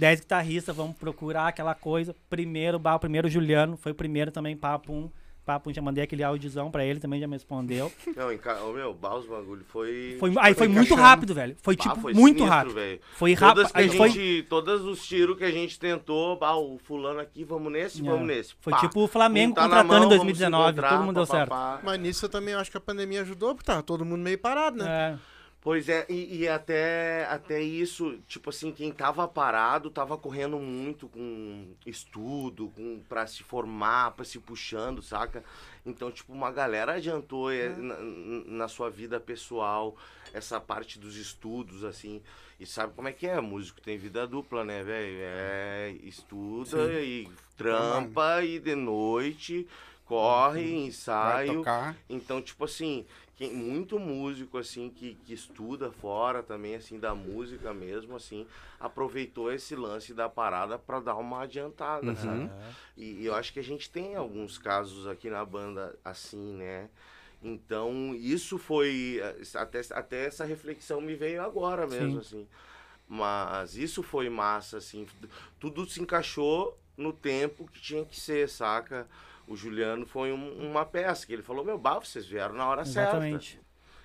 10 0.00 0.20
guitarristas, 0.20 0.74
vamos 0.74 0.96
procurar 0.96 1.48
aquela 1.48 1.74
coisa. 1.74 2.16
Primeiro, 2.30 2.80
o 2.82 2.98
primeiro 2.98 3.28
Juliano, 3.28 3.76
foi 3.76 3.92
o 3.92 3.94
primeiro 3.94 4.30
também, 4.32 4.56
papo 4.56 4.92
um. 4.92 5.10
Papo 5.44 5.72
já 5.72 5.82
mandei 5.82 6.04
aquele 6.04 6.22
áudiozão 6.22 6.70
pra 6.70 6.84
ele, 6.84 7.00
também 7.00 7.18
já 7.20 7.26
me 7.26 7.32
respondeu. 7.32 7.90
Não, 8.14 8.32
enca... 8.32 8.62
Ô, 8.62 8.72
meu, 8.72 8.94
bah, 8.94 9.16
os 9.16 9.26
bagulho 9.26 9.64
foi... 9.66 10.16
Foi, 10.20 10.32
aí 10.38 10.54
foi 10.54 10.68
muito 10.68 10.94
rápido, 10.94 11.34
velho. 11.34 11.56
Foi 11.60 11.74
Bah, 11.76 11.82
tipo, 11.82 12.00
foi 12.00 12.14
muito 12.14 12.38
sinistro, 12.38 12.56
rápido. 12.56 12.74
velho. 12.74 13.00
Foi 13.14 13.32
rápido. 13.34 13.56
Todas 13.56 13.72
que 13.72 13.78
a 13.78 13.80
Aí 13.80 13.88
foi, 13.96 14.10
gente, 14.10 14.42
todos 14.48 14.82
os 14.82 15.04
tiros 15.04 15.36
que 15.36 15.42
a 15.44 15.50
gente 15.50 15.78
tentou, 15.78 16.38
bah, 16.38 16.54
o 16.56 16.78
fulano 16.78 17.18
aqui, 17.20 17.42
vamos 17.42 17.72
nesse, 17.72 18.00
É. 18.00 18.04
vamos 18.04 18.26
nesse. 18.28 18.54
foi 18.60 18.72
Pá. 18.72 18.80
tipo 18.80 19.00
o 19.02 19.08
Flamengo 19.08 19.52
Um 19.52 19.54
tá 19.54 19.62
contratando 19.62 19.88
mão, 19.88 19.96
em 19.96 20.00
vamos 20.00 20.14
se 20.14 20.18
2019. 20.44 20.62
encontrar, 20.70 20.88
Todo 20.90 21.04
mundo 21.04 21.14
deu 21.16 21.26
pá, 21.26 21.32
certo. 21.34 21.48
pá, 21.50 21.56
pá. 21.76 21.80
Mas 21.82 22.00
nisso 22.00 22.24
eu 22.26 22.28
também 22.28 22.54
acho 22.54 22.70
que 22.70 22.76
a 22.76 22.80
pandemia 22.80 23.22
ajudou, 23.22 23.54
porque 23.54 23.66
tava 23.66 23.82
todo 23.82 24.04
mundo 24.04 24.20
meio 24.22 24.38
parado, 24.38 24.76
né? 24.76 24.86
É, 24.86 25.18
Pois 25.62 25.90
é, 25.90 26.06
e, 26.08 26.38
e 26.38 26.48
até, 26.48 27.26
até 27.26 27.60
isso, 27.60 28.18
tipo 28.26 28.48
assim, 28.48 28.72
quem 28.72 28.90
tava 28.90 29.28
parado 29.28 29.90
tava 29.90 30.16
correndo 30.16 30.58
muito 30.58 31.06
com 31.06 31.74
estudo, 31.84 32.72
com, 32.74 33.02
pra 33.06 33.26
se 33.26 33.42
formar, 33.42 34.12
pra 34.12 34.24
se 34.24 34.38
puxando, 34.38 35.02
saca? 35.02 35.44
Então, 35.84 36.10
tipo, 36.10 36.32
uma 36.32 36.50
galera 36.50 36.94
adiantou 36.94 37.52
eh, 37.52 37.68
na, 37.68 37.96
na 38.46 38.68
sua 38.68 38.88
vida 38.88 39.20
pessoal 39.20 39.94
essa 40.32 40.58
parte 40.58 40.98
dos 40.98 41.16
estudos, 41.16 41.84
assim. 41.84 42.22
E 42.58 42.64
sabe 42.64 42.94
como 42.94 43.08
é 43.08 43.12
que 43.12 43.26
é? 43.26 43.38
Músico 43.38 43.82
tem 43.82 43.98
vida 43.98 44.26
dupla, 44.26 44.64
né, 44.64 44.82
velho? 44.82 45.18
É, 45.20 45.94
estuda 46.02 47.02
e 47.02 47.28
trampa 47.58 48.42
e 48.42 48.58
de 48.58 48.74
noite 48.74 49.66
corre, 50.10 50.62
Vai 50.62 50.86
ensaio. 50.86 51.62
Então, 52.08 52.42
tipo 52.42 52.64
assim, 52.64 53.06
quem, 53.40 53.54
muito 53.54 53.98
músico, 53.98 54.58
assim, 54.58 54.90
que, 54.90 55.14
que 55.24 55.32
estuda 55.32 55.90
fora 55.90 56.42
também, 56.42 56.74
assim, 56.74 57.00
da 57.00 57.14
música 57.14 57.72
mesmo, 57.72 58.14
assim, 58.14 58.46
aproveitou 58.78 59.50
esse 59.50 59.74
lance 59.74 60.12
da 60.12 60.28
parada 60.28 60.78
pra 60.78 61.00
dar 61.00 61.16
uma 61.16 61.44
adiantada, 61.44 62.14
sabe? 62.16 62.50
E, 62.98 63.22
e 63.22 63.24
eu 63.24 63.34
acho 63.34 63.50
que 63.54 63.58
a 63.58 63.64
gente 63.64 63.88
tem 63.88 64.14
alguns 64.14 64.58
casos 64.58 65.06
aqui 65.06 65.30
na 65.30 65.42
banda 65.42 65.98
assim, 66.04 66.52
né? 66.52 66.90
Então, 67.42 68.14
isso 68.14 68.58
foi. 68.58 69.18
Até, 69.54 69.80
até 69.92 70.26
essa 70.26 70.44
reflexão 70.44 71.00
me 71.00 71.14
veio 71.14 71.40
agora 71.42 71.86
mesmo, 71.86 72.18
assim. 72.20 72.46
Mas 73.08 73.74
isso 73.74 74.02
foi 74.02 74.28
massa, 74.28 74.76
assim. 74.76 75.06
Tudo 75.58 75.88
se 75.88 76.02
encaixou 76.02 76.78
no 76.94 77.10
tempo 77.10 77.66
que 77.72 77.80
tinha 77.80 78.04
que 78.04 78.20
ser, 78.20 78.50
saca? 78.50 79.08
O 79.50 79.56
Juliano 79.56 80.06
foi 80.06 80.32
um- 80.32 80.70
uma 80.70 80.86
peça 80.86 81.26
que 81.26 81.32
ele 81.32 81.42
falou: 81.42 81.64
Meu, 81.64 81.76
bah, 81.76 81.98
vocês 81.98 82.24
vieram 82.24 82.54
na 82.54 82.68
hora 82.68 82.84
certa. 82.84 83.16
exatamente. 83.16 83.60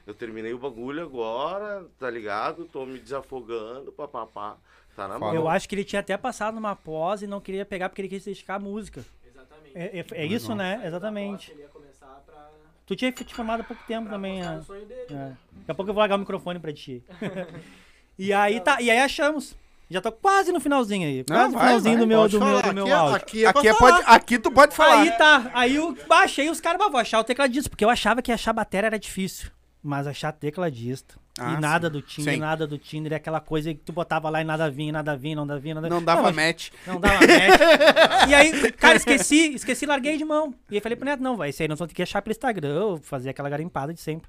Eu 0.07 0.13
terminei 0.15 0.51
o 0.53 0.57
bagulho 0.57 1.03
agora, 1.03 1.85
tá 1.99 2.09
ligado? 2.09 2.65
Tô 2.65 2.83
me 2.83 2.97
desafogando, 2.99 3.91
papapá. 3.91 4.57
Tá 4.95 5.07
na 5.07 5.19
mão. 5.19 5.35
Eu 5.35 5.47
acho 5.47 5.69
que 5.69 5.75
ele 5.75 5.83
tinha 5.83 5.99
até 5.99 6.17
passado 6.17 6.55
numa 6.55 6.75
pós 6.75 7.21
e 7.21 7.27
não 7.27 7.39
queria 7.39 7.63
pegar 7.65 7.89
porque 7.89 8.01
ele 8.01 8.07
queria 8.09 8.21
se 8.21 8.29
dedicar 8.31 8.55
à 8.55 8.59
música. 8.59 9.05
Exatamente. 9.23 9.77
É, 9.77 9.99
é- 9.99 10.05
é 10.23 10.25
isso, 10.25 10.55
né? 10.55 10.81
Exatamente. 10.83 11.51
Ele 11.51 11.61
ia 11.61 11.67
começar 11.67 12.23
pra... 12.25 12.49
Tu 12.87 12.95
tinha 12.95 13.11
te 13.11 13.33
formado 13.35 13.61
há 13.61 13.63
pouco 13.63 13.83
tempo 13.85 14.09
também, 14.09 14.37
mostrar 14.37 14.53
né? 14.55 14.59
o 14.59 14.63
sonho 14.63 14.85
dele, 14.85 15.05
É. 15.09 15.13
né? 15.13 15.37
Daqui 15.51 15.71
a 15.71 15.75
pouco 15.75 15.89
eu 15.91 15.93
vou 15.93 15.99
largar 16.01 16.15
o 16.15 16.19
microfone 16.19 16.59
pra 16.59 16.71
ti. 16.73 17.03
e 18.17 18.31
aí 18.33 18.59
tá, 18.61 18.81
e 18.81 18.89
aí 18.89 18.99
achamos. 18.99 19.55
Já 19.89 20.01
tô 20.01 20.11
quase 20.11 20.51
no 20.51 20.59
finalzinho 20.59 21.07
aí. 21.07 21.17
Não, 21.29 21.35
Quase 21.35 21.53
no 21.53 21.59
finalzinho 21.59 21.99
do 21.99 22.07
meu, 22.07 22.27
do 22.27 22.39
meu, 22.39 22.61
do 22.61 22.73
meu 22.73 22.83
aqui, 22.85 22.91
é- 22.91 22.95
áudio. 22.95 23.15
aqui 23.15 23.45
Aqui, 23.45 23.67
é 23.67 23.73
pode, 23.73 24.03
aqui 24.07 24.39
tu 24.39 24.51
pode 24.51 24.75
falar. 24.75 25.01
Aí 25.01 25.11
tá, 25.11 25.51
aí 25.53 25.75
eu 25.75 25.95
baixei 26.07 26.49
os 26.49 26.59
caras, 26.59 26.79
"Bah, 26.79 26.87
vou 26.89 26.99
achar 26.99 27.19
o 27.19 27.23
tecladista, 27.23 27.69
porque 27.69 27.85
eu 27.85 27.89
achava 27.89 28.21
que 28.21 28.31
achar 28.31 28.51
bateria 28.53 28.87
era 28.87 28.99
difícil. 28.99 29.51
Mas 29.83 30.07
achar 30.07 30.31
tecladista. 30.31 31.15
Ah, 31.37 31.53
e 31.53 31.59
nada 31.61 31.87
do 31.89 32.01
Tinder, 32.01 32.33
Sim. 32.33 32.39
nada 32.39 32.65
do 32.65 32.77
Tinder, 32.77 33.13
é 33.13 33.17
aquela 33.17 33.39
coisa 33.39 33.71
que 33.71 33.79
tu 33.81 33.93
botava 33.93 34.29
lá 34.29 34.41
e 34.41 34.43
nada 34.43 34.71
vinha, 34.71 34.91
nada 34.91 35.15
vinha, 35.15 35.35
não 35.35 35.45
dava 35.45 35.59
vinha, 35.59 35.75
nada 35.75 35.87
Não 35.89 36.01
dava 36.01 36.23
mas- 36.23 36.35
match. 36.35 36.69
Não 36.87 36.99
dava 36.99 37.19
match. 37.19 37.29
e 38.29 38.33
aí, 38.33 38.71
cara, 38.71 38.95
esqueci, 38.95 39.53
esqueci, 39.53 39.85
larguei 39.85 40.17
de 40.17 40.25
mão. 40.25 40.55
E 40.71 40.75
aí 40.75 40.81
falei 40.81 40.95
pro 40.95 41.05
Neto, 41.05 41.21
não, 41.21 41.37
vai, 41.37 41.49
isso 41.49 41.61
aí 41.61 41.67
nós 41.67 41.77
vamos 41.77 41.91
ter 41.91 41.95
que 41.97 42.01
achar 42.01 42.21
pelo 42.23 42.31
Instagram, 42.31 42.97
fazer 43.03 43.29
aquela 43.29 43.49
garimpada 43.49 43.93
de 43.93 43.99
sempre. 44.01 44.27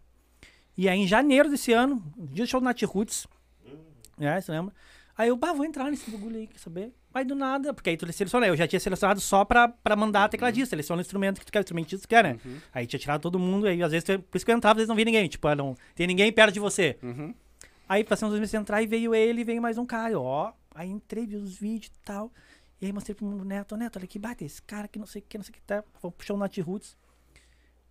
E 0.76 0.88
aí, 0.90 0.98
em 0.98 1.07
janeiro 1.07 1.48
desse 1.48 1.72
ano, 1.72 2.02
dia 2.18 2.44
do 2.44 2.48
show 2.50 2.61
do 2.61 2.64
Nat 2.64 2.82
Roots, 2.82 3.26
é, 4.20 4.38
você 4.40 4.52
lembra? 4.52 4.74
Aí 5.18 5.28
eu, 5.28 5.36
bah, 5.36 5.52
vou 5.52 5.64
entrar 5.64 5.90
nesse 5.90 6.10
bagulho 6.10 6.36
aí, 6.36 6.46
quer 6.46 6.58
saber? 6.58 6.92
Aí 7.14 7.24
do 7.24 7.34
nada, 7.34 7.72
porque 7.72 7.88
aí 7.88 7.96
tu 7.96 8.10
seleciona, 8.12 8.46
eu 8.46 8.54
já 8.56 8.66
tinha 8.68 8.78
selecionado 8.78 9.18
só 9.20 9.44
pra, 9.46 9.66
pra 9.68 9.96
mandar 9.96 10.28
tecladista, 10.28 10.70
seleciona 10.70 11.00
o 11.00 11.02
instrumento 11.02 11.40
que 11.40 11.46
tu 11.46 11.52
quer, 11.52 11.60
o 11.60 11.62
instrumentista 11.62 11.96
que 11.96 12.06
tu 12.06 12.08
quer, 12.10 12.22
né? 12.22 12.38
Aí 12.74 12.86
tinha 12.86 13.00
tirado 13.00 13.22
todo 13.22 13.38
mundo, 13.38 13.66
aí 13.66 13.82
às 13.82 13.90
vezes, 13.92 14.04
tu- 14.04 14.18
por 14.20 14.36
isso 14.36 14.44
que 14.44 14.52
eu 14.52 14.56
entrava, 14.56 14.72
às 14.72 14.76
vezes 14.78 14.88
não 14.88 14.96
via 14.96 15.04
ninguém, 15.06 15.26
tipo, 15.26 15.48
ah, 15.48 15.54
não 15.56 15.74
tem 15.94 16.06
ninguém 16.06 16.30
perto 16.30 16.52
de 16.52 16.60
você. 16.60 16.98
Uhum. 17.02 17.34
Aí 17.88 18.04
passamos 18.04 18.32
dois 18.32 18.40
meses 18.40 18.52
entrar 18.54 18.82
e 18.82 18.86
veio 18.86 19.14
ele 19.14 19.40
e 19.40 19.44
veio 19.44 19.62
mais 19.62 19.78
um 19.78 19.86
cara, 19.86 20.20
ó. 20.20 20.52
Aí 20.74 20.90
entrei, 20.90 21.24
vi 21.26 21.36
os 21.36 21.56
vídeos 21.56 21.86
e 21.94 22.04
tal. 22.04 22.30
E 22.82 22.84
aí 22.84 22.92
mostrei 22.92 23.14
pro 23.14 23.26
Neto, 23.44 23.74
Neto, 23.74 23.96
olha 23.96 24.04
aqui, 24.04 24.18
bate 24.18 24.44
esse 24.44 24.60
cara 24.60 24.86
que 24.86 24.98
não 24.98 25.06
sei 25.06 25.22
o 25.22 25.24
que, 25.26 25.38
não 25.38 25.44
sei 25.44 25.52
o 25.52 25.54
que 25.54 25.62
tá. 25.62 25.82
Vamos 26.02 26.14
puxar 26.18 26.34
o 26.34 26.36
Nat 26.36 26.58
Roots. 26.58 26.94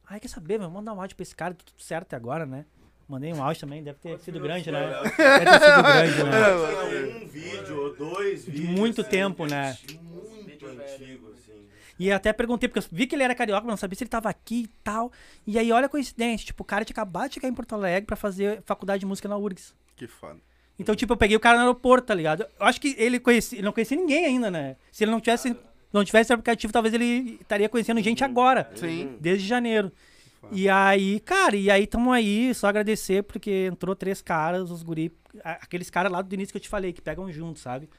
Aí 0.08 0.20
quer 0.20 0.28
saber, 0.28 0.60
meu, 0.60 0.70
mandar 0.70 0.94
um 0.94 1.02
áudio 1.02 1.16
pra 1.16 1.24
esse 1.24 1.36
cara, 1.36 1.56
tudo 1.56 1.82
certo 1.82 2.04
até 2.04 2.16
agora, 2.16 2.46
né? 2.46 2.66
Mandei 3.08 3.32
um 3.34 3.44
áudio 3.44 3.62
também, 3.62 3.84
deve 3.84 4.00
ter 4.00 4.20
sido 4.20 4.40
grande, 4.40 4.72
né? 4.72 4.80
Deve 4.90 5.46
ter 5.46 5.60
sido 5.60 5.84
grande, 5.84 6.24
né? 6.24 7.22
Um 7.26 7.28
vídeo 7.28 7.82
ou 7.82 7.96
dois 7.96 8.46
De 8.46 8.52
vídeos. 8.52 8.70
muito 8.70 9.02
assim, 9.02 9.10
tempo, 9.10 9.46
né? 9.46 9.78
Muito 10.02 10.66
antigo, 10.66 11.32
assim. 11.34 11.68
E 12.00 12.12
até 12.12 12.34
perguntei, 12.34 12.68
porque 12.68 12.80
eu 12.80 12.90
vi 12.92 13.06
que 13.06 13.16
ele 13.16 13.24
era 13.24 13.36
carioca, 13.36 13.62
mas 13.62 13.74
não 13.74 13.78
sabia 13.78 13.96
se 13.96 14.04
ele 14.04 14.10
tava 14.10 14.30
aqui 14.30 14.64
e 14.64 14.68
tal. 14.84 15.12
E 15.46 15.60
aí, 15.60 15.72
olha 15.72 15.86
a 15.86 15.90
coincidência, 15.90 16.48
tipo, 16.48 16.64
o 16.64 16.66
cara 16.66 16.84
tinha 16.84 16.94
acabado 16.94 17.28
de 17.30 17.36
chegar 17.36 17.48
em 17.48 17.54
Porto 17.54 17.74
Alegre 17.74 18.08
pra 18.08 18.16
fazer 18.16 18.62
faculdade 18.66 19.02
de 19.02 19.06
música 19.06 19.30
na 19.30 19.38
URGS. 19.38 19.76
Que 19.96 20.08
foda. 20.08 20.40
Então, 20.80 20.96
tipo, 20.96 21.14
eu 21.14 21.18
peguei 21.18 21.38
o 21.38 21.40
cara 21.40 21.58
no 21.58 21.64
aeroporto, 21.64 22.08
tá 22.08 22.14
ligado? 22.16 22.42
Eu 22.60 22.66
acho 22.66 22.82
que 22.82 22.96
ele 22.98 23.20
conhecia, 23.20 23.58
ele 23.58 23.66
não 23.66 23.72
conhecia 23.72 23.96
ninguém 23.96 24.26
ainda, 24.26 24.50
né? 24.50 24.76
Se 24.92 25.04
ele 25.04 25.12
não 25.12 25.22
tivesse, 25.22 25.56
não 25.94 26.04
tivesse 26.04 26.34
aplicativo, 26.34 26.74
talvez 26.74 26.94
ele 26.94 27.38
estaria 27.40 27.70
conhecendo 27.70 28.02
gente 28.02 28.24
agora. 28.24 28.70
Sim. 28.76 29.16
Desde 29.20 29.48
janeiro. 29.48 29.92
E 30.52 30.70
aí, 30.70 31.20
cara, 31.20 31.56
e 31.56 31.70
aí 31.72 31.88
tamo 31.88 32.12
aí, 32.12 32.54
só 32.54 32.68
agradecer, 32.68 33.24
porque 33.24 33.68
entrou 33.72 33.96
três 33.96 34.22
caras, 34.22 34.70
os 34.72 34.84
guri, 34.84 35.12
aqueles 35.44 35.90
caras 35.90 36.12
lá 36.12 36.22
do 36.22 36.34
início 36.34 36.52
que 36.54 36.58
eu 36.58 36.62
te 36.62 36.70
falei, 36.70 36.94
que 36.94 37.02
pegam 37.02 37.32
junto, 37.32 37.60
sabe? 37.60 37.90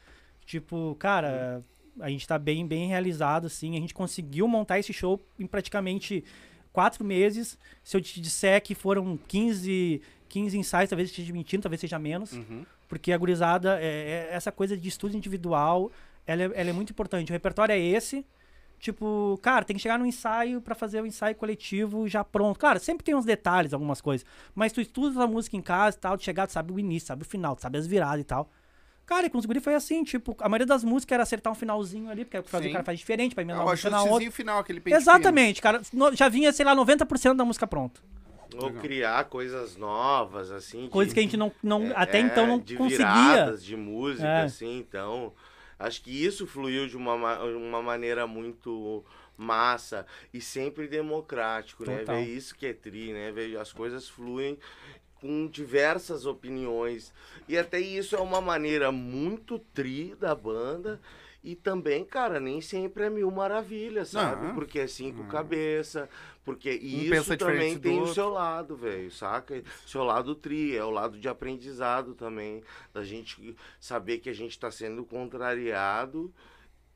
Tipo, 0.44 0.94
cara, 0.98 1.64
a 2.00 2.08
gente 2.08 2.26
tá 2.26 2.38
bem, 2.38 2.66
bem 2.66 2.88
realizado, 2.88 3.46
assim, 3.46 3.76
a 3.76 3.80
gente 3.80 3.94
conseguiu 3.94 4.46
montar 4.46 4.78
esse 4.78 4.92
show 4.92 5.20
em 5.38 5.46
praticamente 5.46 6.24
quatro 6.72 7.04
meses. 7.04 7.58
Se 7.82 7.96
eu 7.96 8.00
te 8.00 8.20
disser 8.20 8.62
que 8.62 8.74
foram 8.74 9.18
15, 9.28 10.00
15 10.28 10.58
ensaios, 10.58 10.90
talvez 10.90 11.08
eu 11.08 11.12
esteja 11.12 11.32
mentindo, 11.32 11.62
talvez 11.62 11.80
seja 11.80 11.98
menos. 11.98 12.32
Porque 12.88 13.10
a 13.12 13.18
gurizada, 13.18 13.80
é, 13.80 13.86
é- 13.86 14.28
essa 14.30 14.52
coisa 14.52 14.76
de 14.76 14.88
estudo 14.88 15.16
individual, 15.16 15.90
ela 16.26 16.42
é, 16.42 16.50
ela 16.54 16.70
é 16.70 16.72
muito 16.72 16.90
importante. 16.90 17.30
O 17.30 17.32
repertório 17.32 17.72
é 17.72 17.78
esse. 17.78 18.24
Tipo, 18.78 19.38
cara, 19.42 19.64
tem 19.64 19.74
que 19.76 19.82
chegar 19.82 19.98
no 19.98 20.04
ensaio 20.06 20.60
pra 20.60 20.74
fazer 20.74 21.00
o 21.00 21.06
ensaio 21.06 21.34
coletivo 21.34 22.06
já 22.06 22.22
pronto. 22.22 22.58
Claro, 22.58 22.78
sempre 22.78 23.04
tem 23.04 23.14
uns 23.14 23.24
detalhes, 23.24 23.72
algumas 23.72 24.00
coisas. 24.00 24.26
Mas 24.54 24.72
tu 24.72 24.80
estuda 24.80 25.24
a 25.24 25.26
música 25.26 25.56
em 25.56 25.62
casa 25.62 25.96
e 25.96 26.00
tal, 26.00 26.16
tu 26.18 26.22
chegar, 26.24 26.46
tu 26.46 26.52
sabe 26.52 26.72
o 26.72 26.78
início, 26.78 27.06
sabe 27.08 27.22
o 27.22 27.24
final, 27.24 27.56
tu 27.56 27.62
sabe 27.62 27.78
as 27.78 27.86
viradas 27.86 28.20
e 28.20 28.24
tal. 28.24 28.50
Cara, 29.06 29.26
e 29.26 29.30
com 29.30 29.38
os 29.38 29.46
guri 29.46 29.60
foi 29.60 29.74
assim, 29.74 30.02
tipo, 30.04 30.36
a 30.40 30.48
maioria 30.48 30.66
das 30.66 30.82
músicas 30.84 31.14
era 31.14 31.22
acertar 31.22 31.52
um 31.52 31.56
finalzinho 31.56 32.10
ali, 32.10 32.24
porque 32.24 32.38
o 32.38 32.60
Sim. 32.62 32.72
cara 32.72 32.84
faz 32.84 32.98
diferente, 32.98 33.34
pra 33.34 33.42
É 33.42 33.44
emendar 33.44 33.62
o 33.62 33.66
uma 33.66 33.70
música 33.70 33.88
na 33.88 34.02
outra. 34.02 34.30
final, 34.32 34.58
aquele 34.58 34.82
Exatamente, 34.84 35.62
cara. 35.62 35.80
No- 35.92 36.14
já 36.14 36.28
vinha, 36.28 36.52
sei 36.52 36.66
lá, 36.66 36.74
90% 36.74 37.36
da 37.36 37.44
música 37.44 37.66
pronta. 37.66 38.00
Ou 38.58 38.72
criar 38.72 39.24
coisas 39.24 39.76
novas, 39.76 40.50
assim. 40.50 40.84
de- 40.84 40.88
Coisas 40.88 41.12
que 41.14 41.20
a 41.20 41.22
gente 41.22 41.36
não, 41.36 41.52
não 41.62 41.86
é, 41.88 41.92
até 41.96 42.18
então 42.20 42.46
não 42.46 42.58
de 42.58 42.74
conseguia. 42.76 42.98
viradas 42.98 43.64
de 43.64 43.76
música, 43.76 44.26
É. 44.26 44.42
assim, 44.42 44.78
então. 44.78 45.32
Acho 45.78 46.02
que 46.02 46.10
isso 46.24 46.46
fluiu 46.46 46.86
de 46.88 46.96
uma, 46.96 47.16
ma- 47.16 47.42
uma 47.44 47.82
maneira 47.82 48.26
muito 48.26 49.04
massa 49.36 50.06
e 50.32 50.40
sempre 50.40 50.88
democrático, 50.88 51.84
né? 51.84 51.98
Total. 51.98 52.16
Ver 52.16 52.24
isso 52.24 52.54
que 52.56 52.66
é 52.66 52.72
tri, 52.72 53.12
né? 53.12 53.30
Ver 53.32 53.56
as 53.58 53.72
coisas 53.72 54.08
fluem 54.08 54.58
com 55.20 55.46
diversas 55.46 56.24
opiniões. 56.26 57.12
E 57.48 57.56
até 57.58 57.78
isso 57.80 58.16
é 58.16 58.20
uma 58.20 58.40
maneira 58.40 58.90
muito 58.92 59.58
tri 59.58 60.14
da 60.14 60.34
banda. 60.34 61.00
E 61.46 61.54
também, 61.54 62.04
cara, 62.04 62.40
nem 62.40 62.60
sempre 62.60 63.04
é 63.04 63.08
mil 63.08 63.30
maravilhas, 63.30 64.08
sabe? 64.08 64.48
Não. 64.48 64.54
Porque 64.56 64.80
é 64.80 64.88
cinco 64.88 65.22
cabeça, 65.28 66.08
porque 66.44 66.76
e 66.82 67.08
Um 67.08 67.14
isso 67.14 67.36
também 67.36 67.78
tem 67.78 67.98
o 67.98 68.00
outro. 68.00 68.14
seu 68.14 68.28
lado, 68.30 68.74
velho, 68.74 69.08
saca? 69.12 69.62
Seu 69.86 70.02
lado 70.02 70.34
tri, 70.34 70.76
é 70.76 70.82
o 70.82 70.90
lado 70.90 71.16
de 71.16 71.28
aprendizado 71.28 72.16
também, 72.16 72.64
da 72.92 73.04
gente 73.04 73.54
saber 73.78 74.18
que 74.18 74.28
a 74.28 74.32
gente 74.32 74.58
tá 74.58 74.72
sendo 74.72 75.04
contrariado 75.04 76.34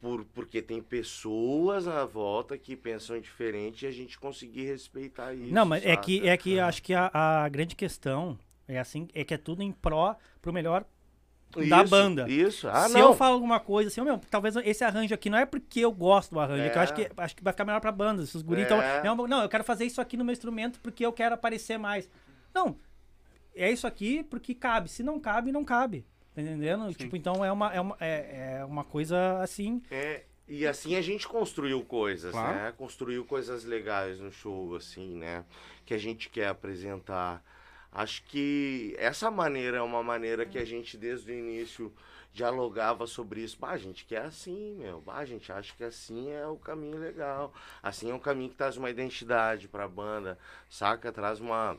por, 0.01 0.25
porque 0.25 0.61
tem 0.61 0.83
pessoas 0.83 1.87
à 1.87 2.05
volta 2.05 2.59
que 2.59 2.75
pensam 2.75 3.21
diferente 3.21 3.85
e 3.85 3.87
a 3.87 3.93
gente 3.93 4.19
conseguir 4.19 4.65
respeitar 4.65 5.33
isso. 5.33 5.55
Não, 5.55 5.65
mas 5.65 5.85
é 5.85 5.91
saca? 5.91 6.03
que, 6.03 6.29
é 6.29 6.37
que 6.37 6.59
acho 6.59 6.83
que 6.83 6.93
a, 6.93 7.09
a 7.15 7.49
grande 7.49 7.77
questão 7.77 8.37
é 8.67 8.81
assim, 8.81 9.07
é 9.15 9.23
que 9.23 9.33
é 9.33 9.39
tudo 9.39 9.63
em 9.63 9.71
pró 9.71 10.17
pro 10.43 10.53
melhor 10.53 10.85
da 11.69 11.83
Isso, 11.83 11.91
banda. 11.91 12.29
Isso, 12.31 12.69
ah, 12.69 12.89
se 12.89 12.95
não. 12.95 13.01
eu 13.01 13.15
falo 13.15 13.35
alguma 13.35 13.59
coisa 13.59 13.89
assim, 13.89 14.01
ô, 14.01 14.05
meu, 14.05 14.21
talvez 14.31 14.55
esse 14.57 14.85
arranjo 14.85 15.13
aqui 15.15 15.29
não 15.29 15.39
é 15.39 15.45
porque 15.47 15.81
eu 15.81 15.91
gosto 15.93 16.31
do 16.33 16.41
arranjo, 16.41 16.63
é 16.63 16.71
que 16.71 16.79
eu 16.79 16.83
acho 16.83 16.95
que, 16.95 17.11
acho 17.17 17.37
que 17.37 17.43
vai 17.43 17.53
ficar 17.53 17.65
melhor 17.65 17.81
pra 17.81 17.91
banda. 17.91 18.25
Se 18.25 18.37
os 18.37 18.43
guri 18.43 18.67
tão- 18.67 18.81
É. 18.81 19.03
não, 19.03 19.17
não, 19.27 19.43
eu 19.43 19.49
quero 19.49 19.65
fazer 19.65 19.85
isso 19.85 20.01
aqui 20.01 20.17
no 20.17 20.25
meu 20.25 20.33
instrumento 20.33 20.79
porque 20.81 21.05
eu 21.05 21.13
quero 21.13 21.35
aparecer 21.35 21.79
mais. 21.79 22.09
Não, 22.55 22.77
é 23.55 23.71
isso 23.71 23.87
aqui 23.87 24.23
porque 24.25 24.55
cabe. 24.55 24.89
Se 24.89 25.03
não 25.03 25.19
cabe, 25.19 25.51
não 25.53 25.65
cabe. 25.65 26.07
Tá 26.35 26.41
entendendo? 26.41 26.93
Tipo, 26.95 27.17
então 27.17 27.45
é 27.45 27.51
uma, 27.51 27.73
é, 27.75 27.81
uma, 27.81 27.97
é, 28.01 28.59
é 28.61 28.65
uma 28.65 28.85
coisa 28.85 29.41
assim. 29.43 29.83
É, 29.91 30.23
e 30.47 30.65
assim 30.65 30.95
a 30.95 31.03
gente 31.03 31.27
construiu 31.27 31.83
coisas, 31.85 32.31
Claro. 32.31 32.55
né? 32.57 32.73
Construiu 32.79 33.25
coisas 33.25 33.65
legais 33.65 34.21
no 34.21 34.31
show, 34.31 34.77
assim, 34.77 35.17
né? 35.17 35.45
Que 35.85 35.93
a 35.95 35.99
gente 35.99 36.29
quer 36.31 36.47
apresentar. 36.49 37.43
Acho 37.93 38.23
que 38.25 38.95
essa 38.99 39.31
maneira 39.31 39.79
é 39.79 39.83
uma 39.83 40.03
maneira 40.03 40.47
que 40.47 40.59
a 40.59 40.65
gente, 40.65 40.97
desde 40.97 41.33
o 41.33 41.35
início, 41.35 41.93
dialogava 42.33 43.07
sobre 43.07 43.43
isso. 43.43 43.59
Bah, 43.59 43.71
a 43.71 43.77
gente 43.77 44.05
quer 44.05 44.23
assim, 44.23 44.77
meu. 44.77 45.01
Bah, 45.01 45.17
a 45.19 45.25
gente 45.25 45.51
acha 45.51 45.75
que 45.77 45.83
assim 45.83 46.31
é 46.31 46.47
o 46.47 46.57
caminho 46.57 46.99
legal. 46.99 47.53
Assim 47.83 48.11
é 48.11 48.15
um 48.15 48.19
caminho 48.21 48.51
que 48.51 48.57
traz 48.57 48.77
uma 48.77 48.89
identidade 48.91 49.67
pra 49.67 49.89
banda, 49.89 50.39
saca? 50.69 51.11
Traz 51.11 51.41
uma... 51.41 51.77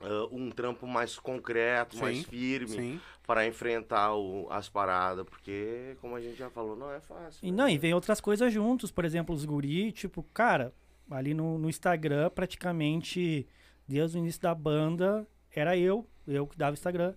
ah, 0.00 0.28
um 0.32 0.50
trampo 0.50 0.86
mais 0.86 1.18
concreto, 1.18 1.96
mais 1.98 2.18
Sim, 2.18 2.24
firme 2.24 2.68
Sim. 2.68 3.00
para 3.26 3.46
enfrentar 3.46 4.14
o- 4.14 4.48
as 4.50 4.68
paradas, 4.68 5.24
porque, 5.24 5.96
como 6.00 6.16
a 6.16 6.20
gente 6.20 6.36
já 6.36 6.50
falou, 6.50 6.76
não 6.76 6.90
é 6.90 7.00
fácil. 7.00 7.46
E 7.46 7.50
né? 7.52 7.56
não, 7.56 7.68
e 7.68 7.78
vem 7.78 7.94
outras 7.94 8.20
coisas 8.20 8.52
juntos. 8.52 8.90
Por 8.90 9.04
exemplo, 9.04 9.34
os 9.34 9.44
guri, 9.44 9.92
tipo, 9.92 10.22
cara, 10.34 10.72
ali 11.10 11.32
no, 11.32 11.58
no 11.58 11.68
Instagram, 11.68 12.28
praticamente, 12.30 13.46
desde 13.86 14.16
o 14.16 14.20
início 14.20 14.40
da 14.42 14.54
banda, 14.54 15.26
era 15.54 15.76
eu, 15.76 16.06
eu 16.26 16.46
que 16.46 16.56
dava 16.56 16.72
o 16.72 16.74
Instagram. 16.74 17.14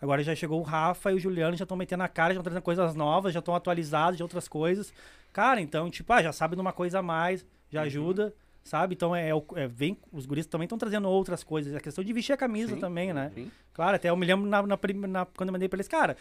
Agora 0.00 0.22
já 0.22 0.34
chegou 0.34 0.60
o 0.60 0.62
Rafa 0.62 1.10
e 1.10 1.14
o 1.14 1.18
Juliano, 1.18 1.56
já 1.56 1.64
estão 1.64 1.76
metendo 1.76 2.02
a 2.04 2.08
cara, 2.08 2.28
já 2.28 2.34
estão 2.40 2.44
trazendo 2.44 2.62
coisas 2.62 2.94
novas, 2.94 3.32
já 3.34 3.40
estão 3.40 3.54
atualizados 3.54 4.16
de 4.16 4.22
outras 4.22 4.46
coisas. 4.46 4.92
Cara, 5.32 5.60
então, 5.60 5.90
tipo, 5.90 6.12
ah, 6.12 6.22
já 6.22 6.32
sabe 6.32 6.54
de 6.54 6.60
uma 6.60 6.72
coisa 6.72 7.00
a 7.00 7.02
mais, 7.02 7.44
já 7.70 7.82
ajuda, 7.82 8.32
sabe? 8.62 8.94
Então, 8.94 9.14
é, 9.14 9.34
o- 9.34 9.44
é, 9.56 9.66
vem, 9.66 9.98
os 10.12 10.24
guris 10.24 10.46
também 10.46 10.66
estão 10.66 10.78
trazendo 10.78 11.08
outras 11.08 11.42
coisas. 11.42 11.74
A 11.74 11.80
questão 11.80 12.04
de 12.04 12.12
vestir 12.12 12.32
a 12.32 12.36
camisa 12.36 12.74
Sim, 12.74 12.80
também, 12.80 13.12
né? 13.12 13.32
sim. 13.34 13.50
Claro, 13.72 13.96
até 13.96 14.08
eu 14.10 14.16
me 14.16 14.24
lembro 14.26 14.48
na, 14.48 14.62
na 14.62 14.78
na- 15.08 15.26
quando 15.26 15.48
eu 15.48 15.52
mandei 15.52 15.68
pra 15.68 15.76
eles, 15.76 15.88
cara, 15.88 16.16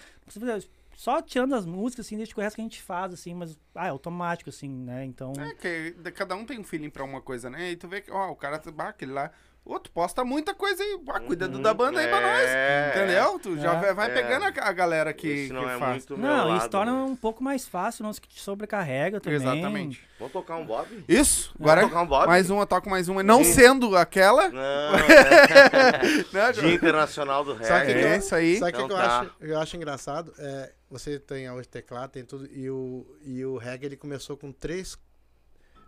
só 0.96 1.22
tirando 1.22 1.54
as 1.54 1.66
músicas, 1.66 2.06
assim, 2.08 2.18
deixa 2.18 2.34
que 2.34 2.40
o 2.40 2.44
resto 2.44 2.56
que 2.56 2.62
a 2.62 2.64
gente 2.64 2.82
faz, 2.82 3.14
assim, 3.14 3.34
mas, 3.36 3.58
ah, 3.76 3.88
é 3.88 3.90
automático, 3.90 4.50
assim, 4.50 4.70
né? 4.70 5.06
Então, 5.06 5.32
É 5.40 5.54
que 5.54 6.12
cada 6.12 6.36
um 6.36 6.46
tem 6.46 6.60
um 6.60 6.64
feeling 6.64 6.90
pra 6.90 7.04
uma 7.04 7.22
coisa, 7.22 7.50
né? 7.50 7.72
E 7.72 7.76
tu 7.76 7.88
vê 7.88 8.02
que, 8.02 8.12
ó, 8.12 8.32
o 8.32 8.36
cara, 8.36 8.60
bah, 8.74 8.90
aquele 8.90 9.12
lá. 9.12 9.32
Outro 9.68 9.92
posta 9.92 10.24
muita 10.24 10.54
coisa 10.54 10.82
aí. 10.82 11.00
Ah, 11.10 11.20
cuida 11.20 11.48
do 11.48 11.60
da 11.60 11.74
banda 11.74 12.00
aí 12.00 12.08
pra 12.08 12.22
nós. 12.22 12.50
É. 12.50 12.92
Entendeu? 12.96 13.38
Tu 13.40 13.58
já 13.58 13.74
É. 13.74 13.80
vai, 13.82 13.94
vai 13.94 14.12
É. 14.12 14.14
pegando 14.14 14.44
a, 14.46 14.68
a 14.68 14.72
galera 14.72 15.14
que, 15.14 15.28
Esse 15.28 15.54
não 15.54 15.64
que 15.64 15.70
é 15.70 15.78
faz. 15.78 15.92
muito 15.92 16.18
meu 16.18 16.28
Não, 16.30 16.48
lado, 16.48 16.58
isso 16.60 16.70
torna 16.70 16.92
né? 16.94 17.02
um 17.04 17.16
pouco 17.16 17.44
mais 17.44 17.68
fácil, 17.68 18.04
não 18.04 18.14
se 18.14 18.22
te 18.22 18.40
sobrecarrega 18.40 19.20
também. 19.20 19.36
Exatamente. 19.38 20.02
Vamos 20.18 20.32
tocar 20.34 20.56
um 20.56 20.66
Bob? 20.66 21.04
Isso, 21.08 21.54
agora 21.60 21.82
tocar 21.82 22.02
um 22.02 22.08
Bob? 22.08 22.28
mais 22.28 22.50
uma, 22.50 22.66
toco 22.66 22.90
mais 22.90 23.08
uma. 23.10 23.22
Não 23.22 23.44
Sim. 23.44 23.54
sendo 23.54 23.96
aquela, 23.98 24.50
Não, 24.50 24.92
né? 26.34 26.52
Dia 26.54 26.74
Internacional 26.74 27.44
do 27.44 27.52
Sabe 27.64 27.84
o 27.84 27.88
que, 27.88 27.94
Reggae. 27.94 28.00
que 28.02 28.06
É 28.08 28.14
eu, 28.16 28.20
isso 28.20 28.36
aí. 28.36 28.58
Sabe 28.58 28.72
o 28.72 28.74
que, 28.76 28.82
Então 28.84 28.88
que 28.88 28.94
eu, 28.94 28.98
tá. 29.10 29.20
acho, 29.22 29.32
eu 29.42 29.60
acho 29.60 29.76
engraçado? 29.78 30.34
É, 30.40 30.72
você 30.90 31.20
tem 31.20 31.50
o 31.50 31.64
teclado, 31.66 32.12
tem 32.12 32.24
tudo, 32.24 32.48
e 32.52 32.70
o, 32.70 33.06
e 33.24 33.44
o 33.46 33.58
reggae 33.58 33.86
ele 33.88 33.98
começou 33.98 34.38
com 34.38 34.52
três. 34.52 34.98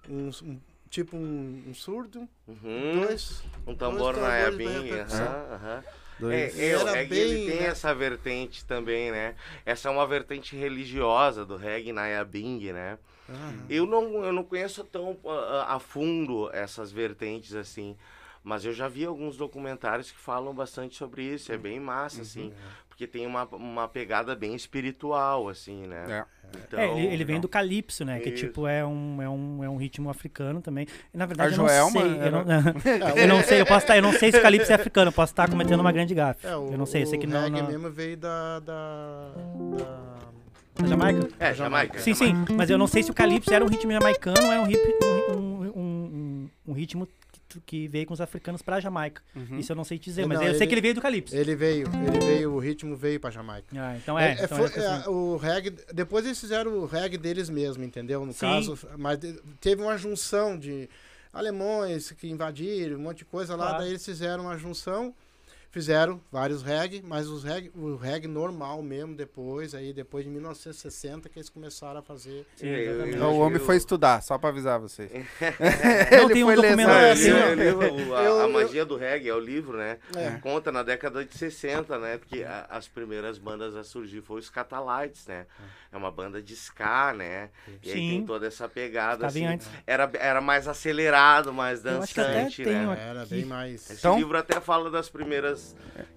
Um, 0.10 0.30
um- 0.44 0.60
tipo 0.90 1.16
um, 1.16 1.64
um 1.68 1.74
surdo, 1.74 2.28
Uhum. 2.48 2.92
dois. 2.94 3.44
Um 3.68 3.76
tambor 3.76 4.14
dois 4.16 4.26
na 4.26 4.52
percussão. 4.58 5.28
aham, 5.28 5.54
aham. 5.54 5.84
Dois. 6.20 6.60
É, 6.60 6.70
é, 6.72 6.78
o 6.78 6.82
Era 6.82 6.92
reggae 6.94 7.16
ele 7.16 7.36
bem, 7.36 7.46
tem 7.48 7.60
né? 7.60 7.66
essa 7.68 7.94
vertente 7.96 8.66
também, 8.66 9.12
né? 9.12 9.36
Essa 9.66 9.88
é 9.88 9.92
uma 9.92 10.06
vertente 10.06 10.56
religiosa 10.56 11.46
do 11.46 11.56
reggae 11.56 11.94
na 11.94 12.08
Yabing, 12.08 12.74
né? 12.74 12.98
Eu 13.70 13.86
não, 13.86 14.26
eu 14.26 14.34
não 14.34 14.44
conheço 14.44 14.84
tão 14.84 15.16
ah, 15.26 15.76
a 15.76 15.80
fundo 15.80 16.50
essas 16.52 16.92
vertentes 16.92 17.54
assim, 17.56 17.96
mas 18.44 18.66
eu 18.66 18.74
já 18.74 18.88
vi 18.88 19.06
alguns 19.06 19.38
documentários 19.38 20.12
que 20.12 20.18
falam 20.18 20.54
bastante 20.54 20.96
sobre 20.98 21.24
isso. 21.24 21.52
É 21.52 21.58
bem 21.58 21.80
massa, 21.80 22.24
assim, 22.24 22.52
porque 23.00 23.08
tem 23.08 23.26
uma, 23.26 23.46
uma 23.54 23.88
pegada 23.88 24.36
bem 24.36 24.54
espiritual, 24.54 25.48
assim, 25.48 25.88
né? 25.88 26.04
É. 26.10 26.58
Então, 26.68 26.78
É, 26.80 26.98
ele, 27.00 27.14
ele 27.14 27.24
vem 27.24 27.40
do 27.40 27.48
calypso, 27.48 28.04
né? 28.04 28.20
Que 28.20 28.28
Isso. 28.30 28.48
tipo 28.48 28.68
é 28.68 28.86
um, 28.86 29.22
é, 29.22 29.30
um, 29.30 29.64
é 29.64 29.70
um 29.70 29.78
ritmo 29.78 30.10
africano 30.10 30.62
também. 30.62 30.86
E, 31.14 31.18
na 31.18 31.26
verdade, 31.26 31.54
A 31.54 31.56
eu 31.56 31.60
não 31.64 31.70
sei. 31.92 32.02
Eu 32.02 32.32
não, 32.32 32.44
eu 33.16 33.28
não 33.28 33.42
sei, 33.44 33.62
eu 33.62 33.66
posso 33.66 33.86
estar, 33.86 33.96
eu 33.96 34.02
não 34.02 34.12
sei 34.12 34.34
se 34.34 34.38
o 34.40 34.42
calypso 34.42 34.70
é 34.70 34.76
africano, 34.76 35.08
eu 35.10 35.14
posso 35.14 35.32
estar 35.32 35.50
cometendo 35.50 35.80
uma 35.80 35.94
grande 35.94 36.14
gafe. 36.14 36.46
É, 36.46 36.54
o, 36.58 36.72
eu 36.74 36.78
não 36.78 36.86
sei, 36.86 37.04
eu 37.04 37.08
sei 37.08 37.18
o 37.18 37.22
que 37.22 37.28
não. 37.28 37.42
reggae 37.44 37.62
não- 37.62 37.70
mesmo 37.70 37.90
veio 37.90 38.18
da, 38.18 38.60
da, 38.60 39.32
da, 39.78 40.20
Da 40.84 40.88
Jamaica? 40.88 41.30
É, 41.40 41.54
Jamaica. 41.54 42.00
Sim, 42.00 42.14
sim. 42.14 42.34
Mas 42.58 42.70
eu 42.70 42.78
não 42.78 42.88
sei 42.88 43.02
se 43.02 43.12
o 43.12 43.14
calypso 43.14 43.54
era 43.54 43.64
um 43.64 43.70
ritmo 43.70 43.94
jamaicano 43.94 44.42
ou 44.46 44.52
era 44.52 44.62
um, 44.62 44.68
hip, 44.70 44.82
um, 45.32 45.38
um, 45.38 45.62
um, 45.64 45.72
um- 45.80 46.50
um 46.68 46.74
ritmo 46.74 47.08
que, 47.66 47.88
veio 47.88 48.06
com 48.06 48.14
os 48.14 48.22
africanos 48.22 48.62
pra 48.62 48.80
Jamaica. 48.80 49.22
Isso 49.58 49.72
eu 49.72 49.76
não 49.76 49.84
sei 49.84 49.98
te 49.98 50.06
dizer, 50.06 50.22
Não, 50.24 50.28
mas 50.30 50.40
eu 50.42 50.48
sei 50.50 50.58
ele- 50.58 50.68
que 50.68 50.74
ele 50.76 50.82
veio 50.82 50.94
do 50.96 51.02
calypso. 51.02 51.36
Ele 51.36 51.56
veio, 51.56 51.88
ele 52.08 52.20
veio, 52.20 52.54
o 52.54 52.60
ritmo 52.60 52.96
veio 52.96 53.20
pra 53.20 53.32
Jamaica. 53.32 53.68
Ah, 53.76 53.96
então 53.98 54.20
é. 54.20 54.32
É, 54.40 54.44
então 54.44 54.58
foi- 54.58 54.68
é 54.68 54.70
questão- 54.70 55.02
é, 55.04 55.10
o 55.10 55.38
reggae, 55.38 55.72
depois 55.94 56.26
eles 56.26 56.40
fizeram 56.40 56.72
o 56.78 56.86
reggae 56.86 57.18
deles 57.18 57.50
mesmo, 57.50 57.84
entendeu? 57.84 58.26
No 58.26 58.34
Sim. 58.34 58.40
caso, 58.42 58.78
mas 58.98 59.18
teve 59.60 59.82
uma 59.82 59.98
junção 59.98 60.58
de 60.60 60.88
alemães 61.34 62.12
que 62.12 62.28
invadiram, 62.30 62.98
um 62.98 63.02
monte 63.04 63.20
de 63.20 63.26
coisa 63.26 63.56
lá, 63.56 63.68
Claro. 63.68 63.80
daí 63.84 63.90
eles 63.92 64.04
fizeram 64.06 64.44
uma 64.44 64.58
junção, 64.58 65.14
fizeram 65.72 66.20
vários 66.32 66.64
reggae, 66.64 67.02
mas 67.06 67.28
os 67.28 67.44
reggae, 67.44 67.72
o 67.76 67.96
reggae 67.96 68.28
normal 68.28 68.82
mesmo 68.82 69.16
depois, 69.16 69.76
aí 69.76 69.94
depois 69.94 70.24
de 70.26 70.30
1960 70.32 71.30
que 71.30 71.38
eles 71.38 71.50
começaram 71.50 72.00
a 72.00 72.02
fazer. 72.02 72.46
Sim, 72.56 72.68
É, 72.68 72.88
eu- 72.88 73.06
eu- 73.08 73.24
o 73.28 73.40
homem 73.40 73.60
eu- 73.60 73.66
foi 73.66 73.76
estudar, 73.78 74.22
só 74.24 74.38
pra 74.38 74.50
avisar 74.50 74.80
vocês. 74.80 75.12
Não, 76.12 76.28
tem 76.30 76.44
um 76.44 76.48
foi 76.48 76.56
ler 76.56 76.62
documentário 76.70 77.08
eu 77.08 77.12
assim, 77.14 77.32
li- 77.32 77.34
ó. 77.34 77.46
eu 77.46 77.56
li 77.56 78.10
o- 78.12 78.16
a, 78.16 78.24
Eu- 78.24 78.42
a 78.42 78.48
magia 78.48 78.86
do 78.86 78.96
reggae, 78.98 79.30
é 79.30 79.34
o 79.34 79.40
livro, 79.40 79.78
né? 79.78 79.98
É. 80.16 80.32
Conta 80.40 80.72
na 80.72 80.82
década 80.84 81.24
de 81.24 81.38
60, 81.38 81.98
né? 82.00 82.18
Porque 82.18 82.44
a- 82.44 82.66
as 82.70 82.88
primeiras 82.88 83.38
bandas 83.38 83.76
a 83.76 83.84
surgir 83.84 84.22
foi 84.22 84.40
os 84.40 84.50
Catalites, 84.50 85.28
né? 85.28 85.46
É 85.92 85.98
uma 85.98 86.12
banda 86.12 86.42
de 86.42 86.54
ska, 86.54 87.14
né? 87.14 87.50
E 87.84 87.92
aí 87.92 87.98
Sim. 87.98 88.10
tem 88.10 88.26
toda 88.26 88.46
essa 88.48 88.68
pegada, 88.70 89.28
assim. 89.28 89.46
antes. 89.46 89.68
Era, 89.88 90.10
era 90.20 90.42
mais 90.42 90.68
acelerado, 90.68 91.52
mais 91.54 91.84
Eu 91.86 92.02
acho 92.02 92.14
que 92.14 92.20
até 92.20 92.34
dançante, 92.34 92.64
tem 92.64 92.74
né? 92.74 92.98
Era 93.10 93.26
bem 93.26 93.46
mais. 93.46 93.90
Esse 93.90 93.94
Então- 94.00 94.18
livro 94.18 94.38
até 94.38 94.60
fala 94.60 94.90
das 94.92 95.10
primeiras... 95.10 95.59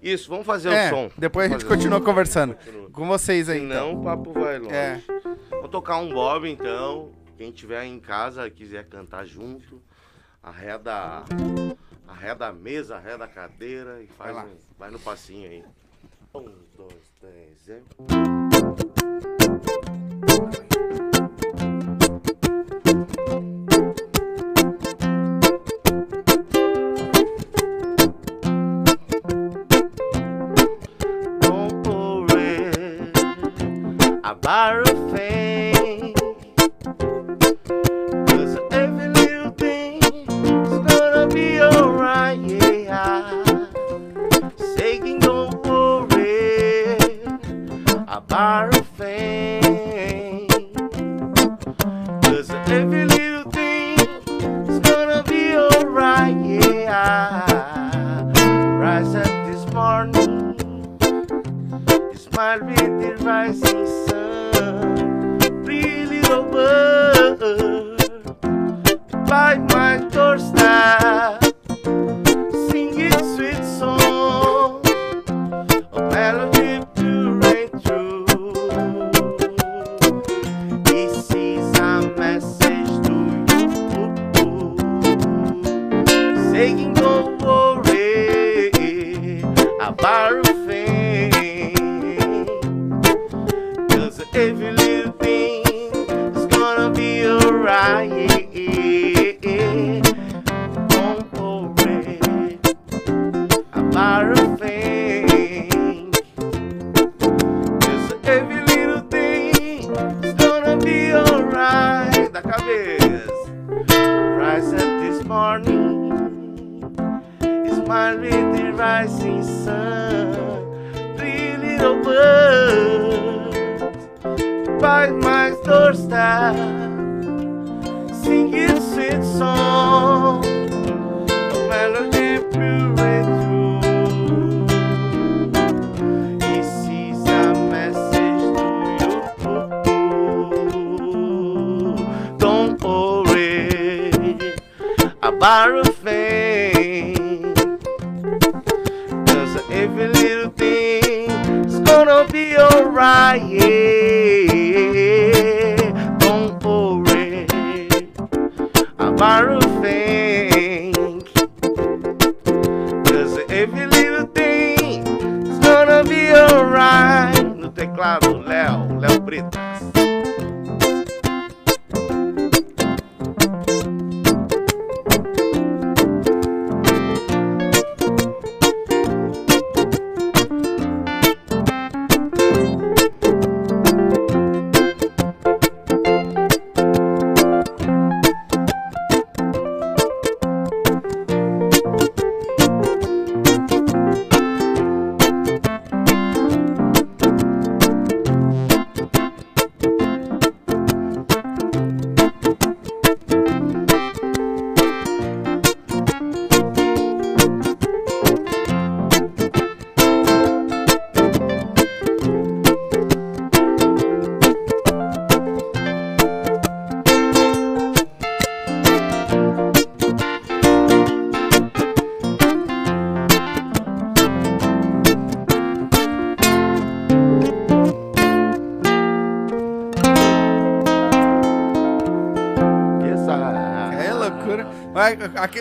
Isso, 0.01 0.29
vamos 0.29 0.45
fazer 0.45 0.69
É, 0.71 0.87
o 0.87 0.89
som. 0.89 1.11
depois 1.17 1.49
a 1.49 1.53
gente 1.53 1.65
continua 1.65 1.99
som. 1.99 2.05
conversando. 2.05 2.55
Continua. 2.55 2.89
Com 2.91 3.07
vocês 3.07 3.49
aí, 3.49 3.61
então. 3.63 3.87
Senão 3.89 4.01
o 4.01 4.03
papo 4.03 4.31
vai 4.33 4.59
longe. 4.59 4.73
É. 4.73 5.01
Vou 5.49 5.67
tocar 5.67 5.97
um 5.97 6.09
Bob, 6.13 6.49
então. 6.49 7.11
Quem 7.37 7.51
tiver 7.51 7.83
em 7.85 7.99
casa 7.99 8.49
quiser 8.49 8.87
cantar 8.87 9.25
junto, 9.25 9.81
arreda, 10.41 11.23
arreda 12.07 12.47
a 12.47 12.53
mesa, 12.53 12.95
arreda 12.95 13.25
a 13.25 13.27
cadeira 13.27 14.01
e 14.01 14.07
faz 14.07 14.35
Vai 14.35 14.45
um, 14.45 14.49
vai 14.79 14.91
no 14.91 14.99
passinho 14.99 15.49
aí. 15.49 15.63
Um, 16.33 16.45
dois, 16.77 17.11
três, 17.19 17.67
e... 17.67 17.83
Larifay. 34.43 35.32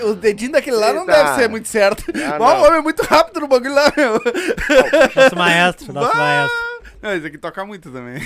O 0.04 0.14
dedinho 0.14 0.52
daquele 0.52 0.76
lá 0.76 0.92
não 0.92 1.00
Eita. 1.02 1.12
deve 1.12 1.34
ser 1.34 1.48
muito 1.48 1.68
certo. 1.68 2.04
Ah, 2.38 2.38
o 2.60 2.62
homem 2.66 2.78
é 2.78 2.82
muito 2.82 3.02
rápido 3.02 3.40
no 3.40 3.48
bagulho 3.48 3.74
lá, 3.74 3.92
meu. 3.96 4.12
Nosso 5.16 5.36
maestro, 5.36 5.92
nosso 5.92 6.12
Bah! 6.12 6.16
maestro. 6.18 6.72
Não, 7.00 7.14
esse 7.16 7.26
aqui 7.26 7.38
toca 7.38 7.64
muito 7.64 7.90
também. 7.90 8.20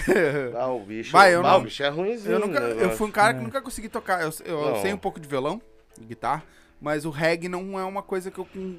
Ah, 0.54 0.66
o 0.68 0.80
bicho, 0.80 1.10
Vai, 1.12 1.34
eu 1.34 1.40
ah, 1.40 1.52
não- 1.52 1.58
o 1.58 1.62
bicho 1.62 1.82
é 1.82 1.88
ruimzinho. 1.88 2.34
Eu, 2.34 2.40
nunca, 2.40 2.60
né, 2.60 2.76
eu 2.84 2.90
fui 2.90 3.06
um 3.08 3.10
cara 3.10 3.32
que 3.34 3.40
É. 3.40 3.42
nunca 3.42 3.62
consegui 3.62 3.88
tocar. 3.88 4.20
Eu, 4.20 4.30
eu 4.44 4.76
sei 4.82 4.92
um 4.92 4.98
pouco 4.98 5.18
de 5.18 5.26
violão, 5.26 5.60
de 5.98 6.04
guitarra, 6.06 6.42
mas 6.80 7.04
o 7.06 7.10
reggae 7.10 7.48
não 7.48 7.78
é 7.78 7.84
uma 7.84 8.02
coisa 8.02 8.30
que 8.30 8.38
eu. 8.38 8.44
com- 8.44 8.76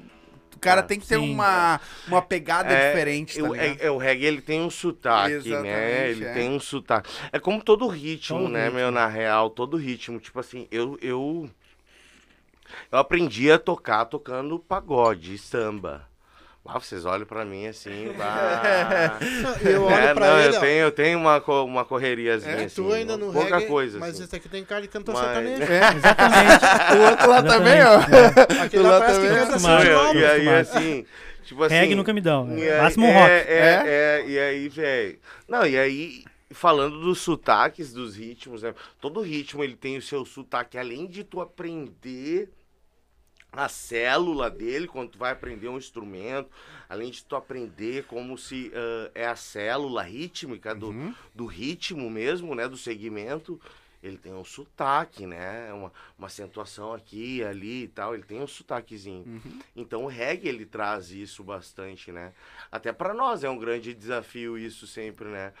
O 0.54 0.60
cara 0.60 0.80
Ah, 0.80 0.84
tem 0.84 0.98
que 0.98 1.06
ter 1.06 1.18
sim. 1.18 1.32
uma, 1.34 1.80
uma 2.08 2.20
pegada 2.22 2.72
É, 2.72 2.88
diferente, 2.90 3.40
tá 3.40 3.48
o, 3.48 3.54
é, 3.54 3.76
é, 3.78 3.90
o 3.92 3.96
reggae 3.96 4.24
ele 4.26 4.40
tem 4.40 4.60
um 4.60 4.70
sotaque, 4.70 5.30
né? 5.30 5.36
Exatamente, 5.36 6.10
Ele 6.10 6.24
é. 6.24 6.32
tem 6.32 6.50
um 6.50 6.58
sotaque. 6.58 7.08
É 7.32 7.38
como 7.38 7.62
todo 7.62 7.86
ritmo, 7.86 8.38
Todo 8.40 8.48
né, 8.50 8.64
ritmo. 8.64 8.78
meu, 8.78 8.90
na 8.90 9.06
real, 9.06 9.50
todo 9.50 9.76
ritmo. 9.76 10.18
Tipo 10.18 10.40
assim, 10.40 10.66
eu, 10.72 10.98
eu, 11.00 11.48
eu 12.92 12.98
aprendi 12.98 13.50
a 13.50 13.58
tocar 13.58 14.04
tocando 14.06 14.58
pagode, 14.58 15.36
samba. 15.38 16.06
Ah, 16.70 16.78
vocês 16.78 17.06
olham 17.06 17.24
pra 17.24 17.46
mim 17.46 17.66
assim, 17.66 18.12
bah. 18.18 19.18
Eu 19.64 19.84
olho 19.84 19.94
É, 19.94 20.12
pra 20.12 20.26
não, 20.32 20.38
ele, 20.38 20.48
eu 20.54 20.58
ó. 20.58 20.60
tenho, 20.60 20.80
eu 20.80 20.90
tenho 20.92 21.18
uma, 21.18 21.40
co- 21.40 21.64
uma 21.64 21.82
correriazinha 21.82 22.56
É, 22.56 22.64
assim. 22.64 22.74
tu 22.82 22.92
ainda 22.92 23.16
no 23.16 23.32
pouca 23.32 23.56
reggae, 23.56 23.68
coisa, 23.70 23.98
mas 23.98 24.10
assim. 24.16 24.24
esse 24.24 24.36
aqui 24.36 24.50
tem 24.50 24.62
cara 24.66 24.82
de 24.82 24.88
cantor 24.88 25.14
Mas- 25.14 25.24
sertanejo. 25.24 25.62
É, 25.72 25.96
Exatamente. 25.96 26.94
o 26.98 27.10
outro 27.10 27.30
lá 27.30 27.42
também, 27.42 27.80
ó. 27.82 28.62
Aquele 28.64 28.82
Tu 28.82 28.86
lá 28.86 28.90
lá 28.90 29.00
parece 29.00 29.20
que 29.20 29.26
também? 29.28 29.42
canta 29.44 29.56
assim, 29.56 29.66
Não, 29.66 30.14
e 30.14 30.26
aí, 30.26 30.48
assim, 30.50 31.06
tipo 31.44 31.62
assim... 31.64 31.74
Reggae 31.74 31.94
nunca 31.94 32.12
me 32.12 32.20
dão. 32.20 32.58
E 32.58 32.62
É. 32.62 32.74
aí- 32.74 32.82
Máximo 32.82 33.06
é, 33.06 33.12
rock. 33.14 33.30
É, 33.50 33.82
é, 33.86 34.24
e 34.28 34.38
aí, 34.38 34.68
velho. 34.68 35.18
Não, 35.48 35.66
e 35.66 35.78
aí, 35.78 36.24
falando 36.50 37.00
dos 37.00 37.18
sotaques 37.20 37.94
dos 37.94 38.14
ritmos, 38.14 38.60
né? 38.62 38.74
Todo 39.00 39.22
ritmo 39.22 39.64
ele 39.64 39.74
tem 39.74 39.96
o 39.96 40.02
seu 40.02 40.22
sotaque, 40.26 40.76
além 40.76 41.06
de 41.06 41.24
tu 41.24 41.40
aprender 41.40 42.50
a 43.52 43.68
célula 43.68 44.50
dele, 44.50 44.86
quando 44.86 45.10
tu 45.10 45.18
vai 45.18 45.32
aprender 45.32 45.68
um 45.68 45.78
instrumento, 45.78 46.50
além 46.88 47.10
de 47.10 47.24
tu 47.24 47.34
aprender 47.34 48.04
como 48.04 48.36
se 48.36 48.70
ah, 48.74 49.10
é 49.14 49.26
a 49.26 49.36
célula 49.36 50.02
rítmica 50.02 50.74
do, 50.74 50.88
Uhum. 50.88 51.14
do 51.34 51.46
ritmo 51.46 52.10
mesmo, 52.10 52.54
né? 52.54 52.68
Do 52.68 52.76
segmento. 52.76 53.60
Ele 54.00 54.16
tem 54.16 54.32
um 54.32 54.44
sotaque, 54.44 55.26
né? 55.26 55.72
Uma, 55.72 55.92
uma 56.16 56.26
acentuação 56.28 56.92
aqui, 56.92 57.42
ali 57.42 57.84
e 57.84 57.88
tal. 57.88 58.14
Ele 58.14 58.22
tem 58.22 58.40
um 58.40 58.46
sotaquezinho. 58.46 59.24
Uhum. 59.26 59.60
Então 59.74 60.04
o 60.04 60.06
reggae 60.06 60.48
ele 60.48 60.64
traz 60.64 61.10
isso 61.10 61.42
bastante, 61.42 62.12
né? 62.12 62.32
Até 62.70 62.92
para 62.92 63.12
nós 63.12 63.42
é 63.42 63.50
um 63.50 63.58
grande 63.58 63.92
desafio 63.92 64.56
isso 64.56 64.86
sempre, 64.86 65.26
né? 65.28 65.52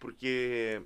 Porque 0.00 0.82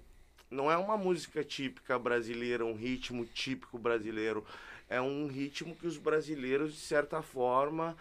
não 0.50 0.70
é 0.70 0.76
uma 0.76 0.98
música 0.98 1.42
típica 1.42 1.98
brasileira, 1.98 2.64
um 2.64 2.74
ritmo 2.74 3.24
típico 3.24 3.78
brasileiro. 3.78 4.44
É 4.88 5.00
um 5.00 5.26
ritmo 5.26 5.74
que 5.74 5.86
os 5.86 5.96
brasileiros, 5.98 6.72
de 6.72 6.80
certa 6.80 7.20
forma, 7.22 7.96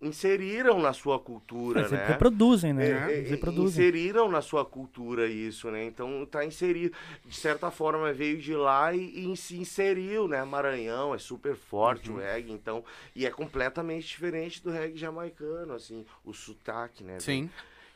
inseriram 0.00 0.78
na 0.80 0.92
sua 0.92 1.18
cultura, 1.18 1.80
Eles 1.80 1.90
né? 1.90 2.06
reproduzem, 2.06 2.72
né? 2.72 3.08
É, 3.08 3.12
Eles 3.18 3.26
é, 3.26 3.30
reproduzem. 3.30 3.82
inseriram 3.82 4.30
na 4.30 4.40
sua 4.40 4.64
cultura 4.64 5.26
isso, 5.26 5.70
né? 5.70 5.84
Então 5.84 6.24
tá 6.24 6.44
inserido. 6.44 6.96
De 7.26 7.34
certa 7.34 7.70
forma 7.70 8.12
veio 8.12 8.38
de 8.38 8.54
lá 8.54 8.94
e, 8.94 9.32
e 9.32 9.36
se 9.36 9.56
inseriu, 9.58 10.28
né? 10.28 10.44
Maranhão 10.44 11.14
é 11.14 11.18
super 11.18 11.56
forte 11.56 12.10
Uhum. 12.10 12.16
o 12.16 12.20
reggae, 12.20 12.52
então. 12.52 12.84
E 13.14 13.26
é 13.26 13.30
completamente 13.30 14.06
diferente 14.06 14.62
do 14.62 14.70
reggae 14.70 14.96
jamaicano, 14.96 15.74
assim, 15.74 16.06
o 16.24 16.32
sotaque, 16.32 17.02
né? 17.02 17.18
Sim. 17.18 17.50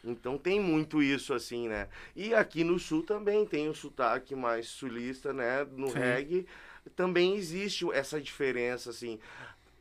Então 0.04 0.36
tem 0.36 0.58
muito 0.58 1.00
isso, 1.00 1.32
assim, 1.32 1.68
né? 1.68 1.86
E 2.16 2.34
aqui 2.34 2.64
no 2.64 2.76
sul 2.80 3.04
também 3.04 3.46
tem 3.46 3.68
o 3.68 3.74
sotaque 3.74 4.34
mais 4.34 4.66
sulista, 4.66 5.32
né? 5.32 5.64
No 5.76 5.86
Sim. 5.86 5.98
reggae 6.00 6.46
também 6.90 7.34
existe 7.36 7.90
essa 7.92 8.20
diferença, 8.20 8.90
assim. 8.90 9.18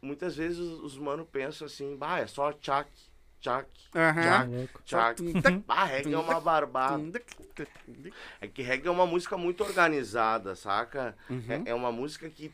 Muitas 0.01 0.35
vezes 0.35 0.57
os, 0.57 0.79
os 0.79 0.97
mano 0.97 1.25
pensam 1.25 1.67
assim, 1.67 1.95
bah, 1.95 2.19
é 2.19 2.27
só 2.27 2.51
tchac, 2.53 2.89
tchac, 3.39 3.67
Aham. 3.95 4.67
tchac. 4.85 5.21
Bah, 5.67 5.85
reggae 5.85 6.13
é 6.13 6.17
uma 6.17 6.39
barbada. 6.39 7.21
É 8.39 8.47
que 8.47 8.61
reggae 8.61 8.87
é 8.87 8.91
uma 8.91 9.05
música 9.05 9.37
muito 9.37 9.63
organizada, 9.63 10.55
saca? 10.55 11.15
Uhum. 11.29 11.63
É, 11.65 11.71
é 11.71 11.73
uma 11.73 11.91
música 11.91 12.29
que 12.29 12.51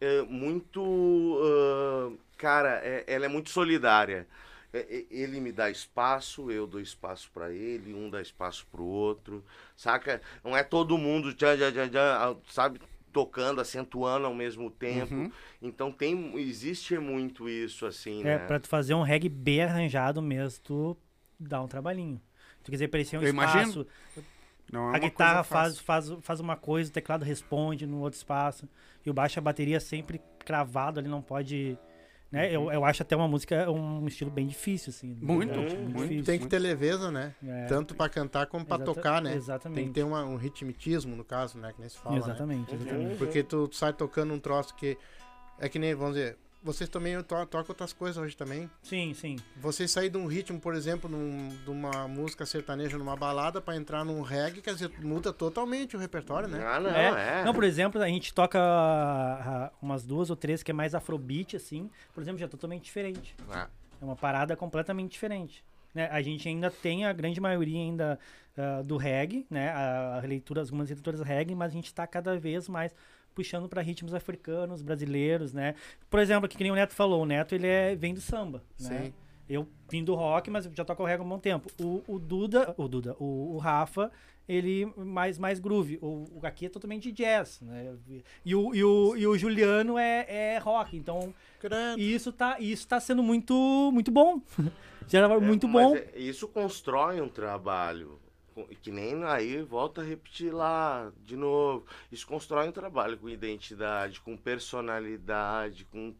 é 0.00 0.22
muito. 0.22 1.38
ah, 1.42 2.12
cara, 2.36 2.80
é- 2.84 3.04
ela 3.06 3.26
é 3.26 3.28
muito 3.28 3.50
solidária. 3.50 4.26
É, 4.72 4.80
é, 4.80 5.06
ele 5.10 5.40
me 5.40 5.50
dá 5.50 5.70
espaço, 5.70 6.50
eu 6.50 6.66
dou 6.66 6.80
espaço 6.80 7.30
pra 7.32 7.50
ele, 7.50 7.94
um 7.94 8.10
dá 8.10 8.20
espaço 8.20 8.66
pro 8.70 8.84
outro, 8.84 9.42
saca? 9.76 10.20
Não 10.44 10.54
é 10.56 10.62
todo 10.62 10.98
mundo, 10.98 11.32
tchan, 11.34 11.56
tchan, 11.56 11.72
tchan, 11.72 11.88
tchan, 11.88 12.36
sabe, 12.50 12.80
tocando, 13.12 13.60
acentuando 13.60 14.26
ao 14.26 14.34
mesmo 14.34 14.70
tempo. 14.70 15.14
Uhum. 15.14 15.30
Então 15.60 15.90
tem, 15.92 16.36
existe 16.38 16.98
muito 16.98 17.48
isso, 17.48 17.86
assim, 17.86 18.20
É, 18.20 18.24
né? 18.24 18.38
pra 18.38 18.58
tu 18.60 18.68
fazer 18.68 18.94
um 18.94 19.02
reggae 19.02 19.28
bem 19.28 19.62
arranjado 19.62 20.20
mesmo, 20.22 20.60
tu 20.62 20.96
dá 21.38 21.60
um 21.62 21.68
trabalhinho. 21.68 22.20
Tu 22.62 22.70
quiser 22.70 22.88
parecer 22.88 23.18
um 23.18 23.22
Eu 23.22 23.28
imagino. 23.28 23.62
espaço, 23.62 23.86
Não 24.72 24.92
é 24.92 24.96
a 24.96 24.98
guitarra 24.98 25.42
faz, 25.42 25.78
faz, 25.78 26.10
faz 26.20 26.40
uma 26.40 26.56
coisa, 26.56 26.90
o 26.90 26.92
teclado 26.92 27.24
responde 27.24 27.86
no 27.86 28.00
outro 28.00 28.16
espaço. 28.18 28.68
E 29.04 29.10
o 29.10 29.14
baixo, 29.14 29.38
a 29.38 29.42
bateria 29.42 29.80
sempre 29.80 30.20
cravado 30.44 31.00
ali, 31.00 31.08
não 31.08 31.22
pode... 31.22 31.78
Né? 32.30 32.54
Eu, 32.54 32.70
eu 32.70 32.84
acho 32.84 33.02
até 33.02 33.16
uma 33.16 33.26
música 33.26 33.70
um 33.70 34.06
estilo 34.06 34.30
bem 34.30 34.46
difícil, 34.46 34.90
assim. 34.90 35.16
Muito, 35.20 35.58
né? 35.58 35.74
muito. 35.78 35.96
difícil. 36.02 36.24
Tem 36.24 36.38
que 36.38 36.46
ter 36.46 36.58
leveza, 36.58 37.10
né? 37.10 37.34
É, 37.42 37.64
Tanto 37.66 37.94
pra 37.94 38.08
cantar 38.08 38.46
como 38.46 38.66
pra 38.66 38.76
exata- 38.76 38.94
tocar, 38.94 39.22
né? 39.22 39.34
Exatamente. 39.34 39.76
Tem 39.78 39.88
que 39.88 39.94
ter 39.94 40.02
uma- 40.02 40.24
um 40.24 40.36
ritmitismo, 40.36 41.16
no 41.16 41.24
caso, 41.24 41.56
né? 41.58 41.72
Que 41.72 41.80
nem 41.80 41.88
se 41.88 41.96
fala, 41.98 42.16
né? 42.16 42.20
exatamente, 42.22 42.74
exatamente. 42.74 43.16
Porque 43.16 43.42
tu 43.42 43.68
sai 43.72 43.92
tocando 43.94 44.34
um 44.34 44.38
troço 44.38 44.74
que... 44.74 44.98
É 45.58 45.68
que 45.68 45.78
nem, 45.78 45.94
vamos 45.94 46.14
dizer... 46.16 46.36
Vocês 46.62 46.90
também 46.90 47.16
to 47.22 47.22
tocam 47.46 47.64
outras 47.68 47.92
coisas 47.92 48.16
hoje 48.16 48.36
também. 48.36 48.68
Sim, 48.82 49.14
sim. 49.14 49.36
Vocês 49.56 49.90
sair 49.90 50.10
de 50.10 50.18
um 50.18 50.26
ritmo, 50.26 50.58
por 50.60 50.74
exemplo, 50.74 51.08
num- 51.08 51.48
de 51.64 51.70
uma 51.70 52.08
música 52.08 52.44
sertaneja 52.44 52.98
numa 52.98 53.14
balada 53.16 53.60
pra 53.60 53.76
entrar 53.76 54.04
num 54.04 54.20
reggae, 54.22 54.60
quer 54.60 54.74
dizer, 54.74 54.90
muda 55.00 55.32
totalmente 55.32 55.96
o 55.96 56.00
repertório, 56.00 56.48
né? 56.48 56.60
Ah, 56.66 56.80
não, 56.80 56.90
É. 56.90 57.40
é. 57.40 57.44
Não, 57.44 57.54
por 57.54 57.62
exemplo, 57.64 58.02
a 58.02 58.08
gente 58.08 58.34
toca 58.34 58.58
ah, 58.60 59.70
umas 59.80 60.04
duas 60.04 60.30
ou 60.30 60.36
três 60.36 60.62
que 60.62 60.70
é 60.70 60.74
mais 60.74 60.94
afrobeat, 60.94 61.56
assim. 61.56 61.90
Por 62.12 62.20
exemplo, 62.22 62.38
já 62.40 62.46
é 62.46 62.48
totalmente 62.48 62.84
diferente. 62.84 63.34
Ah, 63.50 63.68
É 64.00 64.04
uma 64.04 64.16
parada 64.16 64.56
completamente 64.56 65.12
diferente. 65.12 65.64
Né? 65.94 66.08
A 66.12 66.20
gente 66.20 66.46
ainda 66.48 66.70
tem 66.70 67.04
a 67.06 67.12
grande 67.12 67.40
maioria 67.40 67.78
ainda 67.80 68.18
ah, 68.56 68.82
do 68.82 68.96
reggae, 68.96 69.46
né? 69.48 69.70
A, 69.70 70.16
a 70.22 70.26
leitura, 70.26 70.60
algumas 70.60 70.88
leituras 70.90 71.20
reggae, 71.20 71.54
mas 71.54 71.70
a 71.70 71.74
gente 71.74 71.86
está 71.86 72.06
cada 72.06 72.36
vez 72.38 72.68
mais 72.68 72.92
puxando 73.38 73.68
para 73.68 73.80
ritmos 73.80 74.12
africanos, 74.12 74.82
brasileiros, 74.82 75.52
né? 75.52 75.76
Por 76.10 76.18
exemplo, 76.18 76.48
que 76.48 76.60
nem 76.60 76.72
o 76.72 76.74
Neto 76.74 76.92
falou, 76.92 77.22
o 77.22 77.24
Neto 77.24 77.54
ele 77.54 77.68
é, 77.68 77.94
vem 77.94 78.12
do 78.12 78.20
samba, 78.20 78.64
né? 78.80 79.04
Sim. 79.04 79.12
Eu 79.48 79.66
vim 79.88 80.02
do 80.02 80.14
rock, 80.16 80.50
mas 80.50 80.64
já 80.74 80.84
toco 80.84 81.04
reggae 81.04 81.22
há 81.22 81.24
um 81.24 81.28
bom 81.28 81.38
tempo. 81.38 81.70
O, 81.80 82.02
o 82.08 82.18
Duda, 82.18 82.74
o 82.76 82.88
Duda, 82.88 83.14
o, 83.20 83.54
o 83.54 83.58
Rafa, 83.58 84.10
ele 84.48 84.92
mais 84.96 85.38
mais 85.38 85.60
groove. 85.60 85.98
O, 86.02 86.24
o 86.34 86.40
aqui 86.42 86.66
é 86.66 86.68
totalmente 86.68 87.12
jazz, 87.12 87.60
né? 87.62 87.94
E 88.44 88.54
o, 88.56 88.74
e 88.74 88.82
o, 88.82 89.16
e 89.16 89.24
o 89.26 89.38
Juliano 89.38 89.96
é, 89.96 90.26
é 90.28 90.58
rock, 90.58 90.96
então 90.96 91.32
Credo. 91.60 91.96
e 91.98 92.12
isso 92.12 92.32
tá, 92.32 92.58
isso 92.58 92.88
tá 92.88 92.98
sendo 92.98 93.22
muito, 93.22 93.54
muito 93.92 94.10
bom. 94.10 94.42
Já 95.06 95.26
muito 95.40 95.66
É, 95.66 95.70
mas 95.70 95.86
bom. 95.86 95.96
é- 95.96 96.18
isso 96.18 96.48
constrói 96.48 97.20
um 97.20 97.28
trabalho. 97.28 98.18
Que 98.82 98.90
nem 98.90 99.22
aí, 99.24 99.62
volta 99.62 100.00
a 100.00 100.04
repetir 100.04 100.52
lá 100.52 101.10
de 101.24 101.36
novo. 101.36 101.84
Isso 102.10 102.26
constrói 102.26 102.68
um 102.68 102.72
trabalho 102.72 103.16
com 103.18 103.28
identidade, 103.28 104.20
com 104.20 104.36
personalidade, 104.36 105.84
com 105.86 106.14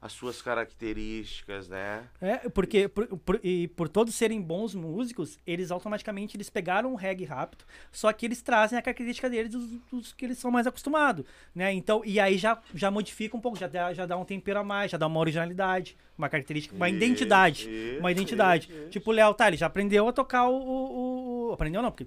as 0.00 0.12
suas 0.12 0.42
características, 0.42 1.66
né? 1.66 2.04
É, 2.20 2.36
porque 2.50 2.88
por, 2.88 3.06
por- 3.18 3.40
e 3.42 3.68
por 3.68 3.88
todos 3.88 4.14
serem 4.14 4.40
bons 4.40 4.74
músicos, 4.74 5.38
eles 5.46 5.70
automaticamente 5.70 6.36
eles 6.36 6.50
pegaram 6.50 6.92
o 6.92 6.94
reggae 6.94 7.24
rápido, 7.24 7.64
só 7.90 8.12
que 8.12 8.26
eles 8.26 8.42
trazem 8.42 8.78
a 8.78 8.82
característica 8.82 9.30
deles 9.30 9.50
dos, 9.50 9.66
dos 9.90 10.12
que 10.12 10.26
eles 10.26 10.36
são 10.36 10.50
mais 10.50 10.66
acostumados, 10.66 11.24
né? 11.54 11.72
Então, 11.72 12.02
e 12.04 12.20
aí 12.20 12.36
já, 12.36 12.60
já 12.74 12.90
modifica 12.90 13.34
um 13.34 13.40
pouco, 13.40 13.58
já 13.58 13.66
dá, 13.66 13.94
já 13.94 14.04
dá 14.04 14.14
um 14.18 14.26
tempero 14.26 14.60
a 14.60 14.64
mais, 14.64 14.90
já 14.90 14.98
dá 14.98 15.06
uma 15.06 15.20
originalidade, 15.20 15.96
uma 16.16 16.28
característica, 16.28 16.74
uma 16.76 16.88
identidade. 16.88 17.68
uma 17.98 18.10
identidade. 18.12 18.68
Tipo, 18.90 19.10
o 19.10 19.14
Léo, 19.14 19.34
tá, 19.34 19.48
ele 19.48 19.56
já 19.56 19.66
aprendeu 19.66 20.08
a 20.08 20.12
tocar 20.12 20.48
o. 20.48 20.54
o- 20.56 21.48
o- 21.48 21.52
aprendeu 21.52 21.82
não, 21.82 21.90
porque 21.90 22.06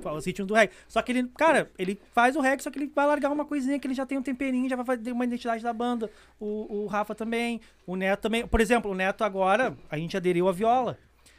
fala 0.00 0.18
os 0.18 0.24
ritmos 0.24 0.46
do 0.48 0.54
reggae. 0.54 0.72
Só 0.88 1.02
que 1.02 1.12
ele, 1.12 1.28
cara, 1.36 1.70
ele 1.78 2.00
faz 2.12 2.36
o 2.36 2.40
reggae, 2.40 2.62
só 2.62 2.70
que 2.70 2.78
ele 2.78 2.90
vai 2.94 3.06
largar 3.06 3.30
uma 3.30 3.44
coisinha 3.44 3.78
que 3.78 3.86
ele 3.86 3.94
já 3.94 4.06
tem 4.06 4.16
um 4.18 4.22
temperinho, 4.22 4.68
já 4.68 4.76
vai 4.76 4.84
fazer 4.84 5.12
uma 5.12 5.24
identidade 5.24 5.62
da 5.62 5.72
banda. 5.72 6.10
O, 6.38 6.82
o 6.84 6.86
Rafa 6.86 7.14
também, 7.14 7.60
o 7.86 7.96
Neto 7.96 8.20
também. 8.22 8.46
Por 8.46 8.60
exemplo, 8.60 8.90
o 8.90 8.94
Neto 8.94 9.22
agora, 9.24 9.76
a 9.90 9.96
gente 9.98 10.16
aderiu 10.16 10.48
à 10.48 10.52
viola. 10.52 10.96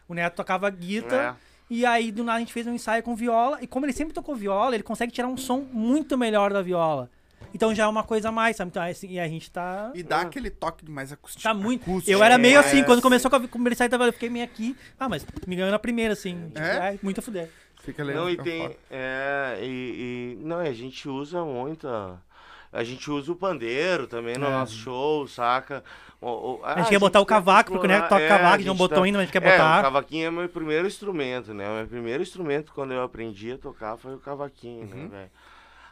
O 0.08 0.14
Neto 0.14 0.36
tocava 0.36 0.70
guitarra. 0.70 1.38
É. 1.48 1.52
E 1.74 1.86
aí, 1.86 2.12
do 2.12 2.22
nada, 2.26 2.36
a 2.36 2.40
gente 2.40 2.52
fez 2.52 2.68
um 2.68 2.74
ensaio 2.74 3.02
com 3.02 3.16
viola. 3.16 3.58
E 3.62 3.68
como 3.68 3.86
ele 3.86 3.94
sempre 3.94 4.14
tocou 4.14 4.36
viola, 4.36 4.76
ele 4.76 4.84
consegue 4.84 5.10
tirar 5.14 5.30
um 5.30 5.38
som 5.38 5.66
muito 5.72 6.18
melhor 6.18 6.52
da 6.52 6.62
viola. 6.62 7.10
Então 7.54 7.74
já 7.76 7.84
é 7.84 7.88
uma 7.88 8.04
coisa 8.04 8.30
a 8.30 8.32
mais, 8.32 8.56
sabe? 8.56 8.70
Então, 8.70 8.82
assim, 8.84 9.08
e 9.10 9.20
a 9.20 9.28
gente 9.28 9.52
tá. 9.52 9.92
E 9.94 10.02
dá 10.04 10.22
aquele 10.22 10.50
toque 10.50 10.86
de 10.86 10.92
mais 10.92 11.12
acústico. 11.12 11.44
Tá 11.44 11.54
muito. 11.54 11.84
acústico. 11.84 12.12
Eu 12.12 12.24
era 12.24 12.38
meio 12.38 12.56
É, 12.58 12.60
assim, 12.60 12.84
quando 12.84 13.00
sim. 13.00 13.04
começou 13.04 13.30
a 13.34 13.48
conversar, 13.48 13.90
eu 13.92 14.14
fiquei 14.14 14.30
meio 14.30 14.46
aqui. 14.46 14.76
Ah, 15.00 15.10
mas 15.10 15.26
me 15.48 15.56
ganhou 15.56 15.72
na 15.72 15.80
primeira, 15.80 16.14
assim. 16.14 16.48
Tipo, 16.48 16.60
É? 16.60 16.80
ai, 16.80 17.00
muito 17.04 17.20
a 17.20 17.22
fuder. 17.22 17.50
Fica 17.84 18.04
legal. 18.04 18.24
Não, 18.24 18.30
e 18.30 18.38
tem. 18.38 18.76
É, 18.90 19.58
e, 19.62 20.38
e- 20.40 20.46
Não, 20.46 20.64
e 20.64 20.68
a 20.70 20.74
gente 20.74 21.10
usa 21.10 21.44
muito. 21.44 21.88
a- 21.88 22.18
A 22.74 22.86
gente 22.86 23.12
usa 23.12 23.30
o 23.30 23.36
pandeiro 23.36 24.08
também 24.08 24.38
no 24.38 24.46
É. 24.46 24.50
nosso 24.50 24.74
show, 24.76 25.28
saca? 25.28 25.84
O- 26.22 26.54
o- 26.54 26.62
A 26.64 26.78
gente 26.80 26.88
quer 26.90 27.00
botar 27.00 27.20
o 27.20 27.26
cavaco, 27.26 27.74
porque 27.74 27.86
né, 27.86 28.00
toca 28.04 28.22
é, 28.22 28.30
cavaco, 28.30 28.46
a 28.48 28.54
a 28.54 28.58
gente 28.60 28.68
não 28.68 28.76
botou 28.78 29.00
tá- 29.00 29.04
ainda, 29.04 29.18
mas 29.18 29.24
a 29.24 29.26
gente 29.26 29.34
quer 29.34 29.44
É, 29.46 29.50
o 29.50 29.52
botar. 29.58 29.82
cavaquinho 29.82 30.28
é 30.28 30.32
meu 30.32 30.48
primeiro 30.48 30.88
instrumento, 30.88 31.54
né? 31.54 31.70
O 31.70 31.74
meu 31.80 31.88
primeiro 31.88 32.24
instrumento 32.24 32.72
quando 32.74 32.94
eu 32.94 33.04
aprendi 33.04 33.52
a 33.52 33.58
tocar 33.58 33.98
foi 33.98 34.16
o 34.16 34.20
cavaquinho, 34.20 34.84
Uhum. 34.88 35.04
né, 35.04 35.08
velho? 35.12 35.32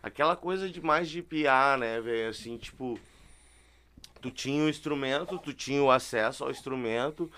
Aquela 0.02 0.36
coisa 0.36 0.70
de 0.70 0.82
mais 0.82 1.10
de 1.10 1.22
piar, 1.22 1.78
né, 1.78 2.00
velho? 2.00 2.30
Assim, 2.30 2.58
tipo, 2.58 3.00
tu 4.22 4.32
tinha 4.32 4.64
o 4.64 4.70
instrumento, 4.70 5.38
tu 5.38 5.54
tinha 5.54 5.82
o 5.84 5.92
acesso 5.92 6.44
ao 6.44 6.52
instrumento. 6.52 7.30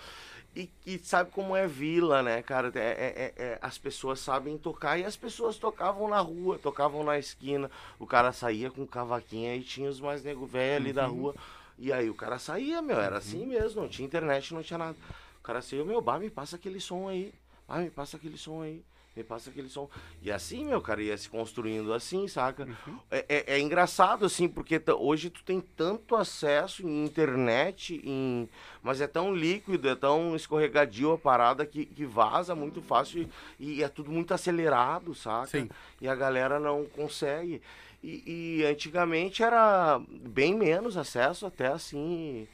E, 0.53 0.70
e 0.86 0.99
sabe 0.99 1.32
como 1.32 1.55
é 1.55 1.66
vila, 1.66 2.22
né, 2.22 2.41
cara? 2.41 2.72
É, 2.76 2.80
é- 2.80 2.84
é- 2.84 3.34
é- 3.53 3.59
as 3.62 3.78
pessoas 3.78 4.20
sabem 4.20 4.57
tocar 4.57 4.97
e 4.97 5.05
as 5.05 5.16
pessoas 5.16 5.57
tocavam 5.57 6.09
na 6.09 6.20
rua, 6.20 6.59
tocavam 6.59 7.03
na 7.05 7.18
esquina. 7.18 7.72
O 7.97 8.05
cara 8.05 8.34
saía 8.34 8.70
com 8.70 8.84
o 8.84 8.88
cavaquinho 8.88 9.55
e 9.55 9.64
tinha 9.64 9.89
os 9.89 10.01
mais 10.01 10.22
nego 10.24 10.45
velho 10.45 10.76
ali 10.76 10.91
da 10.93 11.05
rua. 11.05 11.34
E 11.80 11.91
aí 11.93 12.09
o 12.09 12.14
cara 12.14 12.38
saía, 12.38 12.82
meu, 12.82 12.99
era 12.99 13.18
assim 13.18 13.45
mesmo, 13.45 13.82
não 13.82 13.88
tinha 13.89 14.05
internet, 14.05 14.53
não 14.53 14.62
tinha 14.62 14.78
nada. 14.78 14.97
O 15.39 15.41
cara 15.43 15.62
saía, 15.62 15.86
meu, 15.86 16.01
bah, 16.01 16.20
me 16.20 16.30
passa 16.30 16.57
aquele 16.57 16.82
som 16.82 17.07
aí. 17.07 17.34
Ah, 17.68 17.80
me 17.80 17.89
passa 17.89 18.18
aquele 18.18 18.38
som 18.38 18.62
aí. 18.62 18.84
Me 19.16 19.24
passa 19.26 19.49
aquele 19.49 19.68
som. 19.68 19.89
E 20.22 20.32
assim, 20.32 20.66
meu, 20.66 20.80
cara, 20.82 21.03
ia 21.03 21.18
se 21.18 21.28
construindo 21.30 21.93
assim, 21.93 22.30
saca? 22.30 22.66
É, 23.09 23.26
é- 23.28 23.43
é 23.55 23.59
engraçado, 23.59 24.26
assim, 24.26 24.47
porque 24.47 24.82
hoje 24.97 25.30
tu 25.30 25.43
tem 25.43 25.59
tanto 25.59 26.16
acesso 26.16 26.88
em 26.88 27.03
internet, 27.03 28.01
em... 28.05 28.47
mas 28.82 29.01
é 29.01 29.07
tão 29.07 29.36
líquido, 29.36 29.89
é 29.89 29.95
tão 29.95 30.34
escorregadio 30.34 31.12
a 31.12 31.18
parada 31.18 31.66
que, 31.66 31.86
que 31.86 32.05
vaza 32.05 32.55
muito 32.55 32.82
fácil 32.82 33.28
e, 33.59 33.80
e 33.80 33.84
é 33.84 33.89
tudo 33.89 34.09
muito 34.09 34.34
acelerado, 34.34 35.14
saca? 35.14 35.47
Sim. 35.47 35.70
E 35.99 36.07
a 36.07 36.16
galera 36.16 36.57
não 36.57 36.86
consegue. 36.86 37.62
E, 38.01 38.59
e 38.62 38.66
antigamente 38.66 39.43
era 39.43 39.99
bem 40.09 40.55
menos 40.55 40.95
acesso, 40.95 41.45
até 41.45 41.68
assim. 41.68 42.47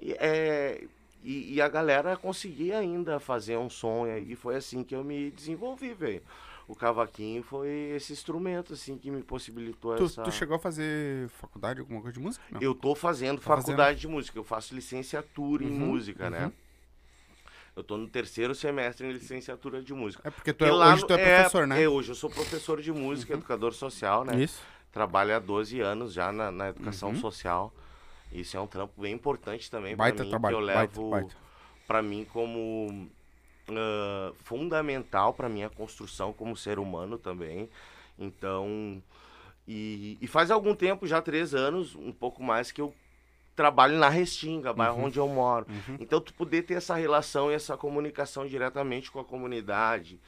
E, 0.00 0.12
é, 0.18 0.84
e, 1.22 1.54
e 1.54 1.60
a 1.60 1.68
galera 1.68 2.16
conseguia 2.16 2.78
ainda 2.78 3.18
fazer 3.20 3.56
um 3.56 3.70
som, 3.70 4.06
e 4.06 4.34
foi 4.34 4.56
assim 4.56 4.82
que 4.82 4.94
eu 4.94 5.02
me 5.04 5.30
desenvolvi, 5.30 5.94
velho. 5.94 6.22
O 6.68 6.74
cavaquinho 6.76 7.42
foi 7.42 7.68
esse 7.96 8.12
instrumento, 8.12 8.72
assim, 8.72 8.96
que 8.96 9.10
me 9.10 9.22
possibilitou 9.22 9.96
Tu, 9.96 10.04
essa... 10.04 10.22
tu 10.22 10.30
chegou 10.30 10.56
a 10.56 10.58
fazer 10.58 11.28
faculdade, 11.30 11.80
alguma 11.80 12.00
coisa 12.00 12.14
de 12.14 12.20
música? 12.20 12.44
Não. 12.50 12.62
Eu 12.62 12.74
tô 12.74 12.94
fazendo 12.94 13.38
Tá 13.40 13.56
faculdade 13.56 14.00
de 14.00 14.08
música, 14.08 14.38
eu 14.38 14.44
faço 14.44 14.74
licenciatura 14.74 15.64
em 15.64 15.68
Uhum, 15.70 15.86
música, 15.86 16.30
né? 16.30 16.46
uhum. 16.46 16.52
Eu 17.74 17.82
tô 17.82 17.96
no 17.96 18.06
terceiro 18.06 18.54
semestre 18.54 19.06
em 19.06 19.12
licenciatura 19.12 19.82
de 19.82 19.94
música. 19.94 20.22
É 20.26 20.30
porque 20.30 20.52
tu 20.52 20.64
é, 20.64 20.70
lá 20.70 20.92
hoje 20.94 21.06
tu 21.06 21.14
é 21.14 21.18
professor, 21.36 21.66
né? 21.66 21.82
é, 21.82 21.88
hoje 21.88 22.10
eu 22.10 22.14
sou 22.14 22.28
professor 22.28 22.80
de 22.82 22.92
música, 22.92 23.32
educador 23.32 23.72
social, 23.72 24.24
né? 24.24 24.42
Isso. 24.42 24.60
Trabalho 24.92 25.34
há 25.34 25.38
12 25.38 25.80
anos 25.80 26.12
já 26.12 26.30
na, 26.30 26.50
na 26.50 26.68
educação 26.68 27.10
Uhum. 27.10 27.16
social. 27.16 27.72
Isso 28.32 28.56
é 28.56 28.60
um 28.60 28.66
trampo 28.66 29.00
bem 29.00 29.12
importante 29.14 29.70
também 29.70 29.96
para 29.96 30.12
mim, 30.12 30.30
trabalho, 30.30 30.56
que 30.56 30.62
eu 30.62 30.64
levo 30.64 31.30
para 31.86 32.02
mim 32.02 32.26
como 32.32 33.08
ah, 33.68 34.32
fundamental 34.44 35.32
para 35.34 35.48
minha 35.48 35.68
construção 35.70 36.32
como 36.32 36.56
ser 36.56 36.78
humano 36.78 37.18
também. 37.18 37.68
Então, 38.18 39.02
e, 39.66 40.18
e 40.20 40.26
faz 40.26 40.50
algum 40.50 40.74
tempo, 40.74 41.06
já 41.06 41.20
três 41.22 41.54
anos, 41.54 41.94
um 41.94 42.12
pouco 42.12 42.42
mais, 42.42 42.72
que 42.72 42.80
eu 42.80 42.94
trabalho 43.54 43.98
na 43.98 44.08
Restinga, 44.08 44.72
bairro 44.72 44.98
Uhum. 44.98 45.04
onde 45.04 45.18
eu 45.18 45.28
moro. 45.28 45.66
Então, 46.00 46.20
tu 46.20 46.32
poder 46.34 46.62
ter 46.62 46.74
essa 46.74 46.94
relação 46.94 47.50
e 47.50 47.54
essa 47.54 47.76
comunicação 47.76 48.46
diretamente 48.46 49.10
com 49.10 49.20
a 49.20 49.24
comunidade. 49.24 50.18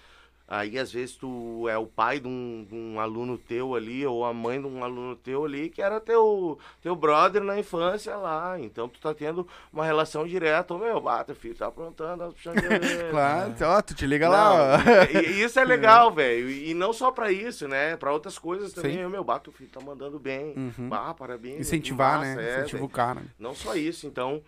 Aí, 0.46 0.78
às 0.78 0.92
vezes, 0.92 1.16
tu 1.16 1.66
é 1.70 1.78
o 1.78 1.86
pai 1.86 2.20
de 2.20 2.28
um, 2.28 2.66
de 2.68 2.74
um 2.74 3.00
aluno 3.00 3.38
teu 3.38 3.74
ali, 3.74 4.06
ou 4.06 4.26
a 4.26 4.32
mãe 4.34 4.60
de 4.60 4.66
um 4.66 4.84
aluno 4.84 5.16
teu 5.16 5.46
ali, 5.46 5.70
que 5.70 5.80
era 5.80 5.98
teu, 5.98 6.58
teu 6.82 6.94
brother 6.94 7.42
na 7.42 7.58
infância 7.58 8.14
lá. 8.16 8.60
Então, 8.60 8.86
tu 8.86 9.00
tá 9.00 9.14
tendo 9.14 9.48
uma 9.72 9.86
relação 9.86 10.26
direta. 10.26 10.74
Ô, 10.74 10.78
meu, 10.78 11.00
bata, 11.00 11.34
filho, 11.34 11.54
tá 11.54 11.68
aprontando, 11.68 12.34
tá. 12.42 12.52
Claro, 13.10 13.54
ó, 13.62 13.80
tu 13.80 13.94
te 13.94 14.06
liga 14.06 14.28
lá, 14.28 14.52
ó. 14.52 14.78
Não, 14.78 15.22
e, 15.22 15.42
isso 15.42 15.58
é 15.58 15.64
legal, 15.64 16.12
velho. 16.12 16.50
E, 16.50 16.74
não 16.74 16.92
só 16.92 17.10
pra 17.10 17.32
isso, 17.32 17.66
né? 17.66 17.96
Pra 17.96 18.12
outras 18.12 18.38
coisas 18.38 18.74
também. 18.74 18.98
Sim. 18.98 19.06
Meu, 19.08 19.24
bato, 19.24 19.50
filho, 19.50 19.70
tá 19.70 19.80
mandando 19.80 20.18
bem. 20.18 20.52
Uhum. 20.56 20.90
Ah, 20.92 21.14
parabéns. 21.14 21.60
Incentivar, 21.60 22.18
massa, 22.18 22.34
né? 22.34 22.50
é, 22.50 22.58
Incentivar 22.58 22.84
o 22.84 22.88
cara. 22.88 23.22
Não 23.38 23.54
só 23.54 23.74
isso, 23.74 24.06
então. 24.06 24.42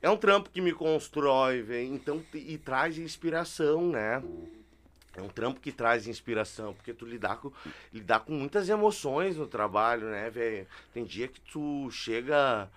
É 0.00 0.10
um 0.10 0.16
trampo 0.16 0.50
que 0.50 0.60
me 0.60 0.72
constrói, 0.72 1.62
velho. 1.62 1.94
Então, 1.94 2.20
e 2.34 2.58
traz 2.58 2.98
inspiração, 2.98 3.88
né? 3.88 4.20
É 5.14 5.20
um 5.20 5.28
trampo 5.28 5.60
que 5.60 5.70
traz 5.70 6.06
inspiração, 6.06 6.72
porque 6.72 6.94
tu 6.94 7.04
lidar 7.04 7.36
com, 7.36 7.52
lidar 7.92 8.20
com 8.20 8.32
muitas 8.32 8.68
emoções 8.68 9.36
no 9.36 9.46
trabalho, 9.46 10.08
né, 10.08 10.30
velho? 10.30 10.66
Tem 10.92 11.04
dia 11.04 11.28
que 11.28 11.40
tu 11.40 11.90
chega 11.90 12.70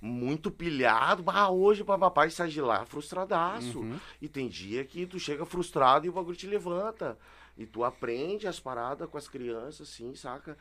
muito 0.00 0.50
pilhado, 0.50 1.22
bah, 1.22 1.48
hoje 1.48 1.82
o 1.82 1.84
papai 1.84 2.30
sai 2.30 2.48
de 2.48 2.60
lá 2.60 2.84
frustradaço. 2.84 3.80
Uhum. 3.80 3.98
E 4.20 4.28
tem 4.28 4.48
dia 4.48 4.84
que 4.84 5.06
tu 5.06 5.18
chega 5.18 5.44
frustrado 5.44 6.06
e 6.06 6.08
o 6.08 6.12
bagulho 6.12 6.36
te 6.36 6.46
levanta. 6.46 7.18
E 7.56 7.66
tu 7.66 7.82
aprende 7.82 8.46
as 8.46 8.60
paradas 8.60 9.08
com 9.08 9.18
as 9.18 9.26
crianças, 9.26 9.88
assim, 9.88 10.14
saca? 10.14 10.56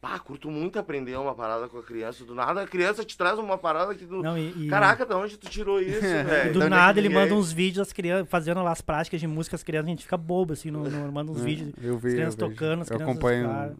Pá, 0.00 0.16
curto 0.20 0.48
muito 0.48 0.78
aprender 0.78 1.16
uma 1.18 1.34
parada 1.34 1.68
com 1.68 1.76
a 1.78 1.82
criança. 1.82 2.24
Do 2.24 2.32
nada 2.32 2.62
a 2.62 2.66
criança 2.68 3.04
te 3.04 3.16
traz 3.18 3.36
uma 3.38 3.58
parada 3.58 3.94
que 3.96 4.06
tu. 4.06 4.22
Não, 4.22 4.38
e, 4.38 4.66
e- 4.66 4.68
Caraca, 4.68 5.04
de 5.04 5.12
onde 5.12 5.36
tu 5.36 5.48
tirou 5.50 5.80
isso, 5.82 5.98
e 6.06 6.22
velho? 6.22 6.52
do 6.52 6.62
é 6.62 6.68
nada 6.68 7.00
ele 7.00 7.08
manda 7.08 7.34
uns 7.34 7.50
vídeos 7.50 7.78
das 7.88 7.92
crianças 7.92 8.28
fazendo 8.30 8.62
lá 8.62 8.70
as 8.70 8.80
práticas 8.80 9.18
de 9.20 9.26
música, 9.26 9.56
as 9.56 9.62
crianças, 9.64 9.86
a 9.88 9.90
gente 9.90 10.04
fica 10.04 10.16
bobo, 10.16 10.52
assim, 10.52 10.70
no, 10.70 10.88
no- 10.88 11.10
manda 11.10 11.32
uns 11.32 11.40
vídeos. 11.40 11.72
Eu 11.82 11.98
vi, 11.98 12.08
As 12.08 12.12
eu 12.14 12.16
crianças 12.18 12.34
vejo. 12.36 12.50
tocando, 12.52 12.82
as 12.82 12.90
Eu 12.90 12.96
crianças. 12.96 13.16
acompanho. 13.16 13.48
cara. 13.48 13.76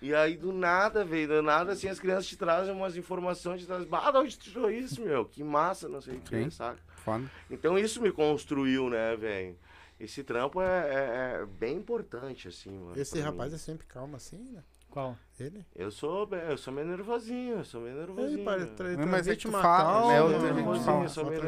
E 0.00 0.12
aí, 0.12 0.36
do 0.36 0.52
nada, 0.52 1.04
velho, 1.04 1.28
do 1.28 1.42
nada, 1.42 1.72
assim, 1.74 1.86
as 1.86 2.00
crianças 2.00 2.26
te 2.26 2.36
trazem 2.36 2.74
umas 2.74 2.96
informações, 2.96 3.60
te 3.60 3.66
trazem, 3.68 3.86
ah, 3.92 4.10
de 4.10 4.18
onde 4.18 4.36
tu 4.36 4.42
tirou 4.50 4.68
isso, 4.68 5.00
meu? 5.00 5.24
Que 5.26 5.44
massa, 5.44 5.88
não 5.88 6.00
sei 6.00 6.14
o 6.16 6.20
que, 6.20 6.50
saca? 6.50 6.80
Foda. 6.96 7.22
Então 7.48 7.78
isso 7.78 8.02
me 8.02 8.10
construiu, 8.10 8.90
né, 8.90 9.14
velho? 9.14 9.56
Esse 10.00 10.24
trampo 10.24 10.60
é, 10.60 10.66
é- 10.66 11.40
é 11.42 11.46
bem 11.46 11.76
importante, 11.76 12.48
assim, 12.48 12.76
mano. 12.76 13.00
Esse 13.00 13.20
rapaz 13.20 13.50
mim. 13.50 13.54
é 13.54 13.58
sempre 13.58 13.86
calmo 13.86 14.16
assim, 14.16 14.38
né? 14.52 14.64
Qual? 14.92 15.16
Ele? 15.40 15.64
Eu 15.74 15.90
sou, 15.90 16.28
eu 16.48 16.56
sou 16.58 16.72
meio 16.72 16.86
nervosinho, 16.86 17.56
eu 17.56 17.64
sou 17.64 17.80
meio 17.80 17.96
nervosinho. 17.96 18.28
Ele 18.36 18.44
pare- 18.44 18.66
tra- 18.66 19.06
Mas 19.06 19.26
é 19.26 19.34
que 19.34 19.42
tu 19.42 19.48
uma 19.48 19.62
fala, 19.62 20.08
né, 20.08 20.52
gente 20.52 20.84
fala. 20.84 20.98
uma 20.98 21.08
Sou 21.08 21.24
meio. 21.24 21.42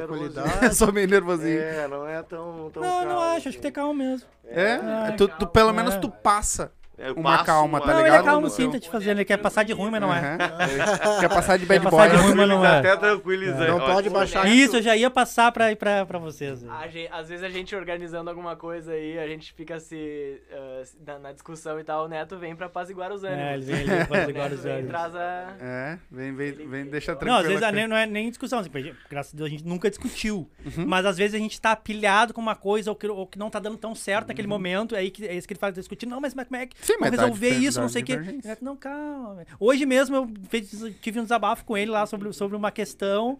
Eu 0.62 0.72
sou 0.72 0.92
meio 0.92 1.08
nervosinho. 1.08 1.60
É, 1.60 1.86
não 1.86 2.06
é 2.08 2.22
tão, 2.22 2.70
tão 2.72 2.82
Não, 2.82 2.90
calmo, 2.90 3.08
não 3.08 3.18
acho, 3.20 3.36
acho 3.36 3.48
assim. 3.50 3.56
que 3.58 3.62
tem 3.62 3.70
calma 3.72 3.94
mesmo. 3.94 4.26
É, 4.46 4.70
É, 5.08 5.12
tu, 5.12 5.28
tu- 5.28 5.46
pelo 5.46 5.72
menos 5.74 5.94
é. 5.94 5.98
tu 6.00 6.08
passa. 6.10 6.72
É, 6.96 7.08
eu 7.08 7.14
uma 7.14 7.32
passo 7.32 7.44
calma, 7.44 7.80
tá 7.80 7.86
não, 7.88 7.94
ele 7.94 8.02
ligado? 8.04 8.20
é 8.20 8.24
calmo 8.24 8.48
sim, 8.50 8.70
tá 8.70 8.78
te 8.78 8.88
fazendo. 8.88 9.18
Ele 9.18 9.24
quer 9.24 9.36
passar 9.38 9.64
de 9.64 9.72
ruim, 9.72 9.90
mas 9.90 10.00
não 10.00 10.14
é. 10.14 10.18
Aham. 10.18 11.18
Quer 11.20 11.28
passar 11.28 11.58
de 11.58 11.66
bad 11.66 11.80
Quer 11.82 11.90
boy. 11.90 11.98
passar 12.00 12.16
de 12.16 12.22
ruim, 12.22 12.34
mas 12.34 12.48
não 12.48 12.64
é. 12.64 12.78
Até 12.78 12.96
tranquilizante. 12.96 13.70
Não 13.70 13.80
pode 13.80 14.10
baixar 14.10 14.46
Isso, 14.48 14.76
eu 14.76 14.82
já 14.82 14.96
ia 14.96 15.10
passar 15.10 15.50
pra, 15.52 15.74
pra, 15.74 16.06
pra 16.06 16.18
vocês. 16.18 16.64
A 16.68 16.86
gen- 16.88 17.08
às 17.10 17.28
vezes 17.28 17.44
a 17.44 17.48
gente 17.48 17.74
organizando 17.74 18.30
alguma 18.30 18.54
coisa 18.56 18.92
aí, 18.92 19.18
a 19.18 19.26
gente 19.26 19.52
fica 19.52 19.78
se, 19.80 20.40
se- 20.84 20.96
na, 21.04 21.18
na 21.18 21.32
discussão 21.32 21.78
e 21.80 21.84
tal, 21.84 22.04
o 22.04 22.08
Neto 22.08 22.36
vem 22.38 22.54
pra 22.54 22.66
apaziguar 22.66 23.12
os 23.12 23.24
ânimos. 23.24 23.42
É, 23.44 23.54
ele 23.54 23.62
vem, 23.64 23.76
ele 23.80 23.84
vem 23.90 24.06
pra 24.06 24.16
apaziguar 24.18 24.52
os 24.52 24.60
vem 24.62 24.72
e 24.72 24.74
ânimos. 24.76 24.90
traz 24.90 25.16
a... 25.16 25.56
É, 25.60 25.98
vem, 26.10 26.34
vem, 26.34 26.52
vem, 26.52 26.84
deixa 26.86 27.16
tranquilo. 27.16 27.32
Não, 27.32 27.40
às 27.40 27.46
vezes 27.48 27.62
aqui. 27.62 27.86
não 27.88 27.96
é 27.96 28.06
nem 28.06 28.28
discussão, 28.28 28.60
assim, 28.60 28.70
graças 29.10 29.34
a 29.34 29.36
Deus 29.36 29.48
a 29.48 29.50
gente 29.50 29.64
nunca 29.66 29.90
discutiu. 29.90 30.48
Mas 30.86 31.04
às 31.06 31.16
vezes 31.16 31.34
a 31.34 31.38
gente 31.38 31.60
tá 31.60 31.74
pilhado 31.74 32.32
com 32.32 32.40
uma 32.40 32.54
coisa 32.54 32.90
ou 32.90 32.96
que, 32.96 33.06
ou 33.08 33.26
que 33.26 33.38
não 33.38 33.50
tá 33.50 33.58
dando 33.58 33.76
tão 33.76 33.94
certo 33.94 34.28
naquele 34.28 34.46
momento, 34.48 34.94
aí 34.94 35.10
que, 35.10 35.26
é 35.26 35.34
isso 35.34 35.46
que 35.48 35.52
ele 35.54 35.60
faz 35.60 35.74
discutir. 35.74 36.06
Não, 36.06 36.20
mas 36.20 36.34
como 36.34 36.56
é 36.56 36.66
que 36.66 36.83
Sim, 36.84 36.96
mas 37.00 37.10
resolver 37.10 37.48
isso, 37.50 37.80
não 37.80 37.88
sei 37.88 38.02
o 38.02 38.04
quê. 38.04 38.18
Não, 38.60 38.76
calma. 38.76 39.44
Hoje 39.58 39.84
mesmo 39.86 40.14
eu 40.16 40.30
fiz- 40.48 40.94
tive 41.00 41.18
um 41.20 41.22
desabafo 41.24 41.64
com 41.64 41.76
ele 41.76 41.90
lá 41.90 42.06
sobre, 42.06 42.32
sobre 42.32 42.56
uma 42.56 42.70
questão. 42.70 43.38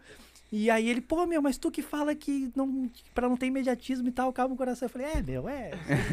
E 0.53 0.71
aí 0.71 0.89
ele, 0.89 1.01
pô, 1.01 1.27
meu, 1.27 1.43
mas 1.43 1.59
tu 1.59 1.69
que 1.69 1.83
fala 1.83 2.15
que 2.15 2.51
não, 2.55 2.89
pra 3.13 3.29
não 3.29 3.37
ter 3.37 3.47
imediatismo 3.47 4.07
e 4.07 4.13
tal, 4.13 4.33
calma 4.33 4.55
o 4.55 4.57
coração. 4.57 4.87
Eu 4.87 4.91
falei, 4.91 5.09
é, 5.09 5.21
meu, 5.23 5.49
é. 5.49 5.71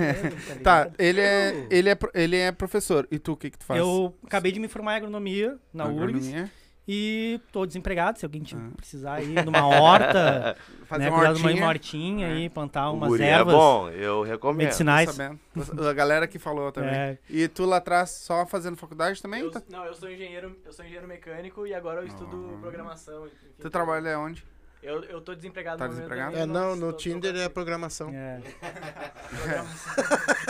Tá, 0.63 0.85
ligado? 0.85 0.95
ele 0.99 1.21
é, 1.21 1.67
ele, 1.69 1.89
é, 1.89 1.97
ele 2.15 2.35
é 2.37 2.51
professor. 2.51 3.07
E 3.11 3.19
tu, 3.19 3.33
o 3.33 3.37
que 3.37 3.51
que 3.51 3.57
tu 3.59 3.65
faz? 3.65 3.79
Eu 3.79 4.15
acabei 4.23 4.51
de 4.51 4.59
me 4.59 4.67
formar 4.67 4.93
em 4.93 4.97
agronomia 4.97 5.57
na 5.73 5.85
URGS. 5.85 6.49
E 6.87 7.39
tô 7.51 7.65
desempregado, 7.65 8.17
se 8.19 8.25
alguém 8.25 8.43
Ah. 8.53 8.71
precisar 8.75 9.21
ir 9.21 9.45
numa 9.45 9.65
horta, 9.67 10.57
Fazer 10.87 11.03
né, 11.03 11.09
uma 11.09 11.17
cuidar 11.19 11.33
de 11.33 11.39
uma 11.41 11.49
hortinha. 11.49 11.67
hortinha 11.67 12.27
aí, 12.27 12.49
plantar 12.49 12.89
umas 12.91 13.07
guri 13.09 13.23
é 13.23 13.27
ervas 13.27 13.53
bom, 13.53 13.89
eu 13.89 14.23
recomendo. 14.23 14.57
medicinais. 14.65 15.15
A 15.19 15.93
galera 15.93 16.27
que 16.27 16.39
falou 16.39 16.71
também. 16.71 16.89
É. 16.93 17.17
E 17.29 17.47
tu 17.47 17.65
lá 17.65 17.77
atrás 17.77 18.09
só 18.09 18.45
fazendo 18.45 18.75
faculdade 18.75 19.21
também? 19.21 19.41
Eu- 19.41 19.51
Tá- 19.51 19.61
não, 19.69 19.85
eu 19.85 19.93
sou 19.93 20.09
engenheiro, 20.11 20.57
eu 20.65 20.73
sou 20.73 20.83
engenheiro 20.83 21.07
mecânico 21.07 21.65
e 21.67 21.73
agora 21.73 22.01
eu 22.01 22.07
estudo 22.07 22.55
Ah. 22.55 22.59
programação. 22.59 23.27
enfim. 23.27 23.35
Tu 23.61 23.69
trabalha 23.69 24.17
onde? 24.19 24.43
Eu, 24.81 25.03
eu 25.03 25.21
tô 25.21 25.35
desempregado 25.35 25.77
Tá 25.77 25.87
desempregado? 25.87 26.35
É, 26.35 26.43
não, 26.47 26.75
no 26.75 26.91
tô- 26.91 26.97
Tinder 26.97 27.33
tô- 27.35 27.39
é 27.39 27.47
programação. 27.47 28.09
É. 28.09 28.41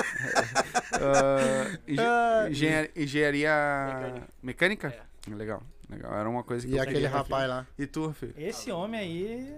Ah, 0.93 1.77
engen- 1.88 2.05
Ah, 2.05 2.47
engenharia, 2.49 2.91
engenharia 2.95 3.51
Mecânica. 4.41 4.88
mecânica? 4.88 4.95
Legal, 5.27 5.63
legal. 5.91 6.13
Era 6.13 6.29
uma 6.29 6.43
coisa 6.43 6.65
que 6.65 6.73
E 6.73 6.77
eu 6.77 6.83
aquele 6.83 7.05
rapaz 7.07 7.47
lá. 7.49 7.67
E 7.77 7.85
tu, 7.85 8.11
filho? 8.13 8.33
Esse 8.37 8.71
homem 8.71 8.99
aí. 8.99 9.55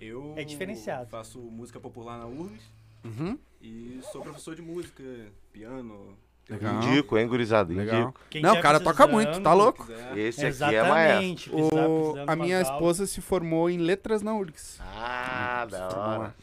Eu 0.00 0.34
É 0.36 0.44
diferenciado. 0.44 1.08
faço 1.10 1.38
música 1.40 1.80
popular 1.80 2.18
na 2.18 2.26
URGS 2.26 2.62
Uhum. 3.04 3.38
e 3.60 4.00
sou 4.12 4.22
professor 4.22 4.54
de 4.54 4.62
música, 4.62 5.02
piano, 5.52 6.16
Legal. 6.48 6.76
Indico, 6.76 7.18
hein, 7.18 7.28
gurizada? 7.28 7.74
Legal. 7.74 8.02
Indico. 8.04 8.20
Quem 8.30 8.40
Não, 8.40 8.50
o 8.50 8.52
tiver 8.54 8.62
cara 8.62 8.80
toca 8.80 9.06
muito, 9.06 9.38
tá 9.42 9.52
louco? 9.52 9.86
Esse 10.16 10.46
aqui 10.46 10.74
é 10.76 10.82
maestro. 10.82 10.94
Exatamente. 10.96 11.50
precisar- 11.50 11.86
O, 11.86 12.00
precisando 12.12 12.30
a 12.30 12.36
minha 12.36 12.60
esposa 12.62 13.06
se 13.06 13.20
formou 13.20 13.68
em 13.68 13.76
letras 13.76 14.22
na 14.22 14.34
URGS. 14.34 14.80
Ah, 14.80 15.66
da 15.70 15.88
Vamos 15.88 15.94
hora. 16.06 16.18
lá. 16.18 16.34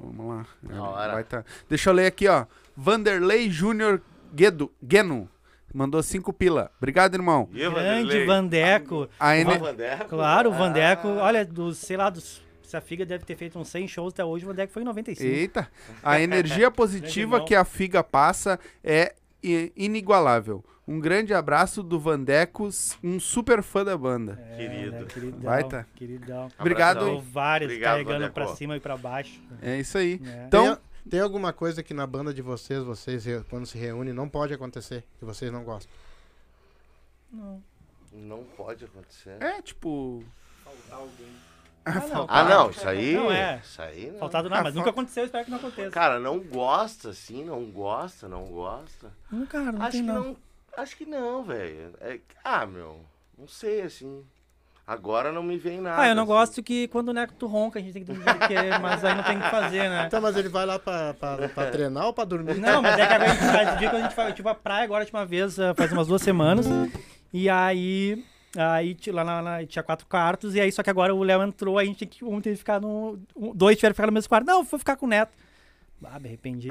Vamos 0.00 0.26
lá. 0.28 0.46
Da 0.62 0.82
hora. 0.82 1.12
Vai 1.12 1.22
tá. 1.24 1.44
Deixa 1.68 1.88
eu 1.90 1.94
ler 1.94 2.06
aqui, 2.06 2.26
ó. 2.26 2.46
Vanderlei 2.76 3.48
Júnior 3.48 4.00
Guedo, 4.34 4.72
Gueno. 4.82 5.28
Mandou 5.74 6.00
cinco 6.04 6.32
pila. 6.32 6.70
Obrigado, 6.78 7.14
irmão. 7.14 7.48
E 7.52 7.68
Grande? 7.68 8.24
Vandeco. 8.24 9.08
A 9.18 9.30
O 9.30 9.32
Ener- 9.32 9.58
Vandeco? 9.58 10.04
Claro, 10.08 10.50
o 10.50 10.54
Ah. 10.54 10.56
Vandeco, 10.56 11.08
olha, 11.08 11.44
dos, 11.44 11.78
sei 11.78 11.96
lá, 11.96 12.08
dos. 12.08 12.42
Se 12.62 12.76
a 12.76 12.80
Figa 12.80 13.04
deve 13.04 13.24
ter 13.24 13.36
feito 13.36 13.58
uns 13.58 13.68
100 13.68 13.88
shows 13.88 14.12
até 14.12 14.24
hoje, 14.24 14.44
o 14.44 14.48
Vandeco 14.48 14.72
foi 14.72 14.82
em 14.82 14.84
95. 14.86 15.28
Eita. 15.28 15.68
A 16.02 16.20
energia 16.20 16.70
positiva 16.72 17.44
que 17.44 17.54
a 17.54 17.64
Figa 17.64 18.02
passa 18.04 18.58
é 18.82 19.14
inigualável. 19.76 20.64
Um 20.86 21.00
grande 21.00 21.32
abraço 21.32 21.82
do 21.82 21.98
Vandecos, 21.98 22.98
um 23.02 23.18
super 23.18 23.62
fã 23.62 23.82
da 23.84 23.96
banda. 23.96 24.38
É, 24.50 24.56
Querido. 24.56 24.90
né, 24.92 25.04
queridão, 25.08 25.40
Baita. 25.40 25.86
Queridão. 25.94 26.48
Obrigado? 26.58 27.08
Ou 27.10 27.22
vários 27.22 27.68
Obrigado, 27.70 27.92
carregando 27.92 28.18
Vandeco. 28.18 28.34
pra 28.34 28.46
cima 28.48 28.76
e 28.76 28.80
pra 28.80 28.96
baixo. 28.96 29.40
É 29.62 29.78
isso 29.78 29.96
aí. 29.96 30.20
né? 30.22 30.44
Então, 30.46 30.78
Tem, 31.08 31.20
alguma 31.20 31.52
coisa 31.52 31.82
que 31.82 31.92
na 31.92 32.06
banda 32.06 32.32
de 32.32 32.40
vocês, 32.42 32.82
vocês 32.82 33.24
quando 33.50 33.66
se 33.66 33.76
reúnem, 33.76 34.14
não 34.14 34.28
pode 34.28 34.54
acontecer, 34.54 35.04
que 35.18 35.24
vocês 35.24 35.52
não 35.52 35.62
gostam? 35.64 35.92
Não. 37.30 37.62
Não 38.12 38.44
pode 38.56 38.84
acontecer. 38.84 39.36
é 39.42 39.60
tipo. 39.60 40.22
Ah, 41.84 42.00
não. 42.08 42.26
Ah, 42.28 42.44
não, 42.44 42.70
isso 42.70 42.88
aí. 42.88 43.14
Não 43.14 43.30
é. 43.30 43.60
Isso 43.62 43.82
aí 43.82 44.10
não. 44.10 44.18
Faltado 44.18 44.48
não, 44.48 44.56
Ah, 44.56 44.62
mas 44.62 44.74
nunca 44.74 44.90
aconteceu, 44.90 45.24
espero 45.26 45.44
que 45.44 45.50
não 45.50 45.58
aconteça. 45.58 45.90
Cara, 45.90 46.18
não 46.18 46.38
gosta, 46.40 47.10
assim, 47.10 47.44
não 47.44 47.64
gosta, 47.66 48.26
não 48.28 48.44
gosta. 48.46 49.12
Não, 49.30 49.44
cara, 49.46 49.72
não 49.72 49.82
acho 49.82 49.90
tem 49.92 50.00
que 50.00 50.06
não. 50.06 50.24
não. 50.24 50.36
Acho 50.76 50.96
que 50.96 51.04
não, 51.06 51.44
velho. 51.44 51.94
É- 52.00 52.20
ah, 52.42 52.64
meu. 52.64 53.04
Não 53.36 53.46
sei, 53.46 53.82
assim. 53.82 54.24
Agora 54.86 55.32
não 55.32 55.42
me 55.42 55.56
vem 55.56 55.80
nada. 55.80 56.02
Ah, 56.02 56.08
eu 56.08 56.14
não 56.14 56.24
assim. 56.24 56.32
gosto 56.32 56.62
que 56.62 56.88
quando 56.88 57.08
o 57.08 57.12
Neco 57.14 57.32
tu 57.38 57.46
ronca, 57.46 57.78
a 57.78 57.82
gente 57.82 57.94
tem 57.94 58.04
que 58.04 58.12
dormir 58.12 58.38
que 58.46 58.54
é, 58.54 58.76
mas 58.80 59.02
aí 59.02 59.14
não 59.14 59.22
tem 59.22 59.38
o 59.38 59.40
que 59.42 59.50
fazer, 59.50 59.88
né? 59.88 60.04
Então, 60.06 60.20
mas 60.20 60.36
ele 60.36 60.50
vai 60.50 60.66
lá 60.66 60.78
pra, 60.78 61.14
pra, 61.14 61.48
pra 61.48 61.70
treinar 61.70 62.04
ou 62.06 62.12
pra 62.12 62.24
dormir? 62.24 62.56
Não, 62.56 62.82
mas 62.82 62.98
é 62.98 63.06
que 63.06 63.12
agora 63.14 63.30
a 63.30 63.34
gente 63.34 63.50
faz, 63.50 63.78
dia 63.78 63.88
que 63.90 63.96
a 63.96 64.02
gente 64.02 64.14
foi, 64.14 64.32
tipo, 64.34 64.48
a 64.48 64.54
praia 64.54 64.84
agora 64.84 65.02
a 65.02 65.04
última 65.04 65.24
vez, 65.24 65.58
eh, 65.58 65.72
faz 65.74 65.90
umas 65.90 66.06
duas 66.06 66.20
semanas. 66.20 66.66
E 67.32 67.48
aí, 67.48 68.22
aí 68.54 68.94
lá 69.08 69.24
na, 69.24 69.40
na- 69.42 69.66
tinha 69.66 69.82
quatro 69.82 70.06
quartos, 70.06 70.54
e 70.54 70.60
aí 70.60 70.70
só 70.70 70.82
que 70.82 70.90
agora 70.90 71.14
o 71.14 71.22
Léo 71.22 71.42
entrou, 71.42 71.78
aí 71.78 71.86
a 71.86 71.88
gente 71.88 71.98
tinha 72.06 72.08
que, 72.08 72.22
um 72.24 72.38
teve 72.42 72.56
que 72.56 72.58
ficar 72.58 72.78
no. 72.78 73.18
um- 73.34 73.54
dois 73.54 73.76
tiveram 73.76 73.92
que 73.94 73.96
ficar 73.96 74.06
no 74.06 74.12
mesmo 74.12 74.28
quarto. 74.28 74.46
Não, 74.46 74.58
eu 74.58 74.64
vou 74.64 74.78
ficar 74.78 74.96
com 74.96 75.06
o 75.06 75.08
Neto. 75.08 75.32
Ah, 76.04 76.20
me 76.20 76.28
arrependi. 76.28 76.68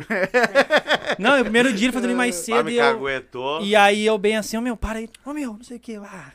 não, 1.17 1.39
o 1.39 1.43
primeiro 1.43 1.73
dia 1.73 1.87
ele 1.87 1.91
foi 1.91 2.01
dormir 2.01 2.15
mais 2.15 2.37
Ah, 2.37 2.43
cedo 2.43 2.65
me 2.65 2.73
e 2.73 2.77
eu. 2.77 3.61
E 3.61 3.75
aí 3.75 4.05
eu 4.05 4.15
bem 4.19 4.37
assim, 4.37 4.55
ô 4.55 4.61
meu, 4.61 4.77
para 4.77 4.99
aí. 4.99 5.09
Ô 5.25 5.33
meu, 5.33 5.53
não 5.53 5.63
sei 5.63 5.77
o 5.77 5.79
que. 5.79 5.95
Ah, 5.95 6.31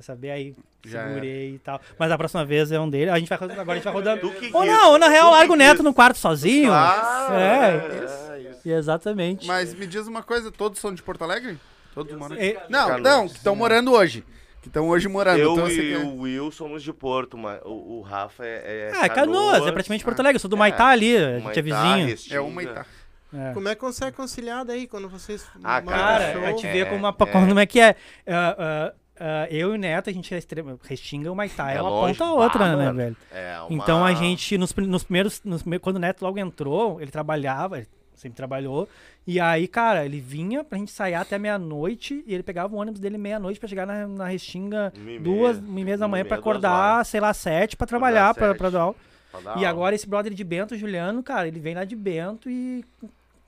quer 0.00 0.04
saber 0.06 0.30
aí? 0.30 0.54
Já 0.84 1.06
Segurei 1.06 1.54
e 1.54 1.58
tal. 1.58 1.80
Mas 1.98 2.10
a 2.10 2.16
próxima 2.18 2.44
vez 2.44 2.72
é 2.72 2.80
um 2.80 2.88
dele. 2.88 3.10
A 3.10 3.18
gente 3.18 3.28
vai 3.28 3.36
rodando, 3.38 3.60
agora 3.60 3.72
a 3.72 3.76
gente 3.76 3.84
vai 3.84 3.92
rodando. 3.92 4.32
Ou 4.52 4.64
não, 4.66 4.90
ou 4.92 4.98
na 4.98 5.08
real, 5.08 5.30
larga 5.30 5.52
o 5.52 5.56
Neto 5.56 5.76
quis. 5.76 5.84
no 5.84 5.92
quarto 5.94 6.16
sozinho. 6.18 6.72
Ah, 6.72 7.28
É. 7.32 8.34
é, 8.36 8.50
isso. 8.50 8.68
Exatamente. 8.68 9.46
Mas 9.46 9.74
me 9.74 9.86
diz 9.86 10.06
uma 10.06 10.22
coisa, 10.22 10.50
todos 10.50 10.78
são 10.80 10.94
de 10.94 11.02
Porto 11.02 11.22
Alegre? 11.22 11.58
Todos 11.94 12.16
moram 12.16 12.34
aqui? 12.36 12.44
É, 12.56 12.62
Não, 12.68 12.88
Canoas. 12.88 13.02
não, 13.02 13.28
que 13.28 13.36
estão 13.36 13.54
morando 13.56 13.92
hoje. 13.92 14.24
Que 14.62 14.68
estão 14.68 14.88
hoje 14.88 15.08
morando. 15.08 15.38
Eu 15.40 15.52
então 15.54 15.68
e 15.70 15.76
quer- 15.76 15.98
o 16.04 16.20
Will 16.20 16.50
somos 16.50 16.82
de 16.82 16.92
Porto, 16.92 17.36
mas 17.38 17.60
o, 17.64 17.98
o 17.98 18.00
Rafa 18.02 18.44
é. 18.44 18.90
é 18.90 18.92
Ah, 18.94 19.06
é 19.06 19.08
Canoas, 19.08 19.66
é 19.66 19.72
praticamente 19.72 20.04
Porto 20.04 20.20
Alegre. 20.20 20.36
Eu 20.36 20.40
sou 20.40 20.50
do 20.50 20.56
É, 20.56 20.58
Maitá 20.58 20.86
ali, 20.88 21.16
a 21.16 21.34
gente 21.34 21.44
Maitá, 21.44 21.60
é 21.60 21.62
vizinho. 21.62 22.06
Restinga. 22.08 22.36
É 22.36 22.40
uma 22.40 22.62
e 22.62 22.66
tá. 22.66 22.86
É. 23.32 23.52
Como 23.54 23.68
é 23.68 23.74
que 23.74 23.80
consegue 23.80 24.16
conciliar 24.16 24.64
daí 24.64 24.86
quando 24.88 25.08
vocês. 25.08 25.46
Ah, 25.62 25.80
Cara, 25.80 26.32
show? 26.32 26.42
a 26.44 26.46
gente 26.48 26.66
É, 26.66 26.72
vê 26.72 26.84
como, 26.84 26.98
uma, 26.98 27.10
é. 27.10 27.26
como 27.26 27.60
é 27.60 27.64
que 27.66 27.80
é. 27.80 27.94
Ah, 28.26 28.56
ah, 28.58 28.92
ah, 29.20 29.46
eu 29.50 29.72
e 29.72 29.76
o 29.76 29.78
Neto, 29.78 30.10
a 30.10 30.12
gente 30.12 30.34
é 30.34 30.38
extrema. 30.38 30.78
Restinga 30.82 31.30
o 31.30 31.36
Maitá, 31.36 31.70
é, 31.70 31.76
É 31.76 31.80
uma 31.82 31.90
longe, 31.90 32.14
ponta 32.18 32.24
a 32.30 32.32
outra, 32.34 32.58
bah, 32.58 32.76
né, 32.76 32.84
mano. 32.86 32.96
velho? 32.96 33.16
É 33.30 33.58
uma- 33.60 33.66
Então 33.82 34.04
a 34.04 34.12
gente, 34.14 34.56
nos, 34.58 34.74
nos 34.74 35.04
primeiros. 35.04 35.40
nos 35.44 35.62
prime- 35.62 35.78
quando 35.78 35.96
o 35.96 36.00
Neto 36.00 36.22
logo 36.22 36.38
entrou, 36.38 37.00
ele 37.00 37.10
trabalhava, 37.10 37.78
ele 37.78 37.88
sempre 38.14 38.36
trabalhou. 38.36 38.88
E 39.26 39.38
aí, 39.38 39.68
cara, 39.68 40.04
ele 40.04 40.18
vinha 40.20 40.64
pra 40.64 40.78
gente 40.78 40.90
sair 40.90 41.14
até 41.14 41.38
meia-noite 41.38 42.24
e 42.26 42.34
ele 42.34 42.42
pegava 42.42 42.74
o 42.74 42.78
ônibus 42.78 42.98
dele 43.00 43.16
meia-noite 43.18 43.60
pra 43.60 43.68
chegar 43.68 43.86
na, 43.86 44.06
na 44.06 44.26
Restinga 44.26 44.92
Uma 44.96 45.10
e 45.10 45.18
duas, 45.18 45.58
meia. 45.60 45.70
uma 45.70 45.80
e 45.80 45.84
meia 45.84 45.98
da 45.98 46.04
Uma 46.06 46.10
manhã 46.12 46.22
e 46.22 46.24
pra 46.24 46.36
meia, 46.36 46.42
duas 46.42 46.56
acordar, 46.56 47.04
sei 47.06 47.20
lá, 47.20 47.32
sete 47.34 47.76
pra 47.76 47.86
trabalhar, 47.86 48.34
pra, 48.34 48.48
sete. 48.48 48.58
pra 48.58 48.70
dar 48.70 48.80
aula. 48.80 48.94
pra 49.30 49.40
dar 49.40 49.58
E 49.58 49.64
agora 49.66 49.94
esse 49.94 50.08
brother 50.08 50.32
de 50.34 50.42
Bento, 50.42 50.74
o 50.74 50.76
Juliano, 50.78 51.22
cara, 51.22 51.46
ele 51.46 51.60
vem 51.60 51.74
lá 51.74 51.84
de 51.84 51.94
Bento 51.94 52.48
e. 52.50 52.84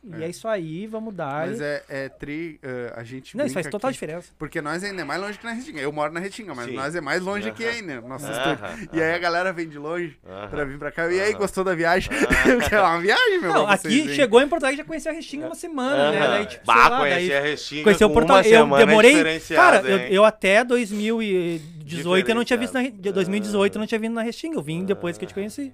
E 0.04 0.24
é, 0.24 0.28
isso 0.28 0.48
aí, 0.48 0.84
vamos 0.88 1.14
dar. 1.14 1.46
Mas 1.46 1.60
é, 1.60 1.84
é 1.88 2.08
tri. 2.08 2.58
eh, 2.60 2.92
a 2.96 3.04
gente. 3.04 3.36
Não, 3.36 3.44
isso 3.44 3.54
faz 3.54 3.68
total 3.68 3.88
aqui, 3.88 3.94
diferença. 3.94 4.32
Porque 4.36 4.60
nós 4.60 4.82
ainda 4.82 5.02
é 5.02 5.04
mais 5.04 5.20
longe 5.20 5.38
que 5.38 5.44
na 5.44 5.52
Restinga. 5.52 5.80
Eu 5.80 5.92
moro 5.92 6.12
na 6.12 6.18
Restinga, 6.18 6.54
mas 6.56 6.66
Sim. 6.66 6.74
nós 6.74 6.94
é 6.96 7.00
mais 7.00 7.22
longe 7.22 7.48
aqui 7.48 7.64
Aham. 7.64 7.72
ainda. 7.72 8.00
Nosso 8.00 8.26
Aham, 8.26 8.54
estúdio. 8.74 8.88
E 8.92 9.00
aí 9.00 9.14
a 9.14 9.18
galera 9.18 9.52
vem 9.52 9.68
de 9.68 9.78
longe 9.78 10.18
Aham. 10.28 10.48
pra 10.48 10.64
vir 10.64 10.76
pra 10.78 10.90
cá. 10.90 11.06
E 11.12 11.20
aí, 11.20 11.32
gostou 11.34 11.62
da 11.62 11.74
viagem? 11.74 12.10
É 12.72 12.80
uma 12.80 13.00
viagem, 13.00 13.40
meu. 13.40 13.52
Não, 13.52 13.68
aqui 13.68 14.08
chegou 14.14 14.40
em 14.40 14.48
Porto 14.48 14.64
Alegre 14.64 14.78
já 14.78 14.84
conhecia 14.84 15.12
a 15.12 15.14
Restinga 15.14 15.46
uma 15.46 15.54
semana, 15.54 16.10
né? 16.10 16.18
Daí, 16.20 16.46
tipo, 16.46 16.66
bah, 16.66 16.74
sei 16.82 16.90
lá, 16.90 16.98
conheci 16.98 17.28
daí 17.28 17.36
a 17.36 17.40
Restinga 17.40 17.84
conheceu 17.84 18.08
com 18.08 18.14
Porto 18.14 18.30
Alegre. 18.32 18.52
Eu 18.52 18.76
é 18.76 18.86
demorei. 18.86 19.40
Cara, 19.54 19.76
eu, 19.82 19.98
eu 20.08 20.24
até 20.24 20.64
2018 20.64 22.28
eu 22.28 22.34
não 22.34 22.44
tinha 22.44 22.56
visto 22.58 22.74
na. 22.74 22.80
Re- 22.80 22.90
de 22.90 22.96
Diferenciado. 22.96 23.14
2018 23.14 23.74
eu 23.76 23.78
não 23.80 23.86
tinha 23.86 23.98
vindo 24.00 24.14
na 24.14 24.22
Restinga. 24.22 24.56
Eu 24.56 24.62
vim 24.62 24.84
depois 24.84 25.16
que 25.18 25.24
eu 25.24 25.28
te 25.28 25.34
conheci. 25.34 25.72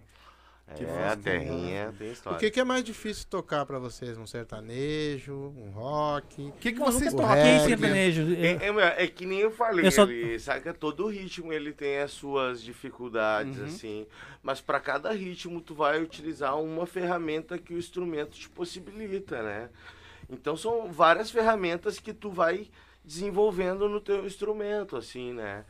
É, 0.70 1.08
a 1.08 1.16
terrinha 1.16 1.94
tem 1.98 2.10
O 2.10 2.12
história. 2.12 2.38
que, 2.38 2.50
que 2.50 2.60
é 2.60 2.64
mais 2.64 2.84
difícil 2.84 3.26
tocar 3.28 3.64
pra 3.64 3.78
vocês? 3.78 4.18
Um 4.18 4.26
sertanejo, 4.26 5.32
um 5.56 5.70
rock? 5.70 6.42
O 6.42 6.52
que, 6.52 6.72
que 6.72 6.78
vocês 6.78 7.12
tocam 7.12 7.26
reggae, 7.34 7.64
sertanejo. 7.64 8.34
É, 8.36 8.66
é, 8.66 8.72
meu, 8.72 8.80
é 8.84 9.06
que 9.06 9.24
nem 9.24 9.38
eu 9.40 9.50
falei, 9.50 9.86
Eu 9.86 9.90
só- 9.90 10.04
ele, 10.04 10.38
sabe 10.38 10.60
que 10.60 10.72
todo 10.74 11.06
ritmo 11.08 11.52
ele 11.52 11.72
tem 11.72 11.98
as 11.98 12.10
suas 12.10 12.62
dificuldades, 12.62 13.58
Uhum. 13.58 13.64
assim. 13.64 14.06
Mas 14.42 14.60
para 14.60 14.78
cada 14.78 15.10
ritmo 15.10 15.60
tu 15.60 15.74
vai 15.74 16.02
utilizar 16.02 16.60
uma 16.60 16.86
ferramenta 16.86 17.56
que 17.58 17.72
o 17.74 17.78
instrumento 17.78 18.32
te 18.38 18.48
possibilita, 18.48 19.42
né? 19.42 19.70
Então 20.30 20.56
são 20.56 20.92
várias 20.92 21.30
ferramentas 21.30 21.98
que 21.98 22.12
tu 22.12 22.30
vai 22.30 22.68
desenvolvendo 23.02 23.88
no 23.88 24.00
teu 24.00 24.26
instrumento, 24.26 24.96
assim, 24.96 25.32
né? 25.32 25.64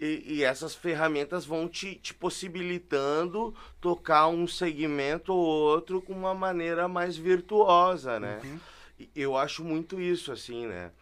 E, 0.00 0.22
e 0.26 0.44
essas 0.44 0.74
ferramentas 0.74 1.44
vão 1.44 1.68
te, 1.68 1.96
te 1.96 2.14
possibilitando 2.14 3.54
tocar 3.80 4.28
um 4.28 4.46
segmento 4.46 5.32
ou 5.32 5.44
outro 5.44 6.00
com 6.00 6.12
uma 6.12 6.34
maneira 6.34 6.86
mais 6.86 7.16
virtuosa, 7.16 8.20
né? 8.20 8.40
Uhum. 8.44 8.60
Eu 9.14 9.36
acho 9.36 9.64
muito 9.64 10.00
isso, 10.00 10.30
assim, 10.30 10.66
né? 10.66 10.92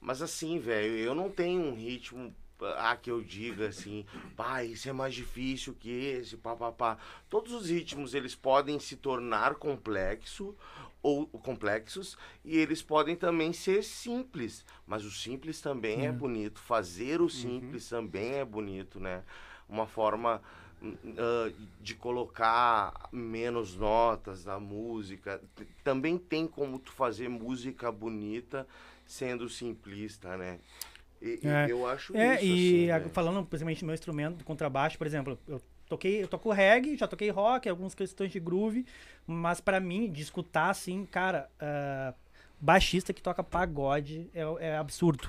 Mas 0.00 0.20
assim, 0.20 0.58
velho, 0.58 0.96
eu 0.96 1.14
não 1.14 1.30
tenho 1.30 1.62
um 1.62 1.74
ritmo 1.74 2.34
ah, 2.76 2.96
que 2.96 3.10
eu 3.10 3.20
diga 3.20 3.68
assim, 3.68 4.04
pá, 4.36 4.64
esse 4.64 4.88
é 4.88 4.92
mais 4.92 5.14
difícil 5.14 5.74
que 5.74 5.90
esse, 5.90 6.36
pá, 6.36 6.54
pá, 6.54 6.70
pá. 6.70 6.98
Todos 7.28 7.52
os 7.52 7.68
ritmos, 7.68 8.14
eles 8.14 8.34
podem 8.34 8.78
se 8.78 8.96
tornar 8.96 9.56
complexo 9.56 10.54
ou 11.02 11.26
complexos 11.26 12.16
e 12.44 12.56
eles 12.56 12.80
podem 12.80 13.16
também 13.16 13.52
ser 13.52 13.82
simples, 13.82 14.64
mas 14.86 15.04
o 15.04 15.10
simples 15.10 15.60
também 15.60 16.06
é 16.06 16.12
bonito, 16.12 16.60
fazer 16.60 17.20
o 17.20 17.28
simples 17.28 17.88
também 17.88 18.34
é 18.34 18.44
bonito, 18.44 19.00
né? 19.00 19.24
Uma 19.68 19.86
forma 19.86 20.40
ah, 21.18 21.52
de 21.80 21.94
colocar 21.94 23.08
menos 23.12 23.74
notas 23.76 24.44
na 24.44 24.58
música. 24.60 25.40
Também 25.82 26.18
tem 26.18 26.46
como 26.46 26.78
tu 26.78 26.92
fazer 26.92 27.28
música 27.28 27.90
bonita 27.90 28.66
sendo 29.06 29.48
simplista, 29.48 30.36
né? 30.36 30.58
E, 31.20 31.40
É. 31.44 31.66
eu 31.70 31.86
acho 31.86 32.16
É, 32.16 32.34
isso, 32.42 32.44
e 32.44 32.52
assim, 32.52 32.90
a- 32.90 32.98
né? 33.00 33.08
falando 33.12 33.46
principalmente 33.46 33.80
do 33.80 33.86
meu 33.86 33.94
instrumento, 33.94 34.36
do 34.38 34.44
contrabaixo, 34.44 34.98
por 34.98 35.06
exemplo, 35.06 35.38
eu 35.46 35.60
toquei, 35.92 36.22
eu 36.22 36.28
toco 36.28 36.50
reggae, 36.50 36.96
já 36.96 37.06
toquei 37.06 37.30
rock, 37.30 37.68
algumas 37.68 37.94
questões 37.94 38.30
de 38.32 38.40
groove, 38.40 38.86
mas 39.26 39.60
pra 39.60 39.78
mim, 39.78 40.10
de 40.10 40.22
escutar 40.22 40.70
assim, 40.70 41.04
cara, 41.06 41.48
ah, 41.60 42.14
baixista 42.60 43.12
que 43.12 43.22
toca 43.22 43.42
pagode 43.44 44.30
é, 44.34 44.40
é 44.68 44.76
absurdo. 44.76 45.28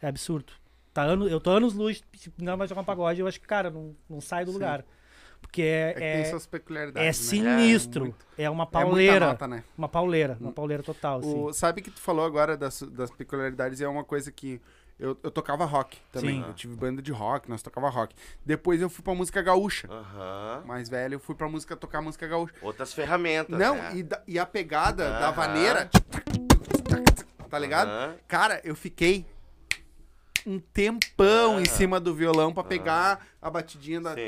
É 0.00 0.06
absurdo. 0.08 0.52
Tá 0.92 1.02
ano, 1.02 1.28
eu 1.28 1.40
tô 1.40 1.50
anos 1.50 1.74
luz, 1.74 2.02
se 2.14 2.32
não 2.38 2.56
vai 2.56 2.68
tocar 2.68 2.80
um 2.80 2.84
pagode, 2.84 3.20
eu 3.20 3.26
acho 3.26 3.40
que, 3.40 3.46
cara, 3.46 3.70
não, 3.70 3.94
não 4.08 4.20
sai 4.20 4.44
do 4.44 4.50
Sim. 4.50 4.58
lugar. 4.58 4.84
Porque 5.40 5.62
É 5.62 5.92
que 5.94 6.02
é, 6.04 6.12
tem 6.14 6.20
é, 6.22 6.24
suas 6.24 6.46
é 6.46 6.48
peculiaridades. 6.50 7.06
né? 7.32 7.56
sinistro. 7.58 8.04
muito- 8.06 8.26
É, 8.36 8.50
uma 8.50 8.64
É 8.64 8.66
pauleira. 8.66 9.26
nota, 9.28 9.46
né? 9.46 9.62
Uma 9.76 9.88
pauleira, 9.88 10.36
uma 10.40 10.50
pauleira 10.52 10.82
total, 10.82 11.20
assim. 11.20 11.32
O, 11.44 11.52
sabe 11.52 11.80
que 11.80 11.90
tu 11.92 12.00
falou 12.00 12.24
agora 12.26 12.56
das, 12.56 12.82
das 12.82 13.10
peculiaridades 13.12 13.78
e 13.80 13.84
é 13.84 13.88
uma 13.88 14.02
coisa 14.04 14.32
que 14.32 14.60
eu, 14.98 15.16
eu 15.22 15.30
tocava 15.30 15.64
rock 15.64 15.98
também. 16.12 16.42
Sim. 16.42 16.48
Eu 16.48 16.54
tive 16.54 16.74
banda 16.74 17.00
de 17.00 17.12
rock, 17.12 17.48
nós 17.48 17.62
tocava 17.62 17.88
rock. 17.88 18.14
Depois 18.44 18.80
eu 18.80 18.90
fui 18.90 19.02
pra 19.04 19.14
música 19.14 19.40
gaúcha. 19.40 19.88
Aham. 19.90 20.62
Mais 20.66 20.88
velho, 20.88 21.14
eu 21.14 21.20
fui 21.20 21.34
pra 21.34 21.48
música 21.48 21.76
tocar 21.76 22.00
música 22.02 22.26
gaúcha. 22.26 22.54
Outras 22.62 22.92
ferramentas. 22.92 23.58
Não, 23.58 23.74
né? 23.76 23.92
e, 23.96 24.02
da- 24.02 24.22
e 24.26 24.38
a 24.38 24.46
pegada 24.46 25.08
da 25.10 25.28
Aham. 25.28 25.32
vaneira. 25.32 25.90
Tá 27.48 27.58
ligado? 27.58 27.88
Aham. 27.88 28.14
Cara, 28.26 28.60
eu 28.64 28.74
fiquei 28.74 29.24
um 30.46 30.58
tempão 30.58 31.60
em 31.60 31.64
cima 31.64 31.98
do 32.00 32.14
violão 32.14 32.52
pra 32.52 32.64
pegar 32.64 33.26
a 33.40 33.50
batidinha 33.50 34.00
da. 34.00 34.14
Sim. 34.14 34.20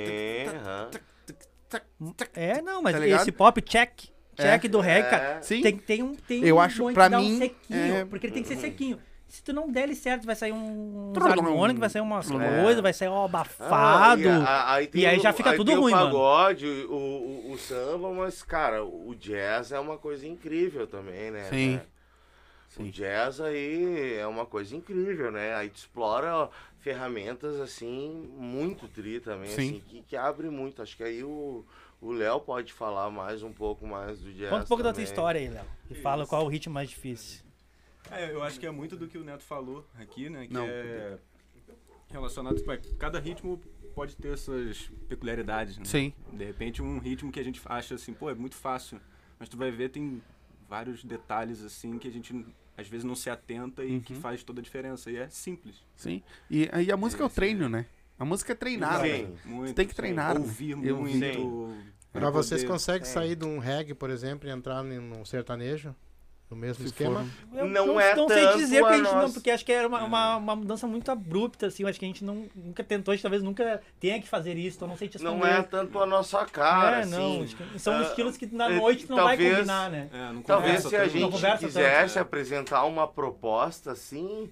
É, 2.35 2.61
não, 2.63 2.83
mas 2.83 2.97
Tá 2.97 3.07
esse 3.07 3.31
pop 3.33 3.61
check, 3.63 4.09
check 4.37 4.65
do 4.69 4.81
reggae, 4.81 5.09
cara. 5.11 5.23
É. 5.39 5.43
Sim. 5.43 5.63
Tem, 5.63 5.77
tem 5.79 6.03
um, 6.03 6.15
tem 6.15 6.45
Eu 6.45 6.57
um 6.57 6.61
acho, 6.61 6.93
pra 6.93 7.09
mim, 7.09 7.35
um 7.35 7.39
sequinho, 7.39 7.95
é- 7.97 8.05
porque 8.05 8.27
ele 8.27 8.35
tem 8.35 8.43
que 8.43 8.49
ser 8.49 8.57
sequinho. 8.57 8.99
Se 9.31 9.43
tu 9.45 9.53
não 9.53 9.71
der 9.71 9.85
ele 9.85 9.95
certo, 9.95 10.27
vai 10.27 10.35
sair 10.35 10.53
um 10.53 11.13
harmônico, 11.17 11.79
vai 11.79 11.89
sair 11.89 12.03
umas 12.03 12.29
É. 12.31 12.63
coisas, 12.63 12.83
vai 12.83 12.93
sair 12.93 13.09
Ah, 13.09 13.25
abafado. 13.25 14.21
e, 14.23 14.29
a- 14.29 14.73
aí 14.73 14.91
e 14.93 15.07
aí 15.07 15.19
o- 15.19 15.23
já 15.23 15.33
fica 15.33 15.55
tudo 15.57 15.69
tem 15.71 15.77
ruim, 15.77 15.93
o 15.93 15.97
mano. 15.97 16.07
pagode, 16.11 16.67
o, 16.67 16.93
o, 17.49 17.53
o 17.53 17.59
samba, 17.59 18.11
mas, 18.13 18.43
cara, 18.43 18.85
o 18.85 19.15
jazz 19.15 19.71
é 19.71 19.79
uma 19.79 19.97
coisa 19.97 20.27
incrível 20.27 20.85
também, 20.87 21.31
né? 21.31 21.45
Sim. 21.49 21.77
né? 21.77 21.83
O 22.79 22.85
jazz 22.91 23.41
aí 23.41 24.15
é 24.19 24.27
uma 24.27 24.45
coisa 24.47 24.77
incrível, 24.77 25.31
né? 25.33 25.55
Aí 25.55 25.69
tu 25.71 25.77
explora 25.77 26.49
ferramentas, 26.81 27.61
assim, 27.61 28.29
muito 28.37 28.89
tri 28.89 29.21
também, 29.21 29.49
Sim. 29.51 29.69
assim, 29.71 29.83
que, 29.87 30.03
que 30.03 30.17
abre 30.17 30.49
muito. 30.51 30.83
Acho 30.83 30.97
que 30.97 31.05
aí 31.05 31.23
o 31.23 31.65
o 32.03 32.13
Léo 32.13 32.41
pode 32.41 32.73
falar 32.73 33.11
mais 33.11 33.43
um 33.43 33.53
pouco 33.53 33.87
mais 33.87 34.19
do 34.21 34.33
jazz 34.33 34.49
Conta 34.49 34.65
um 34.65 34.69
pouco 34.69 34.83
da 34.83 34.89
tua 34.89 34.95
também. 34.95 35.05
história 35.05 35.39
aí, 35.41 35.49
Léo. 35.49 35.65
E 35.91 35.95
fala 35.95 36.27
qual 36.27 36.41
é 36.41 36.45
o 36.47 36.49
ritmo 36.49 36.73
mais 36.73 36.89
difícil. 36.89 37.43
É, 38.11 38.33
eu 38.33 38.43
acho 38.43 38.59
que 38.59 38.67
é 38.67 38.71
muito 38.71 38.97
do 38.97 39.07
que 39.07 39.17
o 39.19 39.25
Neto 39.25 39.43
falou 39.43 39.87
aqui, 39.99 40.29
né? 40.29 40.47
Que 40.47 40.53
Não. 40.53 40.67
é 40.67 41.19
relacionado. 42.11 42.57
Tipo, 42.57 42.73
é, 42.73 42.77
cada 42.99 43.19
ritmo 43.19 43.61
pode 43.95 44.17
ter 44.17 44.37
suas 44.37 44.91
peculiaridades, 45.09 45.79
né? 45.79 45.85
Sim. 45.85 46.13
De 46.33 46.45
repente, 46.45 46.83
um 46.83 46.99
ritmo 46.99 47.31
que 47.31 47.41
a 47.41 47.45
gente 47.45 47.61
acha 47.65 47.95
assim, 47.95 48.13
pô, 48.13 48.31
é 48.31 48.35
muito 48.35 48.57
fácil. 48.57 49.01
Mas 49.39 49.49
tu 49.49 49.57
vai 49.57 49.71
ver, 49.71 49.91
tem 49.91 50.23
vários 50.69 51.05
detalhes 51.05 51.63
assim 51.63 51.99
que 51.99 52.09
a 52.09 52.11
gente 52.11 52.45
às 52.77 52.89
vezes 52.89 53.05
não 53.05 53.15
se 53.15 53.29
atenta 53.29 53.85
e 53.85 54.01
que 54.01 54.15
faz 54.15 54.43
toda 54.43 54.61
a 54.61 54.63
diferença. 54.63 55.11
E 55.11 55.17
é 55.17 55.29
simples. 55.29 55.77
Sim. 55.97 56.23
E, 56.51 56.69
e 56.87 56.91
a 56.93 56.97
música 56.97 57.23
é 57.23 57.27
o 57.27 57.31
treino, 57.31 57.69
né? 57.69 57.87
A 58.19 58.25
música 58.25 58.53
é 58.53 58.55
treinada. 58.55 59.05
Sim. 59.05 59.23
né? 59.23 59.39
Muito, 59.45 59.75
tem 59.75 59.87
que 59.87 59.95
treinar, 59.95 60.35
né? 60.35 60.41
Ouvir 60.41 60.71
Eu 60.85 60.99
muito. 60.99 61.75
pra 62.13 62.21
Pra 62.21 62.31
vocês 62.31 62.65
conseguem 62.65 63.03
é. 63.03 63.11
sair 63.11 63.35
de 63.35 63.45
um 63.45 63.59
reggae, 63.59 63.95
por 63.95 64.11
exemplo, 64.11 64.49
e 64.49 64.53
entrar 64.53 64.83
num 64.83 65.25
sertanejo? 65.25 65.95
No 66.51 66.57
mesmo 66.57 66.85
esquema? 66.85 67.25
Eu 67.55 67.67
Não 67.69 68.01
é 68.01 68.17
não 68.17 68.27
sei 68.29 68.55
dizer 68.57 68.83
que 68.83 68.89
a 68.89 68.97
gente 68.97 69.15
não, 69.15 69.31
porque 69.33 69.51
acho 69.53 69.65
que 69.65 69.71
era 69.71 69.87
uma, 69.87 70.03
uma, 70.03 70.37
uma 70.37 70.57
mudança 70.57 70.85
muito 70.85 71.09
abrupta, 71.09 71.69
assim. 71.69 71.85
Acho 71.89 71.97
que 71.97 72.05
a 72.05 72.09
gente 72.09 72.25
não, 72.25 72.47
nunca 72.57 72.83
tentou, 72.83 73.13
a 73.13 73.15
gente 73.15 73.23
talvez 73.23 73.41
nunca 73.41 73.81
tenha 74.01 74.21
que 74.21 74.27
fazer 74.29 74.57
isso, 74.57 74.77
então 74.79 74.89
não 74.89 74.97
sei 74.97 75.07
te 75.09 75.13
responder. 75.19 75.39
Não 75.39 75.47
é 75.47 75.63
tanto 75.63 75.97
a 76.01 76.07
nossa 76.07 76.45
cara, 76.47 76.97
É, 76.97 77.01
assim. 77.03 77.11
não. 77.71 77.79
São 77.79 77.95
Ah, 77.99 78.03
estilos 78.03 78.37
que 78.37 78.47
na 78.47 78.69
eh, 78.69 78.77
noite 78.81 79.09
não 79.09 79.17
vai 79.17 79.37
talvez- 79.37 79.55
combinar, 79.59 79.91
né? 79.91 80.09
É, 80.13 80.33
não 80.33 80.43
Talvez 80.43 80.83
se 80.83 80.97
a. 80.97 80.99
Não 81.05 81.09
gente 81.09 81.59
quisesse 81.61 82.15
tanto. 82.15 82.19
apresentar 82.19 82.85
uma 82.85 83.07
proposta 83.07 83.93
assim, 83.93 84.51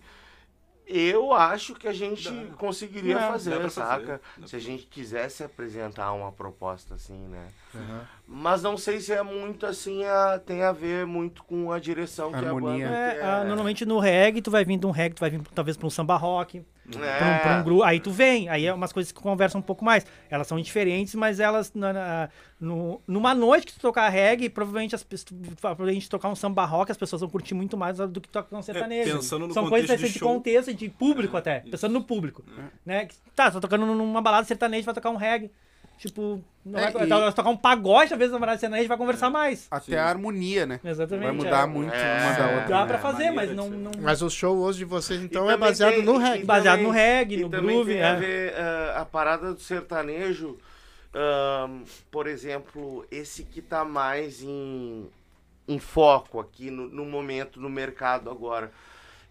eu 0.88 1.32
acho 1.32 1.74
que 1.74 1.86
a 1.86 1.92
gente 1.92 2.30
Dá. 2.30 2.54
conseguiria 2.56 3.14
dá 3.16 3.28
fazer, 3.28 3.70
saca? 3.70 4.20
fazer, 4.34 4.48
Se 4.48 4.56
a 4.56 4.58
gente 4.58 4.84
quisesse 4.86 5.44
apresentar 5.44 6.12
uma 6.12 6.32
proposta 6.32 6.94
assim, 6.94 7.18
né? 7.28 7.46
Aham. 7.74 8.00
Mas 8.26 8.62
não 8.62 8.76
sei 8.76 9.00
se 9.00 9.12
é 9.12 9.22
muito 9.22 9.66
assim, 9.66 10.04
a, 10.04 10.38
tem 10.38 10.62
a 10.62 10.72
ver 10.72 11.06
muito 11.06 11.44
com 11.44 11.70
a 11.72 11.78
direção 11.78 12.30
que 12.30 12.36
Harmonia. 12.36 12.86
a 12.86 12.88
banda 12.90 12.98
É, 13.00 13.14
quer. 13.14 13.24
ah, 13.24 13.44
normalmente 13.44 13.84
no 13.84 13.98
reggae, 13.98 14.40
tu 14.42 14.50
vai 14.50 14.64
vir 14.64 14.78
de 14.78 14.86
um 14.86 14.90
reggae, 14.90 15.14
tu 15.14 15.20
vai 15.20 15.30
vir 15.30 15.40
talvez 15.54 15.76
pra 15.76 15.86
um 15.86 15.90
samba 15.90 16.16
rock, 16.16 16.62
pra 16.90 17.00
um, 17.00 17.04
É. 17.04 17.38
pra 17.40 17.58
um 17.60 17.64
gru- 17.64 17.82
aí 17.82 18.00
tu 18.00 18.10
vem, 18.10 18.48
aí 18.48 18.66
é 18.66 18.72
umas 18.72 18.92
coisas 18.92 19.12
que 19.12 19.20
conversam 19.20 19.58
um 19.60 19.62
pouco 19.62 19.84
mais. 19.84 20.06
Elas 20.30 20.46
são 20.46 20.58
diferentes, 20.60 21.14
mas 21.14 21.38
elas, 21.40 21.72
na, 21.74 21.92
na- 21.92 22.28
no- 22.60 23.00
numa 23.06 23.34
noite 23.34 23.66
que 23.66 23.72
tu 23.74 23.80
tocar 23.80 24.08
reggae, 24.08 24.48
provavelmente, 24.48 24.94
as, 24.94 25.04
provavelmente 25.60 26.08
tocar 26.08 26.28
um 26.28 26.34
samba 26.34 26.64
rock, 26.64 26.90
as 26.90 26.96
pessoas 26.96 27.20
vão 27.20 27.28
curtir 27.30 27.54
muito 27.54 27.76
mais 27.76 27.98
do 27.98 28.20
que 28.20 28.28
tocar 28.28 28.56
um 28.56 28.62
sertanejo. 28.62 29.16
pensando 29.16 29.46
no 29.46 29.54
são 29.54 29.68
coisas 29.68 30.00
de 30.00 30.08
de 30.12 30.18
contexto, 30.20 30.74
de 30.74 30.88
público 30.88 31.36
até, 31.36 31.60
pensando 31.60 31.92
no 31.92 32.02
público. 32.02 32.44
Né? 32.84 33.06
Que, 33.06 33.14
Tá, 33.34 33.50
tô 33.50 33.60
tocando 33.60 33.86
numa 33.86 34.20
balada 34.20 34.44
sertaneja, 34.46 34.84
vai 34.84 34.94
tocar 34.94 35.10
um 35.10 35.16
reggae. 35.16 35.50
Tipo, 35.98 36.40
não 36.64 36.78
É, 36.78 36.90
vai, 36.92 37.04
e- 37.04 37.08
vai 37.08 37.32
tocar 37.32 37.50
um 37.50 37.56
pagode, 37.56 38.08
talvez 38.10 38.30
na 38.30 38.38
balada 38.38 38.58
sertaneja, 38.58 38.86
vai 38.88 38.96
conversar 38.96 39.30
mais. 39.30 39.66
Até 39.70 39.98
a 39.98 40.06
harmonia, 40.06 40.64
né? 40.64 40.78
Exatamente. 40.84 41.24
Vai 41.24 41.32
mudar 41.32 41.62
é. 41.64 41.66
muito 41.66 41.92
É. 41.92 42.20
uma 42.22 42.32
da 42.32 42.44
outra. 42.52 42.68
Dá 42.68 42.80
né? 42.82 42.86
pra 42.86 42.98
fazer, 42.98 43.30
mas 43.32 43.54
não, 43.54 43.68
não, 43.68 43.90
Mas 44.00 44.22
o 44.22 44.30
show 44.30 44.56
hoje 44.58 44.78
de 44.78 44.84
vocês, 44.84 45.20
então, 45.20 45.50
é 45.50 45.56
baseado 45.56 45.94
tem- 45.94 46.04
no 46.04 46.16
reggae. 46.16 46.42
e 46.42 46.44
Baseado 46.46 46.76
também- 46.76 46.86
no 46.86 46.92
reggae, 46.92 47.34
e 47.34 47.42
no 47.42 47.50
também 47.50 47.74
groove, 47.74 47.92
tem 47.94 48.00
é. 48.02 48.06
a 48.08 48.14
ver 48.14 48.54
ah, 48.56 49.00
a 49.00 49.04
parada 49.04 49.52
do 49.52 49.60
sertanejo, 49.60 50.56
ahn, 51.14 51.82
por 52.10 52.26
exemplo, 52.26 53.04
esse 53.10 53.42
que 53.42 53.60
tá 53.60 53.84
mais 53.84 54.42
em, 54.42 55.08
em 55.66 55.78
foco 55.78 56.38
aqui 56.38 56.70
no, 56.70 56.88
no 56.88 57.04
momento 57.04 57.60
no 57.60 57.68
mercado 57.68 58.30
agora. 58.30 58.70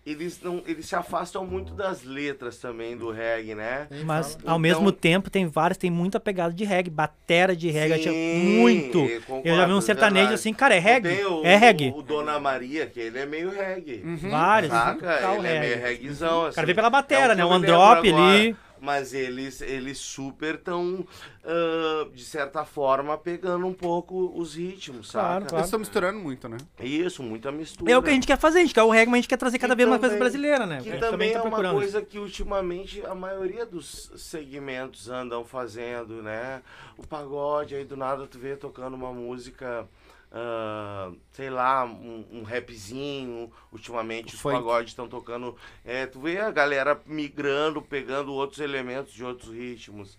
Eles 0.10 0.40
não, 0.42 0.64
eles 0.66 0.86
se 0.86 0.96
afastam 0.96 1.46
muito 1.46 1.74
das 1.74 2.04
letras 2.04 2.58
também 2.58 2.96
do 2.96 3.12
reggae, 3.12 3.54
né? 3.54 3.88
Mas 4.06 4.36
fala. 4.36 4.38
ao 4.44 4.48
Então- 4.48 4.60
mesmo 4.60 4.90
tempo 4.92 5.30
tem 5.30 5.46
vários, 5.48 5.78
tem 5.78 5.92
muita 5.92 6.18
pegada 6.18 6.54
de 6.54 6.64
reggae, 6.64 6.90
batera 6.90 7.54
de 7.54 7.70
reggae, 7.70 8.00
tinha 8.00 8.14
Sim, 8.14 8.58
muito. 8.60 9.00
eu 9.00 9.04
Eu 9.04 9.10
já 9.10 9.20
vi 9.20 9.26
concordo, 9.26 9.74
um 9.76 9.82
sertanejo 9.82 10.16
verdade. 10.28 10.34
assim, 10.36 10.54
cara, 10.54 10.76
é 10.76 10.80
reggae, 10.80 11.26
o, 11.26 11.44
é 11.46 11.58
reggae. 11.58 11.90
O, 11.90 11.98
o 11.98 12.02
Dona 12.02 12.40
Maria, 12.40 12.86
que 12.88 13.02
ele 13.02 13.20
é 13.20 13.26
meio 13.26 13.50
reggae. 13.52 14.02
Vários, 14.30 14.72
Saca? 14.72 15.18
tal 15.18 15.36
ele 15.40 15.48
é 15.48 15.60
meio 15.60 15.74
reggae. 15.76 15.90
reggaezão. 15.96 16.44
O 16.44 16.46
Assim. 16.46 16.56
cara 16.56 16.68
vê 16.68 16.74
pela 16.74 16.88
É 16.88 16.92
batera, 16.92 17.34
o 17.34 17.36
né? 17.36 17.44
que 17.44 17.50
O 17.50 17.54
androp 17.54 18.08
agora. 18.08 18.24
ali. 18.32 18.56
Mas 18.80 19.14
eles, 19.14 19.62
eles 19.62 19.98
super 19.98 20.58
tão, 20.58 21.06
ah, 21.44 22.08
de 22.14 22.24
certa 22.24 22.64
forma, 22.66 23.18
pegando 23.18 23.66
um 23.66 23.74
pouco 23.74 24.34
os 24.36 24.56
ritmos, 24.56 25.12
Claro, 25.12 25.28
saca? 25.28 25.38
Eles 25.38 25.50
claro. 25.50 25.66
estão 25.66 25.80
misturando 25.80 26.20
muito, 26.20 26.48
né? 26.48 26.58
Isso, 26.80 27.24
muita 27.24 27.52
mistura. 27.52 27.92
É 27.92 27.98
o 27.98 28.04
que 28.04 28.10
a 28.10 28.14
gente 28.14 28.28
quer 28.28 28.38
fazer, 28.38 28.60
a 28.60 28.62
gente 28.62 28.74
quer 28.74 28.84
o 28.84 28.90
reggae, 28.90 29.08
mas 29.10 29.20
a 29.20 29.22
gente 29.22 29.30
quer 29.30 29.38
trazer 29.38 29.60
cada 29.60 29.74
Que 29.74 29.78
vez 29.78 29.90
uma 29.90 30.00
coisa 30.00 30.18
brasileira, 30.18 30.66
né? 30.66 30.82
Que 30.82 30.98
também 30.98 31.34
tá 31.34 31.40
é 31.40 31.42
uma 31.42 31.72
coisa 31.72 32.02
que 32.02 32.20
ultimamente 32.20 33.04
a 33.06 33.16
maioria 33.16 33.66
dos 33.66 34.12
segmentos 34.16 35.10
andam 35.10 35.44
fazendo, 35.44 36.22
né? 36.22 36.62
O 36.98 37.06
pagode, 37.06 37.76
aí 37.76 37.86
do 37.86 37.96
nada 37.98 38.28
tu 38.28 38.38
vê 38.40 38.56
tocando 38.56 38.96
uma 38.96 39.14
música, 39.14 39.88
ah, 40.32 41.12
sei 41.32 41.50
lá, 41.50 41.86
um, 41.86 42.26
um 42.32 42.44
rapzinho. 42.44 43.52
Ultimamente 43.72 44.36
os 44.36 44.42
pagodes 44.42 44.92
estão 44.92 45.08
tocando. 45.08 45.56
É, 45.86 46.06
tu 46.06 46.20
vê 46.20 46.40
a 46.40 46.52
galera 46.52 47.00
migrando, 47.06 47.82
pegando 47.82 48.34
outros 48.34 48.60
elementos 48.60 49.14
de 49.14 49.24
outros 49.24 49.52
ritmos. 49.52 50.18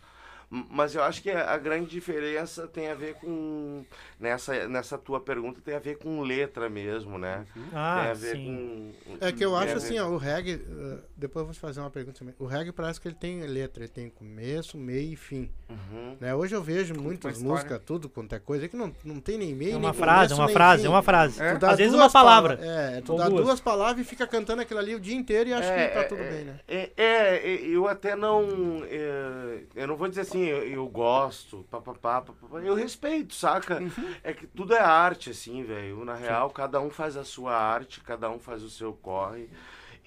Mas 0.50 0.94
eu 0.94 1.02
acho 1.02 1.22
que 1.22 1.30
a 1.30 1.58
grande 1.58 1.90
diferença 1.90 2.66
tem 2.66 2.88
a 2.88 2.94
ver 2.94 3.16
com. 3.16 3.84
Nessa, 4.18 4.66
nessa 4.66 4.96
tua 4.96 5.20
pergunta, 5.20 5.60
tem 5.60 5.74
a 5.74 5.78
ver 5.78 5.98
com 5.98 6.22
letra 6.22 6.70
mesmo, 6.70 7.18
né? 7.18 7.44
tem 7.52 7.62
Ah, 7.74 8.10
a 8.10 8.14
ver 8.14 8.36
sim. 8.36 8.94
com. 9.04 9.16
É 9.20 9.30
que 9.30 9.44
eu 9.44 9.50
tem 9.50 9.58
acho 9.58 9.76
assim, 9.76 9.98
ó, 9.98 10.08
o 10.08 10.16
reggae, 10.16 10.54
uh, 10.54 11.02
depois 11.14 11.42
eu 11.42 11.46
vou 11.46 11.54
te 11.54 11.60
fazer 11.60 11.80
uma 11.80 11.90
pergunta 11.90 12.18
também. 12.18 12.34
O 12.38 12.46
reggae 12.46 12.72
parece 12.72 12.98
que 12.98 13.06
ele 13.08 13.14
tem 13.14 13.42
letra, 13.42 13.84
ele 13.84 13.92
tem 13.92 14.08
começo, 14.08 14.78
meio 14.78 15.12
e 15.12 15.16
fim. 15.16 15.50
Uhum. 15.68 16.16
Né? 16.18 16.34
Hoje 16.34 16.54
eu 16.56 16.62
vejo 16.62 16.94
muitas 16.94 17.40
músicas, 17.42 17.80
tudo 17.84 18.08
quanto 18.08 18.34
é 18.34 18.38
coisa, 18.38 18.66
que 18.68 18.76
não, 18.76 18.90
não 19.04 19.20
tem 19.20 19.36
nem 19.36 19.54
meio, 19.54 19.74
É 19.74 19.76
uma 19.76 19.90
nem 19.90 19.98
frase, 20.00 20.32
é 20.32 20.36
começo, 20.36 20.40
uma 20.40 20.46
nem 20.46 20.54
frase, 20.54 20.80
fim. 20.82 20.86
é 20.86 20.90
uma 20.90 21.02
frase. 21.02 21.42
É. 21.42 21.52
Tu 21.54 21.58
dá 21.58 21.70
Às 21.70 21.76
vezes 21.76 21.92
duas 21.92 22.04
uma 22.04 22.10
palavra. 22.10 22.56
pala- 22.56 22.70
É, 22.70 23.00
tu 23.02 23.12
Ou 23.12 23.18
dá 23.18 23.28
duas. 23.28 23.44
duas. 23.44 23.60
palavras 23.60 24.04
e 24.06 24.08
fica 24.08 24.26
cantando 24.26 24.62
aquilo 24.62 24.80
ali 24.80 24.94
o 24.94 25.00
dia 25.00 25.14
inteiro 25.14 25.50
e 25.50 25.52
acha 25.52 25.70
que 25.72 25.94
tá 25.94 26.04
tudo 26.04 26.18
bem, 26.22 26.44
né? 26.44 26.60
É, 26.66 26.90
é, 26.96 27.36
é, 27.52 27.54
eu 27.66 27.86
até 27.86 28.16
não. 28.16 28.44
é, 28.88 29.60
eu 29.74 29.86
não 29.86 29.96
vou 29.96 30.08
dizer 30.08 30.22
assim, 30.22 30.42
eu, 30.44 30.62
eu 30.66 30.86
gosto, 30.88 31.66
papapá, 31.70 32.22
papapá, 32.22 32.60
eu 32.60 32.74
respeito, 32.74 33.34
saca? 33.34 33.82
É 34.24 34.32
que 34.32 34.46
tudo 34.46 34.74
é 34.74 34.80
arte, 34.80 35.30
assim, 35.30 35.62
velho. 35.64 36.04
Na 36.04 36.14
real, 36.14 36.48
cada 36.50 36.80
um 36.80 36.88
faz 36.90 37.16
a 37.16 37.24
sua 37.24 37.54
arte, 37.54 38.00
cada 38.00 38.30
um 38.30 38.38
faz 38.38 38.62
o 38.62 38.70
seu 38.70 38.92
corre. 38.94 39.50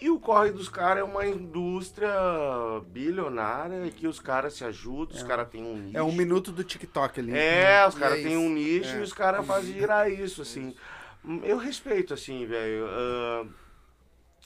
E 0.02 0.10
o 0.10 0.20
corre 0.20 0.52
dos 0.52 0.68
caras 0.68 1.02
é 1.02 1.04
uma 1.04 1.26
indústria 1.28 2.10
bilionária 2.88 3.90
que 3.92 4.08
os 4.08 4.20
caras 4.20 4.54
se 4.54 4.64
ajudam, 4.66 5.16
os 5.16 5.24
caras 5.24 5.48
têm 5.50 5.64
um 5.64 5.78
nicho. 5.78 5.98
É 5.98 6.02
um 6.02 6.12
minuto 6.12 6.52
do 6.52 6.64
TikTok 6.64 7.20
ali. 7.20 7.32
É, 7.38 7.86
os 7.88 7.96
E 7.96 8.00
caras 8.00 8.20
é 8.20 8.24
têm 8.24 8.36
um 8.38 8.50
nicho 8.50 8.96
É. 8.96 9.00
e 9.00 9.02
os 9.02 9.14
caras 9.14 9.46
fazem 9.46 9.74
girar 9.78 10.12
isso, 10.12 10.42
assim. 10.42 10.76
Eu 11.44 11.58
respeito, 11.58 12.14
assim, 12.16 12.46
velho. 12.48 12.88
ah, 12.90 13.46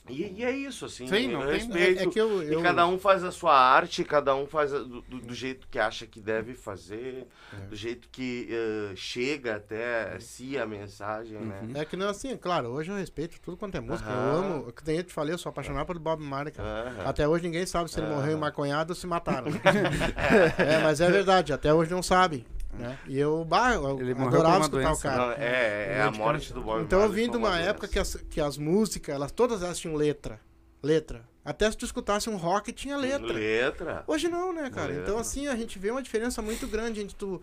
e, 0.08 0.34
e 0.40 0.44
é 0.44 0.50
isso, 0.50 0.84
assim. 0.86 1.06
Sim, 1.06 1.28
não 1.32 1.40
tem- 1.42 1.50
respeito. 1.52 2.00
É, 2.00 2.04
é 2.04 2.06
que 2.08 2.20
eu, 2.20 2.42
eu 2.42 2.60
E 2.60 2.62
cada 2.62 2.86
um 2.86 2.98
faz 2.98 3.22
a 3.24 3.30
sua 3.30 3.54
arte, 3.58 4.04
cada 4.04 4.34
um 4.34 4.46
faz 4.46 4.72
a- 4.72 4.78
do, 4.78 5.00
do- 5.02 5.34
jeito 5.34 5.66
que 5.68 5.78
acha 5.78 6.06
que 6.06 6.20
deve 6.20 6.54
fazer, 6.54 7.26
É. 7.52 7.66
do 7.66 7.76
jeito 7.76 8.08
que 8.10 8.48
eh, 8.50 8.92
chega 8.96 9.56
até 9.56 10.18
si 10.20 10.58
a 10.58 10.66
mensagem, 10.66 11.36
Uhum. 11.36 11.44
né? 11.44 11.62
É 11.74 11.84
que 11.84 11.96
não 11.96 12.08
assim, 12.08 12.36
claro, 12.36 12.68
hoje 12.68 12.90
eu 12.90 12.96
respeito 12.96 13.40
tudo 13.40 13.56
quanto 13.56 13.76
é 13.76 13.80
música. 13.80 14.08
Eu 14.10 14.16
amo, 14.38 14.72
que 14.72 14.86
nem 14.86 14.96
eu 14.98 15.04
te 15.04 15.12
falei, 15.12 15.34
eu 15.34 15.38
sou 15.38 15.50
apaixonado 15.50 15.86
por 15.86 15.98
Bob 15.98 16.22
Marley. 16.22 16.52
Até 17.04 17.26
hoje 17.28 17.44
ninguém 17.44 17.66
sabe 17.66 17.90
se 17.90 17.98
ele 18.00 18.08
morreu 18.08 18.32
Aham. 18.32 18.40
maconhado 18.40 18.90
ou 18.90 18.94
se 18.96 19.06
mataram. 19.06 19.48
é, 20.58 20.78
mas 20.82 21.00
é 21.00 21.10
verdade, 21.10 21.52
até 21.52 21.72
hoje 21.72 21.90
não 21.90 22.02
sabe. 22.02 22.46
Né? 22.74 22.98
E 23.06 23.18
eu, 23.18 23.44
bah, 23.44 23.72
eu 23.74 23.98
Ele 23.98 24.12
adorava 24.12 24.60
escutar 24.64 24.66
o 24.66 24.70
doença, 24.84 25.02
cara. 25.08 25.26
Não, 25.26 25.32
é, 25.32 25.92
é 25.98 26.02
a 26.02 26.10
morte 26.10 26.52
do 26.52 26.60
Bob 26.62 26.82
Então 26.82 27.00
eu 27.00 27.08
vim 27.10 27.30
de 27.30 27.36
uma 27.36 27.58
época 27.58 27.88
que 27.88 27.98
as, 27.98 28.16
que 28.16 28.40
as 28.40 28.58
músicas, 28.58 29.14
elas 29.14 29.32
todas 29.32 29.62
elas 29.62 29.78
tinham 29.78 29.94
letra. 29.96 30.38
Letra. 30.82 31.24
Até 31.44 31.70
se 31.70 31.76
tu 31.76 31.84
escutasse 31.84 32.28
um 32.28 32.36
rock, 32.36 32.72
tinha 32.72 32.96
letra. 32.96 33.32
Letra. 33.32 34.04
Hoje 34.06 34.28
não, 34.28 34.52
né, 34.52 34.68
cara? 34.68 34.88
Letra. 34.88 35.02
Então 35.04 35.18
assim, 35.18 35.46
a 35.46 35.56
gente 35.56 35.78
vê 35.78 35.90
uma 35.90 36.02
diferença 36.02 36.42
muito 36.42 36.66
grande 36.66 37.00
entre 37.00 37.14
tu, 37.16 37.40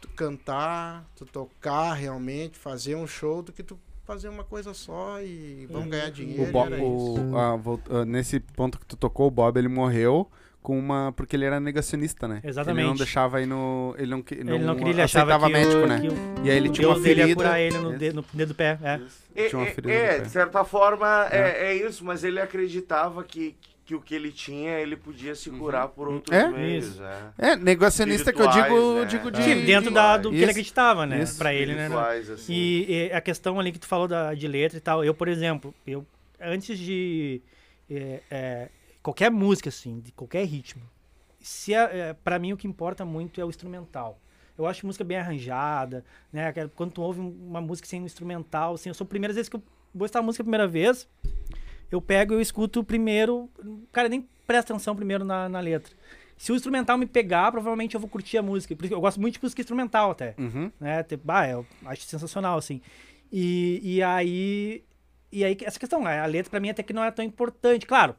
tu 0.00 0.08
cantar, 0.16 1.04
tu 1.14 1.24
tocar 1.26 1.92
realmente, 1.92 2.58
fazer 2.58 2.96
um 2.96 3.06
show, 3.06 3.42
do 3.42 3.52
que 3.52 3.62
tu 3.62 3.78
fazer 4.04 4.28
uma 4.28 4.42
coisa 4.42 4.74
só 4.74 5.20
e 5.22 5.66
vamos 5.70 5.88
ganhar 5.90 6.10
dinheiro. 6.10 6.48
O 6.48 6.52
Bo- 6.52 6.64
era 6.66 6.82
o- 6.82 7.38
ah, 7.38 7.56
volt- 7.56 7.86
ah, 7.90 8.04
nesse 8.04 8.40
ponto 8.40 8.78
que 8.80 8.86
tu 8.86 8.96
tocou, 8.96 9.28
o 9.28 9.30
Bob 9.30 9.56
ele 9.56 9.68
morreu 9.68 10.28
com 10.62 10.78
uma. 10.78 11.12
Porque 11.16 11.34
ele 11.36 11.44
era 11.44 11.58
negacionista, 11.58 12.28
né? 12.28 12.36
Ele 12.36 12.42
não 12.44 12.50
Exatamente. 12.50 12.98
deixava 12.98 13.38
aí 13.38 13.46
no. 13.46 13.94
Ele 13.98 14.10
não, 14.10 14.22
que- 14.22 14.34
Ele 14.34 14.58
não 14.58 14.74
queria, 14.76 14.92
ele 14.92 15.02
aceitava 15.02 15.48
médico, 15.48 15.82
o, 15.82 15.86
né? 15.86 16.00
o, 16.42 16.46
E 16.46 16.50
aí 16.50 16.56
ele 16.56 16.68
tinha 16.70 16.86
uma 16.88 16.94
Deus 16.94 17.04
dele 17.04 17.20
ia 17.20 17.26
ferida. 17.26 17.42
curar 17.42 17.60
ele 17.60 17.78
no, 17.78 17.90
Isso. 17.90 17.98
dedo, 17.98 18.16
no 18.16 18.24
dedo 18.32 18.48
do 18.48 18.54
pé. 18.54 18.78
É. 18.82 19.00
É, 19.34 19.48
Tinha 19.48 19.58
uma 19.60 19.68
é- 19.68 19.70
ferida 19.72 19.92
é, 19.92 20.02
no 20.12 20.16
pé. 20.18 20.24
de 20.24 20.30
certa 20.30 20.64
forma 20.64 21.28
é, 21.30 21.66
é 21.68 21.74
isso, 21.74 22.04
mas 22.04 22.24
ele 22.24 22.40
acreditava 22.40 23.22
que, 23.24 23.54
que 23.86 23.94
o 23.94 24.00
que 24.00 24.14
ele 24.14 24.30
tinha 24.32 24.78
ele 24.78 24.96
podia 24.96 25.34
se 25.34 25.48
curar 25.50 25.88
por 25.88 26.08
outros 26.08 26.36
É? 26.36 26.48
meios. 26.48 26.86
Isso. 26.88 27.00
né? 27.00 27.32
É, 27.38 27.56
negacionista 27.56 28.32
que 28.32 28.42
eu 28.42 28.48
digo, 28.48 28.94
né? 29.00 29.04
digo 29.06 29.30
de. 29.30 29.42
Sim, 29.42 29.64
dentro 29.64 29.90
da, 29.90 30.16
do 30.18 30.28
que 30.30 30.34
ele 30.36 30.42
Isso. 30.42 30.50
acreditava, 30.50 31.06
né? 31.06 31.22
Isso. 31.22 31.38
Pra 31.38 31.54
ele, 31.54 31.74
né? 31.74 31.84
Espirituais, 31.86 32.30
assim. 32.30 32.52
E, 32.52 33.06
e 33.08 33.12
a 33.12 33.20
questão 33.20 33.58
ali 33.58 33.72
que 33.72 33.78
tu 33.78 33.86
falou 33.86 34.06
da, 34.06 34.34
de 34.34 34.46
letra 34.46 34.76
e 34.76 34.80
tal, 34.80 35.02
eu, 35.04 35.14
por 35.14 35.26
exemplo, 35.28 35.74
eu 35.86 36.04
antes 36.40 36.78
de 36.78 37.40
é, 37.90 38.20
é, 38.30 38.68
qualquer 39.02 39.30
música 39.30 39.68
assim, 39.68 40.00
de 40.00 40.12
qualquer 40.12 40.44
ritmo, 40.44 40.82
se 41.40 41.72
é, 41.74 42.12
para 42.12 42.38
mim 42.38 42.52
o 42.52 42.56
que 42.56 42.66
importa 42.66 43.04
muito 43.04 43.40
é 43.40 43.44
o 43.44 43.48
instrumental. 43.48 44.18
Eu 44.58 44.66
acho 44.66 44.84
música 44.84 45.02
bem 45.04 45.16
arranjada, 45.16 46.04
né? 46.30 46.52
Quando 46.76 46.92
tu 46.92 47.00
ouve 47.02 47.18
um- 47.20 47.34
uma 47.48 47.60
música 47.62 47.88
sem 47.88 48.02
um 48.02 48.04
instrumental, 48.04 48.74
assim, 48.74 48.90
eu 48.90 48.94
sou 48.94 49.04
a 49.06 49.08
primeira 49.08 49.32
vez 49.32 49.48
que 49.48 49.56
eu 49.56 49.62
vou 49.94 50.04
escutar 50.04 50.18
a 50.18 50.22
música 50.22 50.42
a 50.42 50.44
primeira 50.44 50.68
vez, 50.68 51.08
eu 51.90 52.00
pego 52.02 52.34
e 52.34 52.36
eu 52.36 52.40
escuto 52.42 52.84
primeiro, 52.84 53.48
cara, 53.90 54.08
nem 54.08 54.28
presta 54.46 54.72
atenção 54.74 54.94
primeiro 54.94 55.24
na, 55.24 55.48
na 55.48 55.60
letra. 55.60 55.94
Se 56.36 56.52
o 56.52 56.54
instrumental 56.56 56.96
me 56.98 57.06
pegar, 57.06 57.50
provavelmente 57.50 57.94
eu 57.94 58.00
vou 58.00 58.08
curtir 58.08 58.36
a 58.38 58.42
música. 58.42 58.74
Por 58.76 58.84
isso 58.84 58.90
que 58.90 58.94
eu 58.94 59.00
gosto 59.00 59.20
muito 59.20 59.34
de 59.34 59.42
música 59.42 59.60
instrumental 59.62 60.10
até 60.10 60.34
Uhum. 60.38 60.70
né? 60.80 61.04
Ah, 61.28 61.48
eu 61.48 61.66
acho 61.86 62.02
sensacional, 62.02 62.58
assim. 62.58 62.80
E, 63.32 63.80
e 63.82 64.02
aí. 64.02 64.82
E 65.32 65.44
aí, 65.44 65.56
essa 65.62 65.78
questão, 65.78 66.06
a 66.06 66.26
letra 66.26 66.50
pra 66.50 66.58
mim 66.60 66.70
até 66.70 66.82
que 66.82 66.92
não 66.92 67.04
é 67.04 67.10
tão 67.10 67.24
importante. 67.24 67.86
Claro, 67.86 68.14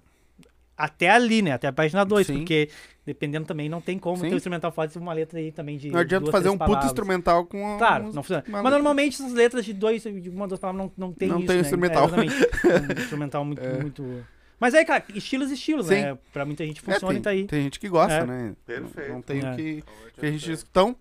até 0.83 1.09
ali, 1.09 1.41
né? 1.41 1.51
Até 1.53 1.67
a 1.67 1.73
página 1.73 2.03
2, 2.05 2.27
Sim. 2.27 2.37
porque 2.37 2.69
dependendo 3.05 3.45
também, 3.45 3.67
não 3.69 3.81
tem 3.81 3.97
como 3.97 4.17
Sim. 4.17 4.27
ter 4.27 4.33
um 4.33 4.37
instrumental 4.37 4.71
forte 4.71 4.97
uma 4.97 5.13
letra 5.13 5.39
aí 5.39 5.51
também 5.51 5.77
de. 5.77 5.89
Não 5.91 5.99
adianta 5.99 6.25
duas, 6.25 6.31
fazer 6.31 6.49
três 6.49 6.61
um 6.61 6.65
puto 6.73 6.85
instrumental 6.85 7.45
com. 7.45 7.75
a- 7.75 7.77
Claro, 7.77 8.03
uma- 8.05 8.13
não 8.13 8.23
funciona. 8.23 8.43
uma- 8.47 8.63
Mas 8.63 8.71
normalmente 8.71 9.13
essas 9.21 9.33
letras 9.33 9.65
de 9.65 9.73
dois, 9.73 10.01
de 10.03 10.29
uma, 10.29 10.47
duas 10.47 10.59
palavras 10.59 10.91
não, 10.97 11.07
não 11.07 11.13
tem 11.13 11.29
Não 11.29 11.37
isso. 11.39 11.47
tem 11.47 11.55
né? 11.57 11.61
instrumental. 11.61 12.03
É, 12.03 12.05
exatamente. 12.07 12.35
um 12.35 13.01
instrumental 13.01 13.45
muito, 13.45 13.61
muito. 13.81 14.25
Mas 14.59 14.75
aí, 14.75 14.85
cara, 14.85 15.03
estilos 15.15 15.49
e 15.49 15.55
estilos, 15.55 15.87
Sim. 15.87 15.95
né? 16.01 16.17
Pra 16.31 16.45
muita 16.45 16.63
gente 16.65 16.79
É, 16.87 16.93
funciona 16.93 17.13
tem, 17.13 17.19
e 17.19 17.23
tá 17.23 17.29
aí. 17.31 17.45
tem 17.47 17.63
gente 17.63 17.79
que 17.79 17.89
gosta, 17.89 18.13
É. 18.13 18.25
né? 18.25 18.53
Perfeito. 18.65 19.07
Não, 19.07 19.15
não 19.15 19.21
tem 19.23 19.41
É. 19.43 19.51
o 19.51 19.55
que, 19.55 19.83
que 20.19 20.25
a 20.25 20.31
gente. 20.31 20.63
Então, 20.69 20.95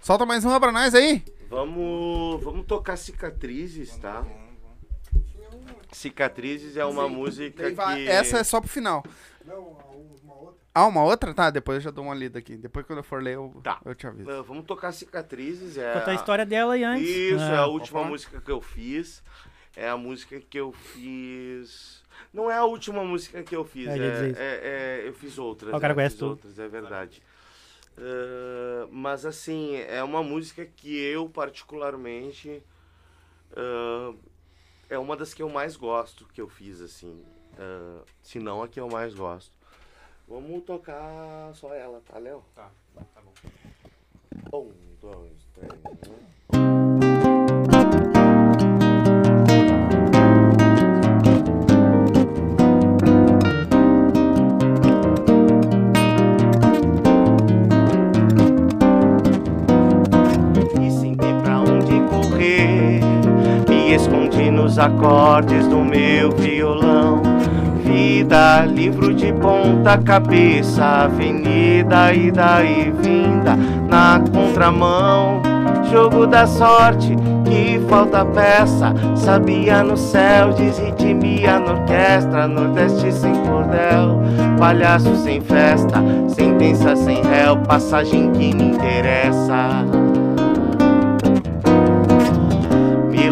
solta 0.00 0.24
mais 0.24 0.44
uma 0.46 0.58
pra 0.58 0.72
nós 0.72 0.94
aí. 0.94 1.22
Vamos, 1.50 2.42
vamos 2.42 2.64
tocar 2.64 2.96
Cicatrizes, 2.96 3.94
tá? 3.98 4.24
Cicatrizes 5.92 6.76
é 6.76 6.84
uma 6.84 7.08
música 7.08 7.62
Daí 7.64 7.74
vai- 7.74 7.96
que... 7.96 8.08
Essa 8.08 8.38
é 8.38 8.44
só 8.44 8.60
pro 8.60 8.68
final. 8.68 9.02
Ah, 10.74 10.86
uma 10.86 11.04
outra? 11.04 11.34
Tá, 11.34 11.50
depois 11.50 11.76
eu 11.76 11.82
já 11.82 11.90
dou 11.90 12.04
uma 12.04 12.14
lida 12.14 12.38
aqui. 12.38 12.56
Depois 12.56 12.86
quando 12.86 12.98
eu 13.00 13.04
for 13.04 13.22
ler, 13.22 13.34
eu, 13.34 13.54
Tá. 13.62 13.78
eu 13.84 13.94
te 13.94 14.06
aviso. 14.06 14.30
Uh, 14.30 14.42
Vamos 14.42 14.64
tocar 14.64 14.90
Cicatrizes. 14.92 15.76
É 15.76 15.92
Contar 15.92 16.12
a 16.12 16.14
história 16.14 16.46
dela 16.46 16.76
e 16.78 16.82
antes. 16.84 17.06
Isso, 17.08 17.42
é 17.44 17.56
a 17.58 17.66
última 17.66 17.98
falar? 18.00 18.10
música 18.10 18.40
que 18.40 18.50
eu 18.50 18.60
fiz. 18.60 19.22
É 19.76 19.88
a 19.88 19.96
música 19.96 20.40
que 20.40 20.58
eu 20.58 20.72
fiz. 20.72 22.02
Não 22.32 22.50
é 22.50 22.56
a 22.56 22.64
última 22.64 23.04
música 23.04 23.42
que 23.42 23.54
eu 23.54 23.64
fiz, 23.64 23.88
É, 23.88 23.98
é, 23.98 23.98
é- 23.98 24.34
é- 25.04 25.08
eu 25.08 25.12
fiz 25.12 25.38
outras. 25.38 25.72
Ah, 25.74 25.76
o 25.76 25.80
cara 25.80 25.92
é, 25.92 25.94
conhece 25.94 26.14
fiz 26.14 26.20
tudo. 26.20 26.30
outras, 26.30 26.58
é 26.58 26.68
verdade. 26.68 27.22
Ah, 27.98 28.86
mas 28.90 29.26
assim, 29.26 29.76
é 29.76 30.02
uma 30.02 30.22
música 30.22 30.64
que 30.64 30.96
eu 30.98 31.28
particularmente 31.28 32.62
ah, 33.54 34.14
é 34.92 34.98
uma 34.98 35.16
das 35.16 35.32
que 35.32 35.42
eu 35.42 35.48
mais 35.48 35.74
gosto 35.74 36.26
que 36.26 36.40
eu 36.40 36.48
fiz, 36.48 36.82
assim. 36.82 37.24
Ah, 37.58 38.02
se 38.22 38.38
não 38.38 38.62
a 38.62 38.68
que 38.68 38.78
eu 38.78 38.88
mais 38.88 39.14
gosto. 39.14 39.56
Vamos 40.28 40.64
tocar 40.64 41.54
só 41.54 41.74
ela, 41.74 42.00
tá, 42.06 42.18
Léo? 42.18 42.44
Tá, 42.54 42.70
tá 42.94 43.20
bom. 43.22 43.32
Um, 44.58 44.72
dois, 45.00 45.46
três. 45.54 45.72
um. 46.54 46.91
Nos 64.72 64.78
acordes 64.78 65.68
do 65.68 65.84
meu 65.84 66.32
violão. 66.32 67.20
Vida, 67.84 68.64
livro 68.64 69.12
de 69.12 69.30
ponta 69.34 69.98
cabeça, 69.98 70.82
avenida 70.82 72.10
e 72.14 72.30
daí 72.30 72.90
vinda 73.02 73.54
na 73.54 74.18
contramão. 74.32 75.42
Jogo 75.90 76.26
da 76.26 76.46
sorte, 76.46 77.14
que 77.44 77.78
falta 77.86 78.24
peça. 78.24 78.94
Sabia 79.14 79.82
no 79.82 79.96
céu, 79.98 80.54
desritimia 80.54 81.60
na 81.60 81.72
orquestra. 81.72 82.48
Nordeste 82.48 83.12
sem 83.12 83.34
cordel, 83.42 84.22
palhaço 84.58 85.14
sem 85.16 85.42
festa. 85.42 86.02
Sentença 86.28 86.96
sem 86.96 87.20
réu, 87.22 87.58
passagem 87.58 88.32
que 88.32 88.54
me 88.54 88.70
interessa. 88.70 89.84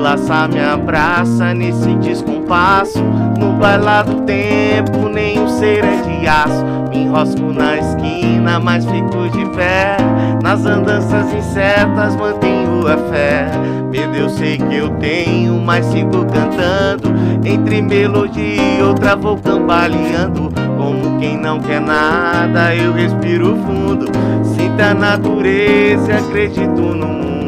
Laça, 0.01 0.49
me 0.49 0.61
abraça 0.61 1.55
nesse 1.55 1.95
descompasso. 1.97 3.03
No 3.39 3.53
bailar 3.53 4.05
do 4.05 4.23
tempo, 4.23 5.09
nenhum 5.09 5.47
ser 5.49 5.85
é 5.85 6.03
de 6.03 6.27
aço. 6.27 6.65
Me 6.91 7.03
enrosco 7.05 7.53
na 7.53 7.77
esquina, 7.77 8.59
mas 8.59 8.85
fico 8.85 9.29
de 9.31 9.45
pé. 9.51 9.97
Nas 10.43 10.65
andanças 10.65 11.33
incertas, 11.33 12.17
mantenho 12.17 12.89
a 12.89 12.97
fé. 13.13 13.47
Medo 13.91 14.17
eu 14.17 14.29
sei 14.29 14.57
que 14.57 14.77
eu 14.77 14.89
tenho, 14.97 15.61
mas 15.61 15.85
sigo 15.87 16.25
cantando. 16.27 17.11
Entre 17.45 17.83
melodia 17.83 18.79
e 18.79 18.83
outra 18.83 19.17
vou 19.17 19.37
cambaleando. 19.37 20.51
Como 20.77 21.19
quem 21.19 21.37
não 21.37 21.61
quer 21.61 21.81
nada, 21.81 22.75
eu 22.75 22.93
respiro 22.93 23.57
fundo. 23.67 24.07
Sinto 24.43 24.81
a 24.81 24.95
natureza 24.95 26.11
e 26.11 26.17
acredito 26.17 26.81
no 26.81 27.07
mundo. 27.07 27.40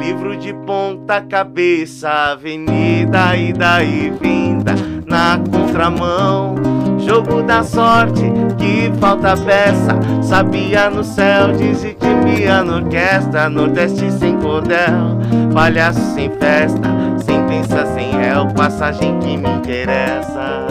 Livro 0.00 0.34
de 0.36 0.54
ponta 0.54 1.20
cabeça, 1.20 2.08
avenida 2.08 3.36
e 3.36 4.10
vinda 4.10 4.74
na 5.06 5.38
contramão. 5.38 6.54
Jogo 6.98 7.42
da 7.42 7.62
sorte, 7.62 8.22
que 8.56 8.90
falta 8.98 9.36
peça. 9.36 9.98
Sabia 10.22 10.88
no 10.88 11.04
céu, 11.04 11.52
desritimia 11.52 12.64
na 12.64 12.76
orquestra. 12.76 13.50
Nordeste 13.50 14.10
sem 14.12 14.38
cordel, 14.38 15.18
palhaço 15.52 16.00
sem 16.14 16.30
festa. 16.30 16.88
Sentença 17.24 17.84
sem 17.94 18.10
réu, 18.12 18.48
passagem 18.54 19.18
que 19.18 19.36
me 19.36 19.50
interessa. 19.50 20.70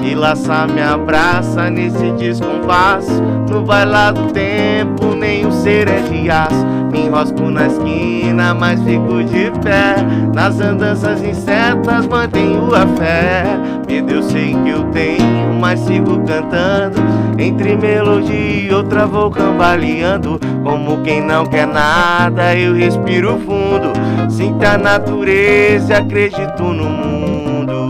Me 0.00 0.14
laça, 0.14 0.68
me 0.68 0.80
abraça 0.80 1.68
nesse 1.68 2.12
descompasso 2.12 3.20
No 3.50 3.62
bailar 3.62 4.12
do 4.12 4.32
tempo, 4.32 4.95
ser 5.66 5.88
é 5.88 6.00
Me 6.92 7.06
enrosco 7.06 7.50
na 7.50 7.66
esquina, 7.66 8.54
mas 8.54 8.80
fico 8.84 9.24
de 9.24 9.50
pé. 9.64 9.96
Nas 10.32 10.60
andanças 10.60 11.20
incertas, 11.24 12.06
mantenho 12.06 12.72
a 12.72 12.86
fé. 12.96 13.44
Medo 13.84 14.12
eu 14.12 14.22
sei 14.22 14.54
que 14.62 14.70
eu 14.70 14.84
tenho, 14.92 15.52
mas 15.60 15.80
sigo 15.80 16.20
cantando. 16.20 16.98
Entre 17.36 17.76
melodia 17.76 18.68
e 18.68 18.72
outra 18.72 19.06
vou 19.06 19.28
cambaleando. 19.28 20.38
Como 20.62 21.02
quem 21.02 21.20
não 21.20 21.44
quer 21.44 21.66
nada, 21.66 22.54
eu 22.54 22.72
respiro 22.72 23.36
fundo. 23.40 23.92
Sinto 24.30 24.64
a 24.64 24.78
natureza 24.78 25.94
e 25.94 25.96
acredito 25.96 26.62
no 26.62 26.84
mundo. 26.84 27.88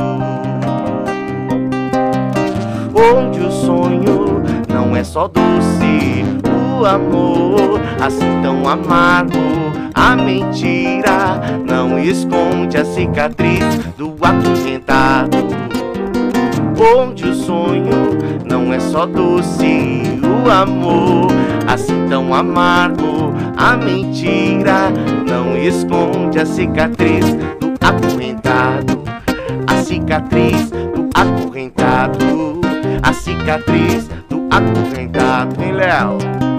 Onde 2.95 3.41
o 3.41 3.51
sonho 3.51 4.43
não 4.67 4.97
é 4.97 5.05
só 5.05 5.29
doce, 5.29 6.25
o 6.77 6.85
amor 6.85 7.81
assim 8.01 8.43
tão 8.43 8.69
amargo, 8.69 9.39
a 9.95 10.15
mentira 10.15 11.41
não 11.67 11.99
esconde 11.99 12.77
a 12.77 12.85
cicatriz 12.85 13.65
do 13.97 14.15
acorrentado. 14.21 15.39
Onde 16.79 17.25
o 17.25 17.35
sonho 17.35 18.19
não 18.45 18.73
é 18.73 18.79
só 18.79 19.07
doce, 19.07 20.03
o 20.23 20.51
amor 20.51 21.29
assim 21.67 22.07
tão 22.09 22.35
amargo, 22.35 23.33
a 23.57 23.77
mentira 23.77 24.91
não 25.27 25.57
esconde 25.57 26.39
a 26.39 26.45
cicatriz 26.45 27.25
do 27.59 27.73
acorrentado, 27.81 29.03
a 29.67 29.83
cicatriz 29.83 30.71
do 30.71 31.09
acorrentado, 31.15 32.61
a 33.03 33.13
cicatriz 33.15 34.09
do 34.29 34.47
acorrentado. 34.51 35.57
Vem, 35.59 35.73
Léo. 35.73 36.56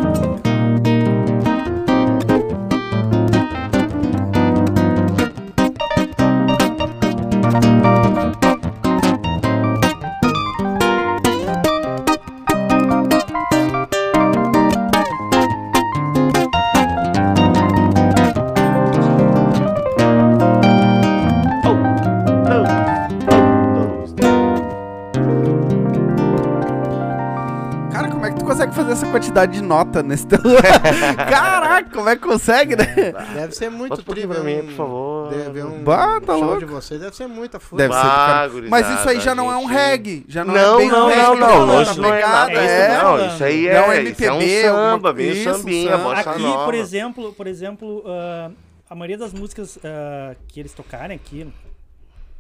Quantidade 29.12 29.54
de 29.54 29.62
nota 29.64 30.04
nesse 30.04 30.28
teu. 30.28 30.40
Caraca, 31.30 31.90
como 31.92 32.10
é 32.10 32.16
que 32.16 32.22
consegue, 32.22 32.76
né? 32.76 32.86
Deve 33.34 33.54
ser 33.56 33.70
muito 33.70 34.00
um 34.02 34.28
pra 34.28 34.40
mim, 34.42 34.64
por 34.64 34.74
favor. 34.74 35.30
Deve 35.30 35.64
um 35.64 35.84
Bah, 35.84 36.20
tá 36.22 36.34
show 36.34 36.44
louco. 36.44 36.60
de 36.60 36.66
vocês, 36.66 37.00
deve 37.00 37.16
ser 37.16 37.28
muita 37.28 37.60
fruta. 37.60 37.84
Deve 37.84 37.94
ser 37.94 38.02
do 38.02 38.08
Bah, 38.08 38.16
cara. 38.16 38.48
gurizada, 38.50 38.70
Mas 38.70 39.00
isso 39.00 39.10
aí 39.10 39.20
já 39.20 39.34
não 39.36 39.52
é 39.52 39.58
um 39.58 39.66
reggae. 39.66 40.26
Já 40.28 40.44
não, 40.44 40.54
Não, 40.54 40.76
é 40.76 40.78
bem 40.78 40.90
não, 40.90 41.06
um 41.06 41.10
reggae, 41.10 41.22
não, 41.22 41.36
não, 41.36 41.48
falando, 41.48 41.68
não, 41.68 41.76
tá 41.86 41.92
isso 41.92 42.02
não 42.02 42.14
é 42.14 42.22
nada. 42.22 42.52
é 42.54 42.66
É, 42.92 43.04
não, 43.04 43.28
isso 43.28 43.44
aí 43.44 43.64
Não, 43.66 43.92
é, 43.92 44.02
isso 44.04 44.24
é 44.24 44.28
MPB, 44.28 44.72
um 44.72 44.76
samba, 44.76 45.22
isso, 45.22 45.44
sambinha, 45.54 45.98
samba. 45.98 46.14
Aqui, 46.14 46.42
nova. 46.42 46.66
por 46.66 46.74
exemplo, 46.74 47.34
por 47.34 47.48
exemplo, 47.48 48.04
ah, 48.06 48.52
a 48.90 48.96
maioria 48.96 49.18
das 49.18 49.34
músicas 49.34 49.78
ah, 49.84 50.36
que 50.48 50.60
eles 50.60 50.74
tocarem 50.74 51.16
aqui, 51.16 51.48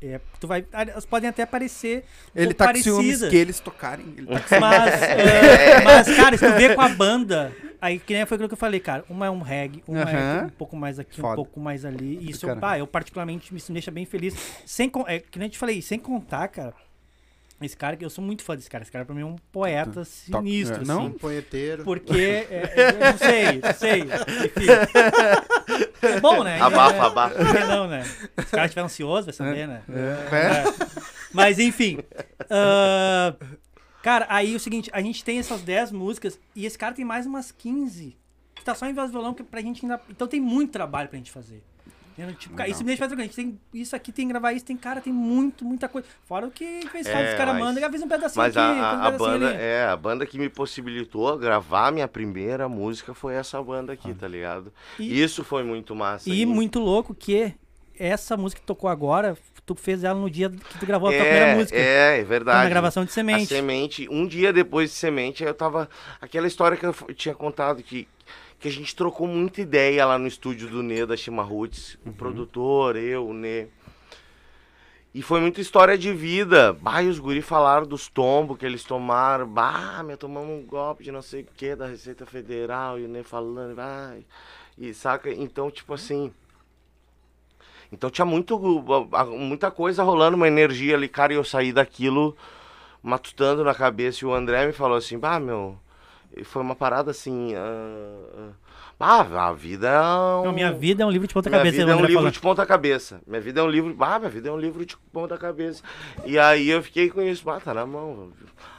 é, 0.01 0.19
tu 0.39 0.47
vai, 0.47 0.65
elas 0.71 1.05
podem 1.05 1.27
até 1.29 1.45
parecer 1.45 2.03
um 2.35 2.41
Ele 2.41 2.53
tá 2.53 2.71
com 2.71 2.79
ciúmes 2.79 3.23
que 3.23 3.35
eles 3.35 3.59
tocarem. 3.59 4.05
Ele 4.15 4.27
tá 4.27 4.59
mas, 4.59 4.93
ah, 5.03 5.81
mas, 5.83 6.15
cara, 6.15 6.37
se 6.37 6.45
tu 6.45 6.53
vê 6.55 6.75
com 6.75 6.81
a 6.81 6.89
banda, 6.89 7.51
aí 7.81 7.97
que 7.97 8.13
nem 8.13 8.25
foi 8.25 8.35
aquilo 8.35 8.47
que 8.47 8.53
eu 8.53 8.57
falei, 8.57 8.79
cara, 8.79 9.03
uma 9.09 9.25
é 9.25 9.29
um 9.29 9.41
reggae, 9.41 9.83
uma 9.87 10.01
é 10.01 10.43
um 10.43 10.49
pouco 10.49 10.75
mais 10.75 10.99
aqui, 10.99 11.19
Foda. 11.19 11.33
um 11.33 11.35
pouco 11.35 11.59
mais 11.59 11.83
ali, 11.83 12.19
e 12.21 12.29
isso, 12.29 12.47
pá, 12.57 12.77
eu 12.77 12.85
particularmente 12.85 13.53
me 13.53 13.61
deixa 13.69 13.89
bem 13.89 14.05
feliz, 14.05 14.35
sem, 14.65 14.91
é, 15.07 15.19
que 15.19 15.39
nem 15.39 15.47
eu 15.47 15.51
te 15.51 15.57
falei, 15.57 15.81
sem 15.81 15.97
contar, 15.97 16.47
cara, 16.49 16.73
esse 17.61 17.75
cara, 17.75 17.97
que 17.97 18.05
eu 18.05 18.09
sou 18.09 18.23
muito 18.23 18.43
fã 18.43 18.55
desse 18.55 18.69
cara, 18.69 18.83
esse 18.83 18.91
cara 18.91 19.03
pra 19.03 19.15
mim 19.15 19.21
é 19.21 19.25
um 19.25 19.35
poeta 19.51 20.05
sinistro, 20.05 20.83
é, 20.83 20.85
não? 20.85 20.99
assim, 20.99 21.07
Um 21.07 21.17
punheteiro. 21.17 21.83
porque, 21.83 22.45
é, 22.49 22.73
é, 22.77 23.11
não 23.11 23.17
sei, 23.17 23.59
não 23.59 23.73
sei. 23.73 24.01
Enfim. 24.45 26.05
É 26.07 26.19
bom, 26.19 26.43
né? 26.43 26.61
Abafa, 26.61 26.95
é, 26.95 26.99
abafa. 26.99 27.35
Por 27.35 27.51
que 27.55 27.63
não, 27.65 27.87
né? 27.87 28.03
Se 28.03 28.43
o 28.43 28.45
cara 28.51 28.65
estiver 28.65 28.81
ansioso, 28.81 29.25
vai 29.25 29.33
saber, 29.33 29.67
né? 29.67 29.81
É. 29.89 30.35
É. 30.35 30.63
Mas 31.33 31.57
enfim. 31.59 31.99
ah, 32.49 33.35
cara, 34.03 34.25
aí 34.29 34.55
o 34.55 34.59
seguinte, 34.59 34.89
a 34.93 35.01
gente 35.01 35.23
tem 35.23 35.39
essas 35.39 35.61
10 35.61 35.91
músicas 35.91 36.39
e 36.55 36.65
esse 36.65 36.77
cara 36.77 36.93
tem 36.93 37.03
mais 37.05 37.25
umas 37.25 37.51
15. 37.51 38.15
Que 38.55 38.63
tá 38.63 38.75
só 38.75 38.85
em 38.85 38.93
voz 38.93 39.11
violão 39.11 39.33
que 39.33 39.43
pra 39.43 39.61
gente 39.61 39.83
ainda. 39.85 39.99
Então 40.09 40.27
tem 40.27 40.39
muito 40.39 40.71
trabalho 40.71 41.09
pra 41.09 41.17
gente 41.17 41.31
fazer. 41.31 41.63
Entendeu? 42.17 42.35
Tipo, 42.35 42.55
cara, 42.55 42.67
isso 42.67 42.79
me 42.79 42.87
deixa 42.87 43.05
tranquilo. 43.07 43.21
A 43.21 43.25
gente 43.25 43.35
tem 43.35 43.59
isso 43.79 43.95
aqui, 43.95 44.11
tem 44.11 44.25
que 44.25 44.33
gravar 44.33 44.51
isso, 44.51 44.65
tem 44.65 44.75
cara, 44.75 44.99
tem 44.99 45.13
muito, 45.13 45.63
muita 45.63 45.87
coisa. 45.87 46.07
Fora 46.25 46.47
o 46.47 46.51
que 46.51 46.81
faz, 46.91 47.05
É, 47.05 47.31
os 47.31 47.37
caras 47.37 47.59
mandam 47.59 47.79
e 47.81 47.85
avisa 47.85 48.05
um 48.05 48.07
pedacinho 48.09 48.43
Mas 48.43 48.57
aqui, 48.57 48.65
a, 48.67 48.71
um 48.71 48.81
a, 48.81 48.91
a 48.91 49.11
pedacinho 49.11 49.17
banda, 49.29 49.47
ali. 49.49 49.57
é, 49.61 49.85
a 49.85 49.95
banda 49.95 50.25
que 50.25 50.39
me 50.39 50.49
possibilitou 50.49 51.37
gravar 51.37 51.91
minha 51.91 52.07
primeira 52.07 52.67
música 52.67 53.13
foi 53.13 53.35
essa 53.35 53.61
banda 53.61 53.93
aqui, 53.93 54.13
tá 54.15 54.27
ligado? 54.27 54.73
E- 54.97 55.21
Isso 55.21 55.43
foi 55.43 55.63
muito 55.63 55.95
massa. 55.95 56.27
E 56.27 56.43
muito 56.43 56.79
louco 56.79 57.13
que 57.13 57.53
essa 57.99 58.35
música 58.35 58.61
que 58.61 58.67
tocou 58.67 58.89
agora, 58.89 59.37
tu 59.65 59.75
fez 59.75 60.03
ela 60.03 60.19
no 60.19 60.29
dia 60.29 60.49
que 60.49 60.79
tu 60.79 60.85
gravou 60.87 61.09
a 61.09 61.11
tua 61.11 61.21
é, 61.21 61.23
primeira 61.23 61.55
música. 61.55 61.77
É, 61.77 62.17
é 62.17 62.21
na 62.21 62.27
verdade. 62.27 62.69
gravação 62.69 63.03
de 63.03 63.11
A 63.11 63.13
semente. 63.13 63.45
semente, 63.47 64.07
um 64.09 64.25
dia 64.27 64.51
depois 64.51 64.89
de 64.89 64.95
semente, 64.95 65.43
eu 65.43 65.53
tava. 65.53 65.87
Aquela 66.21 66.47
história 66.47 66.75
que 66.77 66.85
eu 66.85 66.93
tinha 67.15 67.33
contado 67.35 67.81
que, 67.83 68.07
que 68.59 68.67
a 68.67 68.71
gente 68.71 68.95
trocou 68.95 69.27
muita 69.27 69.61
ideia 69.61 70.05
lá 70.05 70.17
no 70.17 70.27
estúdio 70.27 70.67
do 70.69 70.81
Nê 70.81 71.05
da 71.05 71.15
Shima 71.15 71.43
Roots, 71.43 71.97
o 72.05 72.11
produtor, 72.11 72.95
eu, 72.95 73.27
o 73.27 73.33
Nê. 73.33 73.67
E 75.13 75.21
foi 75.21 75.39
muita 75.39 75.61
história 75.61 75.97
de 75.97 76.13
vida. 76.13 76.73
Bah, 76.73 77.01
e 77.01 77.07
os 77.07 77.17
guri 77.17 77.41
falaram 77.41 77.87
dos 77.87 78.07
tombos 78.07 78.57
que 78.57 78.65
eles 78.65 78.83
tomaram. 78.83 79.47
Bah, 79.47 80.03
me 80.03 80.15
tomamos 80.15 80.49
um 80.51 80.63
golpe 80.63 81.03
de 81.03 81.11
não 81.11 81.21
sei 81.21 81.41
o 81.41 81.47
que 81.55 81.75
da 81.75 81.87
Receita 81.87 82.25
Federal. 82.25 82.99
E 82.99 83.05
o 83.05 83.07
Nê 83.07 83.23
falando, 83.23 83.75
vai. 83.75 84.25
E 84.77 84.93
saca? 84.93 85.31
Então, 85.31 85.71
tipo 85.71 85.93
assim. 85.93 86.31
Então 87.91 88.09
tinha 88.09 88.25
muito, 88.25 88.59
muita 89.29 89.71
coisa 89.71 90.03
rolando, 90.03 90.35
uma 90.35 90.47
energia 90.47 90.95
ali, 90.95 91.07
cara, 91.07 91.33
e 91.33 91.37
eu 91.37 91.43
saí 91.43 91.71
daquilo 91.71 92.35
matutando 93.01 93.63
na 93.63 93.73
cabeça. 93.73 94.23
E 94.23 94.27
o 94.27 94.33
André 94.33 94.67
me 94.67 94.73
falou 94.73 94.97
assim: 94.97 95.17
Bah, 95.17 95.39
meu. 95.39 95.79
E 96.35 96.43
Foi 96.43 96.61
uma 96.61 96.75
parada 96.75 97.11
assim. 97.11 97.53
ah, 97.55 98.51
ah, 98.99 99.47
a 99.49 99.53
vida 99.53 99.87
é 99.87 99.99
um. 99.99 100.45
Não, 100.45 100.51
minha 100.51 100.71
vida 100.71 101.03
é 101.03 101.05
um 101.05 101.11
livro 101.11 101.27
de 101.27 101.33
ponta 101.33 101.49
Minha 101.49 101.59
cabeça. 101.59 101.77
vida 101.77 101.91
é 101.91 101.95
um 101.95 101.99
André 101.99 102.07
livro 102.07 102.31
de 102.31 102.39
ponta 102.39 102.65
cabeça. 102.65 103.21
Minha 103.27 103.41
vida 103.41 103.59
é 103.59 103.63
um 103.63 103.67
livro. 103.69 103.95
Ah, 103.99 104.17
minha 104.19 104.31
vida 104.31 104.49
é 104.49 104.51
um 104.51 104.57
livro 104.57 104.85
de 104.85 104.97
ponta 105.13 105.37
cabeça. 105.37 105.83
E 106.25 106.37
aí 106.39 106.69
eu 106.69 106.81
fiquei 106.81 107.09
com 107.09 107.21
isso. 107.21 107.47
Ah, 107.49 107.59
tá 107.59 107.73
na 107.73 107.85
mão. 107.85 108.29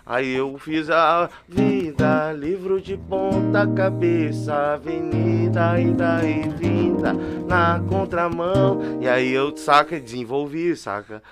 Aí 0.04 0.34
eu 0.34 0.56
fiz 0.58 0.90
a 0.90 1.28
vida, 1.46 2.32
livro 2.32 2.80
de 2.80 2.96
ponta 2.96 3.66
cabeça, 3.66 4.74
avenida 4.74 5.78
ida 5.78 6.20
e 6.24 6.48
vinda 6.48 7.12
na 7.12 7.80
contramão. 7.88 8.98
E 9.00 9.08
aí 9.08 9.32
eu, 9.32 9.56
saca, 9.56 10.00
desenvolvi, 10.00 10.74
saca? 10.76 11.22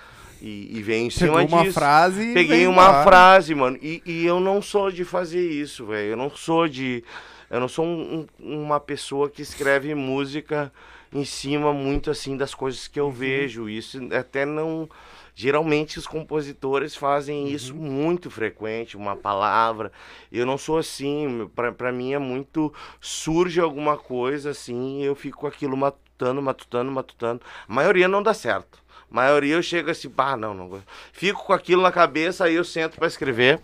E, 0.47 0.79
e 0.79 0.83
vem 0.83 1.07
em 1.07 1.11
Pegou 1.11 1.39
cima 1.41 1.43
uma 1.57 1.63
disso. 1.65 1.75
frase 1.75 2.23
e 2.31 2.35
Peguei 2.35 2.67
uma 2.69 2.85
embora. 2.85 3.03
frase, 3.03 3.55
mano. 3.55 3.77
E, 3.83 4.01
e 4.07 4.25
eu 4.25 4.39
não 4.39 4.63
sou 4.63 4.91
de 4.93 5.05
fazer 5.05 5.45
isso, 5.51 5.87
velho. 5.87 6.11
Eu 6.11 6.17
não 6.17 6.31
sou 6.31 6.69
de. 6.69 7.03
Eu 7.51 7.59
não 7.59 7.69
sou 7.69 7.85
um- 7.85 8.27
um- 8.41 8.63
uma 8.63 8.79
pessoa 8.79 9.29
que 9.29 9.43
escreve 9.43 9.95
música 9.95 10.73
em 11.13 11.25
cima 11.25 11.73
muito 11.73 12.11
assim 12.11 12.37
das 12.37 12.55
coisas 12.55 12.87
que 12.87 12.99
eu 13.01 13.11
vejo. 13.11 13.69
Isso 13.69 13.99
até 14.15 14.45
não. 14.47 14.89
Geralmente 15.35 15.99
os 15.99 16.07
compositores 16.07 16.95
fazem 16.97 17.49
isso 17.51 17.75
muito 17.75 18.31
frequente, 18.31 18.97
uma 18.97 19.15
palavra. 19.17 19.93
Eu 20.33 20.47
não 20.47 20.57
sou 20.57 20.79
assim, 20.79 21.51
pra 21.77 21.93
mim 21.93 22.15
é 22.15 22.19
muito. 22.19 22.73
Surge 23.01 23.61
alguma 23.61 23.97
coisa 23.97 24.51
assim, 24.51 25.03
e 25.03 25.05
eu 25.05 25.15
fico 25.15 25.41
com 25.41 25.47
aquilo 25.47 25.77
matutando, 25.77 26.41
matutando, 26.41 26.91
matutando. 26.91 27.41
A 27.69 27.73
maioria 27.75 28.09
não 28.09 28.23
dá 28.23 28.33
certo. 28.33 28.86
Maioria 29.11 29.55
eu 29.55 29.63
chego 29.63 29.91
assim, 29.91 30.11
pá, 30.11 30.37
não, 30.37 30.53
não. 30.53 30.69
gosto. 30.69 30.87
Fico 31.13 31.45
com 31.45 31.53
aquilo 31.53 31.83
na 31.83 31.93
cabeça, 31.93 32.45
aí 32.45 32.55
eu 32.55 32.65
sento 32.65 32.97
pra 32.97 33.07
escrever. 33.07 33.61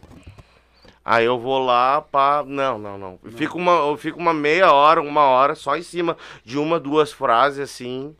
Aí 1.04 1.24
eu 1.24 1.38
vou 1.38 1.58
lá, 1.58 2.00
pá, 2.00 2.44
não, 2.46 2.78
não, 2.78 2.96
não. 2.96 3.18
Fico 3.36 3.58
uma, 3.58 3.72
eu 3.72 3.96
fico 3.96 4.20
uma 4.20 4.32
meia 4.32 4.72
hora, 4.72 5.02
uma 5.02 5.22
hora 5.22 5.54
só 5.54 5.76
em 5.76 5.82
cima 5.82 6.16
de 6.44 6.58
uma, 6.58 6.78
duas 6.78 7.12
frases 7.12 7.58
assim. 7.58 8.14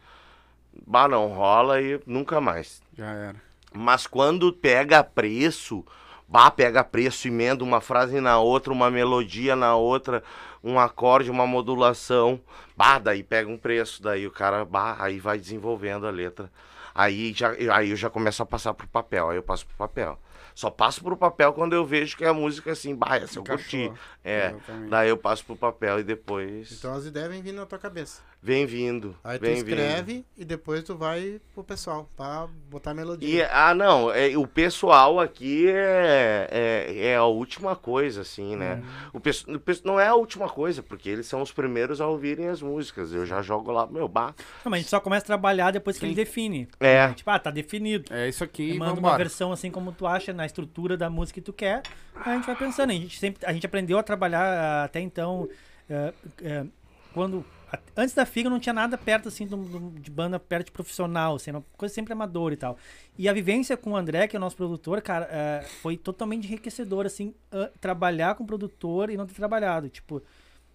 Bah, 0.87 1.07
não 1.07 1.29
rola 1.29 1.81
e 1.81 2.01
nunca 2.07 2.41
mais. 2.41 2.83
Já 2.97 3.07
era. 3.07 3.37
Mas 3.73 4.07
quando 4.07 4.53
pega 4.53 5.05
preço, 5.05 5.85
bah, 6.27 6.51
pega 6.51 6.83
preço, 6.83 7.29
emenda 7.29 7.63
uma 7.63 7.81
frase 7.81 8.21
na 8.21 8.39
outra, 8.41 8.73
uma 8.73 8.91
melodia 8.91 9.55
na 9.55 9.77
outra, 9.77 10.23
um 10.63 10.79
acorde, 10.79 11.31
uma 11.31 11.47
modulação, 11.47 12.41
bah, 12.77 12.99
daí 12.99 13.23
pega 13.23 13.49
um 13.49 13.57
preço, 13.57 14.03
daí 14.03 14.27
o 14.27 14.31
cara, 14.31 14.65
bah, 14.65 14.97
aí 14.99 15.21
vai 15.21 15.39
desenvolvendo 15.39 16.07
a 16.07 16.11
letra. 16.11 16.51
Aí, 16.95 17.33
já, 17.35 17.53
aí 17.75 17.91
eu 17.91 17.97
já 17.97 18.11
começo 18.11 18.43
a 18.43 18.47
passar 18.47 18.75
pro 18.75 18.87
papel, 18.87 19.31
aí 19.31 19.37
eu 19.37 19.43
passo 19.43 19.67
pro 19.67 19.77
papel. 19.77 20.19
Só 20.55 20.71
passo 20.71 21.03
pro 21.03 21.17
papel 21.17 21.53
quando 21.53 21.73
eu 21.75 21.85
vejo 21.85 22.17
que 22.17 22.25
a 22.25 22.33
música 22.35 22.73
assim, 22.73 22.95
bah, 22.95 23.17
essa 23.17 23.39
eu 23.39 23.45
curti. 23.45 23.91
É, 24.25 24.49
Exatamente. 24.51 24.91
daí 24.91 25.09
eu 25.09 25.17
passo 25.17 25.45
pro 25.45 25.57
papel 25.57 25.99
e 26.01 26.05
depois 26.05 26.71
Então 26.73 26.95
as 26.95 27.05
ideias 27.07 27.29
vêm 27.31 27.43
vindo 27.43 27.57
na 27.57 27.67
tua 27.67 27.79
cabeça. 27.79 28.21
vem 28.41 28.67
vindo. 28.67 29.17
Aí 29.25 29.39
tu 29.39 29.43
vem 29.43 29.55
vindo. 29.57 29.69
escreve 29.71 30.25
e 30.37 30.45
depois 30.45 30.83
tu 30.85 30.97
vai 30.97 31.41
pro 31.55 31.65
pessoal 31.65 32.09
pra 32.17 32.47
botar 32.71 32.91
a 32.91 32.93
E, 32.93 32.97
melodia. 32.97 33.49
ah, 33.53 33.75
não, 33.75 34.13
é, 34.13 34.37
o 34.37 34.47
pessoal 34.47 35.19
aqui 35.19 35.69
é, 35.69 36.49
é, 36.51 37.07
é 37.09 37.17
a 37.17 37.25
última 37.25 37.75
coisa, 37.75 38.21
assim, 38.23 38.55
né? 38.57 38.83
O, 39.13 39.19
pesso- 39.21 39.51
o 39.53 39.59
pesso- 39.59 39.83
não 39.85 39.99
é 39.99 40.07
a 40.07 40.15
última 40.15 40.49
coisa, 40.49 40.83
porque 40.83 41.09
eles 41.09 41.27
são 41.27 41.41
os 41.43 41.51
primeiros 41.53 42.01
a 42.01 42.07
ouvirem 42.07 42.49
as 42.49 42.61
músicas. 42.63 43.13
Eu 43.13 43.25
já 43.27 43.43
jogo 43.43 43.71
lá, 43.73 43.87
meu, 43.87 44.07
bah. 44.09 44.35
Não, 44.65 44.71
mas 44.71 44.75
a 44.75 44.79
gente 44.83 44.91
só 44.91 45.01
começa 45.01 45.25
a 45.25 45.27
trabalhar 45.27 45.71
depois 45.73 45.99
que 45.99 46.05
ele 46.05 46.15
define. 46.15 46.69
É. 46.79 47.09
Tipo, 47.13 47.31
ah, 47.31 47.39
tá 47.39 47.51
definido. 47.51 48.13
É 48.15 48.29
isso 48.29 48.45
aqui, 48.45 48.77
manda 48.79 48.99
uma 49.01 49.17
versão 49.17 49.53
assim 49.53 49.71
como 49.71 49.93
tu 49.93 50.07
acha, 50.07 50.33
na 50.43 50.47
estrutura 50.47 50.97
da 50.97 51.09
música 51.09 51.41
que 51.41 51.45
tu 51.45 51.53
quer. 51.53 51.83
A 52.15 52.35
gente 52.35 52.47
vai 52.47 52.57
pensando. 52.57 52.91
A 52.91 52.95
gente 52.95 53.19
sempre 53.19 53.47
a 53.47 53.53
gente 53.53 53.65
aprendeu 53.65 53.99
a 53.99 54.03
trabalhar 54.03 54.43
ah, 54.43 54.85
até 54.85 55.01
então. 55.01 55.49
eh, 55.89 56.13
eh, 56.43 56.67
quando. 57.13 57.45
Antes 57.97 58.15
da 58.15 58.27
Figa 58.27 58.51
não 58.51 58.61
tinha 58.61 58.75
nada 58.75 58.99
perto 58.99 59.29
assim 59.29 59.49
de 59.99 60.11
banda 60.11 60.39
perto 60.39 60.67
de 60.67 60.73
profissional, 60.73 61.37
assim, 61.37 61.51
uma 61.53 61.65
coisa 61.75 61.95
sempre 61.95 62.13
amadora 62.13 62.53
e 62.53 62.57
tal. 62.57 62.77
E 63.17 63.31
a 63.31 63.33
vivência 63.33 63.79
com 63.79 63.93
o 63.93 63.97
André, 63.97 64.29
que 64.29 64.37
é 64.37 64.39
o 64.39 64.41
nosso 64.41 64.57
produtor, 64.57 65.01
cara, 65.01 65.27
eh, 65.31 65.65
foi 65.81 65.97
totalmente 65.97 66.47
enriquecedor, 66.47 67.07
assim, 67.07 67.35
trabalhar 67.81 68.35
com 68.35 68.45
produtor 68.45 69.09
e 69.09 69.17
não 69.17 69.27
ter 69.27 69.33
trabalhado. 69.33 69.89
Tipo, 69.89 70.23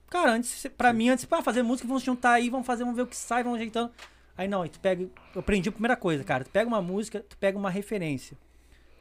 cara, 0.10 0.32
antes, 0.32 0.66
pra 0.76 0.92
mim, 0.92 1.10
antes, 1.10 1.26
pá, 1.26 1.40
fazer 1.44 1.62
música, 1.62 1.88
vamos 1.88 2.02
juntar 2.02 2.32
aí, 2.32 2.50
vamos 2.50 2.66
fazer, 2.66 2.84
vamos 2.84 2.96
ver 2.96 3.04
o 3.04 3.08
que 3.08 3.16
sai, 3.16 3.44
vamos 3.44 3.60
ajeitando. 3.60 3.92
Aí 4.36 4.48
não, 4.48 4.64
aí 4.64 4.70
tu 4.70 4.80
pega. 4.80 5.04
Eu 5.36 5.40
aprendi 5.40 5.70
a 5.70 5.72
primeira 5.72 5.96
coisa, 5.96 6.24
cara. 6.24 6.44
Tu 6.44 6.50
pega 6.50 6.68
uma 6.68 6.82
música, 6.82 7.24
tu 7.28 7.38
pega 7.38 7.58
uma 7.60 7.70
referência. 7.70 8.36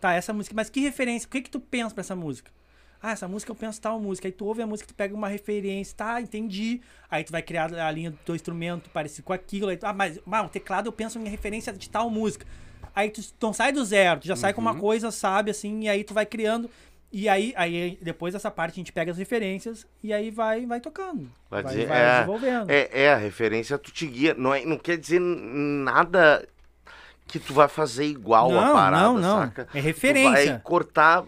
Tá, 0.01 0.13
essa 0.15 0.33
música, 0.33 0.55
mas 0.55 0.69
que 0.69 0.81
referência? 0.81 1.27
O 1.27 1.31
que 1.31 1.41
que 1.43 1.51
tu 1.51 1.59
pensa 1.61 1.95
pra 1.95 2.01
essa 2.03 2.15
música? 2.17 2.51
Ah, 3.03 3.13
essa 3.13 3.29
música 3.29 3.51
eu 3.53 3.57
penso 3.57 3.81
tal 3.81 4.01
música. 4.01 4.27
Aí 4.29 4.33
tu 4.33 4.45
ouve 4.45 4.63
a 4.63 4.67
música, 4.67 4.89
tu 4.89 4.95
pega 4.95 5.15
uma 5.15 5.29
referência, 5.29 5.95
tá, 5.97 6.21
entendi. 6.21 6.81
Aí 7.11 7.23
tu 7.25 7.31
vai 7.33 7.43
criar 7.43 7.73
a 7.75 7.91
linha 7.91 8.11
do 8.11 8.17
teu 8.19 8.35
instrumento 8.35 8.91
parecido 8.91 9.23
com 9.25 9.33
aquilo. 9.33 9.69
Aí 9.69 9.77
tu, 9.77 9.87
ah, 9.87 9.93
mas, 9.93 10.19
mas 10.25 10.47
o 10.47 10.49
teclado 10.49 10.87
eu 10.87 10.93
penso 10.93 11.19
em 11.19 11.29
referência 11.29 11.73
de 11.73 11.89
tal 11.89 12.11
música. 12.11 12.47
Aí 12.95 13.11
tu 13.11 13.21
não 13.43 13.53
sai 13.53 13.73
do 13.73 13.85
zero, 13.85 14.21
tu 14.21 14.27
já 14.27 14.35
sai 14.37 14.53
com 14.55 14.61
uma 14.61 14.75
coisa, 14.75 15.11
sabe, 15.11 15.51
assim, 15.51 15.83
e 15.83 15.89
aí 15.89 16.03
tu 16.03 16.15
vai 16.15 16.25
criando. 16.25 16.71
E 17.13 17.29
aí, 17.29 17.53
aí 17.57 17.99
depois 18.03 18.33
dessa 18.33 18.51
parte 18.51 18.73
a 18.73 18.77
gente 18.77 18.93
pega 18.93 19.13
as 19.13 19.19
referências 19.19 19.87
e 20.03 20.13
aí 20.13 20.31
vai, 20.31 20.67
vai 20.67 20.81
tocando. 20.81 21.31
Vai 21.51 21.63
Vai, 21.63 21.73
dizer- 21.75 21.87
vai 21.87 22.01
é, 22.03 22.15
desenvolvendo. 22.15 22.71
É, 22.71 22.89
é, 22.93 23.13
a 23.13 23.17
referência 23.17 23.79
tu 23.79 23.93
te 23.93 24.07
guia. 24.07 24.35
Não, 24.35 24.53
é, 24.53 24.65
não 24.65 24.79
quer 24.79 24.97
dizer 24.97 25.21
nada 25.21 26.47
que 27.27 27.39
tu 27.39 27.53
vai 27.53 27.69
fazer 27.69 28.05
igual 28.07 28.51
a 28.59 28.65
Não, 28.67 28.73
parada, 28.75 29.03
não, 29.05 29.19
não. 29.19 29.39
saca? 29.41 29.63
É 29.75 29.81
Tu 29.81 29.85
referência. 29.85 30.31
vai 30.53 30.61
cortar, 30.63 31.25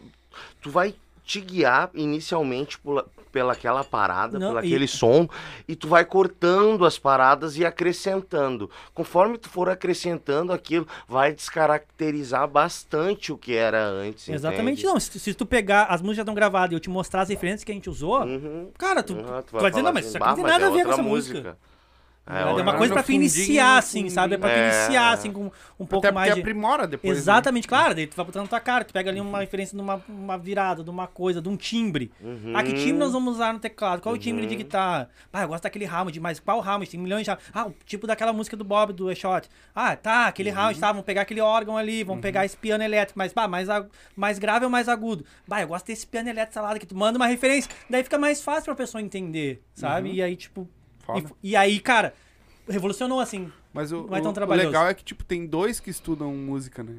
tu 0.63 0.71
vai 0.71 0.95
te 1.25 1.41
guiar 1.41 1.91
inicialmente 1.93 2.79
pela, 2.79 3.07
pela 3.31 3.53
aquela 3.53 3.85
parada, 3.85 4.39
Não, 4.39 4.49
pelo 4.49 4.61
e- 4.61 4.67
aquele 4.67 4.89
som, 4.89 5.29
e 5.67 5.77
tu 5.77 5.87
vai 5.89 6.05
cortando 6.05 6.87
as 6.87 6.99
paradas 6.99 7.59
e 7.59 7.67
acrescentando. 7.67 8.71
Conforme 8.95 9.37
tu 9.37 9.51
for 9.51 9.69
acrescentando 9.69 10.53
aquilo, 10.53 10.87
vai 11.07 11.33
descaracterizar 11.35 12.49
bastante 12.49 13.33
o 13.33 13.37
que 13.37 13.55
era 13.55 13.83
antes. 13.85 14.29
Exatamente, 14.29 14.81
entende? 14.81 14.87
não. 14.87 14.99
Se, 15.01 15.19
se 15.19 15.35
tu 15.35 15.45
pegar, 15.45 15.85
as 15.85 16.01
músicas 16.01 16.17
já 16.19 16.23
estão 16.23 16.35
gravadas 16.35 16.71
e 16.73 16.75
eu 16.77 16.81
te 16.81 16.89
mostrar 16.89 17.23
as 17.23 17.29
referências 17.29 17.65
que 17.65 17.73
a 17.73 17.75
gente 17.75 17.91
usou, 17.91 18.23
Uhum. 18.23 18.71
cara, 18.79 19.03
tu, 19.03 19.15
Uhum, 19.15 19.23
tu 19.23 19.53
vai 19.53 19.71
dizer, 19.71 19.71
falar 19.73 19.83
não, 19.83 19.93
mas 19.93 19.97
assim, 19.99 20.09
isso 20.09 20.17
aqui 20.17 20.19
"Bah, 20.21 20.27
não 20.29 20.35
tem 20.37 20.45
nada 20.45 20.65
é 20.65 20.67
a 20.69 20.71
ver 20.71 20.85
com 20.85 20.93
essa 20.93 21.03
música. 21.03 21.59
É, 22.31 22.45
uma 22.45 22.75
coisa 22.77 22.93
pra 22.93 23.03
tu 23.03 23.07
No 23.13 23.15
fundinho, 23.19 23.23
iniciar, 23.23 23.79
assim, 23.79 24.09
sabe? 24.11 24.35
É 24.35 24.39
pra 24.39 24.51
tu 24.51 24.55
É. 24.55 24.65
iniciar, 24.67 25.13
assim, 25.13 25.33
com 25.33 25.51
um 25.81 25.87
pouco 25.87 26.07
Até 26.07 26.13
mais 26.15 26.29
porque 26.29 26.35
de... 26.43 26.49
aprimora 26.49 26.87
depois. 26.87 27.15
né? 27.15 27.19
Exatamente, 27.19 27.67
claro, 27.67 27.95
daí 27.95 28.07
tu 28.07 28.15
vai 28.17 28.27
botando 28.27 28.43
na 28.43 28.49
tua 28.49 28.61
cara, 28.61 28.85
tu 28.85 28.93
pega 28.93 29.11
ali 29.11 29.21
uma 29.21 29.39
referência 29.41 29.75
de 29.75 29.83
uma, 29.83 30.03
uma 30.09 30.37
virada, 30.37 30.85
de 30.85 30.91
uma 30.91 31.07
coisa, 31.07 31.41
de 31.41 31.49
um 31.49 31.57
timbre. 31.57 32.13
Uhum. 32.21 32.53
Ah, 32.55 32.63
que 32.63 32.73
timbre 32.75 32.99
nós 32.99 33.13
vamos 33.13 33.35
usar 33.37 33.53
no 33.55 33.59
teclado? 33.59 34.03
Qual 34.03 34.15
o 34.15 34.19
timbre 34.19 34.45
de 34.47 34.57
guitarra? 34.57 35.09
Ah, 35.33 35.43
eu 35.43 35.49
gosto 35.49 35.63
daquele 35.63 35.87
Hammond, 35.87 36.21
mas 36.21 36.39
qual 36.39 36.61
Hammond? 36.61 36.91
Tem 36.91 37.01
milhões 37.01 37.25
de. 37.25 37.31
Ah, 37.31 37.67
o 37.67 37.75
tipo 37.87 38.07
daquela 38.07 38.33
música 38.33 38.57
do 38.57 38.65
Bob, 38.65 38.93
do 38.93 39.11
E-Shot. 39.11 39.49
Ah, 39.75 39.97
tá, 39.97 40.27
aquele 40.27 40.51
Hammond, 40.51 40.79
tá, 40.79 40.89
vamos 40.89 41.05
pegar 41.07 41.23
aquele 41.23 41.41
órgão 41.41 41.77
ali, 41.79 42.05
vamos 42.05 42.21
pegar 42.21 42.45
esse 42.45 42.57
piano 42.57 42.85
elétrico, 42.85 43.19
mas, 43.19 43.33
bah, 43.33 43.49
mais, 43.49 43.69
agu- 43.71 43.89
mais 44.15 44.39
grave 44.39 44.65
ou 44.67 44.71
mais 44.71 44.89
agudo? 44.89 45.25
Bah, 45.47 45.63
eu 45.63 45.69
gosto 45.69 45.87
desse 45.87 46.07
piano 46.07 46.29
elétrico 46.29 46.55
salada 46.55 46.79
que 46.79 46.87
tu 46.87 46.95
manda 46.97 47.19
uma 47.19 47.27
referência, 47.27 47.71
daí 47.89 48.03
fica 48.05 48.19
mais 48.19 48.43
fácil 48.43 48.65
pra 48.65 48.75
pessoa 48.75 49.01
entender, 49.01 49.63
sabe? 49.75 50.13
E 50.13 50.23
aí, 50.23 50.37
tipo... 50.37 50.69
Foda. 51.09 51.31
E, 51.43 51.51
e 51.51 51.57
aí, 51.57 51.81
cara, 51.81 52.13
revolucionou, 52.69 53.19
assim. 53.19 53.51
Mas 53.73 53.93
o, 53.93 54.07
Não 54.07 54.17
é 54.17 54.21
tão 54.21 54.33
o- 54.33 54.55
legal 54.55 54.87
é 54.89 54.95
que, 54.95 55.03
tipo, 55.03 55.25
tem 55.25 55.47
dois 55.47 55.81
que 55.81 55.89
estudam 55.89 56.35
música, 56.35 56.83
né? 56.83 56.97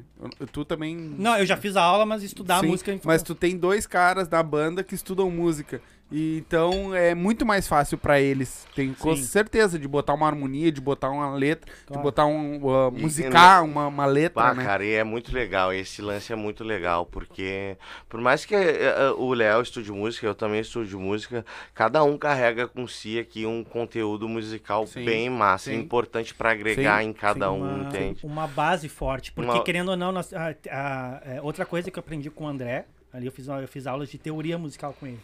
Tu 0.52 0.64
também. 0.64 0.96
Não, 0.96 1.36
eu 1.36 1.46
já 1.46 1.56
fiz 1.56 1.76
a 1.76 1.82
aula, 1.82 2.04
mas 2.04 2.22
estudar 2.22 2.60
Sim, 2.60 2.66
música... 2.68 2.98
Mas 3.04 3.22
tu 3.22 3.34
tem 3.34 3.56
dois 3.56 3.86
caras 3.86 4.26
da 4.26 4.42
banda 4.42 4.82
que 4.82 4.94
estudam 4.94 5.30
música. 5.30 5.80
E 6.12 6.38
então 6.38 6.92
é 6.94 7.14
muito 7.14 7.46
mais 7.46 7.68
fácil 7.68 7.96
pra 7.96 8.20
eles. 8.20 8.66
Tem 8.74 8.92
com 8.92 9.14
certeza 9.16 9.78
de 9.78 9.86
botar 9.86 10.12
uma 10.14 10.26
harmonia, 10.26 10.72
de 10.72 10.80
botar 10.80 11.08
uma 11.08 11.32
letra, 11.34 11.70
de 11.72 11.86
Claro. 11.86 12.02
botar 12.02 12.26
um. 12.26 12.56
Uh, 12.64 12.92
E- 12.96 13.00
musicar 13.00 13.62
uma, 13.64 13.86
uma 13.86 14.06
letra, 14.06 14.42
Ah, 14.42 14.54
né? 14.54 14.64
cara, 14.64 14.84
e 14.84 14.92
é 14.94 15.04
muito 15.04 15.32
legal. 15.32 15.72
Esse 15.72 16.02
lance 16.02 16.32
é 16.32 16.36
muito 16.36 16.64
legal, 16.64 17.06
porque 17.06 17.76
por 18.08 18.20
mais 18.20 18.44
que 18.44 18.54
eh, 18.56 19.12
o 19.16 19.32
Léo 19.32 19.62
estude 19.62 19.92
música, 19.92 20.26
eu 20.26 20.34
também 20.34 20.60
estude 20.60 20.96
música, 20.96 21.46
cada 21.74 22.02
um 22.02 22.18
carrega 22.18 22.66
com 22.66 22.88
si 22.88 23.18
aqui 23.18 23.46
um 23.46 23.62
conteúdo 23.62 24.28
musical 24.28 24.86
Sim, 24.88 25.04
bem 25.04 25.30
massa, 25.30 25.70
sim. 25.70 25.76
importante 25.76 26.34
pra 26.34 26.50
agregar 26.50 27.02
Sim, 27.02 27.10
em 27.10 27.12
cada 27.12 27.46
Sim, 27.46 27.52
um, 27.52 27.74
uma, 27.76 27.84
entende? 27.88 28.26
Uma 28.26 28.46
base 28.48 28.88
forte. 28.88 29.30
Porque, 29.30 29.50
Uma- 29.52 29.62
querendo 29.64 29.90
ou 29.90 29.96
não, 29.96 30.10
nós- 30.10 30.32
a- 30.34 30.54
a- 30.70 31.22
é, 31.24 31.40
outra 31.40 31.64
coisa 31.64 31.88
que 31.88 31.96
eu 31.98 32.00
aprendi 32.00 32.28
com 32.30 32.44
o 32.44 32.48
André, 32.48 32.86
ali 33.12 33.26
eu 33.26 33.32
fiz, 33.32 33.46
eu 33.46 33.68
fiz 33.68 33.86
aulas 33.86 34.08
de 34.08 34.18
teoria 34.18 34.58
musical 34.58 34.92
com 34.98 35.06
ele. 35.06 35.20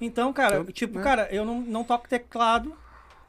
Então, 0.00 0.32
cara, 0.32 0.60
Então, 0.60 0.72
tipo, 0.72 0.98
né? 0.98 1.04
cara, 1.04 1.28
eu 1.30 1.44
não, 1.44 1.60
não 1.60 1.84
toco 1.84 2.08
teclado, 2.08 2.74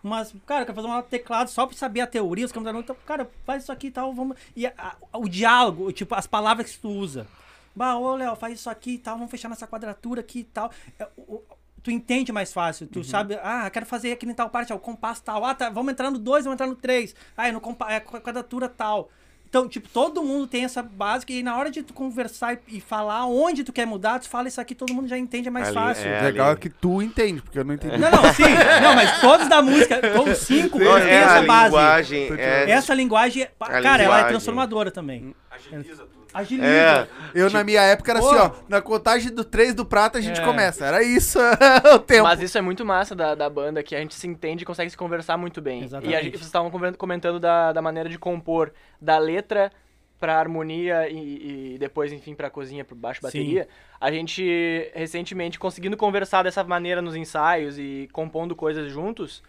mas, 0.03 0.33
cara, 0.45 0.61
eu 0.61 0.65
quero 0.65 0.75
fazer 0.75 0.87
uma 0.87 0.95
aula 0.95 1.03
de 1.03 1.09
teclado 1.09 1.49
só 1.49 1.65
pra 1.65 1.75
saber 1.77 2.01
a 2.01 2.07
teoria, 2.07 2.45
os 2.45 2.51
caminhos 2.51 2.75
então, 2.79 2.95
cara, 3.05 3.29
faz 3.45 3.63
isso 3.63 3.71
aqui 3.71 3.87
e 3.87 3.91
tal, 3.91 4.13
vamos. 4.13 4.37
E 4.55 4.65
a- 4.67 4.73
a- 4.77 5.17
o 5.17 5.27
diálogo, 5.29 5.91
tipo, 5.91 6.13
as 6.15 6.27
palavras 6.27 6.71
que 6.71 6.79
tu 6.79 6.89
usa. 6.89 7.27
Bah, 7.75 7.97
ô, 7.97 8.15
Léo, 8.15 8.35
faz 8.35 8.53
isso 8.53 8.69
aqui 8.69 8.91
e 8.91 8.97
tal, 8.97 9.15
vamos 9.15 9.31
fechar 9.31 9.49
nessa 9.49 9.67
quadratura 9.67 10.21
aqui 10.21 10.39
e 10.39 10.43
tal. 10.45 10.71
É, 10.99 11.07
o- 11.17 11.41
tu 11.83 11.91
entende 11.91 12.31
mais 12.31 12.51
fácil, 12.53 12.85
Uhum. 12.85 12.91
tu 12.93 13.03
sabe, 13.03 13.35
ah, 13.43 13.69
quero 13.69 13.85
fazer 13.85 14.11
aqui 14.13 14.25
em 14.25 14.33
tal 14.33 14.49
parte, 14.49 14.71
ó, 14.73 14.75
o 14.75 14.79
compasso 14.79 15.21
tal, 15.23 15.43
ah, 15.45 15.53
tá, 15.53 15.69
vamos 15.69 15.91
entrar 15.91 16.09
no 16.09 16.17
2, 16.17 16.45
vamos 16.45 16.55
entrar 16.55 16.67
no 16.67 16.75
3, 16.75 17.13
ah, 17.37 17.47
é 17.47 17.51
no 17.51 17.61
compa 17.61 17.91
é 17.91 17.99
qu- 17.99 18.19
quadratura 18.21 18.67
tal. 18.69 19.09
Então, 19.47 19.69
tipo, 19.69 19.87
todo 19.87 20.21
mundo 20.21 20.47
tem 20.47 20.65
essa 20.65 20.83
básica 20.83 21.31
e 21.31 21.41
na 21.41 21.57
hora 21.57 21.71
de 21.71 21.81
tu 21.81 21.93
conversar 21.93 22.55
e, 22.67 22.77
e 22.77 22.81
falar 22.81 23.25
onde 23.25 23.63
tu 23.63 23.71
quer 23.71 23.85
mudar, 23.85 24.19
tu 24.19 24.27
fala 24.27 24.47
isso 24.49 24.59
aqui, 24.59 24.75
todo 24.75 24.93
mundo 24.93 25.07
já 25.07 25.17
entende, 25.17 25.47
é 25.47 25.51
mais 25.51 25.67
Ali, 25.67 25.75
fácil. 25.75 26.07
é. 26.09 26.19
O 26.19 26.23
legal 26.25 26.47
é 26.47 26.51
ali. 26.51 26.59
que 26.59 26.69
tu 26.69 27.01
entende, 27.01 27.41
porque 27.41 27.59
eu 27.59 27.63
não 27.63 27.73
entendi. 27.73 27.97
Não, 27.97 28.11
não, 28.11 28.33
sim, 28.33 28.43
não, 28.81 28.95
mas 28.95 29.21
todos 29.21 29.47
da 29.47 29.61
música, 29.61 30.01
todos 30.13 30.37
cinco, 30.39 30.77
têm 30.77 30.87
é 30.87 31.13
essa 31.15 31.37
a 31.37 31.41
base. 31.43 31.65
linguagem, 31.67 32.27
é, 32.37 32.69
Essa 32.71 32.93
linguagem, 32.93 33.43
é- 33.43 33.51
A 33.59 33.65
cara, 33.67 33.79
ela 33.81 33.93
é 33.93 34.01
linguagem. 34.03 34.27
transformadora 34.27 34.91
também. 34.91 35.33
Agiliza 35.49 36.03
tudo. 36.03 36.24
Agiliza. 36.39 36.67
é, 36.67 37.07
Eu, 37.33 37.49
na 37.49 37.63
minha 37.63 37.81
época, 37.81 38.11
era 38.11 38.19
Pô. 38.19 38.27
assim, 38.29 38.37
ó. 38.37 38.51
Na 38.67 38.81
contagem 38.81 39.33
do 39.33 39.43
3 39.45 39.73
do 39.73 39.85
prato, 39.85 40.17
a 40.17 40.21
gente 40.21 40.41
É. 40.41 40.43
começa. 40.43 40.85
Era 40.85 41.01
isso 41.01 41.39
o 41.95 41.99
tempo. 41.99 42.23
Mas 42.23 42.41
isso 42.41 42.57
é 42.57 42.61
muito 42.61 42.83
massa 42.85 43.15
da, 43.15 43.33
da 43.35 43.49
banda, 43.49 43.81
que 43.81 43.95
a 43.95 43.99
gente 43.99 44.13
se 44.15 44.27
entende 44.27 44.63
e 44.63 44.65
consegue 44.65 44.89
se 44.89 44.97
conversar 44.97 45.37
muito 45.37 45.61
bem. 45.61 45.83
Exatamente. 45.83 46.11
E 46.11 46.15
a 46.15 46.21
gente, 46.21 46.33
vocês 46.33 46.45
estavam 46.45 46.69
comen- 46.69 46.93
comentando 46.93 47.39
da, 47.39 47.71
da 47.71 47.81
maneira 47.81 48.09
de 48.09 48.19
compor, 48.19 48.71
da 49.01 49.17
letra 49.17 49.71
pra 50.19 50.37
harmonia 50.39 51.09
e, 51.09 51.73
e 51.73 51.77
depois, 51.77 52.11
enfim, 52.11 52.33
pra 52.35 52.49
cozinha, 52.49 52.83
pro 52.85 52.95
baixo, 52.95 53.19
Sim. 53.21 53.27
bateria. 53.27 53.67
A 53.99 54.11
gente, 54.11 54.89
recentemente, 54.93 55.59
conseguindo 55.59 55.95
conversar 55.97 56.43
dessa 56.43 56.63
maneira 56.63 57.01
nos 57.01 57.15
ensaios 57.15 57.77
e 57.77 58.09
compondo 58.11 58.55
coisas 58.55 58.91
juntos, 58.91 59.43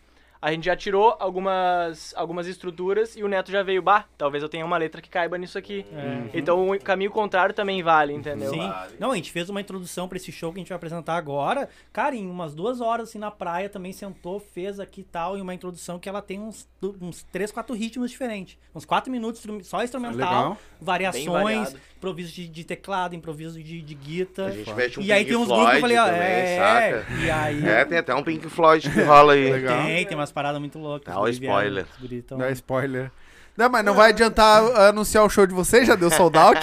a 0.47 0.53
gente 0.53 0.67
já 0.67 0.77
tirou 0.77 1.17
algumas, 1.19 2.15
algumas 2.17 2.47
estruturas 2.47 3.17
e 3.17 3.25
o 3.25 3.27
Neto 3.27 3.51
já 3.51 3.65
veio, 3.65 3.83
bah, 3.83 4.05
talvez 4.17 4.45
eu 4.45 4.49
tenha 4.49 4.65
uma 4.65 4.77
letra 4.77 5.03
que 5.03 5.11
caiba 5.11 5.37
nisso 5.37 5.59
aqui. 5.59 5.85
É. 5.93 6.39
Então 6.39 6.71
o 6.71 6.81
caminho 6.81 7.11
contrário 7.11 7.53
também 7.53 7.83
vale, 7.83 8.13
entendeu? 8.13 8.51
Sim. 8.51 8.73
Não, 8.97 9.11
a 9.11 9.17
gente 9.17 9.33
fez 9.33 9.51
uma 9.51 9.61
introdução 9.61 10.07
pra 10.07 10.15
esse 10.15 10.31
show 10.31 10.53
que 10.53 10.61
a 10.61 10.61
gente 10.61 10.69
vai 10.69 10.77
apresentar 10.77 11.17
agora. 11.17 11.69
Cara, 11.93 12.15
em 12.15 12.31
umas 12.31 12.55
duas 12.55 12.81
horas, 12.81 13.09
assim, 13.09 13.19
na 13.19 13.29
praia, 13.29 13.69
também 13.69 13.93
sentou, 13.93 14.39
fez 14.39 14.79
aqui 14.79 15.01
e 15.01 15.05
tal, 15.05 15.37
e 15.37 15.41
uma 15.41 15.53
introdução 15.53 15.99
que 15.99 16.09
ela 16.09 16.23
tem 16.23 16.39
uns, 16.39 16.69
uns 17.01 17.25
três, 17.25 17.51
quatro 17.51 17.75
ritmos 17.75 18.13
diferentes. 18.13 18.57
Uns 18.73 18.85
quatro 18.85 19.11
minutos 19.11 19.45
só 19.65 19.83
instrumental, 19.83 20.17
Legal. 20.17 20.59
variações, 20.81 21.75
improviso 21.97 22.33
de, 22.33 22.47
de 22.47 22.63
teclado, 22.63 23.17
improviso 23.17 23.61
de, 23.61 23.83
de 23.83 23.95
guitarra. 23.97 24.51
a 24.51 24.53
gente 24.53 24.75
mete 24.75 25.01
um 25.01 25.03
e 25.03 25.11
aí 25.11 25.25
Pink 25.25 25.31
tem 25.31 25.43
uns 25.43 25.49
grupos 25.49 25.71
que 25.71 25.77
eu 25.77 25.81
falei, 25.81 25.97
ó, 25.99 26.05
também, 26.05 26.21
é, 26.21 26.57
saca? 26.57 27.07
e 27.21 27.31
aí... 27.33 27.69
É, 27.69 27.85
tem 27.85 27.99
até 27.99 28.15
um 28.15 28.23
Pink 28.23 28.49
Floyd 28.49 28.89
que 28.89 29.03
rola 29.03 29.33
aí. 29.33 29.51
Legal. 29.51 29.85
Tem, 29.85 30.07
tem 30.07 30.17
umas 30.17 30.36
paradas 30.37 30.61
muito 30.61 30.79
loucas. 30.79 31.15
Dá 31.15 31.19
o 31.19 31.25
Os 31.25 31.39
guri 31.39 31.41
vieram, 31.41 31.87
spoiler. 31.89 32.23
tão- 32.23 32.39
Dá 32.39 32.51
spoiler. 32.51 33.11
Não, 33.57 33.71
mas 33.71 33.83
não 33.83 33.95
vai 33.95 34.11
adiantar 34.11 34.63
anunciar 34.89 35.25
o 35.25 35.31
show 35.31 35.47
de 35.47 35.55
vocês, 35.55 35.87
já 35.89 35.95
deu 35.95 36.11
sold 36.11 36.37
out. 36.37 36.61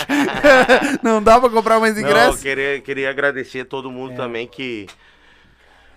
não 1.01 1.23
dá 1.23 1.39
pra 1.39 1.49
comprar 1.49 1.79
mais 1.79 1.95
Não, 1.95 2.03
eu 2.03 2.07
ingressos. 2.07 2.39
queria, 2.41 2.79
queria 2.81 3.09
agradecer 3.09 3.65
todo 3.65 3.89
mundo 3.91 4.13
É. 4.13 4.15
também 4.15 4.47
que. 4.47 4.85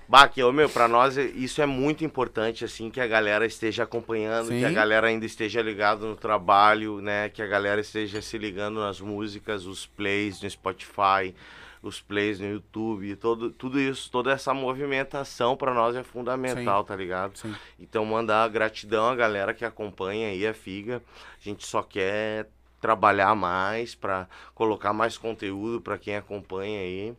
Bah, 0.09 0.27
que, 0.28 0.40
ô, 0.43 0.53
meu, 0.53 0.69
pra 0.70 0.86
nós 0.89 1.16
isso 1.16 1.61
é 1.61 1.66
muito 1.66 2.05
importante, 2.05 2.65
assim, 2.65 2.89
que 2.90 3.01
a 3.01 3.07
galera 3.09 3.44
esteja 3.44 3.82
acompanhando, 3.82 4.48
Sim. 4.48 4.61
que 4.61 4.65
a 4.65 4.70
galera 4.70 5.09
ainda 5.09 5.27
esteja 5.27 5.61
ligado 5.61 6.07
no 6.07 6.15
trabalho, 6.16 7.01
né? 7.03 7.28
Que 7.28 7.43
a 7.43 7.47
galera 7.47 7.81
esteja 7.81 8.23
se 8.23 8.39
ligando 8.39 8.78
nas 8.81 9.01
músicas, 9.01 9.66
os 9.66 9.85
plays 9.85 10.40
no 10.40 10.48
Spotify, 10.48 11.35
os 11.82 12.01
plays 12.01 12.40
no 12.40 12.47
YouTube, 12.48 13.16
todo, 13.16 13.51
tudo 13.51 13.78
isso, 13.81 14.11
toda 14.11 14.32
essa 14.32 14.53
movimentação 14.55 15.57
pra 15.57 15.73
nós 15.74 15.94
é 15.97 16.03
fundamental, 16.03 16.85
tá 16.85 16.94
ligado? 16.97 17.36
Sim. 17.39 17.55
Então 17.78 18.05
mandar 18.05 18.48
gratidão 18.48 19.09
à 19.09 19.15
galera 19.15 19.55
que 19.55 19.65
acompanha 19.65 20.28
aí 20.28 20.47
a 20.47 20.55
Figa. 20.55 21.03
A 21.40 21.44
gente 21.44 21.66
só 21.66 21.82
quer 21.82 22.48
trabalhar 22.81 23.35
mais 23.35 23.94
pra 23.94 24.28
colocar 24.55 24.93
mais 24.93 25.16
conteúdo 25.19 25.81
pra 25.81 25.98
quem 25.98 26.16
acompanha 26.16 26.81
aí. 26.81 27.15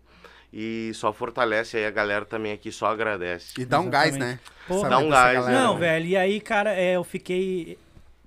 E 0.51 0.91
só 0.93 1.11
fortalece 1.11 1.75
aí 1.77 1.85
a 1.85 1.91
galera 1.91 2.23
também 2.25 2.53
aqui, 2.53 2.71
só 2.71 2.88
agradece. 2.88 3.53
E 3.59 3.65
dá 3.65 3.79
um 3.81 3.89
gás, 3.89 4.15
Exatamente. 4.15 4.34
né? 4.35 4.39
Porra. 4.67 4.79
Saber 4.81 4.89
Dá 4.89 4.97
um 4.99 5.09
gás, 5.09 5.34
galera, 5.39 5.59
Não, 5.59 5.73
né? 5.73 5.79
velho, 5.81 6.05
e 6.05 6.17
aí, 6.17 6.39
cara, 6.39 6.73
é, 6.73 6.95
eu 6.95 7.03
fiquei. 7.03 7.77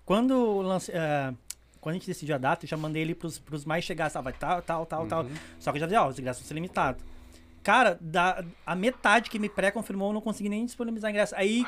Quando 0.04 0.60
lance, 0.60 0.90
é, 0.92 1.32
quando 1.80 1.94
a 1.94 1.98
gente 1.98 2.06
decidiu 2.06 2.34
a 2.34 2.38
data, 2.38 2.64
eu 2.64 2.68
já 2.68 2.76
mandei 2.76 3.02
ele 3.02 3.14
pros, 3.14 3.38
pros 3.38 3.64
mais 3.64 3.84
chegados, 3.84 4.14
ah, 4.16 4.20
vai 4.20 4.32
tal, 4.32 4.60
tal, 4.62 4.84
tal, 4.86 5.06
tal. 5.06 5.22
Uhum. 5.24 5.30
Só 5.58 5.70
que 5.72 5.78
eu 5.78 5.80
já 5.80 5.86
disse, 5.86 5.98
ó, 5.98 6.08
os 6.08 6.18
ingressos 6.18 6.42
vão 6.42 6.48
ser 6.48 6.54
limitados. 6.54 7.02
Cara, 7.62 7.98
da, 8.00 8.42
a 8.64 8.74
metade 8.74 9.28
que 9.28 9.38
me 9.38 9.48
pré-confirmou, 9.48 10.08
eu 10.08 10.14
não 10.14 10.20
consegui 10.22 10.48
nem 10.48 10.64
disponibilizar 10.64 11.10
ingresso. 11.10 11.34
Aí, 11.36 11.62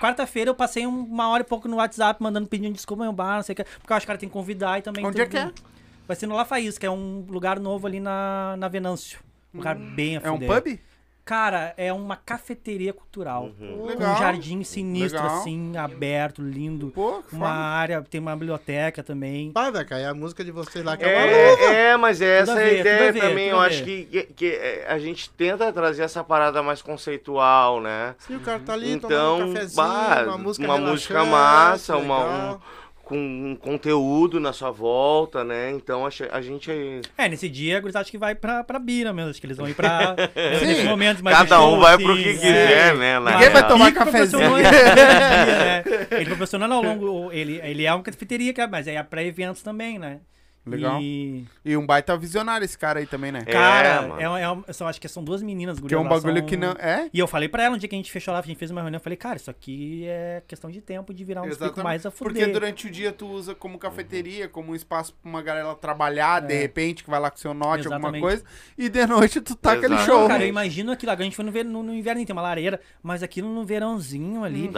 quarta-feira, 0.00 0.50
eu 0.50 0.54
passei 0.54 0.86
um- 0.86 1.04
uma 1.04 1.28
hora 1.28 1.42
e 1.42 1.46
pouco 1.46 1.66
no 1.68 1.76
WhatsApp, 1.76 2.22
mandando 2.22 2.48
pedindo 2.48 2.72
desculpa, 2.74 3.02
meu 3.02 3.12
bar, 3.12 3.36
não 3.36 3.42
sei 3.42 3.52
o 3.54 3.56
que. 3.56 3.64
Porque 3.64 3.92
eu 3.92 3.96
acho 3.96 4.04
que 4.04 4.06
o 4.06 4.12
cara 4.12 4.18
tem 4.18 4.28
que 4.28 4.32
convidar 4.32 4.78
e 4.78 4.82
também. 4.82 5.04
Onde 5.04 5.20
é 5.20 5.26
que 5.26 5.36
é? 5.36 5.50
Vai 6.06 6.16
ser 6.16 6.26
no 6.26 6.34
La 6.36 6.44
Faísca, 6.44 6.86
é 6.86 6.90
um 6.90 7.24
lugar 7.28 7.58
novo 7.58 7.86
ali 7.86 7.98
na, 8.00 8.56
na 8.56 8.68
Venâncio. 8.68 9.18
Um 9.52 9.58
lugar 9.58 9.74
bem 9.76 10.16
a 10.16 10.20
É 10.22 10.30
um 10.30 10.38
pub? 10.38 10.78
Cara, 11.24 11.72
é 11.76 11.92
uma 11.92 12.16
cafeteria 12.16 12.92
cultural. 12.92 13.50
Uhum. 13.60 13.86
Um 13.94 14.00
jardim 14.18 14.64
sinistro, 14.64 15.22
Legal. 15.22 15.38
assim, 15.38 15.76
aberto, 15.76 16.42
lindo. 16.42 16.88
Pô, 16.88 17.22
Uma 17.32 17.46
foda. 17.46 17.48
área, 17.48 18.02
tem 18.02 18.20
uma 18.20 18.34
biblioteca 18.34 19.04
também. 19.04 19.52
Pai, 19.52 19.70
vai 19.70 19.84
cair 19.84 20.06
a 20.06 20.14
música 20.14 20.44
de 20.44 20.50
vocês 20.50 20.84
lá 20.84 20.96
que 20.96 21.04
é, 21.04 21.14
uma 21.16 21.24
luva. 21.24 21.36
É, 21.62 21.74
é, 21.90 21.96
mas 21.96 22.20
é 22.20 22.38
essa 22.40 22.52
a 22.52 22.56
ver, 22.56 22.80
ideia 22.80 23.08
a 23.08 23.12
ver, 23.12 23.20
também. 23.20 23.48
Eu 23.50 23.60
a 23.60 23.66
acho 23.66 23.84
que, 23.84 24.04
que, 24.06 24.22
que, 24.34 24.46
é, 24.48 24.86
a 24.88 24.98
gente 24.98 25.30
tenta 25.30 25.72
trazer 25.72 26.02
essa 26.02 26.24
parada 26.24 26.60
mais 26.60 26.82
conceitual, 26.82 27.80
né? 27.80 28.16
Se 28.18 28.34
o 28.34 28.40
cara 28.40 28.58
tá 28.58 28.72
ali 28.72 28.90
Então, 28.92 29.08
tomando 29.38 29.50
um 29.50 29.54
cafezinho, 29.54 29.76
bah, 29.86 30.24
uma 30.26 30.38
música 30.38 30.64
uma 30.66 30.78
música 30.78 31.24
massa, 31.24 31.96
uma- 31.98 32.18
legal. 32.24 32.62
Com 33.04 33.16
um 33.18 33.56
conteúdo 33.56 34.38
na 34.38 34.52
sua 34.52 34.70
volta, 34.70 35.42
né? 35.42 35.70
Então 35.72 36.06
a 36.06 36.40
gente. 36.40 36.70
É, 37.18 37.28
nesse 37.28 37.48
dia, 37.48 37.76
a 37.76 37.80
gurizada 37.80 38.02
acho 38.02 38.10
que 38.10 38.16
vai 38.16 38.34
pra, 38.34 38.62
pra 38.62 38.78
Bira 38.78 39.12
mesmo. 39.12 39.30
Acho 39.30 39.40
que 39.40 39.46
eles 39.46 39.56
vão 39.56 39.68
ir 39.68 39.74
pra. 39.74 40.14
nesses 40.34 40.84
momentos 40.84 41.20
mais 41.20 41.36
Cada 41.36 41.60
um 41.60 41.70
show, 41.72 41.80
vai 41.80 41.94
assim, 41.96 42.04
pro 42.04 42.16
que 42.16 42.28
é. 42.28 42.32
quiser, 42.32 42.96
né? 42.96 43.18
na 43.18 43.32
Ninguém 43.32 43.50
vai 43.50 43.66
tomar 43.68 43.86
Ele 43.88 43.96
cafezinho. 43.96 44.42
proporcionou 44.42 44.58
esse 44.58 44.70
dia, 44.70 44.94
né? 44.94 45.84
Ele 46.12 46.26
ao 46.76 46.82
longo. 46.82 47.32
Ele, 47.32 47.60
ele 47.64 47.84
é 47.84 47.92
uma 47.92 48.02
cafeteria, 48.02 48.54
cara, 48.54 48.70
mas 48.70 48.86
é 48.86 49.02
pra 49.02 49.22
eventos 49.22 49.62
também, 49.62 49.98
né? 49.98 50.20
Legal. 50.64 51.00
E, 51.02 51.44
E 51.64 51.76
um 51.76 51.84
baita 51.84 52.16
visionário 52.16 52.64
esse 52.64 52.78
cara 52.78 53.00
aí 53.00 53.06
também, 53.06 53.32
né? 53.32 53.42
É, 53.46 53.52
cara, 53.52 54.02
mano. 54.02 54.20
é, 54.20 54.28
um- 54.30 54.36
é 54.36 54.52
um- 54.52 54.64
eu 54.66 54.72
só 54.74 54.86
acho 54.88 55.00
que 55.00 55.08
são 55.08 55.22
duas 55.24 55.42
meninas, 55.42 55.76
Que 55.80 55.92
é 55.94 55.98
um 55.98 56.02
gurias 56.04 56.22
bagulho 56.22 56.38
são- 56.40 56.46
que 56.46 56.56
não. 56.56 56.70
É? 56.78 57.08
E 57.12 57.18
eu 57.18 57.26
falei 57.26 57.48
pra 57.48 57.64
ela, 57.64 57.72
no 57.74 57.78
dia 57.80 57.88
que 57.88 57.94
a 57.96 57.98
gente 57.98 58.12
fechou 58.12 58.32
lá, 58.32 58.38
a 58.38 58.42
gente 58.42 58.56
fez 58.58 58.70
uma 58.70 58.80
reunião, 58.80 58.98
eu 58.98 59.02
falei, 59.02 59.16
cara, 59.16 59.36
isso 59.36 59.50
aqui 59.50 60.04
é 60.06 60.40
questão 60.46 60.70
de 60.70 60.80
tempo 60.80 61.12
de 61.12 61.24
virar 61.24 61.42
um 61.42 61.48
pico 61.50 61.82
mais 61.82 62.06
a 62.06 62.10
fuder. 62.12 62.32
Porque 62.34 62.46
durante 62.52 62.86
o 62.86 62.90
dia 62.90 63.10
tu 63.12 63.26
usa 63.26 63.54
como 63.56 63.76
cafeteria, 63.78 64.48
como 64.48 64.70
um 64.70 64.74
espaço 64.76 65.12
pra 65.20 65.28
uma 65.28 65.42
galera 65.42 65.74
trabalhar, 65.74 66.40
de 66.40 66.54
É. 66.54 66.58
repente, 66.60 67.02
que 67.02 67.10
vai 67.10 67.18
lá 67.18 67.28
com 67.30 67.36
seu 67.38 67.52
note, 67.52 67.86
alguma 67.92 68.12
coisa, 68.20 68.44
e 68.78 68.88
de 68.88 69.04
noite 69.06 69.40
tu 69.40 69.56
tá 69.56 69.72
aquele 69.72 69.98
show. 69.98 70.28
Cara, 70.28 70.44
eu 70.44 70.48
imagino 70.48 70.92
aquilo. 70.92 71.10
A 71.10 71.16
gente 71.16 71.34
foi 71.34 71.44
no, 71.44 71.50
ver- 71.50 71.64
no, 71.64 71.82
no 71.82 71.92
inverno, 71.92 72.24
tem 72.24 72.32
uma 72.32 72.42
lareira, 72.42 72.80
mas 73.02 73.22
aquilo 73.22 73.48
no 73.52 73.64
verãozinho 73.64 74.44
ali. 74.44 74.70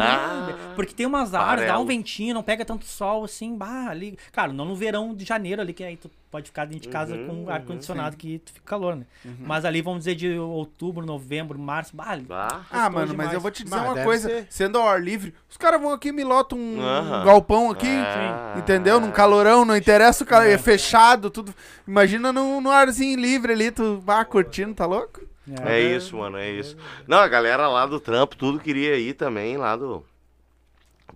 Porque 0.74 0.94
tem 0.94 1.05
umas 1.06 1.35
árvores, 1.35 1.66
dá 1.69 1.78
um 1.78 1.85
ventinho, 1.85 2.35
não 2.35 2.43
pega 2.43 2.65
tanto 2.65 2.85
sol 2.86 3.24
assim, 3.24 3.55
bah, 3.56 3.89
ali. 3.90 4.16
Claro, 4.32 4.52
não 4.55 4.65
no 4.65 4.74
verão 4.74 5.15
de 5.15 5.24
janeiro 5.27 5.61
ali, 5.61 5.73
que 5.74 5.84
aí 5.84 5.96
tu 5.96 6.10
pode 6.30 6.46
ficar 6.46 6.64
dentro 6.64 6.82
de 6.82 6.88
casa 6.88 7.14
Uhum, 7.14 7.44
com 7.44 7.51
ar-condicionado, 7.51 8.16
que 8.16 8.38
tu 8.38 8.52
fica 8.52 8.64
calor, 8.66 8.96
né? 8.96 9.05
Mas 9.40 9.64
ali, 9.64 9.82
vamos 9.82 10.01
dizer, 10.01 10.14
de 10.14 10.38
outubro, 10.38 11.05
novembro, 11.05 11.59
março, 11.59 11.94
bah. 11.94 12.16
Bah. 12.26 12.62
Ah, 12.70 12.88
mano, 12.88 13.09
mas 13.09 13.10
demais. 13.10 13.32
eu 13.34 13.40
vou 13.40 13.51
te 13.51 13.62
dizer 13.64 13.76
Mas 13.76 13.84
uma 13.86 14.02
coisa, 14.02 14.28
ser. 14.28 14.46
sendo 14.51 14.78
ao 14.78 14.88
ar 14.88 15.01
livre, 15.02 15.34
os 15.51 15.56
caras 15.56 15.80
vão 15.80 15.92
aqui 15.92 16.09
e 16.09 16.12
me 16.12 16.24
lotam 16.24 16.59
um 16.59 16.76
galpão 17.24 17.70
aqui, 17.70 17.86
É. 17.86 18.59
entendeu? 18.59 18.98
Num 18.98 19.10
calorão, 19.10 19.64
não 19.64 19.76
interessa 19.76 20.24
o 20.24 20.26
cara, 20.26 20.48
é 20.48 20.56
fechado, 20.59 21.30
tudo. 21.30 21.55
Imagina 21.86 22.32
num, 22.32 22.60
num 22.60 22.70
arzinho 22.70 23.18
livre 23.20 23.52
ali, 23.52 23.70
tu 23.70 24.01
vá 24.01 24.24
curtindo, 24.24 24.74
tá 24.74 24.86
louco? 24.86 25.20
É 25.62 25.78
isso, 25.78 26.16
mano, 26.16 26.38
é 26.38 26.51
isso. 26.51 26.74
Não, 27.06 27.18
a 27.18 27.28
galera 27.28 27.68
lá 27.68 27.84
do 27.84 28.01
trampo, 28.01 28.34
tudo 28.34 28.59
queria 28.59 28.96
ir 28.98 29.12
também, 29.12 29.56
lá 29.59 29.76
do. 29.76 30.02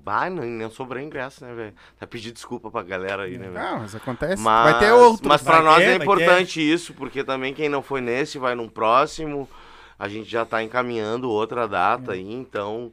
Bah, 0.08 0.30
não, 0.30 0.42
não 0.44 0.70
sobrou 0.70 1.02
ingresso, 1.02 1.44
né, 1.44 1.52
velho? 1.54 1.74
Tá 1.98 2.06
pedir 2.06 2.32
desculpa 2.32 2.70
pra 2.70 2.82
galera 2.82 3.24
aí, 3.24 3.36
né, 3.36 3.48
velho? 3.48 3.58
Ah, 3.66 3.78
mas 3.80 3.94
acontece. 3.94 4.42
Mas, 4.42 4.70
vai 4.72 4.78
ter 4.80 4.92
outro. 4.92 5.28
mas 5.28 5.42
pra 5.42 5.56
Vai 5.56 5.62
nós 5.64 5.76
ter, 5.76 5.84
é 5.90 5.94
importante 5.96 6.60
isso, 6.72 6.94
porque 6.94 7.22
também 7.22 7.52
quem 7.52 7.68
não 7.68 7.82
foi 7.82 8.00
nesse 8.00 8.38
vai 8.38 8.54
num 8.54 8.68
próximo. 8.68 9.48
A 9.98 10.08
gente 10.08 10.30
já 10.30 10.44
tá 10.46 10.62
encaminhando 10.62 11.28
outra 11.28 11.66
data 11.68 12.12
aí, 12.12 12.32
então 12.32 12.90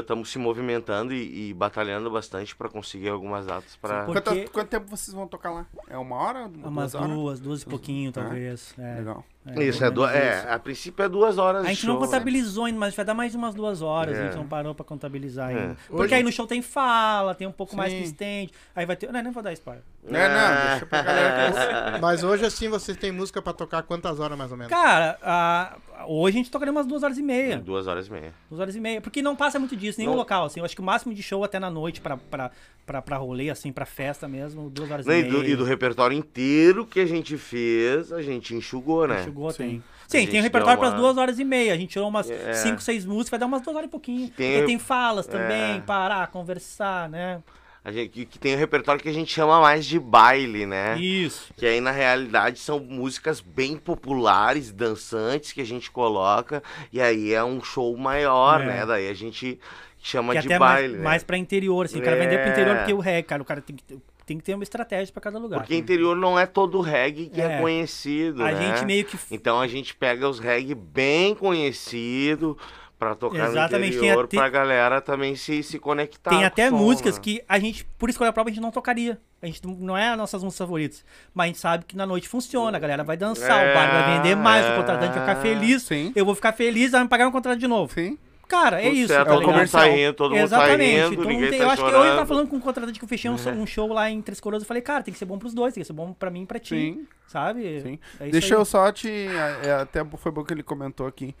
estamos 0.00 0.28
se 0.30 0.38
movimentando 0.38 1.14
e, 1.14 1.50
e 1.50 1.54
batalhando 1.54 2.10
bastante 2.10 2.54
pra 2.56 2.68
conseguir 2.68 3.08
algumas 3.08 3.46
datas 3.46 3.76
pra. 3.76 4.04
Por- 4.04 4.14
Quanto, 4.14 4.24
porque- 4.24 4.48
quanto 4.48 4.68
tempo 4.68 4.86
vocês 4.88 5.14
vão 5.14 5.26
tocar 5.28 5.50
lá? 5.50 5.66
É 5.88 5.96
uma 5.96 6.16
hora? 6.16 6.46
Umas 6.46 6.92
duas 6.92 6.94
horas? 6.94 7.10
duas, 7.16 7.40
duas 7.40 7.62
e 7.62 7.66
pouquinho, 7.66 8.12
talvez. 8.12 8.74
É, 8.78 8.96
Legal. 8.98 9.24
É, 9.46 9.64
Isso, 9.64 9.82
é, 9.82 9.90
duas, 9.90 10.14
é, 10.14 10.38
isso. 10.38 10.48
a 10.48 10.58
princípio 10.58 11.02
é 11.02 11.08
duas 11.08 11.38
horas 11.38 11.62
A 11.64 11.68
de 11.68 11.74
gente 11.74 11.86
não 11.86 11.94
show, 11.94 12.00
né? 12.02 12.06
contabilizou 12.06 12.64
ainda, 12.66 12.78
mas 12.78 12.94
vai 12.94 13.04
dar 13.04 13.14
mais 13.14 13.32
de 13.32 13.38
umas 13.38 13.54
duas 13.54 13.80
horas. 13.80 14.18
A 14.18 14.22
gente 14.24 14.34
É. 14.34 14.36
não 14.36 14.46
parou 14.46 14.74
pra 14.74 14.84
contabilizar 14.84 15.50
É. 15.50 15.54
ainda. 15.58 15.76
Porque 15.88 16.02
Hoje- 16.02 16.14
aí 16.14 16.22
no 16.22 16.30
show 16.30 16.46
tem 16.46 16.60
fala, 16.60 17.34
tem 17.34 17.46
um 17.46 17.52
pouco 17.52 17.74
mais 17.76 17.92
que 17.92 17.98
Sim. 18.00 18.04
estende. 18.04 18.52
Aí 18.76 18.84
vai 18.84 18.96
ter. 18.96 19.10
Não, 19.10 19.22
nem 19.22 19.32
vou 19.32 19.42
dar 19.42 19.52
spoiler. 19.54 19.82
É, 20.06 20.28
não, 20.28 20.70
deixa 20.70 20.86
pra 20.86 21.02
galera 21.02 21.92
que 21.92 22.00
Mas 22.00 22.22
hoje, 22.24 22.44
assim, 22.44 22.68
vocês 22.68 22.96
têm 22.96 23.12
música 23.12 23.40
pra 23.42 23.52
tocar 23.52 23.82
quantas 23.82 24.18
horas 24.20 24.36
mais 24.36 24.50
ou 24.50 24.56
menos? 24.56 24.70
Cara, 24.70 25.18
a- 25.22 25.76
hoje 26.06 26.36
a 26.36 26.38
gente 26.38 26.50
tocaria 26.50 26.72
umas 26.72 26.86
duas 26.86 27.02
horas 27.02 27.16
e 27.18 27.22
meia. 27.22 27.58
Duas 27.58 27.86
horas 27.86 28.06
e 28.08 28.10
meia. 28.12 28.32
Duas 28.48 28.60
horas 28.60 28.76
e 28.76 28.80
meia. 28.80 29.00
Porque 29.00 29.20
não 29.22 29.34
passa 29.36 29.58
muito 29.58 29.74
disso, 29.76 29.98
nenhum 29.98 30.12
Não. 30.12 30.18
local, 30.18 30.44
assim. 30.46 30.60
Eu 30.60 30.64
acho 30.66 30.74
que 30.74 30.80
o 30.82 30.84
máximo 30.84 31.14
de 31.14 31.22
show 31.22 31.42
até 31.44 31.58
na 31.58 31.70
noite 31.70 32.00
pra, 32.00 32.16
pra, 32.16 32.50
pra, 32.86 33.02
pra 33.02 33.16
rolê, 33.18 33.50
assim, 33.50 33.72
pra 33.72 33.84
festa 33.86 34.26
mesmo, 34.26 34.68
duas 34.70 34.90
horas 34.90 35.06
Não, 35.06 35.14
e 35.14 35.20
e, 35.20 35.22
meia. 35.22 35.32
do, 35.34 35.44
e 35.44 35.56
do 35.56 35.64
repertório 35.64 36.16
inteiro 36.16 36.86
que 36.86 37.00
a 37.00 37.06
gente 37.06 37.36
fez, 37.36 38.10
a 38.12 38.22
gente 38.22 38.54
enxugou, 38.54 39.06
né? 39.06 39.16
Chegou, 39.30 39.50
Sim. 39.50 39.56
tem. 39.56 39.82
Sim, 40.08 40.26
tem 40.30 40.40
um 40.40 40.42
repertório 40.42 40.78
para 40.78 40.88
uma- 40.88 40.96
duas 40.96 41.16
horas 41.16 41.38
e 41.38 41.44
meia. 41.44 41.72
A 41.72 41.76
gente 41.76 41.90
tirou 41.90 42.08
umas 42.08 42.28
É. 42.30 42.52
cinco, 42.54 42.80
seis 42.82 43.04
músicas, 43.04 43.30
vai 43.30 43.38
dar 43.38 43.46
umas 43.46 43.62
duas 43.62 43.76
horas 43.76 43.88
e 43.88 43.90
pouquinho. 43.90 44.28
Tem- 44.30 44.52
Porque 44.54 44.66
tem 44.66 44.78
falas 44.78 45.26
também, 45.26 45.76
É. 45.76 45.80
parar, 45.80 46.26
conversar, 46.28 47.08
né? 47.08 47.40
A 47.82 47.90
gente, 47.90 48.10
que, 48.10 48.26
que 48.26 48.38
tem 48.38 48.54
o 48.54 48.58
repertório 48.58 49.00
que 49.00 49.08
a 49.08 49.12
gente 49.12 49.32
chama 49.32 49.58
mais 49.60 49.86
de 49.86 49.98
baile, 49.98 50.66
né? 50.66 50.98
Isso. 50.98 51.50
Que 51.56 51.64
aí, 51.64 51.80
na 51.80 51.90
realidade, 51.90 52.58
são 52.58 52.78
músicas 52.78 53.40
bem 53.40 53.76
populares, 53.78 54.70
dançantes, 54.70 55.52
que 55.52 55.62
a 55.62 55.64
gente 55.64 55.90
coloca. 55.90 56.62
E 56.92 57.00
aí 57.00 57.32
é 57.32 57.42
um 57.42 57.62
show 57.62 57.96
maior, 57.96 58.60
É. 58.60 58.66
né? 58.66 58.86
Daí 58.86 59.08
a 59.08 59.14
gente 59.14 59.58
chama 60.02 60.34
Que 60.34 60.40
de 60.42 60.48
até 60.48 60.58
baile, 60.58 60.88
mais, 60.88 60.98
né? 60.98 61.04
mais 61.04 61.22
pra 61.22 61.38
interior, 61.38 61.86
assim. 61.86 62.00
O 62.00 62.02
cara 62.02 62.16
vender 62.16 62.38
pro 62.42 62.50
interior 62.50 62.74
É. 62.76 62.78
porque 62.80 62.92
o 62.92 62.98
reggae, 62.98 63.22
cara. 63.26 63.40
O 63.40 63.46
cara 63.46 63.62
tem 63.62 63.74
que, 63.76 63.84
tem 64.30 64.38
que 64.38 64.44
ter 64.44 64.54
uma 64.54 64.62
estratégia 64.62 65.12
pra 65.12 65.20
cada 65.20 65.40
lugar. 65.40 65.58
Porque 65.58 65.74
interior 65.74 66.14
não 66.16 66.38
é 66.38 66.46
todo 66.46 66.80
reggae 66.80 67.28
que 67.28 67.40
é, 67.40 67.56
É. 67.56 67.60
conhecido, 67.60 68.44
a 68.44 68.52
né? 68.52 68.76
gente 68.76 68.84
meio 68.86 69.04
que. 69.04 69.18
Então 69.28 69.60
a 69.60 69.66
gente 69.66 69.92
pega 69.92 70.28
os 70.28 70.38
reggae 70.38 70.72
bem 70.72 71.34
conhecido 71.34 72.56
pra 72.96 73.16
tocar 73.16 73.48
Exatamente, 73.48 73.96
no 73.96 74.02
interior, 74.04 74.24
até- 74.26 74.36
pra 74.36 74.48
galera 74.48 75.00
também 75.00 75.34
se, 75.34 75.64
se 75.64 75.80
conectar. 75.80 76.30
Tem 76.30 76.44
até 76.44 76.68
som, 76.70 76.76
músicas 76.76 77.16
né? 77.16 77.20
que 77.24 77.42
a 77.48 77.58
gente, 77.58 77.84
por 77.98 78.08
escolha 78.08 78.32
própria, 78.32 78.52
a 78.52 78.54
gente 78.54 78.62
não 78.62 78.70
tocaria. 78.70 79.18
A 79.42 79.46
gente 79.46 79.66
não- 79.66 79.74
não 79.74 79.96
é 79.98 80.10
as 80.10 80.16
nossas 80.18 80.44
músicas 80.44 80.64
favoritas. 80.66 81.04
Mas 81.34 81.44
a 81.44 81.46
gente 81.48 81.58
sabe 81.58 81.84
que 81.86 81.96
na 81.96 82.06
noite 82.06 82.28
funciona, 82.28 82.76
a 82.76 82.80
galera 82.80 83.02
vai 83.02 83.16
dançar, 83.16 83.66
É, 83.66 83.72
o 83.72 83.74
bar 83.74 83.90
vai 83.90 84.16
vender 84.16 84.36
mais, 84.36 84.64
é. 84.64 84.74
o 84.74 84.76
contratante 84.76 85.14
vai 85.18 85.26
ficar 85.26 85.40
feliz. 85.42 85.82
Sim. 85.82 86.12
Eu 86.14 86.24
vou 86.24 86.36
ficar 86.36 86.52
feliz, 86.52 86.92
vai 86.92 87.02
me 87.02 87.08
pagar 87.08 87.26
um 87.26 87.32
contrato 87.32 87.58
de 87.58 87.66
novo. 87.66 87.92
Sim. 87.92 88.16
Cara, 88.50 88.82
é 88.82 88.88
isso. 88.88 89.08
certo, 89.08 89.26
tá 89.28 89.32
todo 89.32 89.40
ligado? 89.42 89.56
mundo 89.58 89.68
sai 89.68 89.90
rindo, 89.90 90.12
todo 90.14 90.34
mundo 90.34 90.48
sai 90.48 90.58
Exatamente. 90.58 91.00
rindo, 91.02 91.12
Então, 91.14 91.24
ninguém 91.24 91.50
tem- 91.50 91.58
tá 91.60 91.64
eu 91.64 91.70
acho 91.70 91.84
que 91.84 91.90
eu 91.90 92.02
tava 92.02 92.26
falando 92.26 92.48
com 92.48 92.56
um 92.56 92.60
contratante 92.60 92.98
que 92.98 93.04
eu 93.04 93.08
fechei 93.08 93.30
um, 93.30 93.38
show- 93.38 93.52
um 93.52 93.66
show 93.66 93.92
lá 93.92 94.10
em 94.10 94.20
Três 94.20 94.40
Coroas. 94.40 94.62
Eu 94.64 94.66
falei, 94.66 94.82
cara, 94.82 95.02
tem 95.04 95.12
que 95.12 95.18
ser 95.18 95.24
bom 95.24 95.38
pros 95.38 95.54
dois, 95.54 95.72
tem 95.72 95.82
que 95.82 95.86
ser 95.86 95.92
bom 95.92 96.12
pra 96.12 96.30
mim 96.30 96.42
e 96.42 96.46
pra 96.46 96.58
ti. 96.58 96.68
Sim. 96.74 97.06
Sabe? 97.28 97.80
Sim. 97.80 97.98
É 98.18 98.28
Deixa 98.28 98.54
aí. 98.56 98.60
eu 98.60 98.64
só 98.64 98.90
te. 98.90 99.08
é, 99.08 99.68
é, 99.68 99.72
até 99.74 100.04
foi 100.04 100.32
bom 100.32 100.42
que 100.42 100.52
ele 100.52 100.62
comentou 100.64 101.06
aqui. 101.06 101.34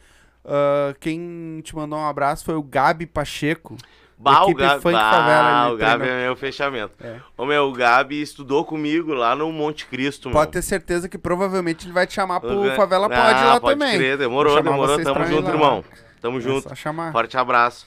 Ah, 0.44 0.94
quem 1.00 1.60
te 1.64 1.74
mandou 1.74 1.98
um 1.98 2.06
abraço 2.06 2.44
foi 2.44 2.54
o 2.54 2.62
Gabi 2.62 3.06
Pacheco. 3.06 3.76
Bah, 4.22 4.44
o 4.44 4.54
Gabi, 4.54 4.82
Funk 4.82 4.92
bah, 4.94 5.10
Favela, 5.12 5.72
o 5.72 5.76
Gabi 5.78 6.06
é 6.06 6.24
meu 6.26 6.36
fechamento. 6.36 6.92
É. 7.02 7.16
Ô 7.38 7.46
meu, 7.46 7.64
o 7.64 7.72
Gabi 7.72 8.20
estudou 8.20 8.64
comigo 8.66 9.14
lá 9.14 9.34
no 9.34 9.50
Monte 9.50 9.86
Cristo, 9.86 10.30
Pode 10.30 10.48
meu. 10.48 10.52
ter 10.52 10.62
certeza 10.62 11.08
que 11.08 11.16
provavelmente 11.16 11.86
ele 11.86 11.92
vai 11.94 12.06
te 12.06 12.12
chamar 12.14 12.38
pro 12.38 12.62
Ga- 12.64 12.76
Favela 12.76 13.08
Pod 13.08 13.18
ah, 13.18 13.44
lá 13.54 13.60
pode 13.60 13.78
também. 13.78 13.96
Crer, 13.96 14.18
demorou, 14.18 14.62
demorou. 14.62 15.02
Tamo 15.02 15.24
junto, 15.24 15.56
lá. 15.56 15.82
Tamo 16.20 16.38
É 16.38 16.40
junto. 16.40 16.68
só 16.68 16.74
chamar. 16.74 17.12
Forte 17.12 17.36
abraço. 17.36 17.86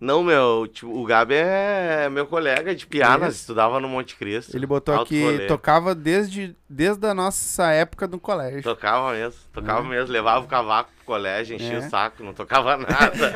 Não, 0.00 0.24
meu, 0.24 0.66
tipo, 0.66 0.90
o 0.92 1.04
Gabi 1.04 1.34
é 1.36 2.08
meu 2.10 2.26
colega 2.26 2.74
de 2.74 2.84
piadas, 2.86 3.34
Isso. 3.34 3.42
estudava 3.42 3.78
no 3.78 3.88
Monte 3.88 4.16
Cristo. 4.16 4.56
Ele 4.56 4.66
botou 4.66 5.00
aqui, 5.00 5.22
rolê. 5.22 5.46
tocava 5.46 5.94
desde, 5.94 6.56
desde 6.68 7.06
a 7.06 7.14
nossa 7.14 7.70
época 7.70 8.08
do 8.08 8.18
colégio. 8.18 8.64
Tocava 8.64 9.12
mesmo, 9.12 9.38
tocava 9.52 9.82
mesmo, 9.84 10.12
levava 10.12 10.44
o 10.44 10.48
cavaco 10.48 10.90
colégio, 11.02 11.56
enchia 11.56 11.74
É. 11.74 11.78
o 11.78 11.90
saco, 11.90 12.22
não 12.22 12.32
tocava 12.32 12.76
nada. 12.78 13.34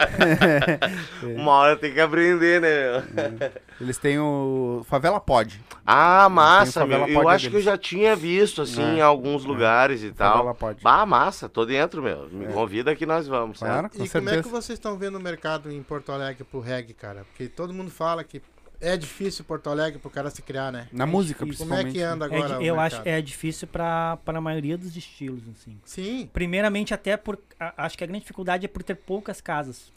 Uma 1.22 1.52
hora 1.52 1.76
tem 1.76 1.92
que 1.92 2.00
aprender, 2.00 2.60
né, 2.60 3.02
meu? 3.12 3.50
Eles 3.80 3.98
têm 3.98 4.18
o 4.18 4.84
Favela 4.88 5.20
Pod. 5.20 5.60
Ah, 5.84 6.28
massa, 6.28 6.86
meu. 6.86 7.06
Eu 7.06 7.28
acho 7.28 7.44
que 7.44 7.56
eu 7.56 7.60
deles. 7.60 7.64
já 7.64 7.76
tinha 7.78 8.16
visto, 8.16 8.62
assim, 8.62 8.82
É, 8.82 8.94
em 8.96 9.00
alguns 9.00 9.44
lugares 9.44 10.02
e 10.02 10.10
tal. 10.12 10.32
Favela 10.38 10.54
Pod. 10.54 10.82
Bah, 10.82 11.06
massa, 11.06 11.48
tô 11.48 11.64
dentro, 11.64 12.02
meu. 12.02 12.28
Me 12.30 12.46
convida 12.46 12.94
que 12.96 13.06
nós 13.06 13.26
vamos, 13.28 13.58
Claro, 13.58 13.82
certo? 13.82 13.98
com 13.98 14.04
E 14.04 14.08
como 14.08 14.28
é 14.28 14.32
certeza. 14.32 14.42
que 14.42 14.48
vocês 14.48 14.78
estão 14.78 14.96
vendo 14.96 15.16
o 15.16 15.20
mercado 15.20 15.70
em 15.70 15.82
Porto 15.82 16.10
Alegre 16.12 16.44
pro 16.44 16.60
reggae, 16.60 16.94
cara? 16.94 17.24
Porque 17.24 17.48
todo 17.48 17.72
mundo 17.72 17.90
fala 17.90 18.24
que 18.24 18.40
é 18.80 18.96
difícil 18.96 19.44
Porto 19.44 19.68
Alegre 19.70 19.98
pro 19.98 20.10
cara 20.10 20.30
se 20.30 20.42
criar, 20.42 20.70
né? 20.72 20.88
Na 20.92 21.06
música, 21.06 21.44
difícil. 21.44 21.64
Como 21.66 21.78
é 21.78 21.82
principalmente. 21.82 21.94
que 21.94 22.02
anda 22.02 22.24
É 22.26 22.38
agora 22.38 22.58
o 22.58 22.62
eu 22.62 22.80
acho 22.80 23.02
é 23.04 23.20
difícil 23.20 23.66
pra, 23.68 24.16
pra 24.24 24.40
maioria 24.40 24.76
dos 24.78 24.96
estilos, 24.96 25.42
assim. 25.48 25.78
Sim, 25.84 26.28
Primeiramente, 26.32 26.92
até 26.94 27.16
por. 27.16 27.38
a- 27.58 27.84
acho 27.84 27.96
que 27.98 28.04
a 28.04 28.06
grande 28.06 28.20
dificuldade 28.22 28.64
é 28.64 28.68
por 28.68 28.82
ter 28.82 28.94
poucas 28.94 29.40
casas 29.40 29.90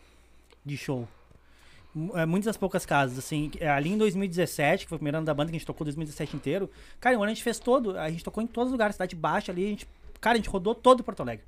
de 0.66 0.78
show. 0.78 1.08
Mu- 1.94 2.18
é, 2.18 2.26
Muitas 2.26 2.46
das 2.46 2.58
poucas 2.58 2.86
casas, 2.86 3.18
assim. 3.18 3.52
é, 3.60 3.68
Ali 3.70 3.90
em 3.90 3.98
2017, 3.98 4.86
que 4.86 4.90
foi 4.90 4.96
o 4.96 5.00
primeiro 5.00 5.18
ano 5.18 5.26
da 5.26 5.34
banda 5.34 5.50
que 5.52 5.56
a 5.56 5.60
gente 5.60 5.66
tocou 5.68 5.84
2017 5.86 6.36
inteiro. 6.36 6.70
Cara, 7.00 7.18
o 7.18 7.22
ano 7.24 7.32
a 7.32 7.34
gente 7.34 7.44
fez 7.44 7.60
todo. 7.60 7.98
A 7.98 8.10
gente 8.10 8.24
tocou 8.24 8.44
em 8.44 8.48
todos 8.48 8.68
os 8.68 8.72
lugares, 8.74 8.96
Cidade 8.96 9.16
Baixa 9.16 9.52
ali. 9.52 9.66
A 9.66 9.70
gente, 9.70 9.88
cara, 10.22 10.36
a 10.36 10.38
gente 10.38 10.50
rodou 10.50 10.76
todo 10.76 11.04
Porto 11.04 11.22
Alegre. 11.22 11.44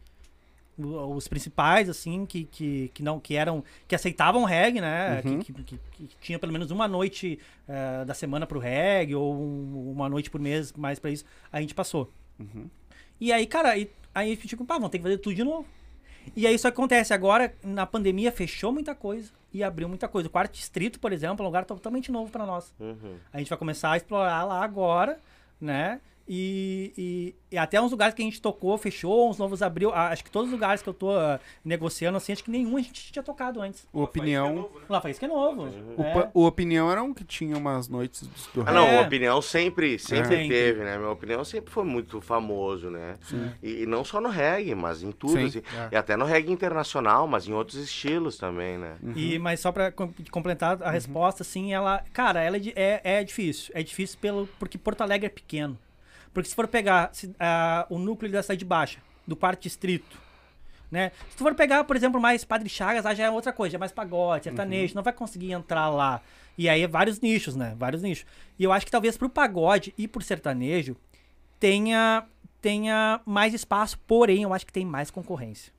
Os 0.84 1.28
principais, 1.28 1.90
assim, 1.90 2.26
que, 2.26 2.46
que, 2.46 2.90
que 2.94 3.04
não 3.04 3.20
que 3.20 3.36
eram. 3.36 3.64
que 3.88 3.96
aceitavam 3.96 4.44
reggae, 4.44 4.82
né? 4.82 5.22
Uhum. 5.26 5.40
Que, 5.40 5.54
que, 5.54 5.64
que- 5.64 5.80
que 6.08 6.10
tinha 6.22 6.40
pelo 6.40 6.52
menos 6.52 6.72
uma 6.72 6.88
noite 6.88 7.40
eh, 7.68 8.06
da 8.06 8.14
semana 8.14 8.46
pro 8.48 8.60
reggae, 8.60 9.16
ou 9.16 9.34
um- 9.36 9.92
uma 9.92 10.08
noite 10.10 10.30
por 10.30 10.40
mês 10.42 10.72
mais 10.74 11.00
pra 11.00 11.12
isso. 11.12 11.26
A 11.52 11.60
gente 11.62 11.74
passou. 11.76 12.12
Uhum. 12.40 12.68
E 13.20 13.32
aí, 13.32 13.46
cara, 13.46 13.70
aí, 13.72 13.90
aí 14.16 14.36
tipo, 14.38 14.66
pá, 14.66 14.76
vamos 14.76 14.90
ter 14.90 14.98
que 14.98 15.04
fazer 15.04 15.18
tudo 15.18 15.36
de 15.36 15.44
novo. 15.44 15.66
E 16.36 16.46
aí 16.46 16.54
isso 16.56 16.68
acontece. 16.68 17.14
Agora, 17.14 17.54
na 17.64 17.86
pandemia, 17.86 18.32
fechou 18.32 18.72
muita 18.72 18.94
coisa 18.94 19.32
e 19.54 19.64
abriu 19.64 19.90
muita 19.90 20.08
coisa. 20.08 20.28
O 20.28 20.32
quarto 20.32 20.54
distrito, 20.54 21.00
por 21.00 21.12
exemplo, 21.12 21.40
é 21.40 21.42
um 21.44 21.46
lugar 21.48 21.66
totalmente 21.66 22.12
novo 22.12 22.32
pra 22.32 22.46
nós. 22.46 22.74
Uhum. 22.80 23.16
A 23.34 23.40
gente 23.40 23.50
vai 23.50 23.58
começar 23.58 23.92
a 23.92 23.98
explorar 23.98 24.44
lá 24.44 24.64
agora, 24.64 25.20
né? 25.60 26.00
E, 26.34 26.94
e- 26.98 27.36
e 27.52 27.58
até 27.58 27.82
uns 27.82 27.92
lugares 27.92 28.16
que 28.16 28.22
a 28.22 28.26
gente 28.26 28.42
tocou, 28.42 28.78
fechou, 28.78 29.30
uns 29.30 29.38
novos 29.38 29.62
abriu. 29.62 29.94
Acho 29.94 30.24
que 30.24 30.32
todos 30.32 30.48
os 30.48 30.54
lugares 30.54 30.82
que 30.82 30.88
eu 30.88 30.94
tô 30.94 31.12
ah, 31.12 31.38
negociando, 31.66 32.16
assim, 32.16 32.32
acho 32.32 32.42
que 32.42 32.50
nenhum 32.50 32.78
a 32.78 32.82
gente 32.82 33.12
tinha 33.12 33.22
tocado 33.22 33.62
antes. 33.62 33.86
O 33.92 34.02
Opinião. 34.04 34.70
Lá 34.88 35.02
foi 35.02 35.12
isso 35.12 35.20
que 35.20 35.26
é 35.26 35.28
novo. 35.28 35.64
O, 35.98 36.02
é. 36.02 36.14
pa- 36.14 36.32
o 36.34 36.46
Opinião 36.46 36.90
era 36.90 37.04
um 37.04 37.14
que 37.14 37.26
tinha 37.26 37.58
umas 37.58 37.90
noites 37.90 38.22
do 38.54 38.62
Ah, 38.66 38.72
não, 38.72 38.88
É. 38.88 39.00
a 39.00 39.02
opinião 39.02 39.42
sempre, 39.42 40.00
sempre 40.00 40.46
É. 40.46 40.48
teve, 40.48 40.82
né? 40.86 40.98
Minha 40.98 41.10
opinião 41.10 41.44
sempre 41.44 41.70
foi 41.70 41.84
muito 41.84 42.22
famoso, 42.22 42.90
né? 42.90 43.18
E, 43.62 43.82
e 43.84 43.86
não 43.86 44.06
só 44.06 44.22
no 44.22 44.30
reggae, 44.30 44.74
mas 44.74 45.04
em 45.04 45.12
tudo, 45.12 45.34
Sim. 45.34 45.46
assim. 45.48 45.62
É. 45.78 45.90
E 45.92 45.96
até 45.98 46.16
no 46.16 46.24
reggae 46.24 46.50
internacional, 46.54 47.28
mas 47.28 47.46
em 47.46 47.52
outros 47.52 47.76
estilos 47.76 48.38
também, 48.38 48.78
né? 48.78 48.96
E, 49.18 49.38
mas 49.38 49.60
só 49.60 49.70
pra 49.74 49.92
com- 49.92 50.14
completar 50.32 50.82
a 50.82 50.90
resposta, 50.92 51.44
assim, 51.44 51.74
ela. 51.74 52.02
Cara, 52.14 52.42
ela 52.42 52.56
é, 52.56 52.62
é, 52.74 53.02
é 53.20 53.24
difícil. 53.26 53.74
É 53.76 53.84
difícil 53.84 54.18
pelo, 54.22 54.48
porque 54.58 54.78
Porto 54.78 55.02
Alegre 55.02 55.26
é 55.28 55.30
pequeno. 55.30 55.78
Porque 56.34 56.50
se 56.50 56.56
for 56.56 56.68
pegar 56.68 57.10
se- 57.14 57.34
ah, 57.40 57.86
o 57.90 57.98
núcleo 58.00 58.32
da 58.32 58.42
cidade 58.42 58.64
baixa, 58.66 59.00
do 59.28 59.36
quarto 59.36 59.62
distrito, 59.62 60.18
né? 60.90 61.12
Se 61.30 61.38
tu 61.38 61.44
for 61.44 61.54
pegar, 61.56 61.84
por 61.84 61.96
exemplo, 61.96 62.20
mais 62.20 62.44
Padre 62.44 62.68
Chagas, 62.70 63.04
lá 63.06 63.14
já 63.14 63.26
é 63.26 63.30
outra 63.30 63.54
coisa, 63.54 63.74
já 63.74 63.78
é 63.78 63.80
mais 63.80 63.92
pagode, 63.92 64.44
sertanejo, 64.46 64.96
não 64.96 65.04
vai 65.04 65.14
conseguir 65.14 65.52
entrar 65.52 65.90
lá. 65.90 66.22
E 66.58 66.68
aí 66.68 66.82
é 66.82 66.88
vários 66.88 67.20
nichos, 67.20 67.56
né? 67.56 67.74
Vários 67.78 68.02
nichos. 68.02 68.26
E 68.60 68.64
eu 68.64 68.72
acho 68.74 68.86
que 68.86 68.92
talvez 68.92 69.18
pro 69.18 69.30
pagode 69.30 69.94
e 69.98 70.08
pro 70.08 70.22
sertanejo 70.22 70.96
tenha, 71.60 72.26
tenha 72.62 73.22
mais 73.26 73.54
espaço, 73.54 73.98
porém 74.08 74.44
eu 74.44 74.54
acho 74.54 74.66
que 74.66 74.74
tem 74.74 74.86
mais 74.86 75.10
concorrência. 75.12 75.72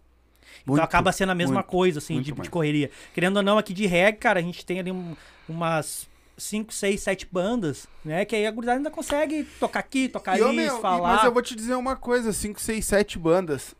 Muito, 0.66 0.78
então 0.78 0.84
acaba 0.84 1.12
sendo 1.12 1.30
a 1.32 1.34
mesma 1.34 1.54
muito, 1.56 1.66
coisa, 1.66 1.98
assim, 1.98 2.20
de, 2.20 2.32
de 2.32 2.50
correria. 2.50 2.90
Querendo 3.14 3.36
ou 3.38 3.42
não, 3.42 3.58
aqui 3.58 3.72
de 3.72 3.86
reggae, 3.86 4.18
cara, 4.18 4.38
a 4.40 4.42
gente 4.42 4.64
tem 4.66 4.78
ali 4.80 4.92
um- 4.92 5.16
umas 5.48 6.08
5, 6.36 6.72
6, 6.72 7.00
7 7.00 7.28
bandas, 7.30 7.86
né? 8.04 8.24
Que 8.24 8.36
aí 8.36 8.46
a 8.46 8.50
gurizada 8.50 8.78
ainda 8.78 8.90
consegue 8.90 9.44
tocar 9.60 9.80
aqui, 9.80 10.08
tocar 10.08 10.38
E, 10.38 10.42
ali, 10.42 10.56
meu, 10.56 10.80
falar. 10.80 11.14
Mas 11.16 11.24
eu 11.24 11.32
vou 11.32 11.42
te 11.42 11.54
dizer 11.54 11.74
uma 11.74 11.96
coisa: 11.96 12.32
5, 12.32 12.60
6, 12.60 12.84
7 12.84 13.18
bandas. 13.18 13.74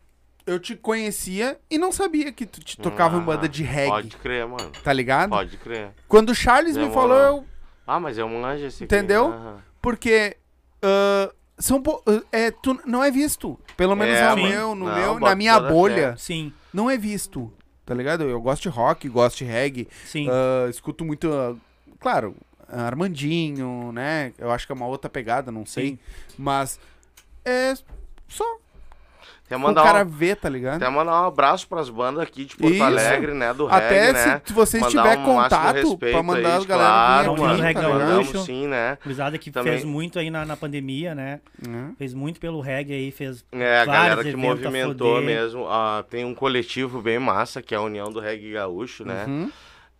Eu 0.45 0.59
te 0.59 0.75
conhecia 0.75 1.59
e 1.71 1.79
não 1.79 1.93
sabia 1.93 2.33
que 2.33 2.45
tu 2.45 2.61
te 2.61 2.77
tocava 2.77 3.17
em 3.17 3.21
Ah, 3.21 3.25
banda 3.25 3.49
de 3.49 3.63
reggae. 3.63 3.91
Pode 3.91 4.17
crer, 4.17 4.47
mano. 4.47 4.73
Tá 4.83 4.93
ligado? 4.93 5.31
Pode 5.31 5.57
crer. 5.57 5.93
Quando 6.09 6.31
o 6.31 6.35
Charles 6.35 6.77
me 6.77 6.83
Demorou. 6.85 7.01
falou, 7.11 7.19
eu. 7.19 7.45
Ah, 7.87 8.01
mas 8.01 8.19
é 8.19 8.25
um 8.25 8.45
anjo 8.45 8.67
esse 8.67 8.83
aqui. 8.83 8.85
Entendeu? 8.95 9.27
Aham. 9.27 9.59
Porque. 9.81 10.37
ah, 10.83 11.33
são 11.59 11.81
po- 11.81 12.03
ah, 12.09 12.21
é, 12.33 12.51
tu 12.51 12.77
não 12.85 13.05
é 13.05 13.11
visto. 13.11 13.57
Pelo 13.77 13.95
menos 13.95 14.17
É, 14.17 14.23
no 14.31 14.37
mano. 14.37 14.49
meu, 14.49 14.75
no 14.75 14.87
Não, 14.87 14.95
meu, 14.97 15.21
na 15.21 15.35
minha 15.37 15.61
bolha, 15.61 16.17
Sim, 16.19 16.53
não 16.75 16.91
é 16.91 16.97
visto. 16.99 17.53
Tá 17.87 17.95
ligado? 17.95 18.25
Eu 18.25 18.41
gosto 18.41 18.63
de 18.63 18.69
rock, 18.69 19.09
gosto 19.09 19.39
de 19.39 19.45
reggae. 19.45 19.87
sim. 20.07 20.29
ah, 20.29 20.69
escuto 20.69 21.05
muito. 21.05 21.31
ah, 21.33 21.55
claro, 22.03 22.35
Armandinho, 22.69 23.93
né? 23.93 24.33
Eu 24.39 24.51
acho 24.51 24.67
que 24.67 24.73
é 24.73 24.75
uma 24.75 24.87
outra 24.87 25.09
pegada, 25.11 25.51
não 25.51 25.65
sei. 25.65 25.89
Sim. 25.91 25.99
Mas. 26.39 26.79
É 27.45 27.75
só 28.29 28.45
Quer 29.49 29.57
o 29.57 29.61
mandar, 29.61 29.83
cara 29.83 30.05
um, 30.05 30.09
ver, 30.09 30.37
tá 30.37 30.49
ligado? 30.49 30.79
quer 30.81 30.91
mandar 30.91 31.23
um 31.23 31.27
abraço 31.27 31.69
pras 31.69 31.91
bandas 31.91 32.23
aqui 32.23 32.45
de 32.47 32.57
Porto 32.57 32.73
Isso. 32.73 32.83
Alegre, 32.83 33.35
né? 33.35 33.53
Do 33.53 33.67
Até 33.69 34.07
reggae, 34.07 34.19
se 34.19 34.29
né? 34.29 34.43
vocês 34.49 34.87
tiver 34.87 35.19
um 35.19 35.25
contato 35.25 35.99
pra 35.99 36.23
mandar 36.23 36.49
aí, 36.49 36.57
as 36.57 36.65
galera 36.65 36.89
claro, 36.89 37.35
vir 37.35 37.43
aqui, 37.45 37.57
tá 37.57 37.63
Reggae? 37.65 37.83
Mandamos 37.83 38.33
Gaúcho. 38.33 38.47
sim, 38.47 38.67
né? 38.69 38.97
Gurizada 39.03 39.37
que 39.37 39.51
Também- 39.51 39.73
fez 39.73 39.85
muito 39.85 40.19
aí 40.19 40.31
na, 40.31 40.47
na 40.47 40.57
pandemia, 40.57 41.15
né? 41.15 41.41
Né? 41.69 41.93
Fez 41.99 42.15
muito 42.15 42.41
pelo 42.41 42.61
reggae 42.61 42.95
aí, 42.95 43.11
fez 43.11 43.45
É, 43.53 43.81
a 43.81 43.85
galera 43.85 44.25
que 44.25 44.37
movimentou 44.37 45.21
mesmo. 45.21 45.67
ah, 45.69 46.03
tem 46.09 46.25
um 46.25 46.35
coletivo 46.35 47.03
bem 47.03 47.19
massa, 47.19 47.61
que 47.61 47.75
é 47.75 47.77
a 47.79 47.83
União 47.83 48.11
do 48.11 48.21
Reggae 48.21 48.53
Gaúcho, 48.53 49.05
né? 49.05 49.25
Uhum. 49.27 49.51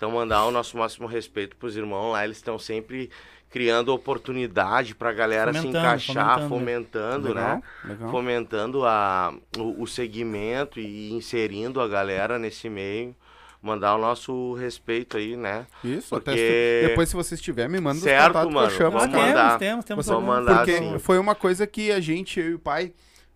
Então, 0.03 0.11
mandar 0.11 0.45
o 0.47 0.51
nosso 0.51 0.77
máximo 0.77 1.07
respeito 1.07 1.55
pros 1.57 1.77
irmãos 1.77 2.11
lá. 2.11 2.25
Eles 2.25 2.37
estão 2.39 2.59
sempre 2.59 3.09
criando 3.49 3.91
oportunidade 3.95 4.97
pra 4.97 5.13
galera 5.13 5.53
se 5.53 5.59
Fomentando, 5.61 5.87
encaixar, 5.87 6.49
fomentando. 6.49 6.49
fomentando, 6.49 7.29
Legal, 7.29 7.57
né? 7.57 7.63
legal. 7.85 8.11
Fomentando 8.11 8.85
a, 8.85 9.33
o, 9.57 9.83
o 9.83 9.87
segmento 9.87 10.81
e 10.81 11.13
inserindo 11.13 11.81
a 11.81 11.87
galera 11.87 12.37
nesse 12.37 12.69
meio. 12.69 13.15
Mandar 13.63 13.95
o 13.95 13.99
nosso 13.99 14.55
respeito 14.55 15.17
aí, 15.17 15.37
né? 15.37 15.67
Isso, 15.85 16.17
até 16.17 16.33
Porque- 16.33 16.81
se- 16.83 16.89
depois 16.89 17.09
se 17.09 17.15
vocês 17.15 17.41
tiverem, 17.41 17.71
me 17.71 17.79
manda 17.81 17.99
os 17.99 18.03
Certo, 18.03 18.27
contatos 18.33 18.53
mano, 18.53 18.67
que 18.67 18.75
eu 18.75 18.79
chamo 18.79 18.99
vamos 18.99 19.07
os 19.07 19.21
mandar. 19.23 19.59
temos, 19.61 19.85
temos, 19.85 20.05
temos 20.07 20.25
mandar, 20.25 20.57
Porque 20.57 20.79
sim. 20.79 20.99
foi 20.99 21.17
uma 21.17 21.37
coisa 21.37 21.65
que 21.65 21.93
a 21.93 22.01
gente, 22.01 22.41
eu 22.41 22.47
e 22.51 22.55
o 22.55 22.59
pai, 22.59 22.93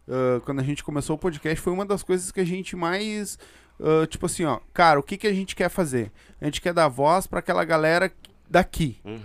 ah, 0.08 0.40
quando 0.44 0.58
a 0.58 0.64
gente 0.64 0.82
começou 0.82 1.14
o 1.14 1.18
podcast, 1.18 1.60
foi 1.60 1.72
uma 1.72 1.86
das 1.86 2.02
coisas 2.02 2.32
que 2.32 2.40
a 2.40 2.44
gente 2.44 2.74
mais, 2.74 3.38
ah, 3.80 4.06
tipo 4.06 4.26
assim, 4.26 4.44
ó, 4.44 4.58
cara, 4.72 4.98
o 4.98 5.02
que, 5.02 5.16
que 5.16 5.26
a 5.26 5.32
gente 5.32 5.54
quer 5.56 5.68
fazer? 5.68 6.10
A 6.40 6.44
gente 6.44 6.60
quer 6.60 6.72
dar 6.72 6.88
voz 6.88 7.26
pra 7.26 7.38
aquela 7.40 7.64
galera 7.64 8.12
daqui, 8.48 8.98
Uhum, 9.04 9.16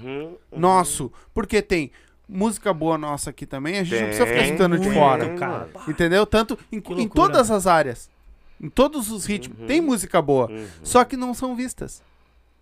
uhum. 0.52 0.60
nosso, 0.60 1.12
porque 1.34 1.62
tem 1.62 1.92
música 2.28 2.74
boa 2.74 2.98
nossa 2.98 3.30
aqui 3.30 3.46
também, 3.46 3.78
a 3.80 3.84
gente 3.84 4.00
não 4.00 4.06
precisa 4.08 4.26
ficar 4.26 4.40
Tem 4.40 4.46
escutando 4.48 4.80
de 4.80 4.90
fora, 4.92 5.36
cara. 5.38 5.70
entendeu? 5.88 6.26
Tanto 6.26 6.58
em, 6.72 6.78
em 6.78 7.08
todas 7.08 7.52
as 7.52 7.68
áreas, 7.68 8.10
em 8.60 8.70
todos 8.70 9.12
os 9.12 9.26
ritmos, 9.26 9.60
Uhum. 9.60 9.68
tem 9.68 9.82
música 9.82 10.22
boa, 10.22 10.50
Uhum. 10.50 10.66
só 10.84 11.04
que 11.04 11.16
não 11.18 11.34
são 11.34 11.56
vistas. 11.56 12.02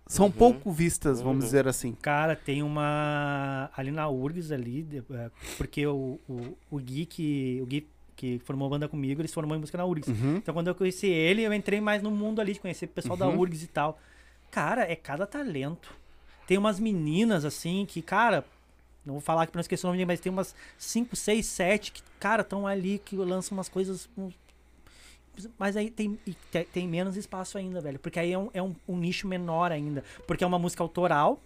São 0.06 0.26
Uhum. 0.26 0.32
pouco 0.32 0.72
vistas, 0.72 1.20
vamos 1.20 1.44
Uhum. 1.44 1.46
dizer 1.46 1.68
assim. 1.68 1.92
Cara, 2.02 2.34
tem 2.34 2.64
uma. 2.64 3.70
Ali 3.76 3.92
na 3.92 4.08
URGS 4.08 4.50
ali, 4.50 4.82
de- 4.82 5.04
é, 5.12 5.30
porque 5.56 5.86
o, 5.86 6.18
o, 6.28 6.56
o 6.68 6.78
Gui 6.78 7.06
que. 7.06 7.60
O 7.62 7.66
Gui 7.66 7.86
que 8.20 8.38
formou 8.44 8.68
banda 8.68 8.86
comigo, 8.86 9.20
ele 9.20 9.28
se 9.28 9.34
formou 9.34 9.56
em 9.56 9.60
música 9.60 9.78
na 9.78 9.84
URGS. 9.86 10.08
Uhum. 10.08 10.36
Então 10.36 10.52
quando 10.52 10.68
eu 10.68 10.74
conheci 10.74 11.06
ele, 11.06 11.42
eu 11.42 11.52
entrei 11.54 11.80
mais 11.80 12.02
no 12.02 12.10
mundo 12.10 12.38
ali, 12.40 12.52
de 12.52 12.60
conhecer 12.60 12.84
o 12.84 12.88
pessoal 12.88 13.16
da 13.16 13.26
Uhum. 13.26 13.38
URGS 13.38 13.62
e 13.64 13.66
tal. 13.68 13.98
Cara, 14.50 14.82
é 14.82 14.94
cada 14.94 15.26
talento. 15.26 15.94
Tem 16.46 16.58
umas 16.58 16.78
meninas, 16.78 17.44
assim, 17.44 17.86
que, 17.88 18.02
cara. 18.02 18.44
Não 19.06 19.14
vou 19.14 19.20
falar 19.22 19.46
que 19.46 19.52
pra 19.52 19.58
não 19.58 19.62
esquecer 19.62 19.86
o 19.86 19.90
nome 19.90 20.04
mas 20.04 20.20
tem 20.20 20.30
umas 20.30 20.54
5, 20.76 21.16
6, 21.16 21.46
7 21.46 21.92
que, 21.92 22.02
cara, 22.18 22.42
estão 22.42 22.66
ali, 22.66 22.98
que 23.02 23.16
lançam 23.16 23.56
umas 23.56 23.68
coisas. 23.68 24.06
Mas 25.58 25.76
aí 25.76 25.90
tem, 25.90 26.18
te- 26.50 26.64
tem 26.70 26.86
menos 26.86 27.16
espaço 27.16 27.56
ainda, 27.56 27.80
velho. 27.80 27.98
Porque 27.98 28.18
aí 28.20 28.32
é, 28.32 28.38
um, 28.38 28.50
é 28.52 28.62
um, 28.62 28.74
um 28.86 28.98
nicho 28.98 29.26
menor 29.26 29.72
ainda. 29.72 30.04
Porque 30.26 30.44
é 30.44 30.46
uma 30.46 30.58
música 30.58 30.82
autoral, 30.82 31.40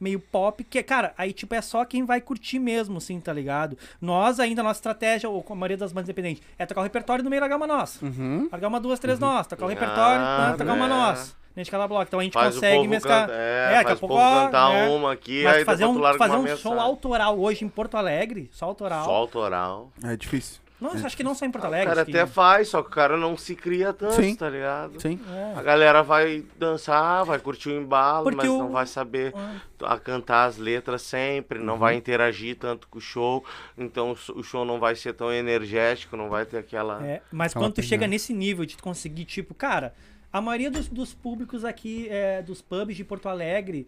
meio 0.00 0.20
pop, 0.20 0.62
que, 0.64 0.82
cara, 0.82 1.12
aí 1.18 1.32
tipo 1.32 1.54
é 1.54 1.60
só 1.60 1.84
quem 1.84 2.04
vai 2.04 2.20
curtir 2.20 2.58
mesmo, 2.58 2.98
assim, 2.98 3.18
tá 3.20 3.32
ligado? 3.32 3.76
Nós 4.00 4.38
ainda, 4.40 4.62
nossa 4.62 4.78
estratégia, 4.78 5.28
ou 5.28 5.42
com 5.42 5.52
a 5.52 5.56
maioria 5.56 5.76
das 5.76 5.92
bandas 5.92 6.08
independentes, 6.08 6.42
é 6.58 6.64
tocar 6.66 6.80
o 6.80 6.84
repertório 6.84 7.22
no 7.24 7.30
meio 7.30 7.40
largar 7.40 7.56
uma 7.56 7.66
nossa. 7.66 8.04
Uhum. 8.04 8.48
Largar 8.50 8.68
uma, 8.68 8.80
duas, 8.80 8.98
três 8.98 9.18
nós, 9.18 9.46
tocar 9.46 9.64
o 9.66 9.68
repertório, 9.68 10.20
Ah, 10.24 10.48
né, 10.52 10.56
tocar 10.56 10.72
uma 10.74 10.84
é. 10.86 10.88
nós. 10.88 11.36
A 11.56 11.60
gente 11.60 11.72
cala 11.72 11.88
bloco. 11.88 12.04
Então 12.06 12.20
a 12.20 12.22
gente 12.22 12.32
Faz 12.34 12.54
consegue 12.54 12.86
mesclar. 12.86 13.22
canta- 13.22 13.32
É, 13.36 13.64
é, 13.72 13.74
daqui 13.74 13.78
a 13.80 13.82
faz 13.88 13.96
o 13.96 14.00
pouco, 14.06 14.14
cantar 14.14 14.70
né? 14.70 14.88
uma 14.90 15.12
aqui, 15.12 15.42
Mas 15.42 15.56
aí 15.56 15.64
fazer 15.64 15.86
um, 15.86 16.00
fazer 16.00 16.32
uma 16.34 16.38
um 16.38 16.42
mensagem. 16.42 16.62
show 16.62 16.78
autoral 16.78 17.36
hoje 17.36 17.64
em 17.64 17.68
Porto 17.68 17.96
Alegre, 17.96 18.48
só 18.52 18.66
autoral. 18.66 19.04
Só 19.04 19.10
autoral. 19.10 19.90
É 20.04 20.16
difícil. 20.16 20.60
Não, 20.80 20.92
acho 20.92 21.16
que 21.16 21.24
não 21.24 21.34
só 21.34 21.44
em 21.44 21.50
Porto 21.50 21.64
O 21.64 21.66
Alegre. 21.66 21.88
cara 21.88 22.02
acho 22.02 22.10
que- 22.10 22.16
até 22.16 22.26
faz, 22.30 22.68
só 22.68 22.82
que 22.82 22.88
o 22.88 22.92
cara 22.92 23.16
não 23.16 23.36
se 23.36 23.56
cria 23.56 23.92
tanto, 23.92 24.14
Sim. 24.14 24.36
tá 24.36 24.48
ligado? 24.48 25.00
Sim. 25.00 25.18
A 25.56 25.60
É. 25.60 25.62
galera 25.64 26.02
vai 26.02 26.44
dançar, 26.56 27.24
vai 27.24 27.38
curtir 27.40 27.70
o 27.70 27.80
embalo, 27.80 28.24
Porque 28.24 28.36
mas 28.36 28.48
o- 28.48 28.58
não 28.58 28.70
vai 28.70 28.86
saber 28.86 29.32
Ah. 29.36 29.56
a 29.82 29.98
cantar 29.98 30.44
as 30.44 30.56
letras 30.56 31.02
sempre, 31.02 31.58
não 31.58 31.72
Uhum. 31.74 31.78
vai 31.80 31.94
interagir 31.96 32.56
tanto 32.56 32.86
com 32.88 32.98
o 32.98 33.00
show, 33.00 33.44
então 33.76 34.12
o 34.12 34.38
o 34.38 34.42
show 34.44 34.64
não 34.64 34.78
vai 34.78 34.94
ser 34.94 35.14
tão 35.14 35.32
energético, 35.32 36.16
não 36.16 36.28
vai 36.28 36.46
ter 36.46 36.58
aquela... 36.58 37.04
É, 37.04 37.22
mas 37.32 37.52
Aquela 37.52 37.64
quando 37.66 37.74
tu 37.74 37.82
chega 37.82 38.06
nesse 38.06 38.32
nível 38.32 38.64
de 38.64 38.76
tu 38.76 38.82
conseguir, 38.82 39.24
tipo, 39.24 39.54
cara, 39.54 39.92
a 40.32 40.40
maioria 40.40 40.70
dos, 40.70 40.88
dos 40.88 41.12
públicos 41.12 41.64
aqui, 41.64 42.06
é, 42.08 42.40
dos 42.42 42.62
pubs 42.62 42.96
de 42.96 43.02
Porto 43.02 43.28
Alegre, 43.28 43.86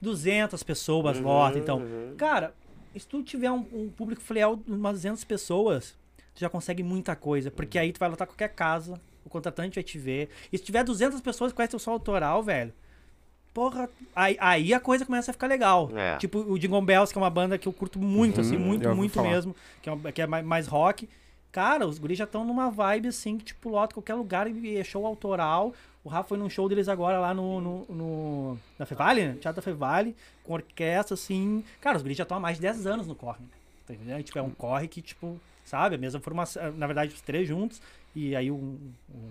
200 0.00 0.62
pessoas 0.62 1.18
Uhum, 1.18 1.56
então. 1.56 1.78
uhum. 1.78 2.14
Cara, 2.16 2.52
se 2.96 3.06
tu 3.06 3.22
tiver 3.22 3.50
um, 3.50 3.64
um 3.72 3.88
público 3.88 4.20
fiel 4.20 4.56
de 4.56 4.72
umas 4.72 4.94
200 4.94 5.22
pessoas, 5.24 5.94
tu 6.34 6.40
já 6.40 6.48
consegue 6.48 6.82
muita 6.82 7.14
coisa, 7.16 7.50
porque 7.50 7.78
aí 7.78 7.92
tu 7.92 7.98
vai 8.00 8.08
lotar 8.08 8.26
qualquer 8.26 8.48
casa, 8.48 9.00
o 9.24 9.28
contratante 9.28 9.74
vai 9.76 9.84
te 9.84 9.98
ver. 9.98 10.28
E 10.52 10.58
se 10.58 10.64
tiver 10.64 10.82
200 10.84 11.20
pessoas 11.20 11.52
que 11.52 11.56
conhecem 11.56 11.76
o 11.76 11.80
som 11.80 11.90
autoral, 11.92 12.42
velho, 12.42 12.72
porra, 13.54 13.88
aí, 14.16 14.36
aí 14.40 14.72
a 14.74 14.80
coisa 14.80 15.04
começa 15.04 15.30
a 15.30 15.34
ficar 15.34 15.46
legal. 15.46 15.90
É. 15.94 16.16
Tipo 16.16 16.38
o 16.38 16.58
Jingle 16.58 16.80
Bells, 16.82 17.12
que 17.12 17.18
é 17.18 17.22
uma 17.22 17.30
banda 17.30 17.58
que 17.58 17.68
eu 17.68 17.72
curto 17.72 17.98
muito, 17.98 18.40
assim, 18.40 18.56
Uhum, 18.56 18.62
muito, 18.64 18.82
já 18.84 18.88
ouvi 18.90 18.98
muito 19.00 19.12
falar. 19.14 19.30
mesmo, 19.30 19.54
que 19.82 19.88
é, 19.88 19.92
uma- 19.92 20.12
que 20.12 20.22
é 20.22 20.26
mais, 20.26 20.44
mais 20.44 20.66
rock. 20.66 21.08
Cara, 21.50 21.86
os 21.86 21.98
guris 21.98 22.16
já 22.16 22.24
estão 22.24 22.46
numa 22.46 22.70
vibe 22.70 23.08
assim, 23.08 23.36
que 23.36 23.44
tipo, 23.44 23.68
lota 23.68 23.92
qualquer 23.94 24.14
lugar 24.14 24.48
e 24.48 24.76
é 24.78 24.82
show 24.84 25.04
autoral. 25.04 25.74
O 26.02 26.08
Rafa 26.08 26.30
foi 26.30 26.38
num 26.38 26.48
show 26.48 26.66
deles 26.68 26.88
agora 26.88 27.20
lá 27.20 27.34
no, 27.34 27.60
no, 27.60 27.84
no- 27.90 28.58
na 28.78 28.86
Fevale, 28.86 29.22
né? 29.22 29.32
Teatro 29.38 29.56
da 29.56 29.62
Fevale, 29.62 30.16
com 30.42 30.54
orquestra, 30.54 31.12
assim. 31.14 31.62
Cara, 31.80 31.98
os 31.98 32.02
guris 32.02 32.16
já 32.16 32.22
estão 32.22 32.38
há 32.38 32.40
mais 32.40 32.56
de 32.56 32.62
10 32.62 32.86
anos 32.86 33.06
no 33.06 33.14
corre. 33.14 33.38
Tá 33.86 33.92
entendendo? 33.92 34.22
Tipo, 34.22 34.38
é 34.38 34.42
um 34.42 34.50
corre 34.50 34.88
que, 34.88 35.02
tipo, 35.02 35.38
sabe, 35.72 35.94
a 35.94 35.98
mesma 35.98 36.20
formação, 36.20 36.70
na 36.72 36.86
verdade, 36.86 37.14
os 37.14 37.22
três 37.22 37.48
juntos. 37.48 37.80
E 38.14 38.36
aí 38.36 38.50
um, 38.50 38.78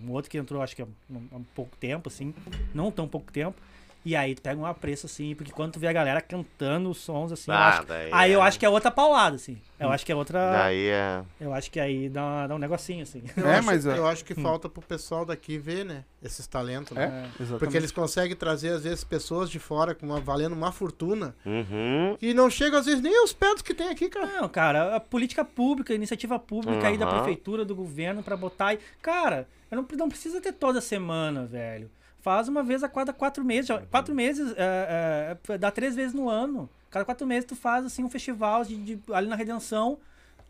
um 0.03 0.11
outro 0.11 0.31
que 0.31 0.39
entrou, 0.39 0.59
acho 0.59 0.75
que 0.75 0.81
há 0.81 0.85
um, 0.85 1.27
há 1.31 1.39
pouco 1.53 1.77
tempo, 1.77 2.09
assim, 2.09 2.33
não 2.73 2.91
tão 2.91 3.07
pouco 3.07 3.31
tempo. 3.31 3.61
E 4.03 4.15
aí 4.15 4.33
tu 4.33 4.41
pega 4.41 4.59
um 4.59 4.65
apreço, 4.65 5.05
assim, 5.05 5.35
porque 5.35 5.51
quando 5.51 5.73
tu 5.73 5.79
vê 5.79 5.87
a 5.87 5.93
galera 5.93 6.19
cantando 6.21 6.89
os 6.89 6.97
sons, 6.97 7.31
assim, 7.31 7.51
eu 7.51 7.57
Ah, 7.57 7.67
acho, 7.69 7.85
daí 7.85 8.09
aí 8.11 8.31
eu 8.31 8.41
é- 8.41 8.47
acho 8.47 8.59
que 8.59 8.65
é 8.65 8.69
outra 8.69 8.89
paulada, 8.89 9.35
assim. 9.35 9.61
Eu 9.79 9.91
acho 9.91 10.05
que 10.05 10.11
é 10.11 10.15
outra. 10.15 10.51
Daí 10.51 10.87
é... 10.87 11.23
Eu 11.39 11.53
acho 11.53 11.69
que 11.71 11.79
aí 11.79 12.07
dá, 12.09 12.45
dá 12.47 12.55
um 12.55 12.59
negocinho, 12.59 13.03
assim. 13.03 13.21
Eu 13.37 13.47
É, 13.47 13.57
acho, 13.57 13.65
mas, 13.65 13.85
ó, 13.85 13.91
eu 13.95 14.07
acho 14.07 14.23
que 14.25 14.33
falta 14.35 14.67
pro 14.69 14.81
pessoal 14.81 15.23
daqui 15.25 15.57
ver, 15.57 15.83
né? 15.85 16.03
Esses 16.21 16.45
talentos, 16.47 16.95
né? 16.95 17.03
É, 17.03 17.07
exatamente. 17.41 17.59
Porque 17.59 17.77
eles 17.77 17.91
conseguem 17.91 18.35
trazer, 18.35 18.69
às 18.69 18.83
vezes, 18.83 19.03
pessoas 19.03 19.49
de 19.49 19.57
fora 19.59 19.93
com 19.95 20.05
uma, 20.07 20.19
valendo 20.19 20.53
uma 20.53 20.71
fortuna. 20.71 21.35
Uhum. 21.45 22.15
E 22.21 22.33
não 22.33 22.49
chegam, 22.49 22.79
às 22.79 22.85
vezes, 22.85 23.01
nem 23.01 23.15
aos 23.19 23.33
pés 23.33 23.61
que 23.61 23.73
tem 23.73 23.89
aqui, 23.89 24.09
cara. 24.09 24.25
Não, 24.27 24.49
cara, 24.49 24.95
a 24.95 24.99
política 24.99 25.43
pública, 25.45 25.93
a 25.93 25.95
iniciativa 25.95 26.37
pública 26.39 26.87
aí 26.87 26.97
da 26.97 27.05
Aham. 27.05 27.15
prefeitura, 27.17 27.63
do 27.65 27.75
governo, 27.75 28.21
pra 28.23 28.37
botar 28.37 28.67
aí. 28.67 28.79
Cara, 29.01 29.47
eu 29.69 29.77
não, 29.77 29.87
não 29.97 30.09
precisa 30.09 30.39
ter 30.41 30.53
toda 30.53 30.79
semana, 30.81 31.45
velho. 31.45 31.89
Faz 32.21 32.47
uma 32.47 32.61
vez 32.63 32.83
a 32.83 32.89
cada 32.89 33.11
quatro 33.11 33.43
meses. 33.43 33.67
já- 33.67 33.81
Quatro 33.89 34.13
meses, 34.13 34.53
é, 34.57 35.37
é, 35.49 35.57
dá 35.57 35.71
três 35.71 35.95
vezes 35.95 36.13
no 36.13 36.29
ano. 36.29 36.69
Cada 36.89 37.03
quatro 37.05 37.25
meses 37.25 37.45
tu 37.45 37.55
faz, 37.55 37.85
assim, 37.85 38.03
um 38.03 38.09
festival 38.09 38.63
de, 38.63 38.75
de- 38.77 38.99
ali 39.13 39.27
na 39.27 39.35
Redenção 39.35 39.97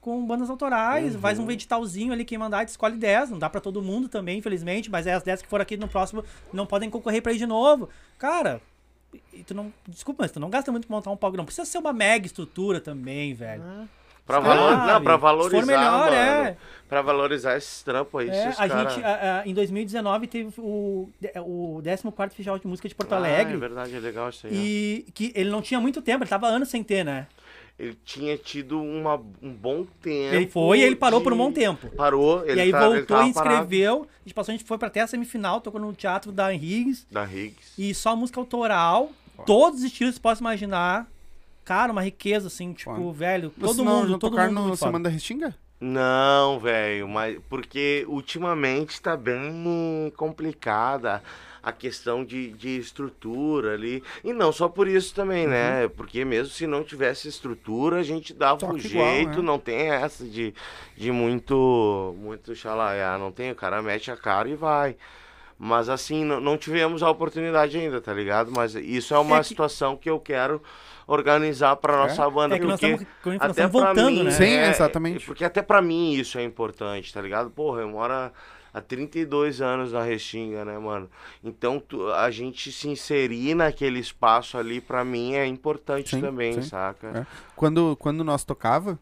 com 0.02 0.26
bandas 0.26 0.50
autorais. 0.50 1.16
Faz 1.20 1.38
um 1.40 1.50
editalzinho 1.52 2.12
ali, 2.12 2.26
quem 2.26 2.38
mandar, 2.38 2.64
escolhe 2.66 2.98
10. 2.98 3.30
Não 3.30 3.38
dá 3.40 3.50
pra 3.50 3.62
todo 3.62 3.82
mundo 3.82 4.10
também, 4.10 4.40
infelizmente. 4.40 4.90
Mas 4.90 5.06
é 5.08 5.14
as 5.14 5.24
10 5.24 5.42
que 5.42 5.48
for 5.48 5.62
aqui 5.62 5.78
no 5.78 5.88
próximo 5.88 6.26
não 6.52 6.66
podem 6.66 6.90
concorrer 6.90 7.22
pra 7.22 7.32
ir 7.32 7.38
de 7.38 7.46
novo. 7.46 7.88
Cara, 8.18 8.60
e 9.34 9.44
tu 9.44 9.54
não. 9.54 9.72
Desculpa, 9.88 10.24
mas 10.24 10.32
tu 10.32 10.40
não 10.40 10.50
gasta 10.50 10.72
muito 10.72 10.88
pra 10.88 10.96
montar 10.96 11.12
um 11.12 11.18
palco. 11.18 11.38
Não 11.38 11.46
precisa 11.46 11.66
ser 11.66 11.78
uma 11.78 11.94
mega 11.94 12.26
estrutura 12.26 12.82
também, 12.82 13.34
velho. 13.36 13.62
Ah, 13.64 13.86
Pra, 14.32 14.40
valor... 14.56 14.78
Não, 14.88 15.04
pra 15.04 15.18
valorizar, 15.18 15.66
melhor, 15.66 16.00
mano. 16.12 16.14
é. 16.16 16.58
Pra 16.90 17.02
valorizar 17.02 17.56
esses 17.58 17.82
trampos 17.84 18.22
aí. 18.22 18.30
É, 18.30 18.34
se 18.34 18.48
os 18.50 18.60
a 18.60 18.68
cara... 18.68 18.90
gente, 18.90 19.04
a- 19.06 19.40
a- 19.42 19.48
em 19.48 19.54
2019, 19.54 20.28
teve 20.28 20.54
o, 20.60 21.10
o 21.46 21.82
14 21.82 22.36
Festival 22.36 22.60
de 22.60 22.68
Música 22.68 22.90
de 22.90 22.96
Porto 22.96 23.14
Ah, 23.14 23.18
Alegre. 23.18 23.54
é 23.54 23.58
verdade, 23.58 23.96
é 23.96 24.00
legal 24.00 24.30
isso 24.30 24.46
aí. 24.48 24.54
E 25.08 25.12
que 25.14 25.32
ele 25.36 25.50
não 25.50 25.62
tinha 25.62 25.80
muito 25.80 26.02
tempo, 26.02 26.24
ele 26.24 26.30
tava 26.30 26.48
anos 26.48 26.68
sem 26.70 26.84
ter, 26.84 27.06
né? 27.06 27.28
Ele 27.80 27.98
tinha 28.06 28.38
tido 28.38 28.80
uma, 28.82 29.16
um 29.42 29.52
bom 29.54 29.86
tempo. 30.02 30.36
Ele 30.36 30.48
foi 30.48 30.80
e 30.80 30.84
ele 30.84 30.96
parou 30.98 31.20
de- 31.20 31.24
por 31.24 31.34
um 31.34 31.38
bom 31.38 31.52
tempo. 31.52 31.88
Parou, 31.96 32.44
ele 32.46 32.58
e 32.60 32.62
aí 32.62 32.72
tá- 32.72 32.80
voltou 32.88 33.24
e 33.26 33.34
parado. 33.34 33.54
inscreveu. 33.56 34.02
A 34.04 34.24
gente 34.28 34.34
passou, 34.36 34.52
a 34.54 34.58
gente 34.58 34.68
foi 34.68 34.78
pra 34.78 34.88
até 34.88 35.00
a 35.00 35.08
semifinal, 35.08 35.62
tocou 35.62 35.80
no 35.80 35.94
Teatro 35.94 36.32
da 36.32 36.54
Henrigues. 36.54 37.08
Da 37.10 37.24
Higgs. 37.26 37.72
E 37.78 37.94
só 37.96 38.16
música 38.16 38.40
autoral, 38.40 39.10
todos 39.46 39.80
os 39.80 39.86
estilos 39.86 40.12
que 40.12 40.18
você 40.18 40.22
possa 40.22 40.42
imaginar. 40.42 41.08
Cara, 41.64 41.92
uma 41.92 42.02
riqueza, 42.02 42.48
assim, 42.48 42.74
tipo, 42.74 42.94
Foda. 42.96 43.12
velho, 43.12 43.52
todo 43.60 43.84
mundo, 43.84 44.10
não 44.10 44.20
todo 44.20 44.38
mundo 44.38 44.68
no. 44.70 44.76
Semana 44.76 45.04
da 45.06 45.10
Restinga? 45.10 45.56
Não, 45.80 46.60
velho, 46.60 47.08
mas 47.08 47.40
porque 47.50 48.06
ultimamente 48.08 49.02
tá 49.02 49.18
bem 49.18 50.14
complicada 50.16 51.24
a 51.64 51.72
questão 51.72 52.26
de, 52.26 52.52
de 52.52 52.78
estrutura 52.78 53.74
ali. 53.74 54.04
E 54.24 54.34
não 54.34 54.52
só 54.52 54.68
por 54.68 54.88
isso 54.88 55.14
também, 55.14 55.48
né? 55.48 55.88
Porque 55.90 56.26
mesmo 56.26 56.54
se 56.54 56.66
não 56.66 56.84
tivesse 56.84 57.28
estrutura, 57.28 57.98
a 57.98 58.04
gente 58.04 58.34
dava 58.34 58.60
Toca 58.60 58.74
um 58.74 58.78
igual, 58.78 59.08
jeito, 59.08 59.38
né? 59.38 59.42
não 59.42 59.60
tem 59.60 59.90
essa 59.90 60.26
de, 60.26 60.54
de 60.96 61.12
muito, 61.12 62.16
muito 62.18 62.56
xalaiá, 62.56 63.18
não 63.18 63.32
tem, 63.32 63.52
o 63.52 63.56
cara 63.56 63.82
mete 63.82 64.12
a 64.12 64.18
cara 64.18 64.50
e 64.50 64.56
vai. 64.56 64.96
Mas 65.64 65.90
assim, 65.90 66.26
não, 66.26 66.40
não 66.42 66.58
tivemos 66.58 67.04
a 67.04 67.10
oportunidade 67.12 67.78
ainda, 67.78 68.02
tá 68.02 68.12
ligado? 68.12 68.52
Mas 68.52 68.74
isso 68.74 69.14
é 69.14 69.20
uma 69.20 69.36
É 69.38 69.42
que- 69.42 69.48
situação 69.50 69.96
que 69.96 70.10
eu 70.10 70.20
quero 70.20 70.60
organizar 71.06 71.76
pra 71.76 71.96
nossa 71.98 72.28
banda. 72.32 72.56
É 72.56 72.60
que 72.60 72.66
nós 72.66 72.80
porque 72.80 73.06
nós 73.26 73.36
até 73.42 73.50
estamos 73.52 73.72
pra 73.82 73.94
voltando, 73.94 74.12
mim, 74.12 74.24
né? 74.24 74.32
Sim, 74.32 74.44
é, 74.46 74.70
exatamente. 74.70 75.24
Porque 75.24 75.46
até 75.46 75.62
pra 75.62 75.80
mim 75.80 76.14
isso 76.14 76.40
é 76.40 76.44
importante, 76.44 77.14
tá 77.14 77.22
ligado? 77.22 77.52
Porra, 77.52 77.82
eu 77.82 77.90
moro 77.90 78.12
há- 78.12 78.32
há 78.74 78.82
32 78.82 79.62
anos 79.62 79.94
na 79.94 80.02
Restinga, 80.02 80.66
né, 80.66 80.80
mano? 80.80 81.08
Então 81.44 81.80
tu- 81.80 82.12
a 82.12 82.32
gente 82.32 82.72
se 82.72 82.90
inserir 82.90 83.54
naquele 83.54 84.00
espaço 84.00 84.58
ali, 84.58 84.82
pra 84.82 85.04
mim, 85.06 85.36
é 85.36 85.46
importante 85.46 86.10
Sim, 86.16 86.22
também, 86.22 86.54
sim. 86.54 86.64
saca? 86.64 87.08
É. 87.20 87.26
Quando, 87.56 87.96
quando 87.98 88.24
nós 88.24 88.44
tocava, 88.44 88.98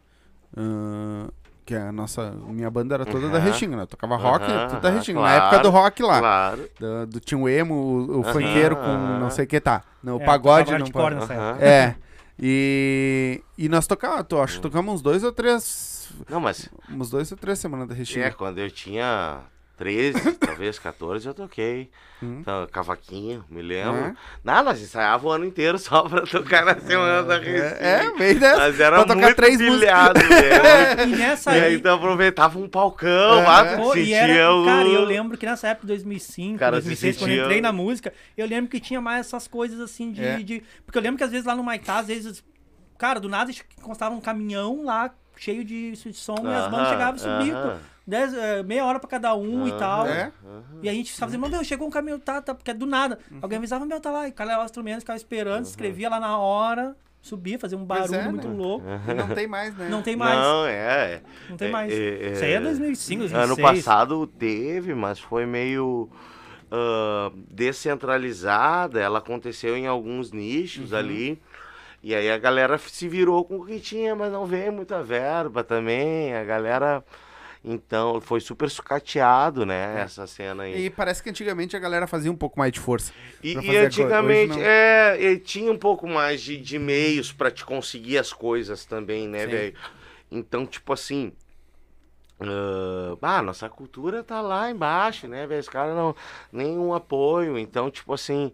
ahn, 0.54 1.28
que 1.70 1.76
a 1.76 1.92
nossa, 1.92 2.32
minha 2.48 2.68
banda 2.68 2.96
era 2.96 3.06
toda 3.06 3.28
da 3.28 3.38
Aham. 3.38 3.46
Restinga, 3.46 3.76
né? 3.76 3.86
Tocava 3.86 4.16
rock, 4.16 4.44
Aham, 4.44 4.68
tudo 4.70 4.80
da 4.80 4.90
Restinga. 4.90 5.20
Na 5.20 5.26
claro, 5.28 5.44
época 5.44 5.62
do 5.62 5.70
rock 5.70 6.02
lá. 6.02 6.18
Claro. 6.18 6.70
Do, 6.80 7.06
do 7.06 7.20
Tinho 7.20 7.48
Emo, 7.48 7.74
o, 7.74 8.18
o 8.18 8.24
funkeiro 8.24 8.74
com 8.74 8.96
não 9.20 9.30
sei 9.30 9.44
o 9.44 9.46
que, 9.48 9.60
tá. 9.60 9.84
No 10.02 10.20
É, 10.20 10.24
pagode, 10.24 10.72
tocava 10.72 10.84
não 10.84 10.90
pode. 10.90 11.32
É. 11.64 11.94
E, 12.36 13.40
e 13.56 13.68
nós 13.68 13.86
tocamos, 13.86 14.26
tu, 14.28 14.40
acho 14.40 14.56
que 14.56 14.62
tocamos 14.62 14.94
uns 14.94 15.00
dois 15.00 15.22
ou 15.22 15.30
três. 15.30 16.12
Não, 16.28 16.40
mas 16.40 16.68
Uns 16.90 17.08
dois 17.08 17.30
ou 17.30 17.38
três 17.38 17.60
semanas 17.60 17.86
da 17.86 17.94
é, 17.94 17.98
Restinga. 17.98 18.32
quando 18.32 18.58
eu 18.58 18.68
tinha 18.68 19.38
13, 19.80 20.32
talvez 20.38 20.78
14, 20.78 21.26
eu 21.26 21.32
toquei. 21.34 21.90
Hum. 22.22 22.36
Então, 22.40 22.68
cavaquinho, 22.70 23.42
me 23.48 23.62
lembro. 23.62 23.96
É. 23.96 24.14
Nada, 24.44 24.64
nós 24.64 24.80
ensaiava 24.82 25.26
o 25.26 25.30
ano 25.30 25.46
inteiro 25.46 25.78
só 25.78 26.02
pra 26.06 26.20
tocar 26.26 26.66
na 26.66 26.78
semana 26.78 27.22
da 27.22 27.38
Restinga. 27.38 27.78
É, 27.80 28.04
é, 28.04 28.10
meio 28.12 28.38
dessa. 28.38 28.58
Mas 28.58 28.78
era 28.78 28.96
pra 28.96 29.06
tocar 29.06 29.20
muito 29.22 29.36
três 29.36 29.56
pilhado, 29.56 30.20
velho. 30.20 30.60
E 31.10 31.16
nessa 31.16 31.52
E 31.52 31.54
aí, 31.54 31.64
aí, 31.68 31.74
então 31.76 31.96
aproveitava 31.96 32.58
um 32.58 32.68
palcão, 32.68 33.40
É. 33.40 33.42
lá 33.46 33.76
Pô, 33.78 33.94
e 33.94 34.00
sentia 34.00 34.16
era, 34.18 34.54
o... 34.54 34.64
cara, 34.66 34.86
eu 34.86 35.04
lembro 35.04 35.38
que 35.38 35.46
nessa 35.46 35.68
época 35.68 35.86
de 35.86 35.94
2005, 35.94 36.58
Cara, 36.58 36.76
se 36.76 36.82
2006, 36.88 37.16
quando 37.16 37.30
eu 37.30 37.34
sentia- 37.36 37.44
entrei 37.46 37.60
na 37.62 37.72
música, 37.72 38.12
eu 38.36 38.46
lembro 38.46 38.70
que 38.70 38.78
tinha 38.80 39.00
mais 39.00 39.26
essas 39.26 39.48
coisas 39.48 39.80
assim 39.80 40.12
de. 40.12 40.22
É. 40.22 40.36
de- 40.42 40.62
porque 40.84 40.98
eu 40.98 41.02
lembro 41.02 41.16
que 41.16 41.24
às 41.24 41.30
vezes 41.30 41.46
lá 41.46 41.56
no 41.56 41.64
Maitá, 41.64 42.00
às 42.00 42.06
vezes, 42.08 42.44
cara, 42.98 43.18
do 43.18 43.30
nada 43.30 43.50
constava 43.80 44.14
um 44.14 44.20
caminhão 44.20 44.84
lá 44.84 45.10
cheio 45.40 45.64
de, 45.64 45.92
de 45.92 46.12
som 46.12 46.36
e 46.44 46.54
as 46.54 46.70
bandas 46.70 46.88
chegavam 46.90 47.16
e 47.16 47.18
subiam. 47.18 47.58
aham. 47.58 47.78
dez, 48.06 48.34
eh, 48.34 48.62
meia 48.62 48.84
hora 48.84 49.00
pra 49.00 49.08
cada 49.08 49.34
um 49.34 49.66
e 49.66 49.72
tal. 49.72 50.06
É? 50.06 50.30
E 50.82 50.88
a 50.88 50.92
gente 50.92 51.12
ficava 51.12 51.32
dizendo, 51.32 51.48
meu, 51.48 51.64
chegou 51.64 51.88
um 51.88 51.90
caminhão, 51.90 52.18
tá, 52.18 52.42
tá, 52.42 52.54
porque 52.54 52.70
é 52.70 52.74
do 52.74 52.84
nada. 52.84 53.18
Uhum. 53.30 53.38
Alguém 53.40 53.56
avisava, 53.56 53.86
meu, 53.86 53.98
tá 53.98 54.10
lá. 54.10 54.28
E 54.28 54.30
o 54.30 54.34
cara 54.34 54.48
levava 54.48 54.66
os 54.66 54.70
instrumentos, 54.70 55.02
ficava 55.02 55.16
esperando, 55.16 55.64
escrevia 55.64 56.10
lá 56.10 56.20
na 56.20 56.36
hora, 56.36 56.94
subia, 57.22 57.58
fazia 57.58 57.78
um 57.78 57.84
barulho 57.84 58.16
é, 58.16 58.28
muito 58.28 58.48
né? 58.48 58.54
louco. 58.54 58.84
Não 59.16 59.34
tem 59.34 59.46
mais, 59.46 59.74
né? 59.74 59.88
Não 59.88 60.02
tem 60.02 60.14
mais. 60.14 60.38
Não, 60.38 60.66
é. 60.66 61.22
Não 61.48 61.56
tem 61.56 61.68
é, 61.68 61.70
mais. 61.70 61.90
é, 61.92 62.32
Isso 62.32 62.44
aí 62.44 62.52
é 62.52 62.56
é, 62.56 62.60
2005, 62.60 63.20
2006. 63.20 63.32
Ano 63.50 63.56
passado 63.62 64.26
teve, 64.26 64.94
mas 64.94 65.18
foi 65.18 65.46
meio 65.46 66.10
ah, 66.70 67.32
descentralizada. 67.50 69.00
Ela 69.00 69.18
aconteceu 69.18 69.76
em 69.76 69.86
alguns 69.86 70.30
Uhum. 70.30 70.38
nichos 70.38 70.92
ali. 70.92 71.40
E 72.02 72.14
aí 72.14 72.30
a 72.30 72.38
galera 72.38 72.78
se 72.78 73.08
virou 73.08 73.44
com 73.44 73.58
o 73.58 73.66
que 73.66 73.78
tinha, 73.78 74.14
mas 74.14 74.32
não 74.32 74.46
veio 74.46 74.72
muita 74.72 75.02
verba 75.02 75.62
também. 75.62 76.34
A 76.34 76.44
galera. 76.44 77.04
Então, 77.62 78.22
foi 78.22 78.40
super 78.40 78.70
sucateado, 78.70 79.66
né? 79.66 80.00
Essa 80.00 80.26
cena 80.26 80.62
aí. 80.62 80.86
E 80.86 80.90
parece 80.90 81.22
que 81.22 81.28
antigamente 81.28 81.76
a 81.76 81.78
galera 81.78 82.06
fazia 82.06 82.32
um 82.32 82.36
pouco 82.36 82.58
mais 82.58 82.72
de 82.72 82.80
força. 82.80 83.12
E, 83.42 83.52
e 83.52 83.76
antigamente, 83.76 84.58
é, 84.58 85.18
e 85.20 85.38
tinha 85.38 85.70
um 85.70 85.76
pouco 85.76 86.08
mais 86.08 86.40
de, 86.40 86.56
de 86.56 86.78
meios 86.78 87.32
pra 87.32 87.50
te 87.50 87.62
conseguir 87.64 88.16
as 88.16 88.32
coisas 88.32 88.86
também, 88.86 89.28
né, 89.28 89.46
velho? 89.46 89.76
Então, 90.30 90.64
tipo 90.64 90.90
assim. 90.92 91.32
ah, 92.40 93.16
ah, 93.20 93.42
nossa 93.42 93.68
cultura 93.68 94.22
tá 94.24 94.40
lá 94.40 94.70
embaixo, 94.70 95.28
né, 95.28 95.46
velho? 95.46 95.60
Os 95.60 95.68
caras 95.68 95.94
não. 95.94 96.16
Nenhum 96.50 96.94
apoio. 96.94 97.58
Então, 97.58 97.90
tipo 97.90 98.14
assim. 98.14 98.52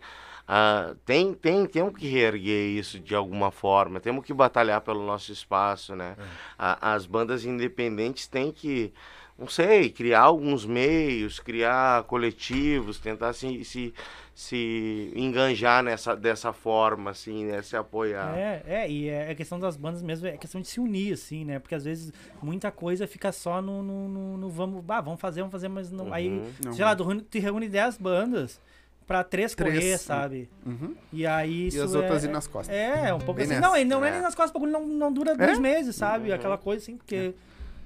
Ah, 0.49 0.95
tem, 1.05 1.35
tem, 1.35 1.67
temos 1.67 1.95
que 1.99 2.07
reerguer 2.07 2.69
isso 2.79 2.99
de 3.01 3.15
alguma 3.15 3.51
forma. 3.51 3.99
Temos 4.01 4.25
que 4.25 4.33
batalhar 4.33 4.81
pelo 4.81 5.05
nosso 5.05 5.33
espaço, 5.33 5.95
né? 5.97 6.17
A- 6.59 6.95
as 6.95 7.07
bandas 7.07 7.45
independentes 7.45 8.27
têm 8.27 8.53
que 8.53 8.93
não 9.39 9.47
sei, 9.49 9.91
criar 9.91 10.23
alguns 10.23 10.65
meios, 10.65 11.39
criar 11.39 12.05
coletivos, 12.05 12.99
tentar 12.99 13.35
se, 13.35 13.63
se, 13.67 13.93
se 14.35 15.13
enganjar 15.15 15.83
nessa, 15.83 16.17
dessa 16.17 16.55
forma, 16.55 17.11
assim, 17.11 17.45
né? 17.45 17.61
Se 17.61 17.77
apoiar. 17.77 18.35
É, 18.39 18.63
é, 18.67 18.91
e 18.91 19.09
é 19.11 19.31
a 19.31 19.35
questão 19.35 19.61
das 19.61 19.77
bandas 19.77 20.01
mesmo, 20.03 20.27
é 20.27 20.39
questão 20.39 20.59
de 20.61 20.67
se 20.69 20.81
unir, 20.81 21.13
assim, 21.13 21.45
né? 21.45 21.59
Porque 21.59 21.75
às 21.75 21.85
vezes 21.85 22.13
muita 22.41 22.71
coisa 22.71 23.07
fica 23.07 23.31
só 23.31 23.61
no, 23.61 23.83
no, 23.83 24.09
no- 24.09 24.37
no 24.39 24.49
vamos, 24.49 24.83
ah, 24.89 25.01
vamos 25.03 25.21
fazer, 25.21 25.41
vamos 25.41 25.53
fazer, 25.53 25.69
mas 25.69 25.91
não, 25.91 26.13
aí, 26.15 26.29
Uhum. 26.29 26.51
Não 26.65 26.73
sei 26.73 26.85
lá, 26.85 26.97
tu 26.97 27.05
reúne- 27.05 27.23
te 27.23 27.39
reúne 27.39 27.69
10 27.69 27.99
bandas 27.99 28.59
pra 29.07 29.23
três, 29.25 29.55
Três, 29.55 29.75
correr, 29.75 29.91
né? 29.93 29.97
sabe? 29.99 30.51
Uhum. 30.65 30.95
E 31.13 31.27
aí 31.27 31.51
E 31.65 31.67
isso 31.69 31.83
as 31.83 31.95
é, 31.95 31.99
outras 31.99 32.25
ir 32.25 32.29
nas 32.29 32.47
costas. 32.47 32.75
É, 32.75 33.13
um 33.15 33.19
pouco 33.19 33.35
Bem 33.35 33.45
assim. 33.45 33.55
nessa. 33.55 33.67
Não, 33.67 33.77
e 33.77 33.85
não 33.85 34.05
é. 34.05 34.09
É. 34.09 34.13
nem 34.13 34.21
nas 34.23 34.35
costas, 34.35 34.51
o 34.51 34.55
bagulho 34.55 34.73
não, 34.73 34.87
não 34.87 35.13
dura 35.13 35.33
É? 35.33 35.37
dois 35.37 35.59
meses, 35.59 35.95
sabe? 35.97 36.33
Aquela 36.33 36.59
coisa 36.59 36.83
assim, 36.83 36.97
porque 36.97 37.35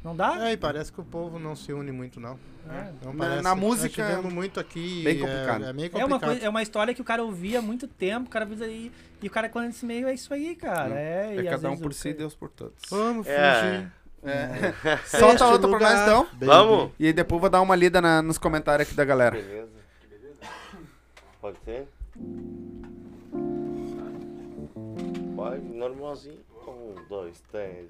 não 0.02 0.16
dá. 0.16 0.48
É, 0.48 0.52
e 0.52 0.56
parece 0.56 0.90
que 0.92 1.00
o 1.00 1.04
povo 1.04 1.38
não 1.38 1.54
se 1.54 1.72
une 1.72 1.92
muito, 1.92 2.18
não. 2.18 2.38
É. 2.68 2.90
Não 3.04 3.12
Na- 3.12 3.18
parece. 3.24 3.42
na 3.42 3.50
Nós 3.54 3.58
música, 3.58 3.88
tivemos 4.06 4.32
muito 4.32 4.60
aqui. 4.60 5.02
bem 5.04 5.16
é- 5.16 5.20
complicado. 5.20 5.64
É, 5.64 5.72
meio 5.72 5.86
É 5.86 5.88
complicado. 5.90 6.10
uma, 6.12 6.20
coisa, 6.20 6.44
é 6.44 6.48
uma 6.48 6.62
história 6.62 6.94
que 6.94 7.00
o 7.00 7.04
cara 7.04 7.22
ouvia 7.24 7.58
há 7.58 7.62
muito 7.62 7.86
tempo, 7.88 8.26
o 8.26 8.30
cara 8.30 8.44
avisa 8.44 8.64
aí, 8.64 8.90
e 9.22 9.26
o 9.26 9.30
cara 9.30 9.48
quando 9.48 9.66
nesse 9.66 9.84
meio 9.84 10.06
é 10.08 10.14
isso 10.14 10.32
aí, 10.32 10.54
cara. 10.54 10.94
É, 10.94 11.32
É 11.32 11.34
e 11.36 11.38
às 11.48 11.54
cada 11.54 11.68
um 11.68 11.70
vezes 11.72 11.82
por 11.82 11.92
si, 11.94 12.12
Deus 12.14 12.34
por 12.34 12.48
todos. 12.50 12.74
Vamos 12.90 13.26
É. 13.26 13.54
fugir. 13.54 13.92
É. 14.22 14.96
Solta 15.06 15.46
outra 15.46 15.68
pra 15.68 15.78
nós 15.80 16.00
então. 16.00 16.24
baby. 16.32 16.46
Vamos? 16.46 16.90
E 16.98 17.06
aí 17.06 17.12
depois 17.12 17.36
eu 17.38 17.40
vou 17.40 17.50
dar 17.50 17.60
uma 17.62 17.74
lida 17.74 18.00
na- 18.02 18.20
nos 18.22 18.36
comentários 18.38 18.86
aqui 18.86 18.94
da 18.96 19.04
galera. 19.04 19.36
Beleza. 19.36 19.79
Pode 21.40 21.56
ser? 21.64 21.88
Pode, 25.34 25.62
normalzinho. 25.62 26.36
Um, 26.68 26.94
dois, 27.08 27.40
três. 27.50 27.88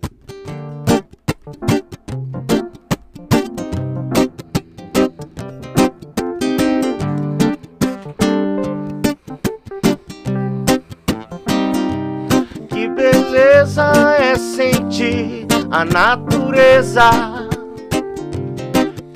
Que 12.69 12.89
beleza 12.89 13.93
é 14.17 14.37
sentir 14.37 15.49
a 15.73 15.85
natureza 15.85 17.40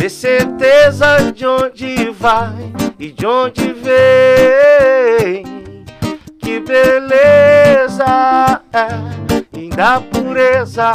ter 0.04 0.10
certeza 0.10 1.32
de 1.32 1.46
onde 1.46 2.10
vai 2.10 2.52
e 2.98 3.10
de 3.10 3.26
onde 3.26 3.72
vem. 3.72 5.42
Que 6.38 6.60
beleza 6.60 8.60
é 8.70 8.88
e 9.58 9.70
pureza 10.10 10.92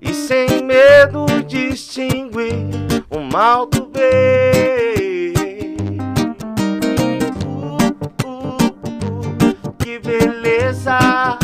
e 0.00 0.14
sem 0.14 0.62
medo 0.62 1.26
distinguir 1.48 2.54
o 3.10 3.18
mal 3.18 3.66
do 3.66 3.86
bem. 3.86 5.32
Uh, 7.44 7.76
uh, 8.24 8.24
uh, 8.24 9.74
que 9.78 9.98
beleza! 9.98 11.39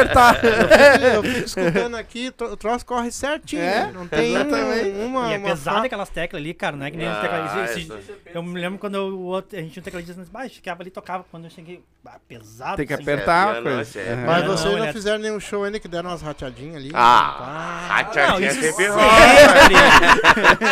Ele 0.00 0.08
consegue 0.08 0.46
acertar. 0.48 1.14
Eu 1.14 1.22
fico 1.22 1.46
escutando 1.46 1.94
aqui, 1.96 2.32
o 2.40 2.56
troço 2.56 2.84
corre 2.86 3.10
certinho. 3.10 3.62
É, 3.62 3.84
né? 3.86 3.90
Não 3.94 4.06
tem 4.08 4.34
exatamente. 4.34 4.90
uma. 5.00 5.28
E 5.30 5.34
é 5.34 5.38
uma 5.38 5.56
fa- 5.56 5.84
aquelas 5.84 6.08
teclas 6.08 6.40
ali, 6.42 6.54
cara, 6.54 6.76
não 6.76 6.86
é 6.86 6.90
que 6.90 6.96
nem 6.96 7.08
os 7.08 7.14
Ah, 7.14 7.64
esse- 7.64 7.80
essa- 7.92 7.98
Eu 8.34 8.42
me 8.42 8.60
lembro 8.60 8.78
quando 8.78 8.94
eu- 8.94 9.08
o 9.18 9.22
outro, 9.24 9.58
a 9.58 9.60
gente 9.62 9.72
tinha 9.72 9.80
um 9.80 9.84
tecladista, 9.84 10.14
mas, 10.18 10.28
bah, 10.28 10.48
ficava 10.48 10.82
ali 10.82 10.88
e 10.88 10.92
tocava. 10.92 11.24
Quando 11.30 11.44
eu 11.44 11.50
cheguei, 11.50 11.82
bah, 12.04 12.16
pesado. 12.28 12.76
Tem 12.76 12.86
que 12.86 12.92
assim. 12.94 13.02
apertar 13.02 13.52
piano, 13.52 13.70
coisa. 13.70 14.00
é. 14.00 14.14
Mas 14.16 14.44
Não, 14.44 14.56
vocês 14.56 14.76
não 14.76 14.84
é- 14.84 14.92
fizeram 14.92 15.18
nenhum 15.18 15.40
show 15.40 15.64
ainda 15.64 15.78
que 15.80 15.88
deram 15.88 16.10
umas 16.10 16.22
rateadinhas 16.22 16.76
ali. 16.76 16.90
Ah, 16.94 17.86
a 17.90 18.02
Não, 18.02 18.10
tchatinha 18.10 18.50
isso 18.50 18.60
sempre 18.60 18.86
rola. 18.88 19.02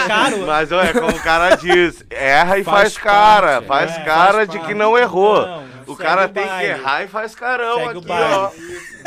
Caro, 0.06 0.46
Mas 0.46 0.72
olha, 0.72 0.92
como 0.92 1.08
o 1.16 1.20
cara 1.22 1.54
diz, 1.56 2.04
erra 2.10 2.58
e 2.58 2.64
faz, 2.64 2.76
Faz 2.94 2.98
cara. 2.98 3.62
parte, 3.62 3.66
faz 3.66 3.96
é, 3.96 4.04
cara 4.04 4.32
faz 4.34 4.48
de 4.48 4.58
que 4.60 4.74
não 4.74 4.96
errou. 4.96 5.64
O 5.86 5.96
segue 5.96 6.08
cara 6.08 6.26
o 6.26 6.28
tem 6.28 6.46
que 6.48 6.64
errar 6.64 7.02
e 7.04 7.08
faz 7.08 7.34
carão 7.34 7.76
Segue 7.76 7.96
o 7.96 8.00
aqui, 8.00 8.10
ó. 8.10 8.50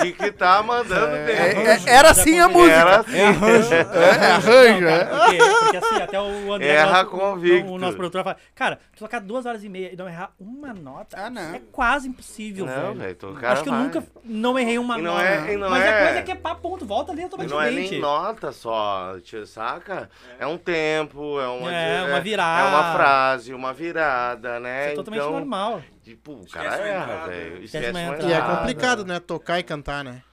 De 0.03 0.11
que 0.13 0.31
tá 0.31 0.63
mandando 0.63 1.11
bem. 1.25 1.35
É- 1.35 1.73
é- 1.75 1.89
era 1.89 2.11
assim 2.11 2.39
a 2.39 2.47
música. 2.47 2.73
Era 2.75 2.99
assim. 3.01 3.11
É, 4.19 4.31
arranjo, 4.31 4.81
Não, 4.81 4.89
é. 4.89 5.05
cara, 5.05 5.19
porque, 5.25 5.37
porque 5.59 5.77
assim, 5.77 5.95
até 6.01 6.21
o 6.21 6.53
André, 6.53 6.67
Erra 6.67 7.03
nosso, 7.03 7.09
convicto. 7.17 7.71
o 7.71 7.77
nosso 7.77 7.97
produtor, 7.97 8.23
fala, 8.23 8.37
cara, 8.55 8.79
tu 8.95 8.99
tocar 8.99 9.19
duas 9.19 9.45
horas 9.45 9.63
e 9.63 9.69
meia 9.69 9.91
e 9.93 9.95
não 9.95 10.07
errar 10.07 10.31
uma 10.39 10.73
nota, 10.73 11.17
Ah, 11.19 11.29
não. 11.29 11.53
é 11.55 11.61
quase 11.71 12.07
impossível, 12.07 12.65
Não, 12.65 12.93
velho. 12.95 13.17
o 13.23 13.33
cara 13.35 13.53
Acho 13.53 13.63
que 13.63 13.69
eu 13.69 13.73
vai. 13.73 13.83
nunca 13.83 14.03
não 14.23 14.57
errei 14.57 14.77
uma 14.77 14.97
E 14.97 15.01
não 15.01 15.13
nota. 15.13 15.25
é- 15.25 15.53
e 15.53 15.57
não 15.57 15.69
Mas 15.69 15.83
é- 15.83 15.89
a 15.89 16.03
coisa 16.05 16.19
é 16.19 16.21
que 16.23 16.31
é 16.31 16.35
pá, 16.35 16.55
ponto, 16.55 16.85
volta 16.85 17.11
ali 17.11 17.21
E 17.21 17.23
não 17.23 17.29
é 17.29 17.33
automaticamente. 17.33 17.91
nem 17.91 17.99
nota 18.01 18.51
só, 18.51 19.15
saca? 19.45 20.09
É 20.39 20.47
um 20.47 20.57
tempo, 20.57 21.39
é 21.39 21.47
uma, 21.47 21.73
É, 21.73 22.03
uma 22.03 22.19
virada. 22.21 22.61
É 22.61 22.69
uma 22.71 22.93
frase, 22.93 23.53
uma 23.53 23.73
virada, 23.73 24.59
né? 24.59 24.83
Isso 24.85 24.91
é 24.93 24.95
totalmente 24.95 25.21
então, 25.21 25.31
normal. 25.33 25.81
Tipo, 26.09 26.31
o 26.33 26.47
cara 26.49 26.75
erra, 26.77 27.27
velho. 27.27 27.63
Esquece 27.63 27.91
uma 27.91 28.01
entrada. 28.01 28.23
E 28.23 28.33
é 28.33 28.37
entrada. 28.37 28.57
complicado, 28.57 29.05
né? 29.05 29.19
Tocar 29.19 29.59
e 29.59 29.63
cantar, 29.63 30.03
né? 30.03 30.23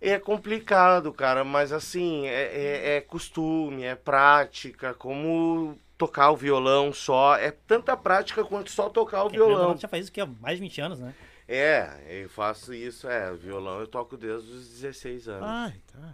É 0.00 0.18
complicado, 0.18 1.12
cara, 1.12 1.44
mas 1.44 1.72
assim, 1.72 2.26
é, 2.26 2.42
é- 2.42 2.96
é 2.96 3.00
costume, 3.00 3.84
é 3.84 3.94
prática, 3.94 4.92
como 4.92 5.78
tocar 5.96 6.30
o 6.30 6.36
violão 6.36 6.92
só. 6.92 7.36
É 7.36 7.50
tanta 7.52 7.96
prática 7.96 8.44
quanto 8.44 8.70
só 8.70 8.90
tocar 8.90 9.20
o 9.22 9.24
Porque, 9.28 9.40
ou 9.40 9.48
violão. 9.48 9.70
não, 9.70 9.76
já 9.78 9.88
faz 9.88 10.02
isso 10.04 10.12
que 10.12 10.20
há 10.20 10.26
mais 10.26 10.56
de 10.58 10.62
20 10.62 10.80
anos, 10.80 10.98
né? 10.98 11.14
É, 11.48 12.00
eu 12.08 12.28
faço 12.28 12.74
isso, 12.74 13.08
é, 13.08 13.32
violão 13.32 13.80
eu 13.80 13.86
toco 13.86 14.16
desde 14.16 14.50
os 14.50 14.68
16 14.68 15.26
anos. 15.28 15.48
Ai, 15.48 15.74
tá. 15.92 16.12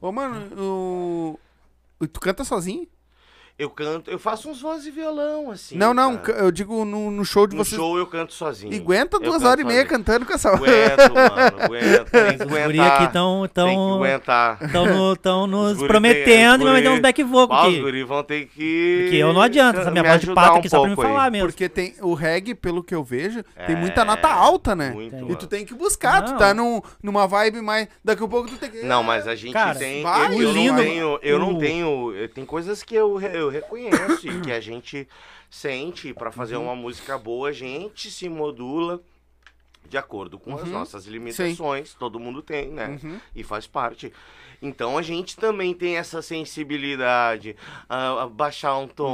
Ô, 0.00 0.12
mano, 0.12 1.38
o- 2.00 2.06
Tu 2.08 2.20
canta 2.20 2.44
sozinho? 2.44 2.86
Eu 3.60 3.68
canto, 3.68 4.10
eu 4.10 4.18
faço 4.18 4.48
uns 4.48 4.60
vozes 4.62 4.86
e 4.86 4.90
violão, 4.90 5.50
assim. 5.50 5.76
não, 5.76 5.92
não, 5.92 6.16
cara. 6.16 6.38
ca- 6.38 6.44
eu 6.44 6.50
digo 6.50 6.82
no, 6.84 7.10
no 7.10 7.24
show 7.26 7.46
de 7.46 7.54
No 7.54 7.62
vocês. 7.62 7.78
show 7.78 7.98
eu 7.98 8.06
canto 8.06 8.32
sozinho. 8.32 8.72
E 8.72 8.76
aguenta 8.78 9.18
Eu 9.18 9.20
duas 9.20 9.42
horas 9.44 9.62
e 9.62 9.66
meia 9.66 9.84
cantando 9.84 10.24
com 10.24 10.32
essa. 10.32 10.48
Aguento, 10.48 11.12
mano, 11.14 11.62
aguento. 11.62 12.10
Tem 12.10 12.38
que 12.38 12.44
Os 12.44 12.48
guri 12.50 12.62
aguentar. 12.80 12.92
aqui 12.94 13.04
estão 13.04 13.48
Tem 13.52 13.66
que 13.76 13.94
aguentar. 13.94 14.58
tão, 15.20 15.46
no, 15.46 15.74
nos 15.74 15.78
prometendo 15.86 16.64
tem- 16.64 16.68
e 16.68 16.72
meter 16.72 16.82
guri- 16.84 16.88
uns 16.88 17.00
back 17.00 17.22
vocal 17.22 17.58
Ah, 17.58 17.62
Os 17.68 17.74
aqui. 17.74 17.80
guri 17.82 18.02
vão 18.04 18.22
ter 18.22 18.46
que. 18.46 19.00
Porque 19.02 19.16
eu 19.16 19.32
não 19.34 19.42
adianta, 19.42 19.80
essa 19.82 19.90
minha 19.90 20.04
voz 20.04 20.20
de 20.22 20.32
pato 20.34 20.54
um 20.54 20.58
aqui 20.58 20.68
só 20.70 20.80
pra 20.80 20.88
me 20.88 20.94
pouco 20.96 21.08
aí. 21.10 21.14
falar 21.14 21.30
mesmo. 21.30 21.48
Porque 21.48 21.68
tem 21.68 21.94
o 22.00 22.14
reggae, 22.14 22.54
pelo 22.54 22.82
que 22.82 22.94
eu 22.94 23.04
vejo, 23.04 23.42
tem 23.66 23.76
É, 23.76 23.78
muita 23.78 24.06
nota 24.06 24.28
alta, 24.28 24.74
né? 24.74 24.90
Muito, 24.90 25.10
Tem. 25.10 25.18
E 25.20 25.22
mano. 25.22 25.36
tu 25.36 25.46
tem 25.46 25.66
que 25.66 25.74
buscar, 25.74 26.22
tu 26.22 26.30
Não. 26.32 26.38
tá 26.38 26.54
num, 26.54 26.80
numa 27.02 27.26
vibe 27.26 27.60
mais. 27.60 27.88
Daqui 28.02 28.24
a 28.24 28.28
pouco 28.28 28.48
tu 28.48 28.56
tem 28.56 28.70
que. 28.70 28.82
Não, 28.84 29.02
mas 29.02 29.28
a 29.28 29.34
gente 29.34 29.52
Cara, 29.52 29.78
tem. 29.78 30.02
vai, 30.02 30.32
eu, 30.34 30.50
lindo- 30.50 30.72
não 30.72 30.82
tenho. 30.82 31.18
Eu 31.22 31.38
não 31.38 31.58
tenho. 31.58 32.12
Tem 32.34 32.44
coisas 32.46 32.82
que 32.82 32.94
eu 32.94 33.49
reconheço 33.50 34.26
e 34.28 34.40
que 34.42 34.50
a 34.52 34.60
gente 34.60 35.06
sente 35.50 36.14
pra 36.14 36.30
fazer 36.30 36.56
Uhum. 36.56 36.64
uma 36.64 36.76
música 36.76 37.18
boa, 37.18 37.48
a 37.48 37.52
gente 37.52 38.10
se 38.10 38.28
modula 38.28 39.00
de 39.88 39.98
acordo 39.98 40.38
com 40.38 40.54
as 40.54 40.62
Uhum. 40.62 40.70
nossas 40.78 41.06
limitações. 41.06 41.94
Todo 41.94 42.20
mundo 42.20 42.42
tem, 42.42 42.68
né? 42.68 42.98
Uhum. 43.02 43.18
E 43.34 43.42
faz 43.42 43.66
parte. 43.66 44.12
Então 44.62 44.96
a 44.98 45.02
gente 45.02 45.36
também 45.38 45.72
tem 45.74 45.96
essa 45.96 46.20
sensibilidade, 46.20 47.56
a, 47.88 48.22
a 48.24 48.26
baixar 48.28 48.76
um 48.76 48.86
tom, 48.86 49.06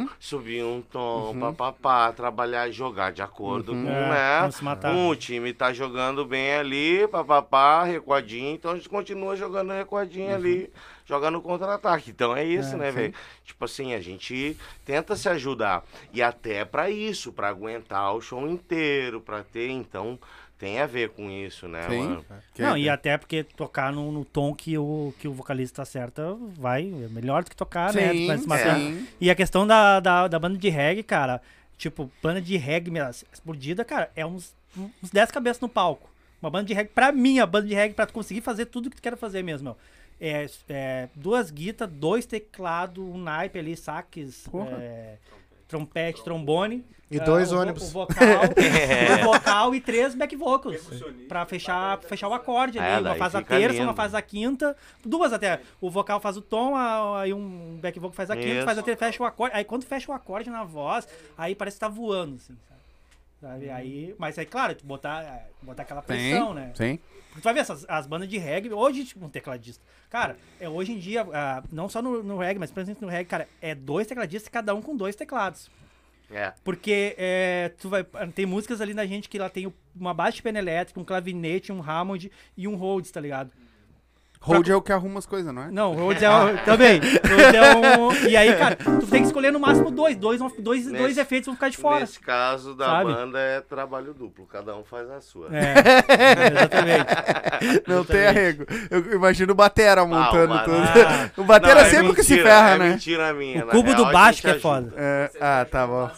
Uhum. 0.00 0.08
subir 0.18 0.62
um 0.64 0.80
tom, 0.80 1.32
Uhum. 1.34 1.40
papapá, 1.40 2.12
trabalhar 2.12 2.68
e 2.68 2.72
jogar 2.72 3.12
de 3.12 3.20
acordo 3.20 3.72
Uhum. 3.72 3.82
com, 3.82 3.88
É, 3.88 4.08
né? 4.42 4.50
Um, 4.90 5.08
o 5.08 5.16
time 5.16 5.52
tá 5.52 5.72
jogando 5.72 6.24
bem 6.24 6.54
ali, 6.54 7.06
papapá, 7.08 7.82
recuadinho, 7.84 8.54
então 8.54 8.70
a 8.70 8.76
gente 8.76 8.88
continua 8.88 9.34
jogando 9.36 9.72
recuadinho 9.72 10.32
ali, 10.34 10.70
jogando 11.12 11.42
contra-ataque. 11.42 12.10
Então 12.10 12.34
é 12.34 12.42
isso, 12.42 12.74
É, 12.74 12.78
né, 12.78 12.90
velho? 12.90 13.14
Tipo 13.44 13.64
assim, 13.66 13.92
a 13.92 14.00
gente 14.00 14.56
tenta 14.84 15.14
se 15.14 15.28
ajudar. 15.28 15.84
E 16.12 16.22
até 16.22 16.64
pra 16.64 16.88
isso, 16.90 17.32
pra 17.32 17.48
aguentar 17.48 18.14
o 18.14 18.20
show 18.22 18.48
inteiro, 18.48 19.20
pra 19.20 19.42
ter, 19.42 19.68
então 19.68 20.18
tem 20.58 20.80
a 20.80 20.86
ver 20.86 21.10
com 21.10 21.28
isso, 21.30 21.68
né, 21.68 21.86
Sim. 21.90 21.98
mano? 21.98 22.24
Que- 22.54 22.62
Não, 22.62 22.78
e 22.78 22.88
até 22.88 23.18
porque 23.18 23.42
tocar 23.44 23.92
no, 23.92 24.10
no 24.10 24.24
tom 24.24 24.54
que 24.54 24.78
o, 24.78 25.12
que 25.18 25.28
o 25.28 25.32
vocalista 25.32 25.82
acerta 25.82 26.34
vai, 26.56 26.82
é 26.84 27.08
melhor 27.08 27.42
do 27.44 27.50
que 27.50 27.56
tocar, 27.56 27.92
né? 27.92 28.12
Sim, 28.12 28.38
se 28.38 28.46
matar. 28.48 28.76
sim. 28.78 29.06
E 29.20 29.28
a 29.30 29.34
questão 29.34 29.66
da, 29.66 30.00
da, 30.00 30.28
da 30.28 30.38
banda 30.38 30.56
de 30.56 30.68
reggae, 30.70 31.02
cara, 31.02 31.42
tipo, 31.76 32.10
banda 32.22 32.40
de 32.40 32.56
reggae 32.56 32.90
explodida, 33.32 33.84
cara, 33.84 34.10
é 34.16 34.24
uns, 34.24 34.54
uns 35.02 35.10
10 35.10 35.30
cabeças 35.30 35.60
no 35.60 35.68
palco. 35.68 36.08
Uma 36.40 36.50
banda 36.50 36.64
de 36.66 36.74
reggae, 36.74 36.90
pra 36.94 37.12
mim, 37.12 37.38
a 37.40 37.46
banda 37.46 37.66
de 37.66 37.74
reggae, 37.74 37.94
pra 37.94 38.06
tu 38.06 38.12
conseguir 38.12 38.40
fazer 38.40 38.66
tudo 38.66 38.88
que 38.88 38.96
tu 38.96 39.02
quer 39.02 39.16
fazer 39.16 39.42
mesmo, 39.42 39.64
meu. 39.64 39.76
É, 40.24 40.46
é, 40.68 41.08
duas 41.16 41.50
guitas, 41.50 41.90
dois 41.90 42.24
teclados, 42.24 43.02
um 43.04 43.18
naipe 43.18 43.58
ali, 43.58 43.76
saques, 43.76 44.46
é, 44.80 45.16
trompete, 45.66 46.22
trombone. 46.22 46.84
E 47.10 47.20
ah, 47.20 47.24
dois 47.24 47.50
o 47.50 47.56
vo- 47.56 47.60
ônibus. 47.60 47.82
O 47.82 47.92
vocal, 47.92 48.16
o 49.20 49.24
vocal 49.24 49.74
e 49.74 49.80
três 49.80 50.14
back 50.14 50.36
vocals. 50.36 50.80
Pra 51.28 51.44
fechar, 51.44 51.98
fechar 52.02 52.28
o 52.28 52.32
acorde 52.34 52.78
ali. 52.78 53.04
É, 53.04 53.10
uma 53.10 53.16
faz 53.16 53.34
a 53.34 53.42
terça, 53.42 53.72
lindo. 53.74 53.84
uma 53.88 53.94
faz 53.94 54.14
a 54.14 54.22
quinta. 54.22 54.76
Duas 55.04 55.32
até. 55.32 55.60
O 55.80 55.90
vocal 55.90 56.20
faz 56.20 56.36
o 56.36 56.40
tom, 56.40 56.74
aí 56.76 57.34
um 57.34 57.78
back 57.82 57.98
vocal 57.98 58.14
faz 58.14 58.30
a 58.30 58.36
quinta, 58.36 58.48
Isso. 58.48 58.64
faz 58.64 58.78
a 58.78 58.82
terça, 58.82 58.98
fecha 59.04 59.22
o 59.22 59.26
acorde. 59.26 59.56
Aí 59.56 59.64
quando 59.64 59.84
fecha 59.84 60.10
o 60.10 60.14
acorde 60.14 60.48
na 60.48 60.62
voz, 60.62 61.06
aí 61.36 61.54
parece 61.54 61.76
que 61.76 61.80
tá 61.80 61.88
voando, 61.88 62.36
assim, 62.36 62.56
sabe? 63.42 63.66
Sabe? 63.66 63.70
Aí, 63.70 64.14
mas 64.18 64.38
aí, 64.38 64.46
claro, 64.46 64.74
tu 64.74 64.86
botar, 64.86 65.22
é, 65.22 65.50
botar 65.60 65.82
aquela 65.82 66.00
pressão, 66.00 66.48
Sim, 66.48 66.54
né? 66.54 66.72
sim. 66.74 66.98
Tu 67.34 67.40
vai 67.40 67.54
ver 67.54 67.60
essas, 67.60 67.84
as 67.88 68.06
bandas 68.06 68.28
de 68.28 68.38
reggae, 68.38 68.72
hoje, 68.72 69.04
tipo, 69.04 69.24
um 69.24 69.28
tecladista. 69.28 69.82
Cara, 70.08 70.36
é, 70.60 70.68
hoje 70.68 70.92
em 70.92 70.98
dia, 70.98 71.26
ah, 71.32 71.62
não 71.72 71.88
só 71.88 72.00
no, 72.02 72.22
no 72.22 72.38
reggae, 72.38 72.58
mas 72.58 72.70
principalmente 72.70 73.02
no 73.02 73.08
reggae, 73.08 73.28
cara, 73.28 73.48
é 73.60 73.74
dois 73.74 74.06
tecladistas, 74.06 74.48
cada 74.48 74.74
um 74.74 74.82
com 74.82 74.94
dois 74.96 75.16
teclados. 75.16 75.70
É. 76.30 76.52
Porque 76.62 77.14
é, 77.18 77.72
tu 77.78 77.88
vai, 77.88 78.04
tem 78.34 78.46
músicas 78.46 78.80
ali 78.80 78.94
na 78.94 79.04
gente 79.06 79.28
que 79.28 79.38
ela 79.38 79.50
tem 79.50 79.72
uma 79.94 80.14
baixa 80.14 80.36
de 80.36 80.42
pena 80.42 80.58
elétrica, 80.58 81.00
um 81.00 81.04
clavinete, 81.04 81.72
um 81.72 81.82
Hammond 81.82 82.30
e 82.56 82.68
um 82.68 82.74
Rhodes, 82.74 83.10
tá 83.10 83.20
ligado? 83.20 83.52
Hold 84.42 84.68
é 84.68 84.74
o 84.76 84.82
que 84.82 84.92
arruma 84.92 85.18
as 85.18 85.26
coisas, 85.26 85.52
não 85.54 85.62
é? 85.62 85.70
Não, 85.70 85.92
Rhodes 85.94 86.22
é 86.22 86.28
um, 86.30 86.56
também. 86.58 86.98
Rhodes 87.00 87.54
é 87.54 87.76
um, 87.76 88.28
e 88.28 88.36
aí, 88.36 88.54
cara, 88.56 88.74
tu 89.00 89.06
tem 89.06 89.20
que 89.22 89.26
escolher 89.28 89.52
no 89.52 89.60
máximo 89.60 89.90
dois. 89.90 90.16
Dois, 90.16 90.40
dois, 90.40 90.52
dois 90.58 90.86
Nesse- 90.86 91.20
efeitos 91.20 91.46
vão 91.46 91.54
ficar 91.54 91.68
de 91.68 91.76
fora. 91.76 92.00
Nesse 92.00 92.18
caso 92.20 92.74
da 92.74 92.84
sabe? 92.86 93.12
banda 93.12 93.38
é 93.38 93.60
trabalho 93.60 94.12
duplo, 94.12 94.44
cada 94.46 94.76
um 94.76 94.84
faz 94.84 95.08
a 95.10 95.20
sua. 95.20 95.48
É, 95.56 95.74
exatamente. 96.52 97.82
Não 97.86 98.04
tem 98.04 98.26
arrego. 98.26 98.66
Eu 98.90 99.12
imagino 99.14 99.52
o 99.52 99.54
Batera 99.54 100.04
montando 100.04 100.54
Ba- 100.54 100.64
tudo. 100.64 100.76
Ah. 100.76 101.30
O 101.40 101.44
Batera 101.44 101.74
Não, 101.76 101.80
é 101.82 101.90
sempre 101.90 102.14
que 102.14 102.22
se 102.22 102.34
mentira, 102.34 102.50
ferra, 102.50 102.70
é 102.74 102.78
né? 102.78 102.88
mentira 102.90 103.32
minha. 103.34 103.64
O 103.64 103.68
cubo 103.68 103.90
real, 103.92 104.04
do 104.04 104.12
baixo 104.12 104.42
que 104.42 104.50
é 104.50 104.58
foda. 104.58 104.92
É, 104.96 105.30
ah, 105.40 105.66
tá 105.70 105.86
bom. 105.86 106.10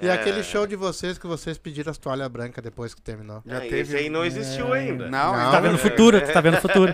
E 0.00 0.08
é, 0.08 0.12
aquele 0.12 0.42
show 0.42 0.66
de 0.66 0.76
vocês 0.76 1.18
que 1.18 1.26
vocês 1.26 1.58
pediram 1.58 1.90
as 1.90 1.98
toalhas 1.98 2.28
brancas 2.28 2.62
depois 2.62 2.94
que 2.94 3.02
terminou. 3.02 3.42
Já 3.46 3.56
é, 3.56 3.60
teve- 3.60 3.80
Esse 3.80 3.96
aí 3.96 4.08
não 4.08 4.24
existiu 4.24 4.72
ainda. 4.72 5.08
Não, 5.08 5.32
Não, 5.36 5.44
Tu 5.46 5.50
tá 5.50 5.60
vendo 5.60 5.74
o 5.74 5.78
futuro, 5.78 6.20
tu 6.20 6.32
tá 6.32 6.40
vendo 6.40 6.56
o 6.56 6.60
futuro. 6.60 6.92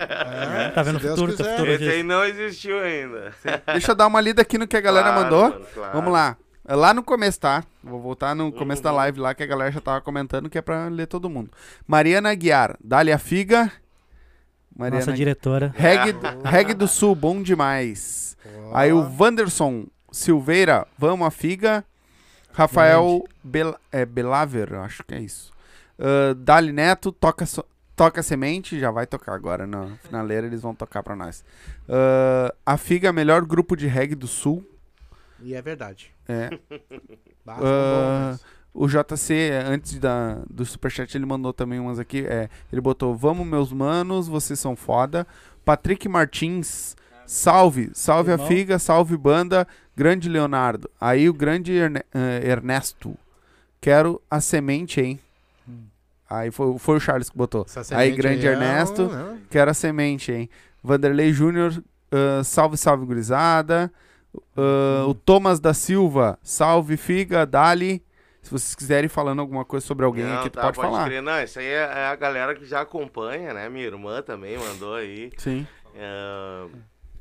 Tá 0.71 0.83
vendo 0.83 0.97
o 0.97 0.99
futuro, 0.99 1.35
tá 1.37 1.43
futuro 1.43 1.71
Esse 1.71 1.89
aí 1.89 2.03
não 2.03 2.23
existiu 2.25 2.79
ainda. 2.79 3.33
Deixa 3.67 3.91
eu 3.91 3.95
dar 3.95 4.07
uma 4.07 4.19
lida 4.21 4.41
aqui 4.41 4.57
no 4.57 4.67
que 4.67 4.75
a 4.77 4.81
galera 4.81 5.11
Claro, 5.11 5.23
mandou. 5.23 5.49
mano, 5.49 5.65
claro. 5.73 5.93
Vamos 5.93 6.13
lá. 6.13 6.37
É 6.67 6.75
Lá 6.75 6.93
no 6.93 7.03
começo, 7.03 7.39
tá? 7.39 7.63
Vou 7.83 7.99
voltar 7.99 8.35
no 8.35 8.51
começo 8.51 8.81
da 8.83 8.91
live 8.91 9.19
lá 9.19 9.33
que 9.33 9.43
a 9.43 9.47
galera 9.47 9.71
já 9.71 9.81
tava 9.81 9.99
comentando 10.01 10.49
que 10.49 10.57
é 10.57 10.61
pra 10.61 10.87
ler 10.87 11.07
todo 11.07 11.29
mundo. 11.29 11.49
Mariana 11.87 12.29
Aguiar, 12.31 12.77
Dália 12.83 13.17
Figa. 13.17 13.71
Mariana 14.75 15.05
Nossa 15.05 15.13
diretora. 15.17 15.73
Reg, 15.75 16.15
Reg 16.45 16.73
do 16.73 16.87
Sul, 16.87 17.13
bom 17.15 17.41
demais. 17.41 18.37
Aí 18.73 18.93
o 18.93 18.99
Wanderson 19.19 19.85
Silveira, 20.11 20.87
vamos 20.97 21.27
a 21.27 21.31
figa. 21.31 21.83
Rafael 22.53 23.23
Bel, 23.43 23.75
é, 23.91 24.05
Belaver, 24.05 24.73
acho 24.75 25.03
que 25.03 25.13
é 25.15 25.19
isso. 25.19 25.51
Ah, 25.99 26.33
Dali 26.37 26.71
Neto, 26.71 27.11
toca, 27.11 27.45
so- 27.45 27.65
toca 27.95 28.23
semente, 28.23 28.79
já 28.79 28.89
vai 28.91 29.05
tocar 29.05 29.33
agora 29.33 29.67
na 29.67 29.87
finaleira, 30.03 30.47
eles 30.47 30.61
vão 30.61 30.73
tocar 30.73 31.03
pra 31.03 31.15
nós. 31.15 31.43
Ah, 31.87 32.53
a 32.65 32.77
figa, 32.77 33.11
melhor 33.13 33.45
grupo 33.45 33.75
de 33.75 33.87
reggae 33.87 34.15
do 34.15 34.27
Sul. 34.27 34.65
E 35.39 35.53
é 35.55 35.61
verdade. 35.61 36.11
É. 36.27 36.49
Bons. 37.45 38.39
o 38.73 38.87
JC, 38.87 39.51
antes 39.65 39.97
da, 39.97 40.39
do 40.49 40.63
Superchat, 40.65 41.15
ele 41.17 41.25
mandou 41.25 41.51
também 41.51 41.79
umas 41.79 41.99
aqui. 41.99 42.25
É, 42.27 42.49
ele 42.71 42.79
botou: 42.81 43.15
Vamos, 43.15 43.45
meus 43.45 43.71
manos, 43.73 44.27
vocês 44.27 44.59
são 44.59 44.75
foda. 44.75 45.25
Patrick 45.65 46.07
Martins, 46.07 46.95
salve, 47.25 47.89
salve 47.93 48.29
a 48.31 48.33
Irmão. 48.33 48.47
figa, 48.47 48.77
salve 48.79 49.17
banda, 49.17 49.67
grande 49.95 50.29
Leonardo. 50.29 50.89
Aí 50.99 51.27
o 51.29 51.33
grande 51.33 51.73
Erne- 51.73 52.03
eh, 52.13 52.41
Ernesto, 52.49 53.17
quero 53.79 54.21
a 54.29 54.39
semente, 54.41 55.01
hein? 55.01 55.19
Aí 56.33 56.49
foi, 56.51 56.77
foi 56.79 56.95
o 56.95 56.99
Charles 56.99 57.29
que 57.29 57.37
botou. 57.37 57.65
Aí, 57.91 58.11
grande 58.11 58.47
é 58.47 58.51
um- 58.51 58.53
Ernesto, 58.53 59.07
né? 59.09 59.37
quero 59.49 59.69
a 59.69 59.73
semente, 59.73 60.31
hein? 60.31 60.49
Vanderlei 60.81 61.33
Júnior, 61.33 61.83
ah, 62.11 62.43
salve, 62.43 62.77
salve, 62.77 63.05
gurizada. 63.05 63.91
Ah, 64.55 65.05
o 65.07 65.13
Thomas 65.13 65.59
da 65.59 65.73
Silva, 65.73 66.39
salve, 66.41 66.95
figa, 66.95 67.45
Dali. 67.45 68.01
Se 68.41 68.49
vocês 68.49 68.73
quiserem 68.73 69.07
falando 69.09 69.39
alguma 69.39 69.63
coisa 69.63 69.85
sobre 69.85 70.03
alguém 70.05 70.23
Não, 70.25 70.39
aqui, 70.39 70.49
tu 70.49 70.53
tá, 70.55 70.61
pode, 70.63 70.77
falar. 70.77 71.05
crer. 71.05 71.21
Não, 71.21 71.43
isso 71.43 71.59
aí 71.59 71.65
é, 71.65 71.75
é 71.75 72.05
a 72.07 72.15
galera 72.15 72.55
que 72.55 72.65
já 72.65 72.81
acompanha, 72.81 73.53
né? 73.53 73.69
Minha 73.69 73.85
irmã 73.85 74.21
também 74.23 74.57
mandou 74.57 74.95
aí. 74.95 75.31
Sim, 75.37 75.67
É, 75.93 76.65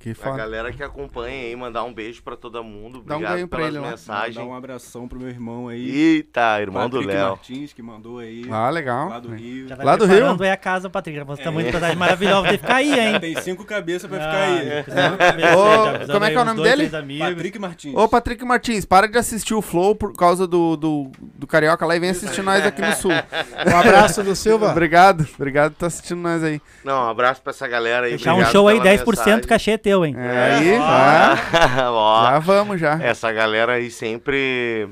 que 0.01 0.11
a 0.13 0.15
fala. 0.15 0.37
galera 0.39 0.73
que 0.73 0.83
acompanha 0.83 1.43
aí, 1.49 1.55
mandar 1.55 1.85
um 1.85 1.93
beijo 1.93 2.23
pra 2.23 2.35
todo 2.35 2.65
mundo. 2.65 3.03
Dá 3.05 3.15
um 3.15 3.17
Obrigado 3.19 3.35
ganho 3.35 3.47
pra 3.49 3.59
pelas 3.59 3.75
ele. 4.09 4.35
Dar 4.35 4.45
um 4.45 4.55
abração 4.55 5.07
pro 5.07 5.19
meu 5.19 5.29
irmão 5.29 5.69
aí. 5.69 5.91
Eita, 5.91 6.59
irmão 6.61 6.89
do 6.89 6.97
Patrick 6.97 7.15
Léo. 7.17 7.29
Martins, 7.29 7.73
que 7.75 7.83
mandou 7.83 8.19
aí. 8.19 8.47
Ah, 8.51 8.71
legal. 8.71 9.11
Lá 9.11 9.21
do 9.21 9.29
Rio. 9.35 9.69
Já 9.69 9.75
vai 9.77 9.85
Lá 9.87 9.97
do 9.97 10.07
Rio? 10.07 10.43
aí 10.43 10.51
a 10.51 10.57
casa, 10.57 10.89
Patrick. 10.89 11.21
Você 11.25 11.43
tá 11.43 11.51
muito 11.51 11.71
verdade 11.71 11.97
maravilhosa. 11.97 12.49
Tem 12.49 12.57
que 12.57 12.63
ficar 12.63 12.77
aí, 12.77 12.99
hein? 12.99 13.21
Tem 13.21 13.37
cinco 13.43 13.65
cabeças 13.65 14.09
pra 14.09 14.19
Ah, 14.19 14.21
ficar 14.21 14.43
aí. 14.43 15.37
ver, 15.37 15.55
Ô, 15.55 16.13
como 16.13 16.25
é 16.25 16.31
que 16.31 16.37
é 16.37 16.41
o 16.41 16.45
nome 16.47 16.57
dois, 16.63 16.91
dele? 16.91 17.19
Patrick 17.19 17.59
Martins. 17.59 17.95
Ô, 17.95 18.09
Patrick 18.09 18.45
Martins, 18.45 18.85
para 18.87 19.07
de 19.07 19.19
assistir 19.19 19.53
o 19.55 19.61
Flow 19.61 19.95
por 19.95 20.15
causa 20.17 20.47
do, 20.47 20.77
do, 20.77 21.11
do 21.37 21.47
Carioca 21.47 21.85
lá 21.85 21.95
e 21.95 22.01
vem 22.01 22.11
assistir 22.11 22.43
nós 22.43 22.65
aqui 22.65 22.81
no 22.81 22.93
Sul. 22.95 23.11
Um 23.71 23.77
abraço 23.77 24.23
do 24.23 24.35
Silva. 24.35 24.71
obrigado, 24.71 25.27
obrigado 25.35 25.73
por 25.73 25.81
tá 25.81 25.87
assistindo 25.89 26.21
nós 26.21 26.43
aí. 26.43 26.61
Não, 26.83 27.05
um 27.07 27.09
abraço 27.11 27.43
pra 27.43 27.51
essa 27.51 27.69
galera 27.69 28.07
aí. 28.07 28.13
Fechar 28.13 28.31
um 28.31 28.35
obrigado 28.37 28.53
show 28.53 28.69
aí, 28.69 28.81
pela 28.81 28.95
10% 28.97 29.07
mensagem. 29.07 29.41
cachê 29.43 29.79
é 29.91 29.95
teu, 29.95 30.05
hein? 30.07 30.15
É, 30.17 30.55
aí, 30.55 30.77
já, 30.77 31.91
Ó, 31.91 32.25
já 32.31 32.39
vamos 32.39 32.81
já. 32.81 33.03
essa 33.03 33.33
galera 33.33 33.73
aí 33.75 33.91
sempre. 33.91 34.89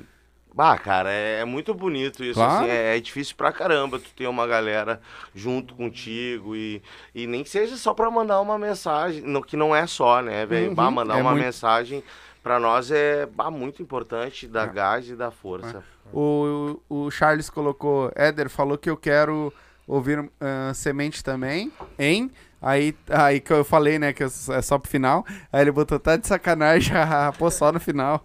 Bah, 0.55 0.77
cara, 0.77 1.11
é, 1.13 1.41
é 1.41 1.45
muito 1.45 1.73
bonito 1.73 2.25
isso. 2.25 2.35
Claro. 2.35 2.65
assim, 2.65 2.69
é, 2.71 2.97
é 2.97 3.01
difícil 3.01 3.37
pra 3.37 3.53
caramba 3.53 3.99
tu 3.99 4.11
ter 4.17 4.27
uma 4.27 4.45
galera 4.47 5.01
junto 5.33 5.75
contigo 5.75 6.57
e, 6.57 6.83
e 7.15 7.27
nem 7.29 7.45
que 7.45 7.49
seja 7.51 7.77
só 7.77 7.95
pra 7.95 8.11
mandar 8.11 8.41
uma 8.41 8.59
mensagem, 8.59 9.23
no, 9.23 9.41
que 9.43 9.57
não 9.57 9.75
é 9.75 9.87
só, 9.87 10.21
né, 10.21 10.45
velho? 10.47 10.71
Uhum, 10.71 10.75
Bah, 10.75 10.91
mandar 10.91 11.17
é 11.19 11.21
uma 11.21 11.31
muito- 11.31 11.45
mensagem 11.45 12.03
pra 12.43 12.59
nós 12.59 12.91
é 12.91 13.27
bah, 13.27 13.51
muito 13.53 13.81
importante, 13.83 14.49
dar 14.49 14.67
gás 14.67 15.09
e 15.09 15.15
dar 15.15 15.31
força. 15.31 15.85
O, 16.13 16.81
o 16.89 17.11
Charles 17.11 17.49
colocou, 17.51 18.11
Éder 18.17 18.49
falou 18.49 18.77
que 18.79 18.91
eu 18.91 18.97
quero 18.97 19.53
ouvir 19.87 20.29
ah, 20.41 20.73
semente 20.75 21.23
também, 21.23 21.71
hein? 21.99 22.31
Aí, 22.61 22.93
aí 23.09 23.39
que 23.39 23.53
eu 23.53 23.65
falei, 23.65 23.99
né, 24.01 24.13
que 24.13 24.25
é 24.25 24.29
só 24.29 24.79
pro 24.79 24.91
final. 24.91 25.25
Aí 25.53 25.61
ele 25.63 25.71
botou, 25.71 25.99
tá 25.99 26.17
de 26.17 26.27
sacanagem, 26.27 26.93
pô, 27.39 27.51
só 27.51 27.71
no 27.71 27.79
final. 27.79 28.23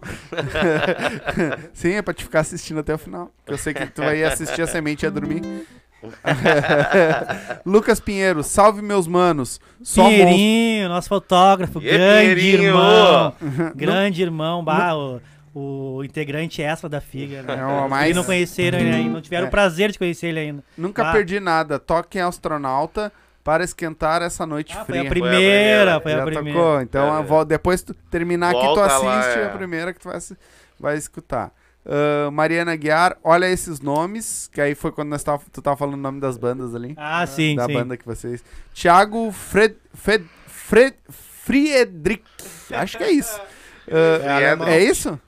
Sim, 1.72 1.92
é 1.92 2.02
pra 2.02 2.12
te 2.12 2.24
ficar 2.24 2.40
assistindo 2.40 2.80
até 2.80 2.92
o 2.94 2.98
final. 2.98 3.30
Que 3.46 3.52
eu 3.52 3.58
sei 3.58 3.72
que 3.72 3.86
tu 3.86 4.02
vai 4.02 4.22
assistir 4.24 4.62
a 4.62 4.66
semente 4.66 5.04
e 5.04 5.06
ia 5.06 5.10
dormir. 5.10 5.42
Lucas 7.64 8.00
Pinheiro, 8.00 8.42
salve 8.42 8.82
meus 8.82 9.06
manos. 9.06 9.60
Só. 9.82 10.04
Pinheirinho, 10.08 10.88
nosso 10.88 11.08
fotógrafo, 11.08 11.78
E 11.78 11.82
grande 11.90 12.34
Pinheirinho! 12.40 12.64
irmão. 12.64 13.34
grande 13.74 14.22
irmão, 14.22 14.62
bah, 14.64 14.94
o, 14.94 15.20
o 15.54 16.04
integrante 16.04 16.60
extra 16.62 16.88
da 16.88 17.00
FIGA. 17.00 17.42
Né? 17.42 17.56
É 17.58 17.64
o 17.64 17.88
mais- 17.88 18.04
Eles 18.06 18.16
não 18.16 18.24
conheceram 18.24 18.78
ele 18.78 18.90
ainda, 18.94 19.10
não 19.14 19.20
tiveram 19.20 19.44
É. 19.46 19.48
o 19.48 19.50
prazer 19.50 19.92
de 19.92 19.98
conhecer 19.98 20.28
ele 20.28 20.40
ainda. 20.40 20.64
Nunca 20.76 21.08
Ah. 21.08 21.12
perdi 21.12 21.40
nada. 21.40 21.78
Toquem 21.78 22.20
astronauta 22.20 23.12
para 23.44 23.62
esquentar 23.62 24.22
essa 24.22 24.46
noite 24.46 24.72
Ah, 24.76 24.84
foi 24.86 24.96
fria. 24.96 25.02
a 25.02 25.10
primeira, 25.10 26.00
foi 26.00 26.12
a 26.14 26.16
Já 26.16 26.24
primeira. 26.24 26.58
tocou? 26.58 26.80
Então, 26.80 27.06
É. 27.14 27.18
a 27.18 27.20
vol- 27.20 27.44
depois 27.44 27.82
tu 27.82 27.92
terminar 28.10 28.48
aqui, 28.50 28.58
tu 28.60 28.64
Volta 28.64 28.86
assiste 28.86 29.04
lá, 29.04 29.28
é. 29.28 29.46
a 29.46 29.50
primeira 29.50 29.92
que 29.92 30.00
tu 30.00 30.08
vai, 30.08 30.18
vai 30.80 30.96
escutar. 30.96 31.52
Ah, 31.86 32.30
Mariana 32.30 32.74
Guiar, 32.74 33.18
olha 33.22 33.44
esses 33.46 33.80
nomes, 33.80 34.48
que 34.50 34.58
aí 34.60 34.74
foi 34.74 34.90
quando 34.90 35.10
nós 35.10 35.22
tava, 35.22 35.42
tu 35.52 35.60
tava 35.60 35.76
falando 35.76 35.94
o 35.94 35.98
nome 35.98 36.18
das 36.20 36.38
bandas 36.38 36.74
ali. 36.74 36.94
Ah, 36.96 37.26
sim, 37.26 37.54
da 37.54 37.66
sim. 37.66 37.74
banda 37.74 37.96
que 37.98 38.06
vocês. 38.06 38.42
Thiago 38.72 39.30
Fred, 39.30 39.76
Fred, 39.92 40.24
Fred, 40.46 40.96
Friedrich. 41.44 42.24
Acho 42.72 42.96
que 42.96 43.04
é 43.04 43.10
isso. 43.12 43.38
Ah, 44.26 44.40
É 44.40 44.76
é 44.76 44.82
isso? 44.82 45.20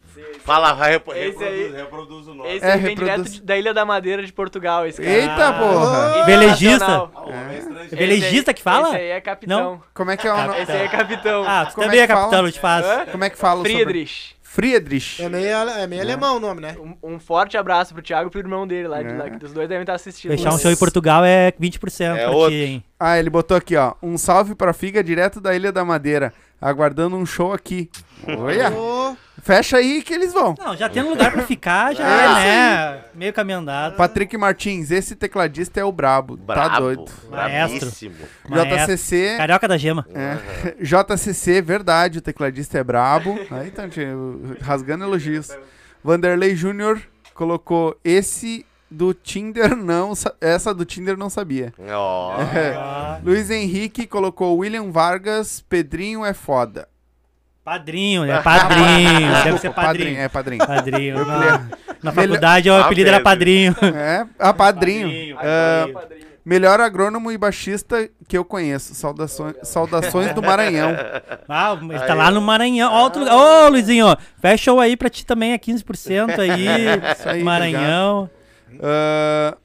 Fala, 0.44 0.72
vai, 0.74 0.92
repo- 0.92 1.12
Esse 1.12 1.42
aí- 1.42 1.62
reproduz, 1.72 1.74
reproduz 1.74 2.28
o 2.28 2.34
nome. 2.34 2.54
Esse 2.56 2.64
É, 2.64 2.72
aí 2.72 2.78
vem 2.80 2.90
reproduz. 2.90 3.16
direto 3.16 3.30
de- 3.34 3.42
da 3.42 3.56
Ilha 3.58 3.74
da 3.74 3.84
Madeira 3.84 4.24
de 4.24 4.32
Portugal, 4.32 4.86
esse 4.86 5.02
cara. 5.02 5.14
Eita, 5.14 5.52
porra! 5.54 6.24
Velegista? 6.24 6.74
Internacional. 6.84 7.12
É 7.92 7.96
velegista 7.96 8.54
que 8.54 8.62
fala? 8.62 8.88
Esse 8.88 8.96
aí 8.96 9.08
é 9.10 9.20
capitão. 9.20 9.82
Como 9.94 10.10
é 10.10 10.16
que 10.16 10.26
é 10.26 10.32
o 10.32 10.36
nome? 10.36 10.60
Esse 10.60 10.72
aí 10.72 10.82
é 10.82 10.88
capitão. 10.88 11.44
Ah, 11.46 11.66
tu 11.66 11.74
Como 11.74 11.84
é 11.84 11.86
também 11.88 12.00
é, 12.00 12.06
que 12.06 12.12
fala? 12.12 12.22
capitão, 12.24 12.42
não 12.42 12.50
te 12.50 12.60
faz. 12.60 12.86
Hã? 12.86 13.06
Como 13.10 13.24
é 13.24 13.30
que 13.30 13.38
fala 13.38 13.54
o 13.60 13.64
sobre- 13.64 13.74
Friedrich. 13.74 14.36
Friedrich. 14.42 15.22
É 15.22 15.28
meio, 15.28 15.48
é 15.48 15.86
meio 15.86 16.00
alemão 16.00 16.36
o 16.38 16.40
nome, 16.40 16.62
né? 16.62 16.76
Um, 16.80 17.14
um 17.14 17.20
forte 17.20 17.58
abraço 17.58 17.92
pro 17.92 18.02
Thiago 18.02 18.28
e 18.28 18.30
pro 18.30 18.40
irmão 18.40 18.66
dele 18.66 18.88
lá, 18.88 19.02
de 19.02 19.12
É. 19.12 19.16
lá, 19.16 19.28
que 19.28 19.44
os 19.44 19.52
dois 19.52 19.68
devem 19.68 19.82
estar 19.82 19.92
assistindo. 19.94 20.30
Fechar 20.30 20.54
um 20.54 20.58
show 20.58 20.70
em 20.70 20.76
Portugal 20.76 21.22
é 21.26 21.52
20% 21.58 22.16
É 22.16 22.24
pra 22.26 22.48
ti, 22.48 22.54
hein? 22.54 22.84
Ah, 22.98 23.18
ele 23.18 23.28
botou 23.28 23.54
aqui, 23.54 23.76
ó. 23.76 23.92
Um 24.02 24.16
salve 24.16 24.54
pra 24.54 24.72
Figa 24.72 25.04
direto 25.04 25.42
da 25.42 25.54
Ilha 25.54 25.70
da 25.70 25.84
Madeira. 25.84 26.32
Aguardando 26.60 27.16
um 27.16 27.26
show 27.26 27.52
aqui. 27.52 27.90
Olha. 28.26 28.72
Fecha 29.42 29.76
aí 29.76 30.02
que 30.02 30.12
eles 30.12 30.32
vão. 30.32 30.54
Não, 30.58 30.76
já 30.76 30.88
tendo 30.88 31.10
lugar 31.10 31.30
pra 31.30 31.42
ficar, 31.42 31.94
já 31.94 32.04
É 32.04 32.24
é, 32.24 32.28
né? 32.96 33.04
Meio 33.14 33.32
caminho 33.32 33.58
andado. 33.58 33.94
Patrick 33.96 34.36
Martins, 34.36 34.90
esse 34.90 35.14
tecladista 35.14 35.78
é 35.78 35.84
o 35.84 35.92
brabo. 35.92 36.36
Tá 36.36 36.54
Brabo, 36.54 36.80
doido. 36.80 37.04
Maestro. 37.30 37.78
bravíssimo. 37.78 38.14
Maestro. 38.48 38.96
JCC. 38.96 39.34
Carioca 39.36 39.68
da 39.68 39.76
Gema. 39.78 40.04
É. 40.12 40.74
JCC, 40.82 41.62
verdade, 41.62 42.18
o 42.18 42.22
tecladista 42.22 42.78
é 42.78 42.82
brabo. 42.82 43.38
Aí 43.50 43.70
tá 43.70 43.82
gente, 43.84 44.00
rasgando 44.60 45.04
elogios. 45.04 45.56
Vanderlei 46.02 46.56
Júnior 46.56 47.00
colocou 47.34 47.96
esse 48.02 48.66
do 48.90 49.12
Tinder 49.12 49.74
não, 49.76 50.14
sa- 50.14 50.34
essa 50.40 50.72
do 50.74 50.84
Tinder 50.84 51.16
não 51.16 51.28
sabia. 51.30 51.72
Ah, 51.90 53.18
Luiz 53.24 53.50
Henrique 53.50 54.06
colocou 54.06 54.56
William 54.58 54.90
Vargas, 54.90 55.60
Pedrinho 55.68 56.24
é 56.24 56.32
foda. 56.32 56.88
padrinho, 57.64 58.24
é 58.24 58.40
padrinho. 58.42 59.32
Deve 59.44 59.58
ser 59.58 59.70
padrinho. 59.72 60.18
É 60.20 60.28
padrinho. 60.28 60.66
Padrinho. 60.66 61.26
Na, 61.26 61.68
na 62.02 62.12
faculdade 62.12 62.70
o 62.70 62.74
Ah, 62.74 62.84
apelido 62.86 63.08
era 63.08 63.20
padrinho. 63.20 63.74
É, 63.82 64.26
a 64.38 64.52
padrinho. 64.52 65.08
Padrinho, 65.08 65.36
Ah, 65.40 65.88
Padrinho. 65.92 66.26
melhor 66.44 66.80
agrônomo 66.80 67.32
e 67.32 67.36
baixista 67.36 68.08
que 68.28 68.38
eu 68.38 68.44
conheço. 68.44 68.94
Saudações, 68.94 69.56
saudações 69.64 70.32
do 70.32 70.40
Maranhão. 70.42 70.92
Ah, 71.48 71.76
ele 71.82 71.98
tá 71.98 72.14
lá 72.14 72.30
no 72.30 72.40
Maranhão. 72.40 72.92
Ó, 72.92 73.02
outro. 73.02 73.24
Ô, 73.24 73.68
Luizinho, 73.68 74.06
ó, 74.06 74.16
fecha 74.40 74.72
o 74.72 74.78
aí 74.78 74.96
pra 74.96 75.10
ti 75.10 75.26
também, 75.26 75.52
é 75.52 75.58
15% 75.58 76.38
aí. 76.38 76.66
Isso 77.18 77.28
aí, 77.28 77.42
Maranhão. 77.42 78.30
Ah, 78.82 79.56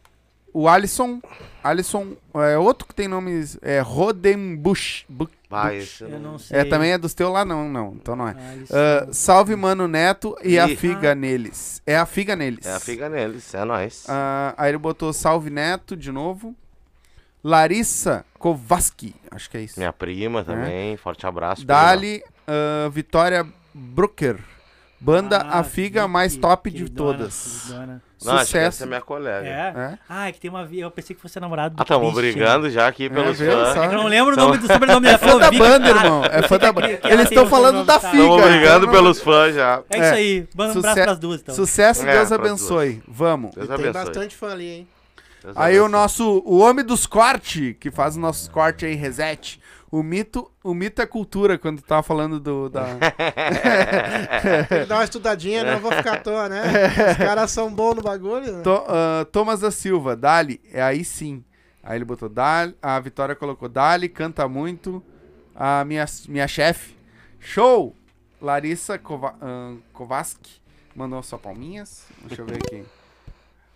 o 0.54 0.68
Alisson. 0.68 1.22
Alisson 1.64 2.16
é 2.34 2.58
outro 2.58 2.88
que 2.88 2.96
tem 2.96 3.08
nomes. 3.08 3.58
É 3.62 3.80
Rodenbusch. 3.80 5.06
Bu- 5.08 5.30
Vai, 5.50 5.78
esse 5.80 6.02
Eu 6.04 6.18
não- 6.20 6.40
sei. 6.40 6.60
É, 6.60 6.64
também 6.64 6.92
é 6.94 6.98
dos 6.98 7.14
teus 7.14 7.32
lá? 7.32 7.44
Não, 7.44 7.68
não. 7.70 7.94
Então 8.02 8.16
não 8.16 8.28
é. 8.28 8.36
Ah, 8.38 8.54
Ah, 8.72 9.04
são- 9.06 9.14
salve, 9.14 9.56
Mano 9.56 9.86
Neto 9.88 10.36
e 10.44 10.58
a 10.58 10.66
Ih. 10.68 10.76
figa 10.78 11.14
neles. 11.14 11.82
É 11.86 11.98
a 11.98 12.06
figa 12.06 12.36
neles. 12.38 12.66
É, 12.66 12.80
fica 12.80 13.10
neles, 13.10 13.54
é 13.54 13.66
nóis. 13.66 14.06
Ah, 14.08 14.54
aí 14.58 14.70
ele 14.72 14.78
botou 14.78 15.12
Salve 15.12 15.50
Neto 15.50 15.96
de 15.98 16.10
novo. 16.12 16.56
Larissa 17.44 18.24
Kovaski, 18.38 19.16
acho 19.32 19.50
que 19.50 19.58
é 19.58 19.62
isso. 19.62 19.80
Minha 19.80 19.92
prima 19.92 20.44
também, 20.44 20.96
forte 20.98 21.26
abraço. 21.26 21.66
Dali 21.66 22.24
ah, 22.48 22.88
Vitória 22.90 23.46
Brooker. 23.74 24.40
Banda 25.04 25.38
Ah, 25.50 25.60
A 25.60 25.64
Figa 25.64 26.02
Vicky, 26.02 26.14
mais 26.14 26.36
top 26.38 26.70
de 26.70 26.78
queridona, 26.84 27.18
todas. 27.18 27.62
queridona. 27.66 28.02
Não, 28.24 28.34
que 28.38 28.46
Sucesso. 28.46 28.84
é 28.84 28.86
minha 28.86 29.02
colega. 29.02 29.48
É? 29.48 29.74
É? 29.76 29.98
Ah, 30.08 30.28
é 30.30 30.32
que 30.32 30.40
tem 30.40 30.48
uma. 30.52 30.70
Eu 30.72 30.92
pensei 30.92 31.16
que 31.16 31.22
fosse 31.24 31.40
namorado 31.40 31.76
do 31.76 31.82
Ah, 31.82 31.86
tamo 31.86 32.14
Christian. 32.14 32.34
brigando 32.34 32.70
já 32.70 32.88
aqui 32.88 33.10
pelos 33.10 33.40
viu 33.40 33.52
fãs. 33.52 33.76
É 33.78 33.88
que 33.88 33.96
eu 33.96 33.98
não 33.98 34.06
lembro 34.08 34.34
o 34.34 34.38
nome 34.38 34.60
do 34.60 34.68
sobrenome 34.68 35.02
dela. 35.08 35.18
Fã 35.18 35.26
Falou 35.26 35.40
da 35.40 35.52
banda, 35.52 35.92
cara. 35.94 36.06
irmão. 36.06 36.24
É 36.26 36.42
fã 36.44 36.58
da 36.60 36.68
que- 36.68 36.74
banda. 36.82 36.98
que 36.98 37.08
Eles 37.08 37.24
estão 37.26 37.48
falando 37.48 37.84
da? 37.84 38.00
Figa. 38.00 38.12
Tamo 38.24 38.42
brigando 38.44 38.90
pelos 38.90 39.20
fãs 39.20 39.56
já. 39.56 39.82
É 39.90 39.96
isso 39.98 40.06
É. 40.06 40.12
aí. 40.12 40.48
Manda 40.56 40.74
um 40.76 40.78
abraço 40.80 41.02
pras 41.02 41.18
duas, 41.20 41.42
então. 41.42 41.56
Sucesso, 41.56 42.02
É, 42.04 42.14
Deus 42.14 42.28
pras 42.28 42.32
abençoe. 42.34 43.02
Vamos. 43.08 43.56
Deus 43.56 43.66
E 43.66 43.68
tem 43.70 43.74
abençoe. 43.88 43.94
bastante 44.06 44.36
fã 44.36 44.52
ali, 44.52 44.68
hein? 44.70 44.88
Aí 45.56 45.80
o 45.80 45.90
nosso, 45.90 46.42
o 46.46 46.60
homem 46.60 46.86
dos 46.86 47.06
cortes, 47.06 47.76
que 47.80 47.92
faz 47.92 48.16
os 48.16 48.22
nossos 48.22 48.48
cortes 48.48 48.88
aí, 48.88 48.96
reset. 48.96 49.60
O 49.92 50.02
mito, 50.02 50.50
o 50.64 50.74
mito 50.74 51.02
é 51.02 51.06
cultura, 51.06 51.58
quando 51.58 51.82
tava 51.82 52.02
falando 52.02 52.40
do, 52.40 52.70
da... 52.70 52.86
Dar 54.88 54.96
uma 54.96 55.04
estudadinha, 55.04 55.64
não 55.64 55.80
vou 55.80 55.92
ficar 55.92 56.14
à 56.14 56.18
toa, 56.18 56.48
né? 56.48 56.62
Os 57.12 57.18
caras 57.18 57.52
são 57.52 57.74
bons 57.74 57.96
no 57.96 58.02
bagulho. 58.02 58.54
né? 58.54 58.62
To- 58.64 58.86
ah, 58.88 59.26
Thomas 59.32 59.60
da 59.60 59.70
Silva, 59.70 60.16
Dali, 60.16 60.62
é 60.72 60.82
aí 60.82 61.04
sim. 61.04 61.44
Aí 61.84 61.98
ele 61.98 62.06
botou 62.06 62.30
Dali, 62.30 62.76
a 62.82 63.00
Vitória 63.00 63.36
colocou 63.36 63.68
Dali, 63.68 64.08
canta 64.08 64.48
muito. 64.48 65.04
A 65.54 65.84
minha, 65.84 66.06
minha 66.30 66.48
chefe, 66.48 66.96
show! 67.40 67.96
Larissa 68.42 68.98
Kova, 68.98 69.36
ah, 69.42 69.74
Kovaski 69.94 70.62
mandou 70.96 71.22
só 71.22 71.38
palminhas. 71.38 72.06
Deixa 72.26 72.42
eu 72.42 72.46
ver 72.46 72.56
aqui. 72.56 72.84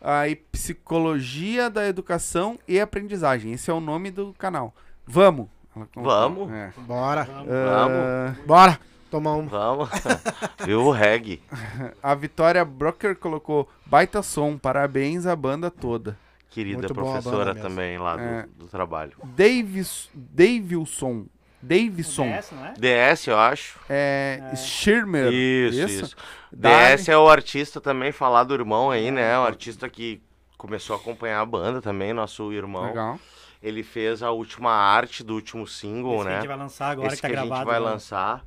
Aí, 0.07 0.36
Psicologia 0.36 1.68
da 1.68 1.88
Educação 1.88 2.60
e 2.68 2.80
Aprendizagem. 2.80 3.53
Esse 3.53 3.72
é 3.72 3.73
o 3.73 3.80
nome 3.80 4.11
do 4.11 4.36
canal. 4.38 4.72
Vamos! 5.03 5.48
Vamos. 5.95 6.52
é. 6.52 6.72
Bora. 6.77 7.27
Ah, 7.27 8.36
Bora. 8.45 8.80
Tomar 9.10 9.34
um. 9.34 9.48
Vamos. 9.48 9.90
Viu 10.64 10.84
o 10.84 10.91
reggae. 10.91 11.41
a 12.03 12.14
Vitória 12.14 12.64
Broker 12.64 13.15
colocou 13.15 13.68
baita 13.84 14.22
som, 14.22 14.60
parabéns 14.60 15.26
à 15.26 15.36
banda 15.36 15.72
toda. 15.72 16.15
Querida 16.52 16.77
Muito 16.77 16.94
professora 16.94 17.56
também 17.56 17.98
lá 17.98 18.15
do, 18.15 18.22
É. 18.22 18.45
do 18.57 18.68
trabalho. 18.68 19.14
Davis, 19.36 20.07
Davilson, 20.14 21.26
Davidson, 21.65 22.31
DS, 22.31 22.51
não 22.51 22.65
é? 22.65 22.73
DS, 23.13 23.27
eu 23.27 23.37
acho. 23.37 23.79
é, 23.89 24.39
É. 24.51 24.55
Schirmer. 24.55 25.31
Isso, 25.31 25.79
isso. 26.05 26.15
Dali. 26.51 26.95
DS 26.97 27.09
é 27.09 27.17
o 27.17 27.27
artista 27.27 27.81
também, 27.81 28.11
falar 28.11 28.43
do 28.43 28.53
irmão 28.53 28.91
aí, 28.91 29.11
né? 29.11 29.37
O 29.39 29.43
artista 29.43 29.89
que 29.89 30.21
começou 30.57 30.95
a 30.95 30.99
acompanhar 30.99 31.41
a 31.41 31.45
banda 31.45 31.81
também, 31.81 32.13
nosso 32.13 32.51
irmão. 32.53 32.85
Legal. 32.85 33.19
Ele 33.61 33.83
fez 33.83 34.21
a 34.21 34.31
última 34.31 34.71
arte 34.71 35.23
do 35.23 35.33
último 35.33 35.65
single, 35.67 36.15
Esse 36.15 36.23
que 36.23 36.27
a 36.27 36.31
né? 36.31 36.37
gente 36.41 36.47
vai 36.47 36.57
lançar 36.57 36.89
agora, 36.89 37.07
Esse 37.07 37.15
que 37.15 37.21
tá 37.23 37.29
que 37.29 37.35
a 37.35 37.41
gente 37.41 37.65
vai 37.65 37.79
né? 37.79 37.85
lançar. 37.85 38.45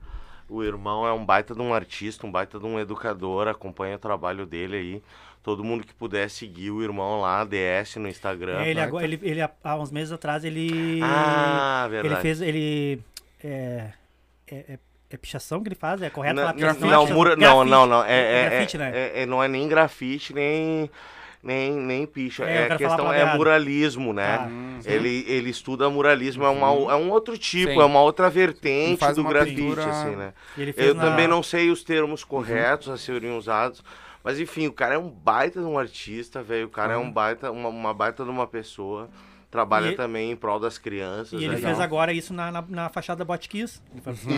O 0.49 0.63
irmão 0.63 1.07
é 1.07 1.13
um 1.13 1.25
baita 1.27 1.55
de 1.55 1.61
um 1.61 1.75
artista, 1.75 2.27
um 2.27 2.31
baita 2.33 2.59
de 2.59 2.65
um 2.65 2.79
educador, 2.79 3.49
acompanha 3.49 3.97
o 3.97 3.99
trabalho 3.99 4.47
dele 4.47 4.77
aí. 4.77 5.03
Todo 5.49 5.65
mundo 5.65 5.83
que 5.87 5.95
puder 5.95 6.29
seguir 6.29 6.71
o 6.71 6.83
irmão 6.83 7.23
lá, 7.23 7.43
DS 7.43 7.97
no 7.97 8.07
Instagram. 8.07 8.61
É, 8.61 8.69
ele, 8.69 8.81
agora, 8.81 9.03
ele, 9.03 9.19
ele, 9.23 9.41
há 9.41 9.77
uns 9.77 9.91
meses 9.91 10.13
atrás, 10.13 10.45
ele. 10.45 11.01
Ah, 11.03 11.87
verdade. 11.91 12.15
ele 12.15 12.21
fez. 12.21 12.41
Ele. 12.43 13.01
É, 13.43 13.89
é, 14.47 14.55
é, 14.57 14.79
é 15.09 15.17
pichação 15.17 15.63
que 15.63 15.69
ele 15.69 15.75
faz? 15.75 16.03
É 16.03 16.11
correto 16.11 16.37
não, 16.39 16.53
pichação? 16.53 16.81
não, 16.87 17.07
não, 17.07 17.25
Grafite. 17.25 17.71
não, 17.71 17.87
não. 17.87 18.05
É, 18.05 18.13
é, 18.13 18.43
é, 18.45 18.51
grafite, 18.51 18.77
né? 18.77 18.91
é- 18.95 19.23
é- 19.23 19.27
não 19.27 19.43
é 19.43 19.49
nem 19.49 19.67
grafite, 19.67 20.35
nem, 20.35 20.91
nem, 21.43 21.73
nem 21.73 22.07
picha. 22.07 22.45
É, 22.45 22.65
É, 22.67 22.77
questão, 22.77 23.11
é 23.11 23.35
muralismo, 23.35 24.13
né? 24.13 24.41
Ah, 24.43 24.49
Hum, 24.51 24.81
Ele, 24.85 25.25
ele 25.27 25.49
estuda 25.49 25.89
muralismo, 25.89 26.45
é, 26.45 26.51
uma, 26.51 26.67
é 26.93 26.97
um 26.97 27.11
outro 27.11 27.39
tipo, 27.39 27.73
Sim. 27.73 27.81
é 27.81 27.85
uma 27.87 28.03
outra 28.03 28.29
vertente 28.29 29.13
do 29.15 29.25
grafite, 29.25 29.57
pintura- 29.57 29.87
assim, 29.87 30.15
né? 30.15 30.35
Eu 30.77 30.95
na- 30.95 31.05
também 31.05 31.27
não 31.27 31.43
sei 31.43 31.71
os 31.71 31.83
termos 31.83 32.23
corretos 32.23 32.91
a 32.91 32.99
serem 32.99 33.35
usados, 33.35 33.83
mas 34.29 34.39
enfim, 34.39 34.67
o 34.67 34.73
cara 34.75 34.95
é 34.95 34.99
um 34.99 35.09
baita 35.09 35.59
de 35.59 35.65
um 35.65 35.79
artista, 35.79 36.43
velho. 36.43 36.67
O 36.67 36.71
cara 36.71 36.93
é 36.93 36.97
um 36.99 37.11
baita, 37.11 37.51
uma, 37.51 37.71
uma 37.71 37.95
baita 37.95 38.25
de 38.25 38.29
uma 38.29 38.47
pessoa. 38.47 39.09
Trabalha 39.51 39.93
E- 39.93 39.97
também 39.97 40.31
em 40.31 40.37
prol 40.37 40.61
das 40.61 40.77
crianças. 40.77 41.41
E 41.41 41.45
ele 41.45 41.55
né? 41.55 41.61
fez 41.63 41.81
agora 41.81 42.13
isso 42.13 42.35
na, 42.35 42.53
na, 42.53 42.63
na 42.69 42.89
fachada 42.91 43.21
da 43.21 43.25
Botkiss. 43.25 43.81
Faz- 44.03 44.23
né? 44.27 44.37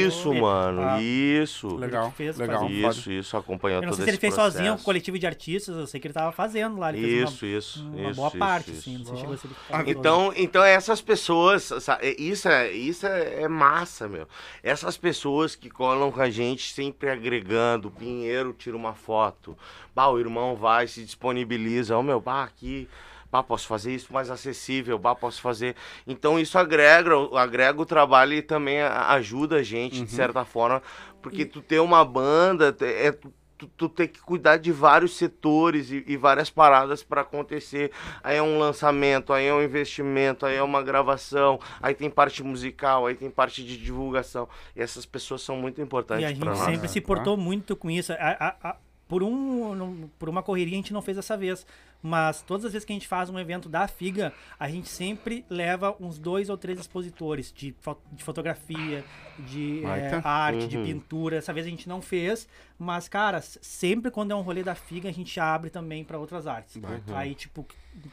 Isso, 0.00 0.30
Ele- 0.32 0.40
mano, 0.40 0.82
ah, 0.82 1.00
isso. 1.00 1.76
Legal, 1.76 2.10
fez, 2.10 2.36
legal. 2.36 2.62
fazia. 2.62 2.88
Isso, 2.88 3.12
isso, 3.12 3.36
acompanhou 3.36 3.76
Eu 3.78 3.82
não 3.82 3.88
todo 3.90 3.96
sei 3.98 4.04
se 4.06 4.10
ele 4.10 4.14
esse 4.16 4.20
fez 4.20 4.34
sozinho, 4.34 4.58
com 4.58 4.66
processo. 4.70 4.82
o 4.82 4.84
coletivo 4.84 5.18
de 5.20 5.26
artistas, 5.28 5.76
eu 5.76 5.86
sei 5.86 6.00
que 6.00 6.08
ele 6.08 6.14
tava 6.14 6.32
fazendo 6.32 6.78
lá. 6.80 6.92
Ele 6.92 7.00
fez 7.00 7.30
Isso, 7.30 7.46
isso, 7.46 7.80
uma, 7.82 7.90
uma 7.96 8.10
isso, 8.10 8.16
boa 8.16 8.28
isso, 8.28 8.38
parte, 8.38 8.70
isso. 8.72 8.78
assim. 8.80 8.98
Não 8.98 9.04
sei 9.04 9.14
se 9.14 9.20
chegou 9.20 9.34
a 9.34 9.38
ser 9.38 9.48
Então, 9.88 10.32
então 10.36 10.64
essas 10.64 11.00
pessoas, 11.00 11.62
sa- 11.80 11.98
é- 12.02 12.20
isso 12.20 12.48
é, 12.48 12.72
isso 12.72 13.06
é, 13.06 13.42
é 13.42 13.48
massa, 13.48 14.08
meu. 14.08 14.26
Essas 14.64 14.96
pessoas 14.96 15.54
que 15.54 15.70
colam 15.70 16.10
com 16.10 16.20
a 16.20 16.28
gente 16.28 16.72
sempre 16.72 17.08
agregando, 17.08 17.88
Pinheiro 17.88 18.52
tira 18.52 18.76
uma 18.76 18.94
foto, 18.94 19.56
bah, 19.94 20.08
o 20.08 20.18
irmão 20.18 20.56
vai, 20.56 20.88
se 20.88 21.04
disponibiliza, 21.04 21.96
ó 21.96 22.02
meu, 22.02 22.20
bah, 22.20 22.42
aqui, 22.42 22.88
bah, 23.30 23.42
posso 23.42 23.66
fazer 23.66 23.94
isso 23.94 24.12
mais 24.12 24.30
acessível, 24.30 24.98
bah, 24.98 25.14
posso 25.14 25.40
fazer. 25.40 25.76
Então 26.06 26.38
isso 26.38 26.58
agrega, 26.58 27.12
agrega 27.36 27.80
o 27.80 27.86
trabalho 27.86 28.32
e 28.34 28.42
também 28.42 28.80
ajuda 28.82 29.56
a 29.56 29.62
gente, 29.62 30.02
de 30.04 30.10
certa 30.10 30.44
forma, 30.44 30.82
porque 31.22 31.44
tu 31.44 31.60
ter 31.60 31.80
uma 31.80 32.04
banda 32.04 32.74
é 32.80 33.12
tu, 33.12 33.66
tu, 33.76 33.88
tem 33.90 34.08
que 34.08 34.18
cuidar 34.20 34.56
de 34.56 34.72
vários 34.72 35.16
setores 35.18 35.90
e, 35.90 36.02
e 36.06 36.16
várias 36.16 36.48
paradas 36.48 37.02
para 37.02 37.20
acontecer. 37.20 37.92
Aí 38.24 38.38
é 38.38 38.42
um 38.42 38.58
lançamento, 38.58 39.34
aí 39.34 39.44
é 39.46 39.52
um 39.52 39.62
investimento, 39.62 40.46
aí 40.46 40.56
é 40.56 40.62
uma 40.62 40.82
gravação, 40.82 41.60
aí 41.82 41.94
tem 41.94 42.08
parte 42.08 42.42
musical, 42.42 43.06
aí 43.06 43.14
tem 43.14 43.30
parte 43.30 43.62
de 43.62 43.76
divulgação. 43.76 44.48
E 44.74 44.80
essas 44.80 45.04
pessoas 45.04 45.42
são 45.42 45.56
muito 45.56 45.78
E 45.78 45.82
a 45.82 45.84
importantes 45.84 46.26
gente 46.28 46.40
para 46.40 46.52
nós. 46.52 46.58
sempre 46.60 46.88
se 46.88 47.02
portou 47.02 47.36
muito 47.36 47.76
com 47.76 47.90
isso. 47.90 48.14
A- 48.14 48.16
a- 48.62 48.70
a- 48.70 48.76
por, 49.10 49.22
um, 49.22 50.08
por 50.18 50.28
uma 50.28 50.42
correria 50.42 50.72
a 50.74 50.76
gente 50.76 50.92
não 50.92 51.02
fez 51.02 51.16
dessa 51.16 51.36
vez. 51.36 51.66
Mas 52.02 52.40
todas 52.40 52.64
as 52.64 52.72
vezes 52.72 52.86
que 52.86 52.92
a 52.92 52.96
gente 52.96 53.06
faz 53.06 53.28
um 53.28 53.38
evento 53.38 53.68
da 53.68 53.86
FIGA, 53.86 54.32
a 54.58 54.70
gente 54.70 54.88
sempre 54.88 55.44
leva 55.50 55.94
uns 56.00 56.18
dois 56.18 56.48
ou 56.48 56.56
três 56.56 56.80
expositores 56.80 57.52
de, 57.52 57.74
fo- 57.80 57.98
de 58.10 58.24
fotografia, 58.24 59.04
de 59.38 59.82
eh, 60.00 60.08
arte, 60.24 60.66
de 60.68 60.78
Uhum. 60.78 60.84
pintura. 60.84 61.36
Essa 61.36 61.52
vez 61.52 61.66
a 61.66 61.68
gente 61.68 61.86
não 61.88 62.00
fez, 62.00 62.48
mas, 62.78 63.06
cara, 63.06 63.42
sempre 63.42 64.10
quando 64.10 64.30
é 64.30 64.34
um 64.34 64.40
rolê 64.40 64.62
da 64.62 64.74
FIGA, 64.74 65.10
a 65.10 65.12
gente 65.12 65.38
abre 65.38 65.68
também 65.68 66.02
para 66.04 66.18
outras 66.18 66.46
artes. 66.46 66.76
Aí, 67.14 67.34
tipo, 67.34 67.66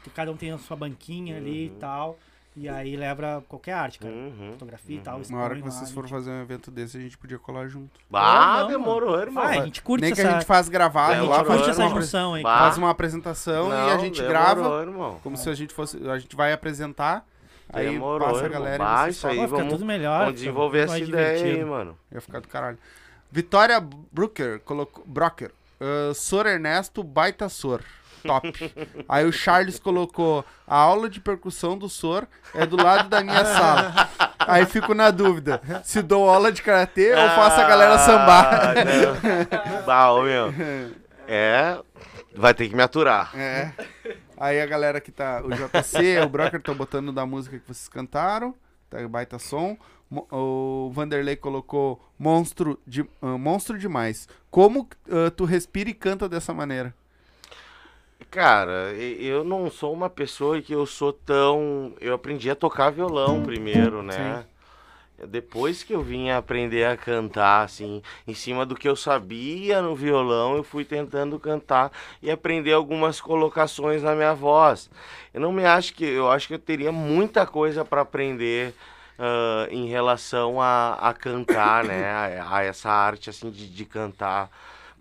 que 0.04 0.10
cada 0.10 0.32
um 0.34 0.36
tem 0.36 0.52
a 0.52 0.58
sua 0.58 0.76
banquinha 0.76 1.38
ali 1.38 1.68
e 1.68 1.70
tal. 1.80 2.20
E 2.60 2.68
aí 2.68 2.96
leva 2.98 3.44
qualquer 3.48 3.74
arte, 3.74 4.00
cara. 4.00 4.12
Uhum. 4.12 4.50
Fotografia 4.54 4.98
e 4.98 5.00
tal. 5.00 5.22
Uma 5.30 5.42
hora 5.44 5.56
que 5.56 5.62
vocês 5.62 5.92
a 5.92 5.94
forem 5.94 6.10
gente- 6.10 6.18
fazer 6.18 6.32
um 6.32 6.42
evento 6.42 6.72
desse, 6.72 6.98
a 6.98 7.00
gente 7.00 7.16
podia 7.18 7.38
colar 7.38 7.68
junto. 7.68 7.92
Ah, 8.12 8.64
demorou, 8.68 9.20
irmão. 9.20 9.44
Vai, 9.44 9.60
a 9.60 9.66
gente 9.66 9.82
curte 9.84 10.02
Nem 10.02 10.14
que 10.14 10.20
essa... 10.22 10.30
a 10.30 10.34
gente 10.34 10.46
faz 10.46 10.68
gravado 10.68 11.14
É, 11.14 11.16
demorou, 11.22 11.46
faz 11.46 11.48
curte 11.62 11.70
essa 11.70 11.88
junção 11.90 12.34
aí. 12.34 12.42
Faz 12.42 12.78
uma 12.78 12.90
apresentação 12.90 13.70
e 13.70 13.74
a 13.74 13.94
Não, 13.94 14.00
gente 14.00 14.16
demorou, 14.22 14.30
grava 14.30 14.82
irmão. 14.82 15.20
como 15.22 15.38
se 15.38 15.48
a 15.50 15.54
gente 15.54 15.72
fosse. 15.74 15.98
A 16.10 16.18
gente 16.18 16.36
vai 16.36 16.52
apresentar, 16.52 17.24
aí 17.72 17.92
Demorou, 17.92 18.28
passa 18.28 18.42
a 18.42 18.44
irmão. 18.46 18.60
galera 18.60 18.84
Vai, 18.84 18.96
e 19.10 19.14
vocês 19.14 19.16
isso 19.18 19.28
aí, 19.28 19.36
fica 19.36 19.48
vamos- 19.48 19.74
tudo 19.74 19.86
melhor. 19.86 20.20
Vamos 20.22 20.34
desenvolver 20.36 20.80
essa 20.80 20.98
ideia 21.00 21.44
aí, 21.58 21.64
mano. 21.64 21.96
Ia 22.12 22.22
ficar 22.22 22.40
do 22.40 22.48
caralho. 22.48 22.78
Vitória 23.32 23.80
Brooker 24.12 24.60
colocou. 24.62 25.04
Brocker. 25.06 25.52
Uh, 25.80 26.12
Sor 26.16 26.48
Ernesto, 26.48 27.04
baita 27.04 27.48
Sor. 27.50 27.82
Top. 28.28 28.76
Aí 29.10 29.26
o 29.26 29.32
Charles 29.32 29.80
colocou: 29.80 30.46
a 30.68 30.76
aula 30.76 31.10
de 31.10 31.20
percussão 31.20 31.78
do 31.78 31.90
Sor 31.90 32.28
é 32.54 32.66
do 32.66 32.76
lado 32.78 33.10
da 33.10 33.24
minha 33.24 33.44
sala. 33.44 34.10
Aí 34.40 34.66
fico 34.66 34.94
na 34.94 35.10
dúvida: 35.10 35.62
se 35.84 36.02
dou 36.02 36.30
aula 36.30 36.52
de 36.52 36.62
karatê 36.62 37.14
ou 37.16 37.30
faço 37.30 37.62
a 37.62 37.68
galera 37.68 37.98
sambar. 38.00 38.74
Ah, 39.88 40.14
ô, 40.14 40.22
meu. 40.24 40.54
É. 41.28 41.80
Vai 42.36 42.54
ter 42.54 42.70
que 42.70 42.76
me 42.76 42.84
aturar. 42.84 43.32
É. 43.36 43.72
Aí 44.38 44.62
a 44.62 44.66
galera 44.66 45.02
que 45.02 45.12
tá. 45.12 45.42
O 45.44 45.50
JC, 45.50 46.20
o 46.24 46.30
Broker 46.30 46.60
estão 46.60 46.76
botando 46.76 47.12
da 47.12 47.26
música 47.26 47.58
que 47.58 47.68
vocês 47.68 47.90
cantaram. 47.90 48.54
Tá 48.90 49.06
baita 49.08 49.40
som. 49.40 49.78
O 50.32 50.90
Vanderlei 50.94 51.36
colocou 51.36 52.02
monstro, 52.18 52.80
de, 52.88 53.06
ah, 53.22 53.38
monstro 53.38 53.78
demais. 53.78 54.28
Como 54.50 54.88
ah, 55.10 55.32
tu 55.36 55.44
respira 55.46 55.90
e 55.90 55.94
canta 55.94 56.30
dessa 56.30 56.54
maneira? 56.54 56.94
Cara, 58.30 58.94
eu 58.94 59.44
não 59.44 59.70
sou 59.72 59.94
uma 59.94 60.10
pessoa 60.10 60.62
que 60.62 60.74
eu 60.74 60.86
sou 60.86 61.14
tão. 61.14 61.94
Eu 62.00 62.14
aprendi 62.14 62.50
a 62.50 62.56
tocar 62.56 62.90
violão 62.90 63.42
primeiro, 63.44 64.04
né? 64.04 64.46
Depois 65.28 65.82
que 65.82 65.94
eu 65.94 66.04
vim 66.04 66.30
aprender 66.30 66.86
a 66.86 66.96
cantar, 66.96 67.64
assim, 67.64 68.04
em 68.28 68.36
cima 68.36 68.66
do 68.68 68.76
que 68.76 68.88
eu 68.88 68.96
sabia 68.96 69.82
no 69.82 69.96
violão, 69.96 70.56
eu 70.56 70.64
fui 70.64 70.86
tentando 70.86 71.40
cantar 71.40 71.92
e 72.22 72.30
aprender 72.30 72.74
algumas 72.74 73.20
colocações 73.20 74.04
na 74.04 74.14
minha 74.14 74.36
voz. 74.36 74.90
Eu 75.34 75.42
não 75.42 75.52
me 75.52 75.66
acho 75.66 75.94
que. 75.96 76.06
Eu 76.06 76.30
acho 76.30 76.48
que 76.48 76.54
eu 76.54 76.60
teria 76.60 76.92
muita 76.92 77.48
coisa 77.48 77.84
para 77.84 78.02
aprender 78.02 78.76
ah, 79.18 79.68
em 79.72 79.88
relação 79.88 80.62
a, 80.62 80.94
a 80.94 81.14
cantar, 81.14 81.84
né? 81.84 82.12
A, 82.40 82.58
a 82.58 82.64
essa 82.64 82.90
arte, 82.90 83.30
assim, 83.30 83.50
de, 83.50 83.68
de 83.68 83.86
cantar. 83.86 84.52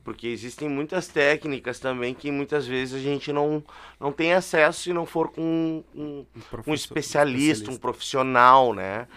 Porque 0.06 0.28
existem 0.28 0.68
muitas 0.68 1.08
técnicas 1.08 1.80
também 1.80 2.14
que 2.14 2.30
muitas 2.30 2.64
vezes 2.64 2.94
a 2.94 3.02
gente 3.02 3.32
não, 3.32 3.60
não 3.98 4.12
tem 4.12 4.32
acesso 4.32 4.82
se 4.82 4.92
não 4.92 5.04
for 5.04 5.30
com 5.30 5.42
um, 5.42 6.24
um 6.24 6.26
professor- 6.48 6.74
especialista, 6.74 7.72
um 7.72 7.76
profissional, 7.76 8.72
né? 8.72 9.08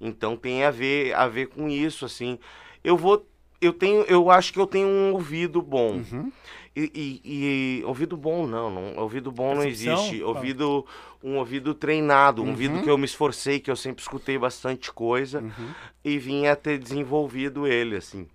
Então 0.00 0.36
tem 0.36 0.62
a 0.62 0.70
ver 0.70 1.12
a 1.14 1.26
ver 1.26 1.48
com 1.48 1.68
isso, 1.68 2.04
assim. 2.04 2.38
Eu 2.84 2.96
vou, 2.96 3.26
eu 3.60 3.72
tenho, 3.72 4.02
eu 4.02 4.30
acho 4.30 4.52
que 4.52 4.60
eu 4.60 4.68
tenho 4.68 4.86
um 4.86 5.12
ouvido 5.14 5.60
bom. 5.60 5.94
Uhum. 6.12 6.30
E, 6.76 6.92
e- 7.24 7.80
e 7.80 7.84
ouvido 7.84 8.16
bom 8.16 8.46
não, 8.46 8.70
não, 8.70 9.02
ouvido 9.02 9.32
bom 9.32 9.52
não 9.52 9.62
Percepção? 9.62 9.94
existe. 9.96 10.20
Fala. 10.20 10.36
Ouvido, 10.36 10.86
um 11.24 11.38
ouvido 11.38 11.74
treinado, 11.74 12.40
um 12.40 12.44
Uhum. 12.44 12.50
ouvido 12.52 12.84
que 12.84 12.88
eu 12.90 12.96
me 12.96 13.04
esforcei, 13.04 13.58
que 13.58 13.70
eu 13.70 13.74
sempre 13.76 14.00
escutei 14.00 14.38
bastante 14.38 14.92
coisa 14.92 15.40
Uhum. 15.40 15.70
e 16.04 16.18
vinha 16.18 16.52
a 16.52 16.56
ter 16.56 16.78
desenvolvido 16.78 17.66
ele, 17.66 17.96
assim. 17.96 18.28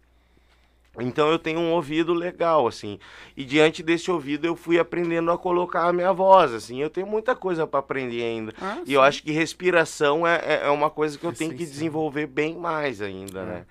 Então 1.00 1.30
eu 1.32 1.40
tenho 1.40 1.60
um 1.60 1.72
ouvido 1.72 2.14
legal, 2.14 2.68
assim. 2.68 3.00
E 3.38 3.46
diante 3.46 3.82
desse 3.82 4.12
ouvido 4.12 4.46
eu 4.46 4.56
fui 4.58 4.78
aprendendo 4.78 5.32
a 5.32 5.38
colocar 5.38 5.88
a 5.88 5.94
minha 5.94 6.12
voz, 6.12 6.54
assim. 6.54 6.82
Eu 6.82 6.90
tenho 6.90 7.08
muita 7.08 7.34
coisa 7.36 7.66
para 7.66 7.80
aprender 7.80 8.22
ainda. 8.24 8.54
Ah, 8.62 8.80
E 8.86 8.94
eu 8.94 9.02
acho 9.02 9.24
que 9.24 9.32
respiração 9.32 10.28
é, 10.28 10.36
é- 10.44 10.62
é 10.66 10.70
uma 10.70 10.90
coisa 10.90 11.18
que 11.18 11.26
eu 11.26 11.32
tenho 11.32 11.52
que 11.52 11.64
desenvolver 11.72 12.28
bem 12.28 12.58
mais 12.58 13.02
ainda, 13.02 13.46
né? 13.46 13.66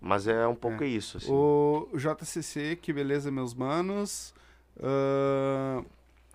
Mas 0.00 0.26
é 0.26 0.46
um 0.48 0.54
pouco 0.54 0.78
isso, 0.82 1.18
assim. 1.18 1.30
O 1.30 1.88
JCC, 1.94 2.76
que 2.80 2.92
beleza, 2.92 3.30
meus 3.30 3.52
manos. 3.54 4.34
Ah, 4.82 5.82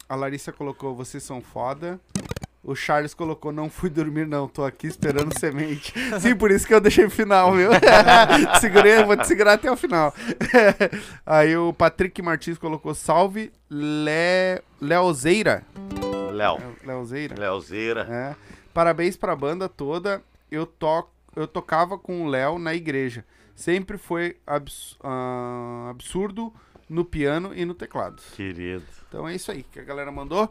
a 0.08 0.16
Larissa 0.16 0.52
colocou, 0.54 0.94
vocês 0.96 1.24
são 1.24 1.42
foda. 1.42 2.00
O 2.68 2.76
Charles 2.76 3.14
colocou, 3.14 3.54
não 3.54 3.70
fui 3.70 3.90
dormir 3.90 4.28
não, 4.28 4.46
tô 4.46 4.66
aqui 4.66 4.88
esperando 4.88 5.32
semente. 5.40 5.94
Sim, 6.20 6.36
por 6.36 6.52
isso 6.52 6.68
que 6.68 6.74
eu 6.74 6.82
deixei 6.82 7.06
o 7.06 7.10
final, 7.10 7.54
viu? 7.56 7.70
Segurei, 8.60 9.02
vou 9.06 9.16
te 9.16 9.26
segurar 9.26 9.54
até 9.54 9.72
o 9.72 9.78
final. 9.78 10.14
Aí 11.26 11.56
o 11.56 11.72
Patrick 11.72 12.22
Martins 12.22 12.58
colocou, 12.58 12.94
salve 12.94 13.54
Le... 13.72 14.62
Leozeira. 14.82 15.64
Léo. 16.34 16.58
Leozeira. 16.86 17.36
Léozeira. 17.40 18.02
É. 18.02 18.36
Parabéns 18.74 19.16
pra 19.16 19.34
banda 19.34 19.70
toda. 19.70 20.22
Eu, 20.52 20.66
to... 20.66 21.08
eu 21.38 21.48
tocava 21.48 21.98
com 21.98 22.26
o 22.26 22.28
Léo 22.28 22.60
na 22.60 22.76
igreja. 22.76 23.24
Sempre 23.56 23.98
foi 23.98 24.36
abs- 24.46 24.98
ah, 25.02 25.88
absurdo 25.90 26.54
no 26.90 27.06
piano 27.06 27.54
e 27.56 27.64
no 27.64 27.74
teclado. 27.74 28.22
Querido. 28.36 28.84
Então 29.08 29.26
é 29.26 29.34
isso 29.36 29.50
aí 29.52 29.64
que 29.64 29.80
a 29.80 29.84
galera 29.84 30.12
mandou. 30.12 30.50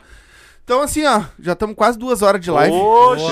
Então, 0.67 0.83
assim, 0.83 1.05
ó, 1.07 1.23
já 1.39 1.53
estamos 1.53 1.77
quase 1.77 1.97
duas 1.97 2.23
horas 2.23 2.41
de 2.41 2.51
live. 2.51 2.75
Oxe! 2.75 3.23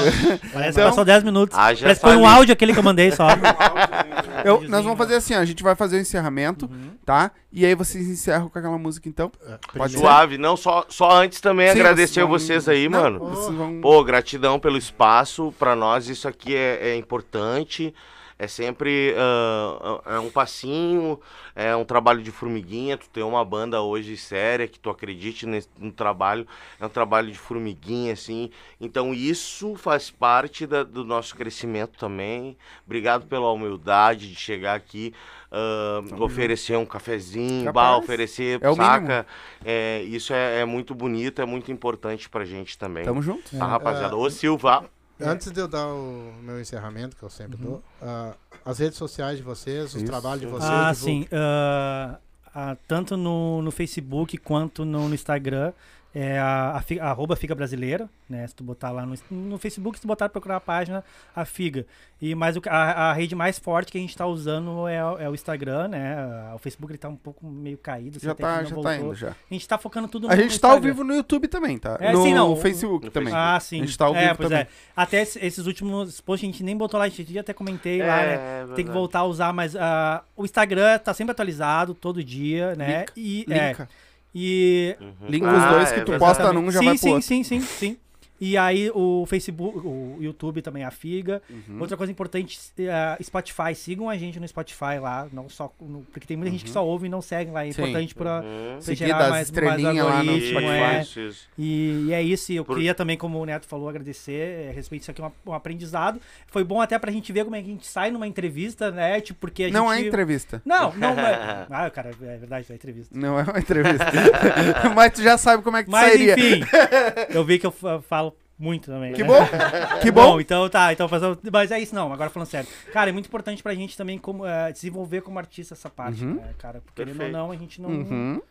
Parece 0.53 0.71
Então- 0.71 0.85
que 0.85 0.89
passou 0.91 1.05
10 1.05 1.25
minutos. 1.25 1.59
Haja 1.59 1.81
Parece 1.83 2.01
que 2.01 2.07
foi 2.07 2.17
um 2.17 2.21
saliva. 2.21 2.37
áudio 2.39 2.53
aquele 2.53 2.73
que 2.73 2.79
eu 2.79 2.83
mandei 2.85 3.11
só. 3.11 3.27
Eu- 4.45 4.61
nós 4.69 4.85
vamos 4.85 4.97
fazer 4.97 5.17
assim, 5.17 5.35
ó, 5.35 5.39
a 5.41 5.45
gente 5.45 5.61
vai 5.61 5.75
fazer 5.75 5.97
o 5.97 6.01
encerramento, 6.01 6.67
Uhum. 6.67 6.91
tá? 7.05 7.33
E 7.53 7.67
aí 7.67 7.75
vocês 7.75 8.07
encerram 8.07 8.49
com 8.49 8.57
aquela 8.57 8.79
música, 8.79 9.09
então. 9.09 9.33
É, 9.49 9.59
Pode 9.77 9.95
ser? 9.95 9.99
Suave. 9.99 10.39
Não, 10.39 10.57
só, 10.57 10.85
só 10.89 11.11
antes 11.11 11.41
também 11.41 11.67
Sim, 11.73 11.81
agradecer 11.81 12.21
vocês 12.21 12.27
vão- 12.29 12.39
vocês 12.39 12.69
aí, 12.69 12.89
Não, 12.89 13.01
mano. 13.01 13.19
vocês 13.19 13.57
vão- 13.57 13.81
Pô, 13.81 14.05
gratidão 14.05 14.61
pelo 14.61 14.77
espaço. 14.79 15.53
Pra 15.59 15.75
nós 15.75 16.09
isso 16.09 16.29
aqui 16.29 16.55
é, 16.55 16.91
é 16.91 16.97
importante. 16.97 17.93
É 18.39 18.47
sempre 18.49 19.15
ah, 19.17 20.01
é 20.17 20.19
um 20.19 20.31
passinho, 20.31 21.21
é 21.55 21.75
um 21.77 21.85
trabalho 21.85 22.23
de 22.23 22.31
formiguinha. 22.31 22.97
Tu 22.99 23.09
ter 23.09 23.23
uma 23.23 23.45
banda 23.45 23.81
hoje 23.81 24.17
séria, 24.17 24.67
que 24.67 24.79
tu 24.79 24.91
acredite 24.91 25.47
nesse, 25.47 25.69
no 25.79 25.93
trabalho, 25.93 26.47
é 26.81 26.87
um 26.87 26.89
trabalho 26.89 27.31
de 27.31 27.39
formiguinha, 27.39 28.13
assim. 28.13 28.51
Então 28.81 29.15
isso 29.15 29.75
faz 29.77 30.11
parte 30.11 30.67
da- 30.67 30.83
do 30.83 31.05
nosso 31.05 31.35
crescimento 31.37 31.99
também. 31.99 32.57
Obrigado 32.85 33.27
pela 33.27 33.51
humildade 33.53 34.29
de 34.29 34.35
chegar 34.37 34.75
aqui, 34.75 35.15
ah, 35.51 36.03
oferecer 36.21 36.77
um 36.77 36.87
cafezinho, 36.87 37.67
Capaz. 37.67 38.03
oferecer, 38.03 38.61
É 38.63 38.73
saca? 38.75 39.27
É, 39.65 40.03
isso 40.03 40.33
é, 40.33 40.61
é 40.61 40.65
muito 40.65 40.95
bonito, 40.95 41.41
é 41.41 41.45
muito 41.47 41.71
importante 41.71 42.29
pra 42.29 42.45
gente 42.45 42.77
também. 42.77 43.05
Tamo 43.05 43.23
junto. 43.23 43.51
Tá, 43.57 43.67
rapaziada? 43.67 44.15
É. 44.15 44.19
Ô, 44.19 44.29
Silva. 44.31 44.85
Antes 45.21 45.53
de 45.53 45.61
eu 45.61 45.69
dar 45.69 45.87
o 45.87 46.33
meu 46.43 46.61
encerramento, 46.61 47.17
que 47.17 47.23
eu 47.23 47.31
sempre 47.31 47.57
dou, 47.57 47.83
ah, 48.03 48.35
as 48.65 48.79
redes 48.79 48.99
sociais 48.99 49.37
de 49.37 49.45
vocês, 49.45 49.95
os 49.95 49.97
Isso. 49.97 50.07
trabalhos 50.07 50.41
de 50.41 50.47
vocês. 50.47 50.71
Ah, 50.71 50.93
sim. 50.93 51.27
ah, 51.31 52.19
ah, 52.55 52.77
tanto 52.89 53.17
no, 53.17 53.63
no 53.63 53.71
Facebook 53.71 54.37
quanto 54.39 54.85
no, 54.85 55.09
no 55.09 55.15
Instagram. 55.15 55.73
É 56.17 56.39
a, 56.39 56.77
a, 56.77 56.81
fi- 56.81 57.01
arroba 57.01 57.35
Figa 57.35 57.57
Brasileira, 57.57 58.09
né? 58.31 58.47
Se 58.47 58.55
tu 58.55 58.63
botar 58.63 58.93
lá 58.93 59.05
no, 59.05 59.17
no 59.33 59.59
Facebook, 59.59 59.99
se 59.99 60.03
tu 60.03 60.07
botar 60.07 60.29
procurar 60.29 60.57
a 60.57 60.61
página, 60.61 61.03
a 61.35 61.45
Figa. 61.45 61.85
E 62.23 62.37
mais 62.37 62.57
a, 62.69 63.11
a 63.11 63.13
rede 63.13 63.35
mais 63.35 63.59
forte 63.59 63.91
que 63.91 63.99
a 63.99 64.01
gente 64.01 64.17
tá 64.17 64.25
usando 64.25 64.87
é, 64.87 65.05
o- 65.05 65.19
é 65.19 65.29
o 65.29 65.35
Instagram, 65.35 65.89
né? 65.89 66.17
O 66.55 66.59
Facebook 66.59 66.93
ele 66.93 66.99
tá 66.99 67.09
um 67.09 67.17
pouco 67.17 67.45
meio 67.45 67.77
caído. 67.77 68.17
assim, 68.19 68.27
Já 68.27 68.35
tá, 68.35 68.57
não 68.59 68.63
já 68.63 68.69
tá 68.69 68.75
voltou. 68.77 68.95
indo 68.95 69.15
já. 69.17 69.29
A 69.31 69.35
gente 69.55 69.67
tá 69.69 69.77
focando 69.77 70.07
tudo 70.07 70.29
A 70.31 70.37
no 70.37 70.43
gente 70.43 70.61
tá 70.61 70.71
ao 70.71 70.81
vivo 70.81 71.03
no 71.03 71.15
YouTube 71.17 71.49
também, 71.49 71.79
tá? 71.79 71.97
É, 72.01 72.13
no 72.13 72.23
sim, 72.23 72.33
não, 72.33 72.55
Facebook 72.57 73.07
no 73.07 73.11
também. 73.11 73.35
Ah, 73.35 73.59
sim. 73.59 73.83
A 73.83 73.85
gente 73.85 73.99
tá 73.99 74.05
ao 74.07 74.15
é, 74.15 74.23
vivo 74.27 74.37
pois 74.37 74.49
também. 74.51 74.65
é. 74.65 74.69
Até 74.97 75.21
esses- 75.23 75.67
últimos 75.67 76.21
posts 76.21 76.49
a 76.49 76.53
gente 76.53 76.63
nem 76.63 76.77
botou 76.77 76.97
lá, 76.99 77.07
a 77.07 77.09
gente 77.09 77.37
até 77.37 77.53
comentei 77.53 77.99
lá, 78.01 78.21
É, 78.23 78.27
né? 78.27 78.37
verdade. 78.59 78.77
Tem 78.77 78.85
que 78.85 78.93
voltar 78.93 79.19
a 79.19 79.25
usar, 79.25 79.53
mas 79.53 79.75
ah, 79.75 80.23
o 80.37 80.45
Instagram 80.45 80.97
tá 81.01 81.13
sempre 81.13 81.33
atualizado 81.33 81.93
todo 81.93 82.23
dia, 82.23 82.77
né? 82.77 83.01
Linka. 83.01 83.13
E, 83.17 83.45
é, 83.51 83.69
Linka. 83.71 83.89
E 84.35 84.97
Uhum. 85.01 85.29
Linka 85.29 85.49
Ah, 85.51 85.57
os 85.69 85.75
dois 85.77 85.93
que 85.93 86.01
é 86.01 86.03
tu 86.05 86.11
verdade. 86.13 86.19
posta 86.37 86.53
num 86.53 86.71
já 86.71 86.79
sim, 86.81 86.85
vai 86.87 86.95
pro 86.95 87.03
sim, 87.03 87.09
outro. 87.11 87.27
sim, 87.27 87.43
sim, 87.45 87.61
sim. 87.61 87.97
E 88.47 88.59
aí 88.59 88.91
o 88.95 89.25
Facebook, 89.27 89.79
o 89.87 90.19
YouTube 90.21 90.61
também 90.61 90.85
a 90.85 90.91
Figa. 90.91 91.41
Uhum. 91.49 91.81
Outra 91.81 91.97
coisa 91.97 92.13
importante, 92.13 92.59
eh, 92.79 93.17
Spotify, 93.23 93.75
sigam 93.75 94.11
a 94.11 94.17
gente 94.19 94.39
no 94.39 94.47
Spotify 94.47 94.99
lá, 95.01 95.27
não 95.33 95.49
só 95.49 95.73
no- 95.81 96.03
porque 96.13 96.27
tem 96.27 96.37
muita 96.37 96.51
gente 96.53 96.63
que 96.65 96.71
só 96.71 96.85
ouve 96.85 97.07
e 97.07 97.09
não 97.09 97.23
segue 97.23 97.51
lá, 97.51 97.63
é 97.65 97.69
Uhum. 97.69 97.73
Sim. 97.73 97.81
importante 97.83 98.15
pra 98.15 98.43
Uhum. 98.43 98.95
gerar 98.95 99.19
das 99.19 99.19
mais, 99.19 99.31
mais 99.31 99.47
estrelinhas 99.49 99.97
lá 99.97 100.23
no 100.23 100.31
algoritmo, 100.31 100.61
Spotify. 100.61 101.21
é. 101.21 101.31
E, 101.57 102.05
e 102.09 102.13
é 102.13 102.23
isso, 102.23 102.53
e 102.53 102.57
eu 102.57 102.65
Por- 102.67 102.75
queria 102.77 102.95
também, 102.95 103.17
como 103.17 103.39
o 103.41 103.47
Neto 103.47 103.67
falou, 103.67 103.89
agradecer, 103.89 104.69
é, 104.69 104.73
respeito 104.75 105.03
isso 105.03 105.11
aqui, 105.11 105.23
é 105.23 105.25
um, 105.25 105.33
um 105.47 105.55
aprendizado. 105.55 106.21
Foi 106.49 106.63
bom 106.63 106.81
até 106.83 106.99
pra 106.99 107.11
gente 107.11 107.33
ver 107.33 107.45
como 107.45 107.57
é 107.57 107.63
que 107.63 107.69
a 107.69 107.73
gente 107.73 107.87
sai 107.87 108.11
numa 108.11 108.27
entrevista, 108.27 108.91
né? 108.91 109.21
Tipo, 109.23 109.41
porque 109.41 109.65
a 109.65 109.71
Não 109.71 109.91
é 109.91 109.97
gente... 109.99 110.09
entrevista. 110.09 110.61
Não, 110.67 110.93
não 110.95 111.11
é. 111.19 111.67
Ah, 111.71 111.89
cara, 111.91 112.11
é 112.11 112.37
verdade, 112.37 112.67
é 112.71 112.75
entrevista. 112.75 113.19
Não 113.19 113.39
é 113.39 113.43
uma 113.45 113.59
entrevista. 113.59 114.05
Mas 114.95 115.13
tu 115.15 115.23
já 115.23 115.39
sabe 115.39 115.63
como 115.63 115.77
é 115.77 115.83
que 115.83 115.89
tu 115.89 115.93
Mas 115.93 116.09
sairia. 116.11 116.35
enfim, 116.35 116.61
eu 117.35 117.45
vi 117.45 117.59
que 117.59 117.67
eu 117.67 117.71
fa- 117.73 118.01
falo 118.03 118.34
muito 118.59 118.87
também. 118.87 119.13
Que 119.13 119.23
né? 119.23 119.29
bom. 119.29 119.35
Que 120.03 120.11
bom. 120.11 120.41
então 120.41 120.69
tá, 120.69 120.93
então 120.93 121.09
fazendo. 121.09 121.39
Mas 121.53 121.71
é 121.71 121.79
isso 121.81 121.95
não, 121.95 122.13
agora 122.13 122.31
falando 122.31 122.49
sério. 122.49 122.69
Cara, 122.93 123.11
é 123.11 123.13
muito 123.13 123.27
importante 123.27 123.63
pra 123.63 123.75
gente 123.75 123.97
também 123.97 124.19
como, 124.19 124.47
eh, 124.47 124.71
desenvolver 124.73 125.23
como 125.23 125.39
artista 125.39 125.75
essa 125.75 125.91
parte, 125.91 126.25
Uhum. 126.25 126.35
né, 126.35 126.55
cara? 126.59 126.81
Porque 126.81 126.95
querendo 127.03 127.13
ou 127.15 127.19
Perfeito. 127.19 127.37
não, 127.37 127.51
a 127.51 127.57
gente 127.57 127.81
não. 127.83 127.91
Uhum. 127.91 128.43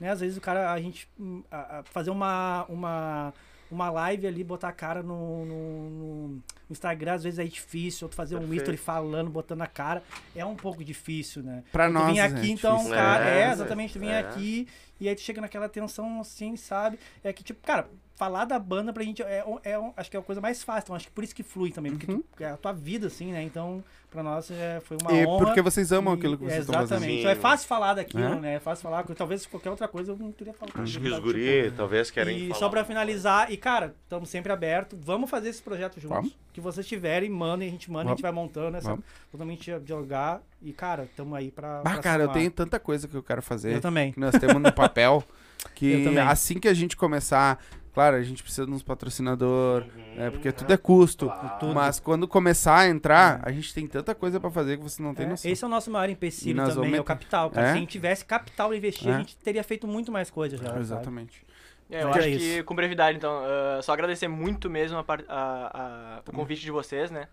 Né, 0.00 0.10
às 0.10 0.20
vezes 0.20 0.36
o 0.38 0.40
cara, 0.40 0.72
a 0.72 0.80
gente 0.80 1.06
hum, 1.18 1.42
a- 1.50 1.80
a 1.80 1.82
fazer 1.84 2.08
uma, 2.10 2.64
uma, 2.70 3.34
uma 3.70 3.90
live 3.90 4.26
ali, 4.26 4.42
botar 4.42 4.68
a 4.68 4.72
cara 4.72 5.02
no, 5.02 5.44
no, 5.44 5.90
no 6.30 6.42
Instagram, 6.70 7.12
às 7.14 7.22
vezes 7.24 7.38
é 7.38 7.44
difícil, 7.44 8.06
ou 8.06 8.08
tu 8.08 8.16
fazer 8.16 8.36
um 8.36 8.38
Perfeito. 8.38 8.60
history 8.62 8.76
falando, 8.78 9.28
botando 9.28 9.60
a 9.60 9.66
cara, 9.66 10.02
é 10.34 10.42
um 10.42 10.56
pouco 10.56 10.82
difícil, 10.82 11.42
né? 11.42 11.62
Pra 11.70 11.86
tu 11.88 11.92
nós, 11.92 12.12
vir 12.14 12.18
é 12.18 12.22
aqui, 12.22 12.50
então, 12.50 12.76
difícil. 12.76 12.96
cara, 12.96 13.28
é, 13.28 13.40
É, 13.42 13.52
exatamente, 13.52 13.92
tu 13.92 13.98
vem 14.00 14.10
é. 14.10 14.20
aqui 14.20 14.66
e 14.98 15.06
aí 15.06 15.14
tu 15.14 15.20
chega 15.20 15.38
naquela 15.42 15.68
tensão 15.68 16.18
assim, 16.22 16.56
sabe? 16.56 16.98
É 17.22 17.30
que, 17.30 17.44
tipo, 17.44 17.60
cara, 17.66 17.86
falar 18.20 18.44
da 18.44 18.58
banda 18.58 18.92
pra 18.92 19.02
gente 19.02 19.22
é, 19.22 19.42
é, 19.64 19.70
é- 19.72 19.92
acho 19.96 20.10
que 20.10 20.16
é 20.16 20.20
a 20.20 20.22
coisa 20.22 20.42
mais 20.42 20.62
fácil. 20.62 20.82
Então, 20.88 20.94
acho 20.96 21.06
que 21.06 21.12
por 21.12 21.24
isso 21.24 21.34
que 21.34 21.42
flui 21.42 21.70
também, 21.72 21.92
porque 21.96 22.06
tu- 22.06 22.22
é 22.38 22.50
a 22.50 22.56
tua 22.58 22.70
vida, 22.72 23.06
assim, 23.06 23.32
né? 23.32 23.42
Então, 23.42 23.82
pra 24.10 24.22
nós 24.22 24.50
é, 24.50 24.78
foi 24.84 24.98
uma 25.00 25.10
E 25.12 25.24
honra. 25.26 25.46
porque 25.46 25.62
vocês 25.62 25.90
amam 25.90 26.12
E- 26.12 26.18
aquilo 26.18 26.36
que 26.36 26.44
vocês 26.44 26.58
é, 26.58 26.60
estão 26.60 26.74
fazendo. 26.74 26.96
Exatamente. 26.98 27.20
Então, 27.20 27.30
é 27.32 27.34
fácil 27.34 27.66
falar 27.66 27.94
daquilo, 27.94 28.22
É? 28.22 28.34
né? 28.38 28.54
É 28.56 28.60
fácil 28.60 28.82
falar, 28.82 29.02
talvez 29.16 29.46
qualquer 29.46 29.70
outra 29.70 29.88
coisa 29.88 30.12
eu 30.12 30.16
não 30.18 30.30
teria 30.32 30.52
falado. 30.52 30.78
Acho 30.82 31.00
que 31.00 31.08
os 31.08 31.18
guri 31.18 31.72
talvez 31.74 32.10
querem 32.10 32.36
E 32.36 32.48
falar. 32.48 32.58
só 32.58 32.68
pra 32.68 32.84
finalizar, 32.84 33.50
e 33.50 33.56
cara, 33.56 33.94
estamos 34.02 34.28
sempre 34.28 34.52
abertos. 34.52 34.98
Vamos 35.02 35.30
fazer 35.30 35.48
esse 35.48 35.62
projeto 35.62 35.94
juntos. 35.98 36.16
Vamos. 36.16 36.36
Que 36.52 36.60
vocês 36.60 36.86
tiverem, 36.86 37.30
mandem, 37.30 37.68
a 37.68 37.70
gente 37.70 37.90
manda, 37.90 38.08
a 38.10 38.12
gente 38.14 38.20
vai 38.22 38.32
montando 38.32 38.76
essa. 38.76 38.90
Vamos. 38.90 39.04
Totalmente 39.32 39.70
dialogar. 39.80 40.42
E, 40.60 40.72
cara, 40.74 41.04
estamos 41.04 41.32
aí 41.38 41.50
pra. 41.50 41.80
Bah, 41.82 41.92
pra 41.92 41.98
cara, 42.02 42.22
eu 42.24 42.26
somar. 42.26 42.36
tenho 42.38 42.50
tanta 42.50 42.78
coisa 42.78 43.08
que 43.08 43.14
eu 43.16 43.22
quero 43.22 43.40
fazer. 43.40 43.76
Eu 43.76 43.80
também. 43.80 44.12
que 44.12 44.20
nós 44.20 44.34
temos 44.38 44.60
no 44.60 44.70
papel. 44.72 45.24
Eu 45.62 45.70
Que 45.74 46.04
também. 46.04 46.18
assim 46.20 46.58
que 46.58 46.66
a 46.66 46.72
gente 46.72 46.96
começar, 46.96 47.62
claro, 47.92 48.16
a 48.16 48.22
gente 48.22 48.42
precisa 48.42 48.66
de 48.66 48.72
uns 48.72 48.82
patrocinador, 48.82 49.84
né, 50.16 50.30
porque 50.30 50.50
tudo 50.52 50.72
é 50.72 50.76
custo. 50.76 51.30
Tudo. 51.58 51.74
Mas 51.74 51.98
quando 52.00 52.26
começar 52.28 52.78
a 52.78 52.88
entrar, 52.88 53.40
a 53.42 53.50
gente 53.52 53.72
tem 53.74 53.86
tanta 53.86 54.14
coisa 54.14 54.38
pra 54.40 54.50
fazer 54.50 54.76
que 54.76 54.82
você 54.82 55.02
não 55.02 55.14
tem 55.14 55.26
É, 55.26 55.28
noção. 55.30 55.50
esse 55.50 55.64
é 55.64 55.66
o 55.66 55.70
nosso 55.70 55.90
maior 55.90 56.08
empecilho 56.08 56.58
também, 56.58 56.74
vamos 56.74 56.94
é 56.98 57.00
o 57.00 57.04
capital. 57.04 57.50
É? 57.54 57.54
Se 57.54 57.60
a 57.60 57.74
gente 57.74 57.90
tivesse 57.90 58.24
capital 58.24 58.74
investir, 58.74 59.08
É. 59.08 59.14
a 59.14 59.18
gente 59.18 59.36
teria 59.36 59.62
feito 59.64 59.86
muito 59.86 60.10
mais 60.12 60.30
coisas 60.30 60.60
já. 60.60 60.76
Exatamente. 60.78 61.44
É, 61.90 62.04
eu 62.04 62.08
acho 62.10 62.18
é 62.20 62.22
que, 62.22 62.28
isso. 62.36 62.64
com 62.64 62.74
brevidade, 62.74 63.16
então, 63.18 63.42
ah, 63.44 63.80
só 63.82 63.92
agradecer 63.92 64.28
muito 64.28 64.70
mesmo 64.70 64.96
a 64.98 65.04
a- 65.04 65.20
a- 65.28 66.22
o 66.26 66.32
convite 66.32 66.62
de 66.62 66.70
vocês, 66.70 67.10
né? 67.10 67.26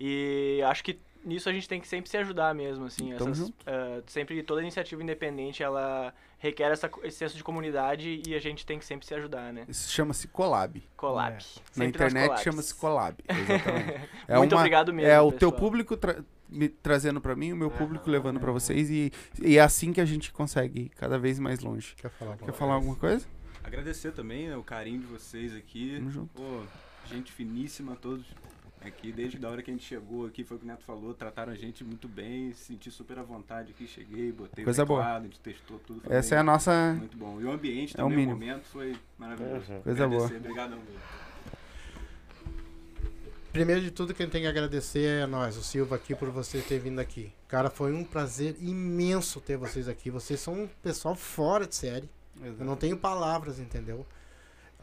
E 0.00 0.60
acho 0.66 0.82
que 0.82 0.98
nisso 1.24 1.48
a 1.48 1.52
gente 1.52 1.68
tem 1.68 1.80
que 1.80 1.88
sempre 1.88 2.10
se 2.10 2.16
ajudar 2.16 2.54
mesmo, 2.54 2.84
assim. 2.84 3.12
Essas, 3.12 3.36
junto. 3.38 3.54
ah, 3.66 4.02
sempre 4.06 4.42
toda 4.42 4.60
iniciativa 4.60 5.02
independente, 5.02 5.62
ela 5.62 6.12
requer 6.38 6.70
essa, 6.70 6.90
esse 7.02 7.16
senso 7.18 7.36
de 7.36 7.42
comunidade 7.44 8.22
e 8.26 8.34
a 8.34 8.38
gente 8.38 8.66
tem 8.66 8.78
que 8.78 8.84
sempre 8.84 9.06
se 9.06 9.14
ajudar, 9.14 9.52
né? 9.52 9.64
Isso 9.68 9.90
chama-se 9.90 10.28
collab. 10.28 10.82
Collab. 10.96 11.34
Na 11.34 11.40
Sempre 11.40 11.76
nas 11.76 12.12
internet 12.12 12.42
chama-se 12.44 12.74
collab. 12.74 13.16
Exatamente. 13.28 14.08
É 14.28 14.36
Muito 14.38 14.52
uma- 14.52 14.60
obrigado 14.60 14.92
mesmo, 14.92 15.10
É 15.10 15.20
o 15.20 15.32
teu 15.32 15.50
público 15.50 15.96
tra- 15.96 16.22
me 16.48 16.68
trazendo 16.68 17.20
pra 17.20 17.34
mim, 17.34 17.52
o 17.52 17.56
meu 17.56 17.70
público 17.70 18.08
levando 18.10 18.38
pra 18.38 18.52
vocês 18.52 18.90
e, 18.90 19.10
e 19.42 19.56
é 19.58 19.60
assim 19.60 19.92
que 19.92 20.00
a 20.00 20.04
gente 20.04 20.32
consegue 20.32 20.82
ir 20.82 20.88
cada 20.90 21.18
vez 21.18 21.38
mais 21.38 21.60
longe. 21.60 21.94
Quer 21.96 22.10
falar? 22.10 22.36
Quer 22.36 22.52
falar 22.52 22.74
alguma 22.74 22.94
coisa? 22.96 23.26
Agradecer 23.64 24.12
também 24.12 24.48
né, 24.48 24.56
o 24.56 24.62
carinho 24.62 25.00
de 25.00 25.06
vocês 25.06 25.54
aqui. 25.56 25.94
Tamo 25.96 26.10
junto. 26.10 26.28
Pô, 26.34 26.62
gente 27.10 27.32
finíssima, 27.32 27.96
todos 27.96 28.24
aqui. 28.88 29.12
Desde 29.12 29.44
a 29.44 29.48
hora 29.48 29.62
que 29.62 29.70
a 29.70 29.74
gente 29.74 29.84
chegou 29.84 30.26
aqui, 30.26 30.44
foi 30.44 30.56
o 30.56 30.60
que 30.60 30.66
o 30.66 30.68
Neto 30.68 30.84
falou, 30.84 31.14
trataram 31.14 31.52
a 31.52 31.56
gente 31.56 31.82
muito 31.84 32.06
bem, 32.08 32.52
senti 32.54 32.90
super 32.90 33.18
à 33.18 33.22
vontade 33.22 33.70
aqui. 33.72 33.86
Cheguei, 33.86 34.30
botei 34.32 34.64
Coisa 34.64 34.82
o 34.82 34.86
boa. 34.86 35.00
teclado, 35.00 35.20
a 35.22 35.24
gente 35.26 35.40
testou 35.40 35.78
tudo. 35.80 36.00
foi 36.02 36.14
Essa 36.16 36.34
é 36.34 36.36
bem- 36.36 36.40
a 36.40 36.42
nossa. 36.44 36.94
Muito 36.98 37.16
bom. 37.16 37.40
E 37.40 37.44
o 37.44 37.50
ambiente 37.50 37.94
É 37.98 38.00
o 38.02 38.08
também, 38.08 38.16
o, 38.16 38.20
mínimo. 38.20 38.38
momento 38.38 38.64
foi 38.66 38.96
maravilhoso. 39.18 39.72
Uhum. 39.72 39.82
Coisa 39.82 40.08
boa. 40.08 40.24
Agradecer, 40.24 40.36
Obrigadão 40.48 40.78
mesmo. 40.78 41.00
Primeiro 43.52 43.80
de 43.80 43.90
tudo, 43.92 44.12
quem 44.12 44.28
tem 44.28 44.42
que 44.42 44.48
agradecer 44.48 45.22
é 45.22 45.26
nós, 45.26 45.56
o 45.56 45.62
Silva, 45.62 45.94
aqui, 45.94 46.12
por 46.12 46.28
você 46.30 46.60
ter 46.60 46.80
vindo 46.80 46.98
aqui. 46.98 47.32
Cara, 47.46 47.70
foi 47.70 47.92
um 47.92 48.02
prazer 48.02 48.56
imenso 48.60 49.40
ter 49.40 49.56
vocês 49.56 49.86
aqui. 49.86 50.10
Vocês 50.10 50.40
são 50.40 50.64
um 50.64 50.68
pessoal 50.82 51.14
fora 51.14 51.64
de 51.64 51.76
série. 51.76 52.08
Eu 52.42 52.64
não 52.64 52.74
tenho 52.74 52.96
palavras, 52.96 53.60
entendeu? 53.60 54.04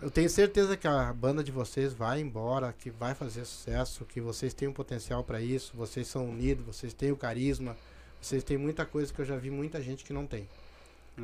Eu 0.01 0.09
tenho 0.09 0.29
certeza 0.29 0.75
que 0.75 0.87
a 0.87 1.13
banda 1.13 1.43
de 1.43 1.51
vocês 1.51 1.93
vai 1.93 2.19
embora, 2.19 2.73
que 2.73 2.89
vai 2.89 3.13
fazer 3.13 3.45
sucesso, 3.45 4.03
que 4.03 4.19
vocês 4.19 4.51
têm 4.51 4.67
um 4.67 4.73
potencial 4.73 5.23
para 5.23 5.39
isso, 5.39 5.73
vocês 5.75 6.07
são 6.07 6.27
unidos, 6.27 6.65
vocês 6.65 6.91
têm 6.91 7.11
o 7.11 7.15
carisma, 7.15 7.77
vocês 8.19 8.43
têm 8.43 8.57
muita 8.57 8.83
coisa 8.83 9.13
que 9.13 9.21
eu 9.21 9.25
já 9.25 9.37
vi 9.37 9.51
muita 9.51 9.79
gente 9.79 10.03
que 10.03 10.11
não 10.11 10.25
tem. 10.25 10.49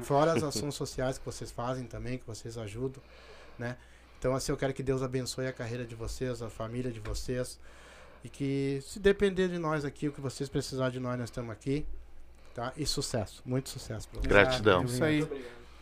Fora 0.03 0.33
as 0.33 0.43
ações 0.45 0.75
sociais 0.75 1.17
que 1.17 1.25
vocês 1.25 1.49
fazem 1.49 1.85
também, 1.85 2.19
que 2.19 2.27
vocês 2.27 2.55
ajudam, 2.55 3.01
né? 3.57 3.77
Então 4.19 4.35
assim, 4.35 4.51
eu 4.51 4.57
quero 4.57 4.73
que 4.73 4.83
Deus 4.83 5.01
abençoe 5.01 5.47
a 5.47 5.53
carreira 5.53 5.83
de 5.83 5.95
vocês, 5.95 6.43
a 6.43 6.49
família 6.49 6.91
de 6.91 6.99
vocês 6.99 7.59
e 8.23 8.29
que 8.29 8.79
se 8.83 8.99
depender 8.99 9.47
de 9.47 9.57
nós 9.57 9.85
aqui, 9.85 10.07
o 10.07 10.11
que 10.11 10.21
vocês 10.21 10.49
precisarem 10.49 10.93
de 10.93 10.99
nós, 10.99 11.17
nós 11.17 11.29
estamos 11.29 11.51
aqui, 11.51 11.83
tá? 12.53 12.73
E 12.77 12.85
sucesso, 12.85 13.41
muito 13.43 13.69
sucesso 13.69 14.07
pra 14.07 14.19
vocês. 14.19 14.31
Gratidão. 14.31 14.83
Isso 14.85 15.03
aí. 15.03 15.27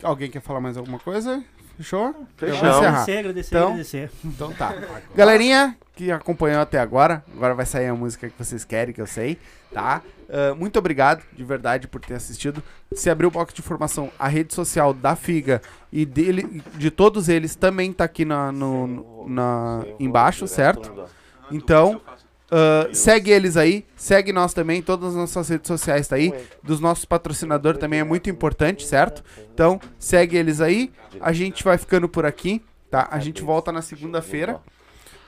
Alguém 0.02 0.30
quer 0.30 0.42
falar 0.42 0.62
mais 0.62 0.78
alguma 0.78 1.00
coisa? 1.00 1.44
Fechou? 1.78 2.14
Vamos 2.40 2.56
encerrar. 2.56 2.78
Agradecer, 2.78 3.18
agradecer, 3.20 3.56
Então- 3.56 3.68
agradecer. 3.68 4.12
Então 4.24 4.52
tá. 4.54 4.74
Galerinha 5.16 5.76
que 5.96 6.12
acompanhou 6.12 6.62
até 6.62 6.80
agora, 6.80 7.24
agora 7.34 7.54
vai 7.54 7.66
sair 7.66 7.88
a 7.88 7.96
música 7.96 8.30
que 8.30 8.38
vocês 8.38 8.66
querem, 8.66 8.94
que 8.94 9.02
eu 9.02 9.08
sei, 9.08 9.38
tá? 9.74 10.02
Ah, 10.30 10.54
muito 10.54 10.78
obrigado, 10.78 11.24
de 11.34 11.44
verdade, 11.44 11.88
por 11.88 12.02
ter 12.02 12.16
assistido. 12.16 12.62
Se 12.94 13.10
abrir 13.10 13.28
o 13.28 13.32
box 13.32 13.54
de 13.54 13.62
informação, 13.62 14.12
a 14.20 14.28
rede 14.28 14.54
social 14.54 14.94
da 14.94 15.16
Figa 15.16 15.62
e 15.94 16.06
dele, 16.06 16.62
de 16.76 16.92
todos 16.92 17.30
eles 17.30 17.56
também 17.56 17.94
tá 17.94 18.04
aqui 18.04 18.26
na, 18.26 18.52
no, 18.52 18.88
no- 18.88 19.30
na, 19.30 19.86
embaixo, 20.00 20.48
certo? 20.48 21.06
Então, 21.52 22.02
ah, 22.52 22.88
segue 22.94 23.32
eles 23.32 23.58
aí, 23.58 23.86
segue 23.96 24.32
nós 24.32 24.54
também, 24.54 24.82
todas 24.82 25.10
as 25.10 25.16
nossas 25.16 25.50
redes 25.50 25.68
sociais 25.68 26.08
tá 26.08 26.16
aí, 26.16 26.34
dos 26.62 26.80
nossos 26.80 27.06
patrocinadores 27.06 27.80
também 27.80 28.00
é 28.00 28.04
muito 28.04 28.30
importante, 28.30 28.86
certo? 28.86 29.24
Então, 29.54 29.80
segue 29.98 30.38
eles 30.38 30.62
aí, 30.62 30.92
a 31.20 31.34
gente 31.34 31.64
vai 31.64 31.78
ficando 31.78 32.08
por 32.08 32.26
aqui, 32.26 32.62
tá? 32.90 33.08
A 33.12 33.20
gente 33.20 33.42
volta 33.42 33.72
na 33.72 33.82
segunda-feira. 33.82 34.60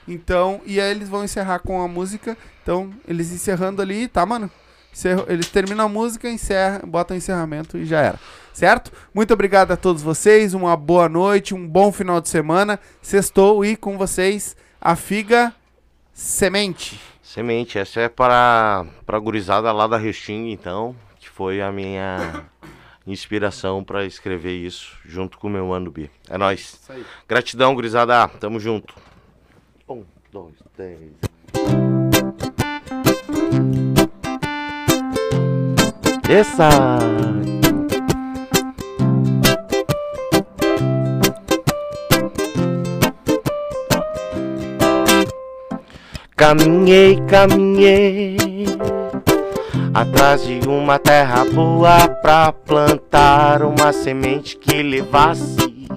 Então, 0.06 0.62
e 0.64 0.80
aí 0.80 0.90
eles 0.90 1.08
vão 1.08 1.22
encerrar 1.22 1.58
com 1.58 1.82
a 1.82 1.88
música. 1.88 2.34
Então, 2.62 2.90
eles 3.06 3.30
encerrando 3.30 3.82
ali, 3.82 4.08
tá, 4.08 4.24
mano? 4.24 4.50
Eles 5.28 5.48
terminam 5.48 5.84
a 5.84 5.88
música, 5.88 6.30
encerra, 6.30 6.80
botam 6.86 7.14
o 7.14 7.18
encerramento 7.18 7.76
e 7.76 7.84
já 7.84 8.00
era. 8.00 8.18
Certo? 8.54 8.90
Muito 9.12 9.34
obrigado 9.34 9.70
a 9.70 9.76
todos 9.76 10.02
vocês. 10.02 10.54
Uma 10.54 10.74
boa 10.78 11.10
noite, 11.10 11.54
um 11.54 11.68
bom 11.68 11.92
final 11.92 12.22
de 12.22 12.30
semana. 12.30 12.80
Sextou 13.02 13.62
e 13.66 13.76
com 13.76 13.98
vocês 13.98 14.56
a 14.80 14.96
Figa 14.96 15.54
Semente. 16.18 17.00
Semente, 17.22 17.78
essa 17.78 18.00
é 18.00 18.08
para 18.08 18.84
a 19.06 19.18
gurizada 19.20 19.70
lá 19.70 19.86
da 19.86 19.96
Resting, 19.96 20.50
então, 20.50 20.96
que 21.20 21.28
foi 21.28 21.62
a 21.62 21.70
minha 21.70 22.44
inspiração 23.06 23.84
para 23.84 24.04
escrever 24.04 24.52
isso, 24.52 24.98
junto 25.04 25.38
com 25.38 25.46
o 25.46 25.50
meu 25.50 25.72
Anubi. 25.72 26.10
É 26.28 26.36
nóis. 26.36 26.80
Aí. 26.88 27.06
Gratidão, 27.28 27.72
gurizada. 27.72 28.26
Tamo 28.40 28.58
junto. 28.58 28.96
Um, 29.88 30.04
dois, 30.32 30.56
três. 30.74 31.12
Essa. 36.28 37.37
Caminhei, 46.38 47.20
caminhei 47.26 48.36
atrás 49.92 50.46
de 50.46 50.60
uma 50.68 50.96
terra 50.96 51.44
boa 51.44 52.08
pra 52.08 52.52
plantar 52.52 53.60
uma 53.64 53.92
semente 53.92 54.56
que 54.56 54.80
levasse 54.80 55.88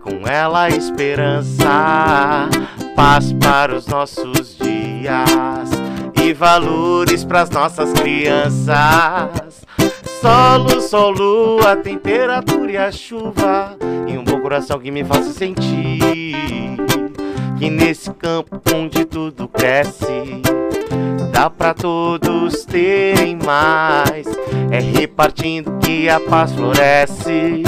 com 0.00 0.26
ela 0.26 0.68
esperança, 0.68 2.50
paz 2.96 3.32
para 3.34 3.72
os 3.72 3.86
nossos 3.86 4.58
dias 4.58 5.70
e 6.20 6.32
valores 6.32 7.24
para 7.24 7.42
as 7.42 7.50
nossas 7.50 7.92
crianças. 7.92 9.64
Solo, 10.20 10.80
sol, 10.80 11.12
lua, 11.12 11.76
temperatura 11.76 12.72
e 12.72 12.76
a 12.76 12.90
chuva 12.90 13.76
e 14.08 14.18
um 14.18 14.24
bom 14.24 14.40
coração 14.40 14.80
que 14.80 14.90
me 14.90 15.04
faça 15.04 15.32
sentir 15.32 16.71
que 17.62 17.70
nesse 17.70 18.10
campo 18.14 18.60
onde 18.74 19.04
tudo 19.04 19.46
cresce 19.46 20.42
dá 21.30 21.48
pra 21.48 21.72
todos 21.72 22.64
terem 22.64 23.36
mais. 23.36 24.26
É 24.68 24.80
repartindo 24.80 25.78
que 25.78 26.08
a 26.08 26.18
paz 26.18 26.50
floresce 26.50 27.62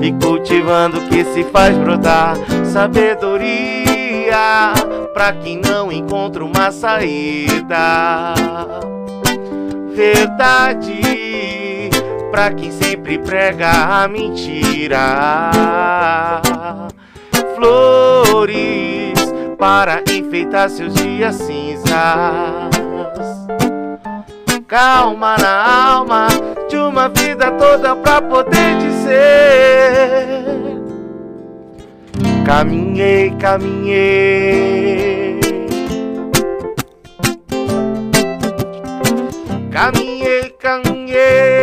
e 0.00 0.12
cultivando 0.24 1.02
que 1.08 1.26
se 1.26 1.44
faz 1.44 1.76
brotar 1.76 2.36
sabedoria 2.64 4.72
pra 5.12 5.34
quem 5.34 5.60
não 5.60 5.92
encontra 5.92 6.42
uma 6.42 6.72
saída. 6.72 8.32
Verdade 9.94 11.02
pra 12.30 12.50
quem 12.50 12.70
sempre 12.70 13.18
prega 13.18 14.02
a 14.02 14.08
mentira. 14.08 15.50
Flores 17.54 19.17
para 19.58 20.02
enfeitar 20.08 20.70
seus 20.70 20.94
dias 20.94 21.34
cinzas. 21.34 21.90
Calma 24.66 25.36
na 25.38 25.92
alma 25.94 26.28
de 26.68 26.76
uma 26.76 27.08
vida 27.08 27.50
toda 27.52 27.96
pra 27.96 28.22
poder 28.22 28.78
dizer: 28.78 30.28
Caminhei, 32.46 33.30
caminhei. 33.32 34.58
Caminhei, 39.70 40.50
caminhei. 40.58 41.58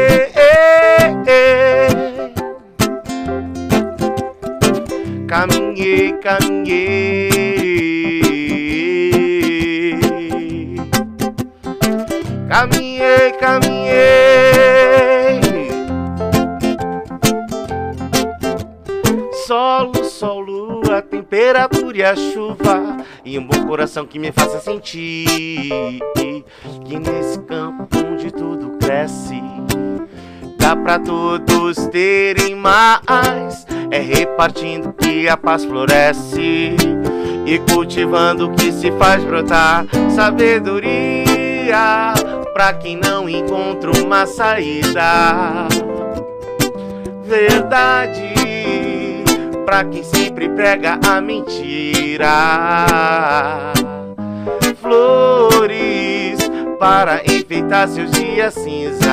caminhei, 5.27 6.13
caminhei. 6.21 7.64
Caminhei, 12.47 13.31
caminhei. 13.39 13.95
Solo, 19.47 20.03
sol, 20.03 20.41
lua, 20.41 21.01
temperatura 21.01 21.97
e 21.97 22.03
a 22.03 22.15
chuva. 22.15 22.97
E 23.23 23.39
um 23.39 23.45
bom 23.45 23.65
coração 23.65 24.05
que 24.05 24.19
me 24.19 24.31
faça 24.31 24.59
sentir 24.59 25.25
que 26.85 26.99
nesse 26.99 27.39
campo 27.41 27.87
onde 27.97 28.31
tudo 28.31 28.77
cresce. 28.79 29.41
Dá 30.57 30.75
pra 30.75 30.99
todos 30.99 31.87
terem 31.87 32.55
mais. 32.55 33.65
É 33.89 33.99
repartindo 33.99 34.93
que 34.93 35.27
a 35.27 35.35
paz 35.35 35.65
floresce. 35.65 36.75
E 37.45 37.59
cultivando 37.71 38.51
que 38.51 38.71
se 38.71 38.91
faz 38.93 39.23
brotar 39.23 39.85
sabedoria. 40.09 41.34
Pra 42.53 42.73
quem 42.73 42.97
não 42.97 43.27
encontra 43.27 43.91
uma 44.01 44.25
saída. 44.25 45.67
Verdade. 47.23 48.33
Pra 49.65 49.83
quem 49.83 50.03
sempre 50.03 50.47
prega 50.49 50.99
a 51.07 51.19
mentira. 51.19 52.31
Flores 54.81 56.37
para 56.79 57.21
enfeitar 57.25 57.87
seus 57.87 58.11
dias 58.11 58.53
cinzas. 58.53 59.05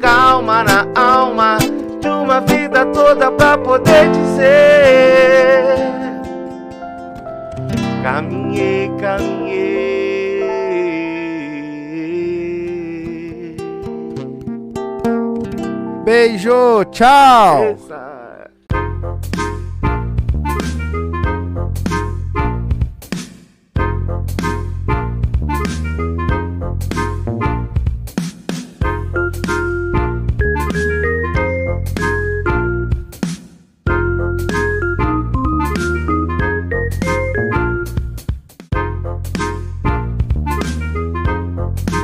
Calma 0.00 0.62
na 0.62 0.86
alma 0.94 1.58
de 2.00 2.08
uma 2.08 2.40
vida 2.40 2.86
toda 2.86 3.30
pra 3.32 3.58
poder 3.58 4.10
dizer: 4.10 5.74
Caminhei, 8.04 8.90
caminhei. 9.00 9.96
Beijo, 16.04 16.84
tchau! 16.90 17.70
Exato. 17.70 18.13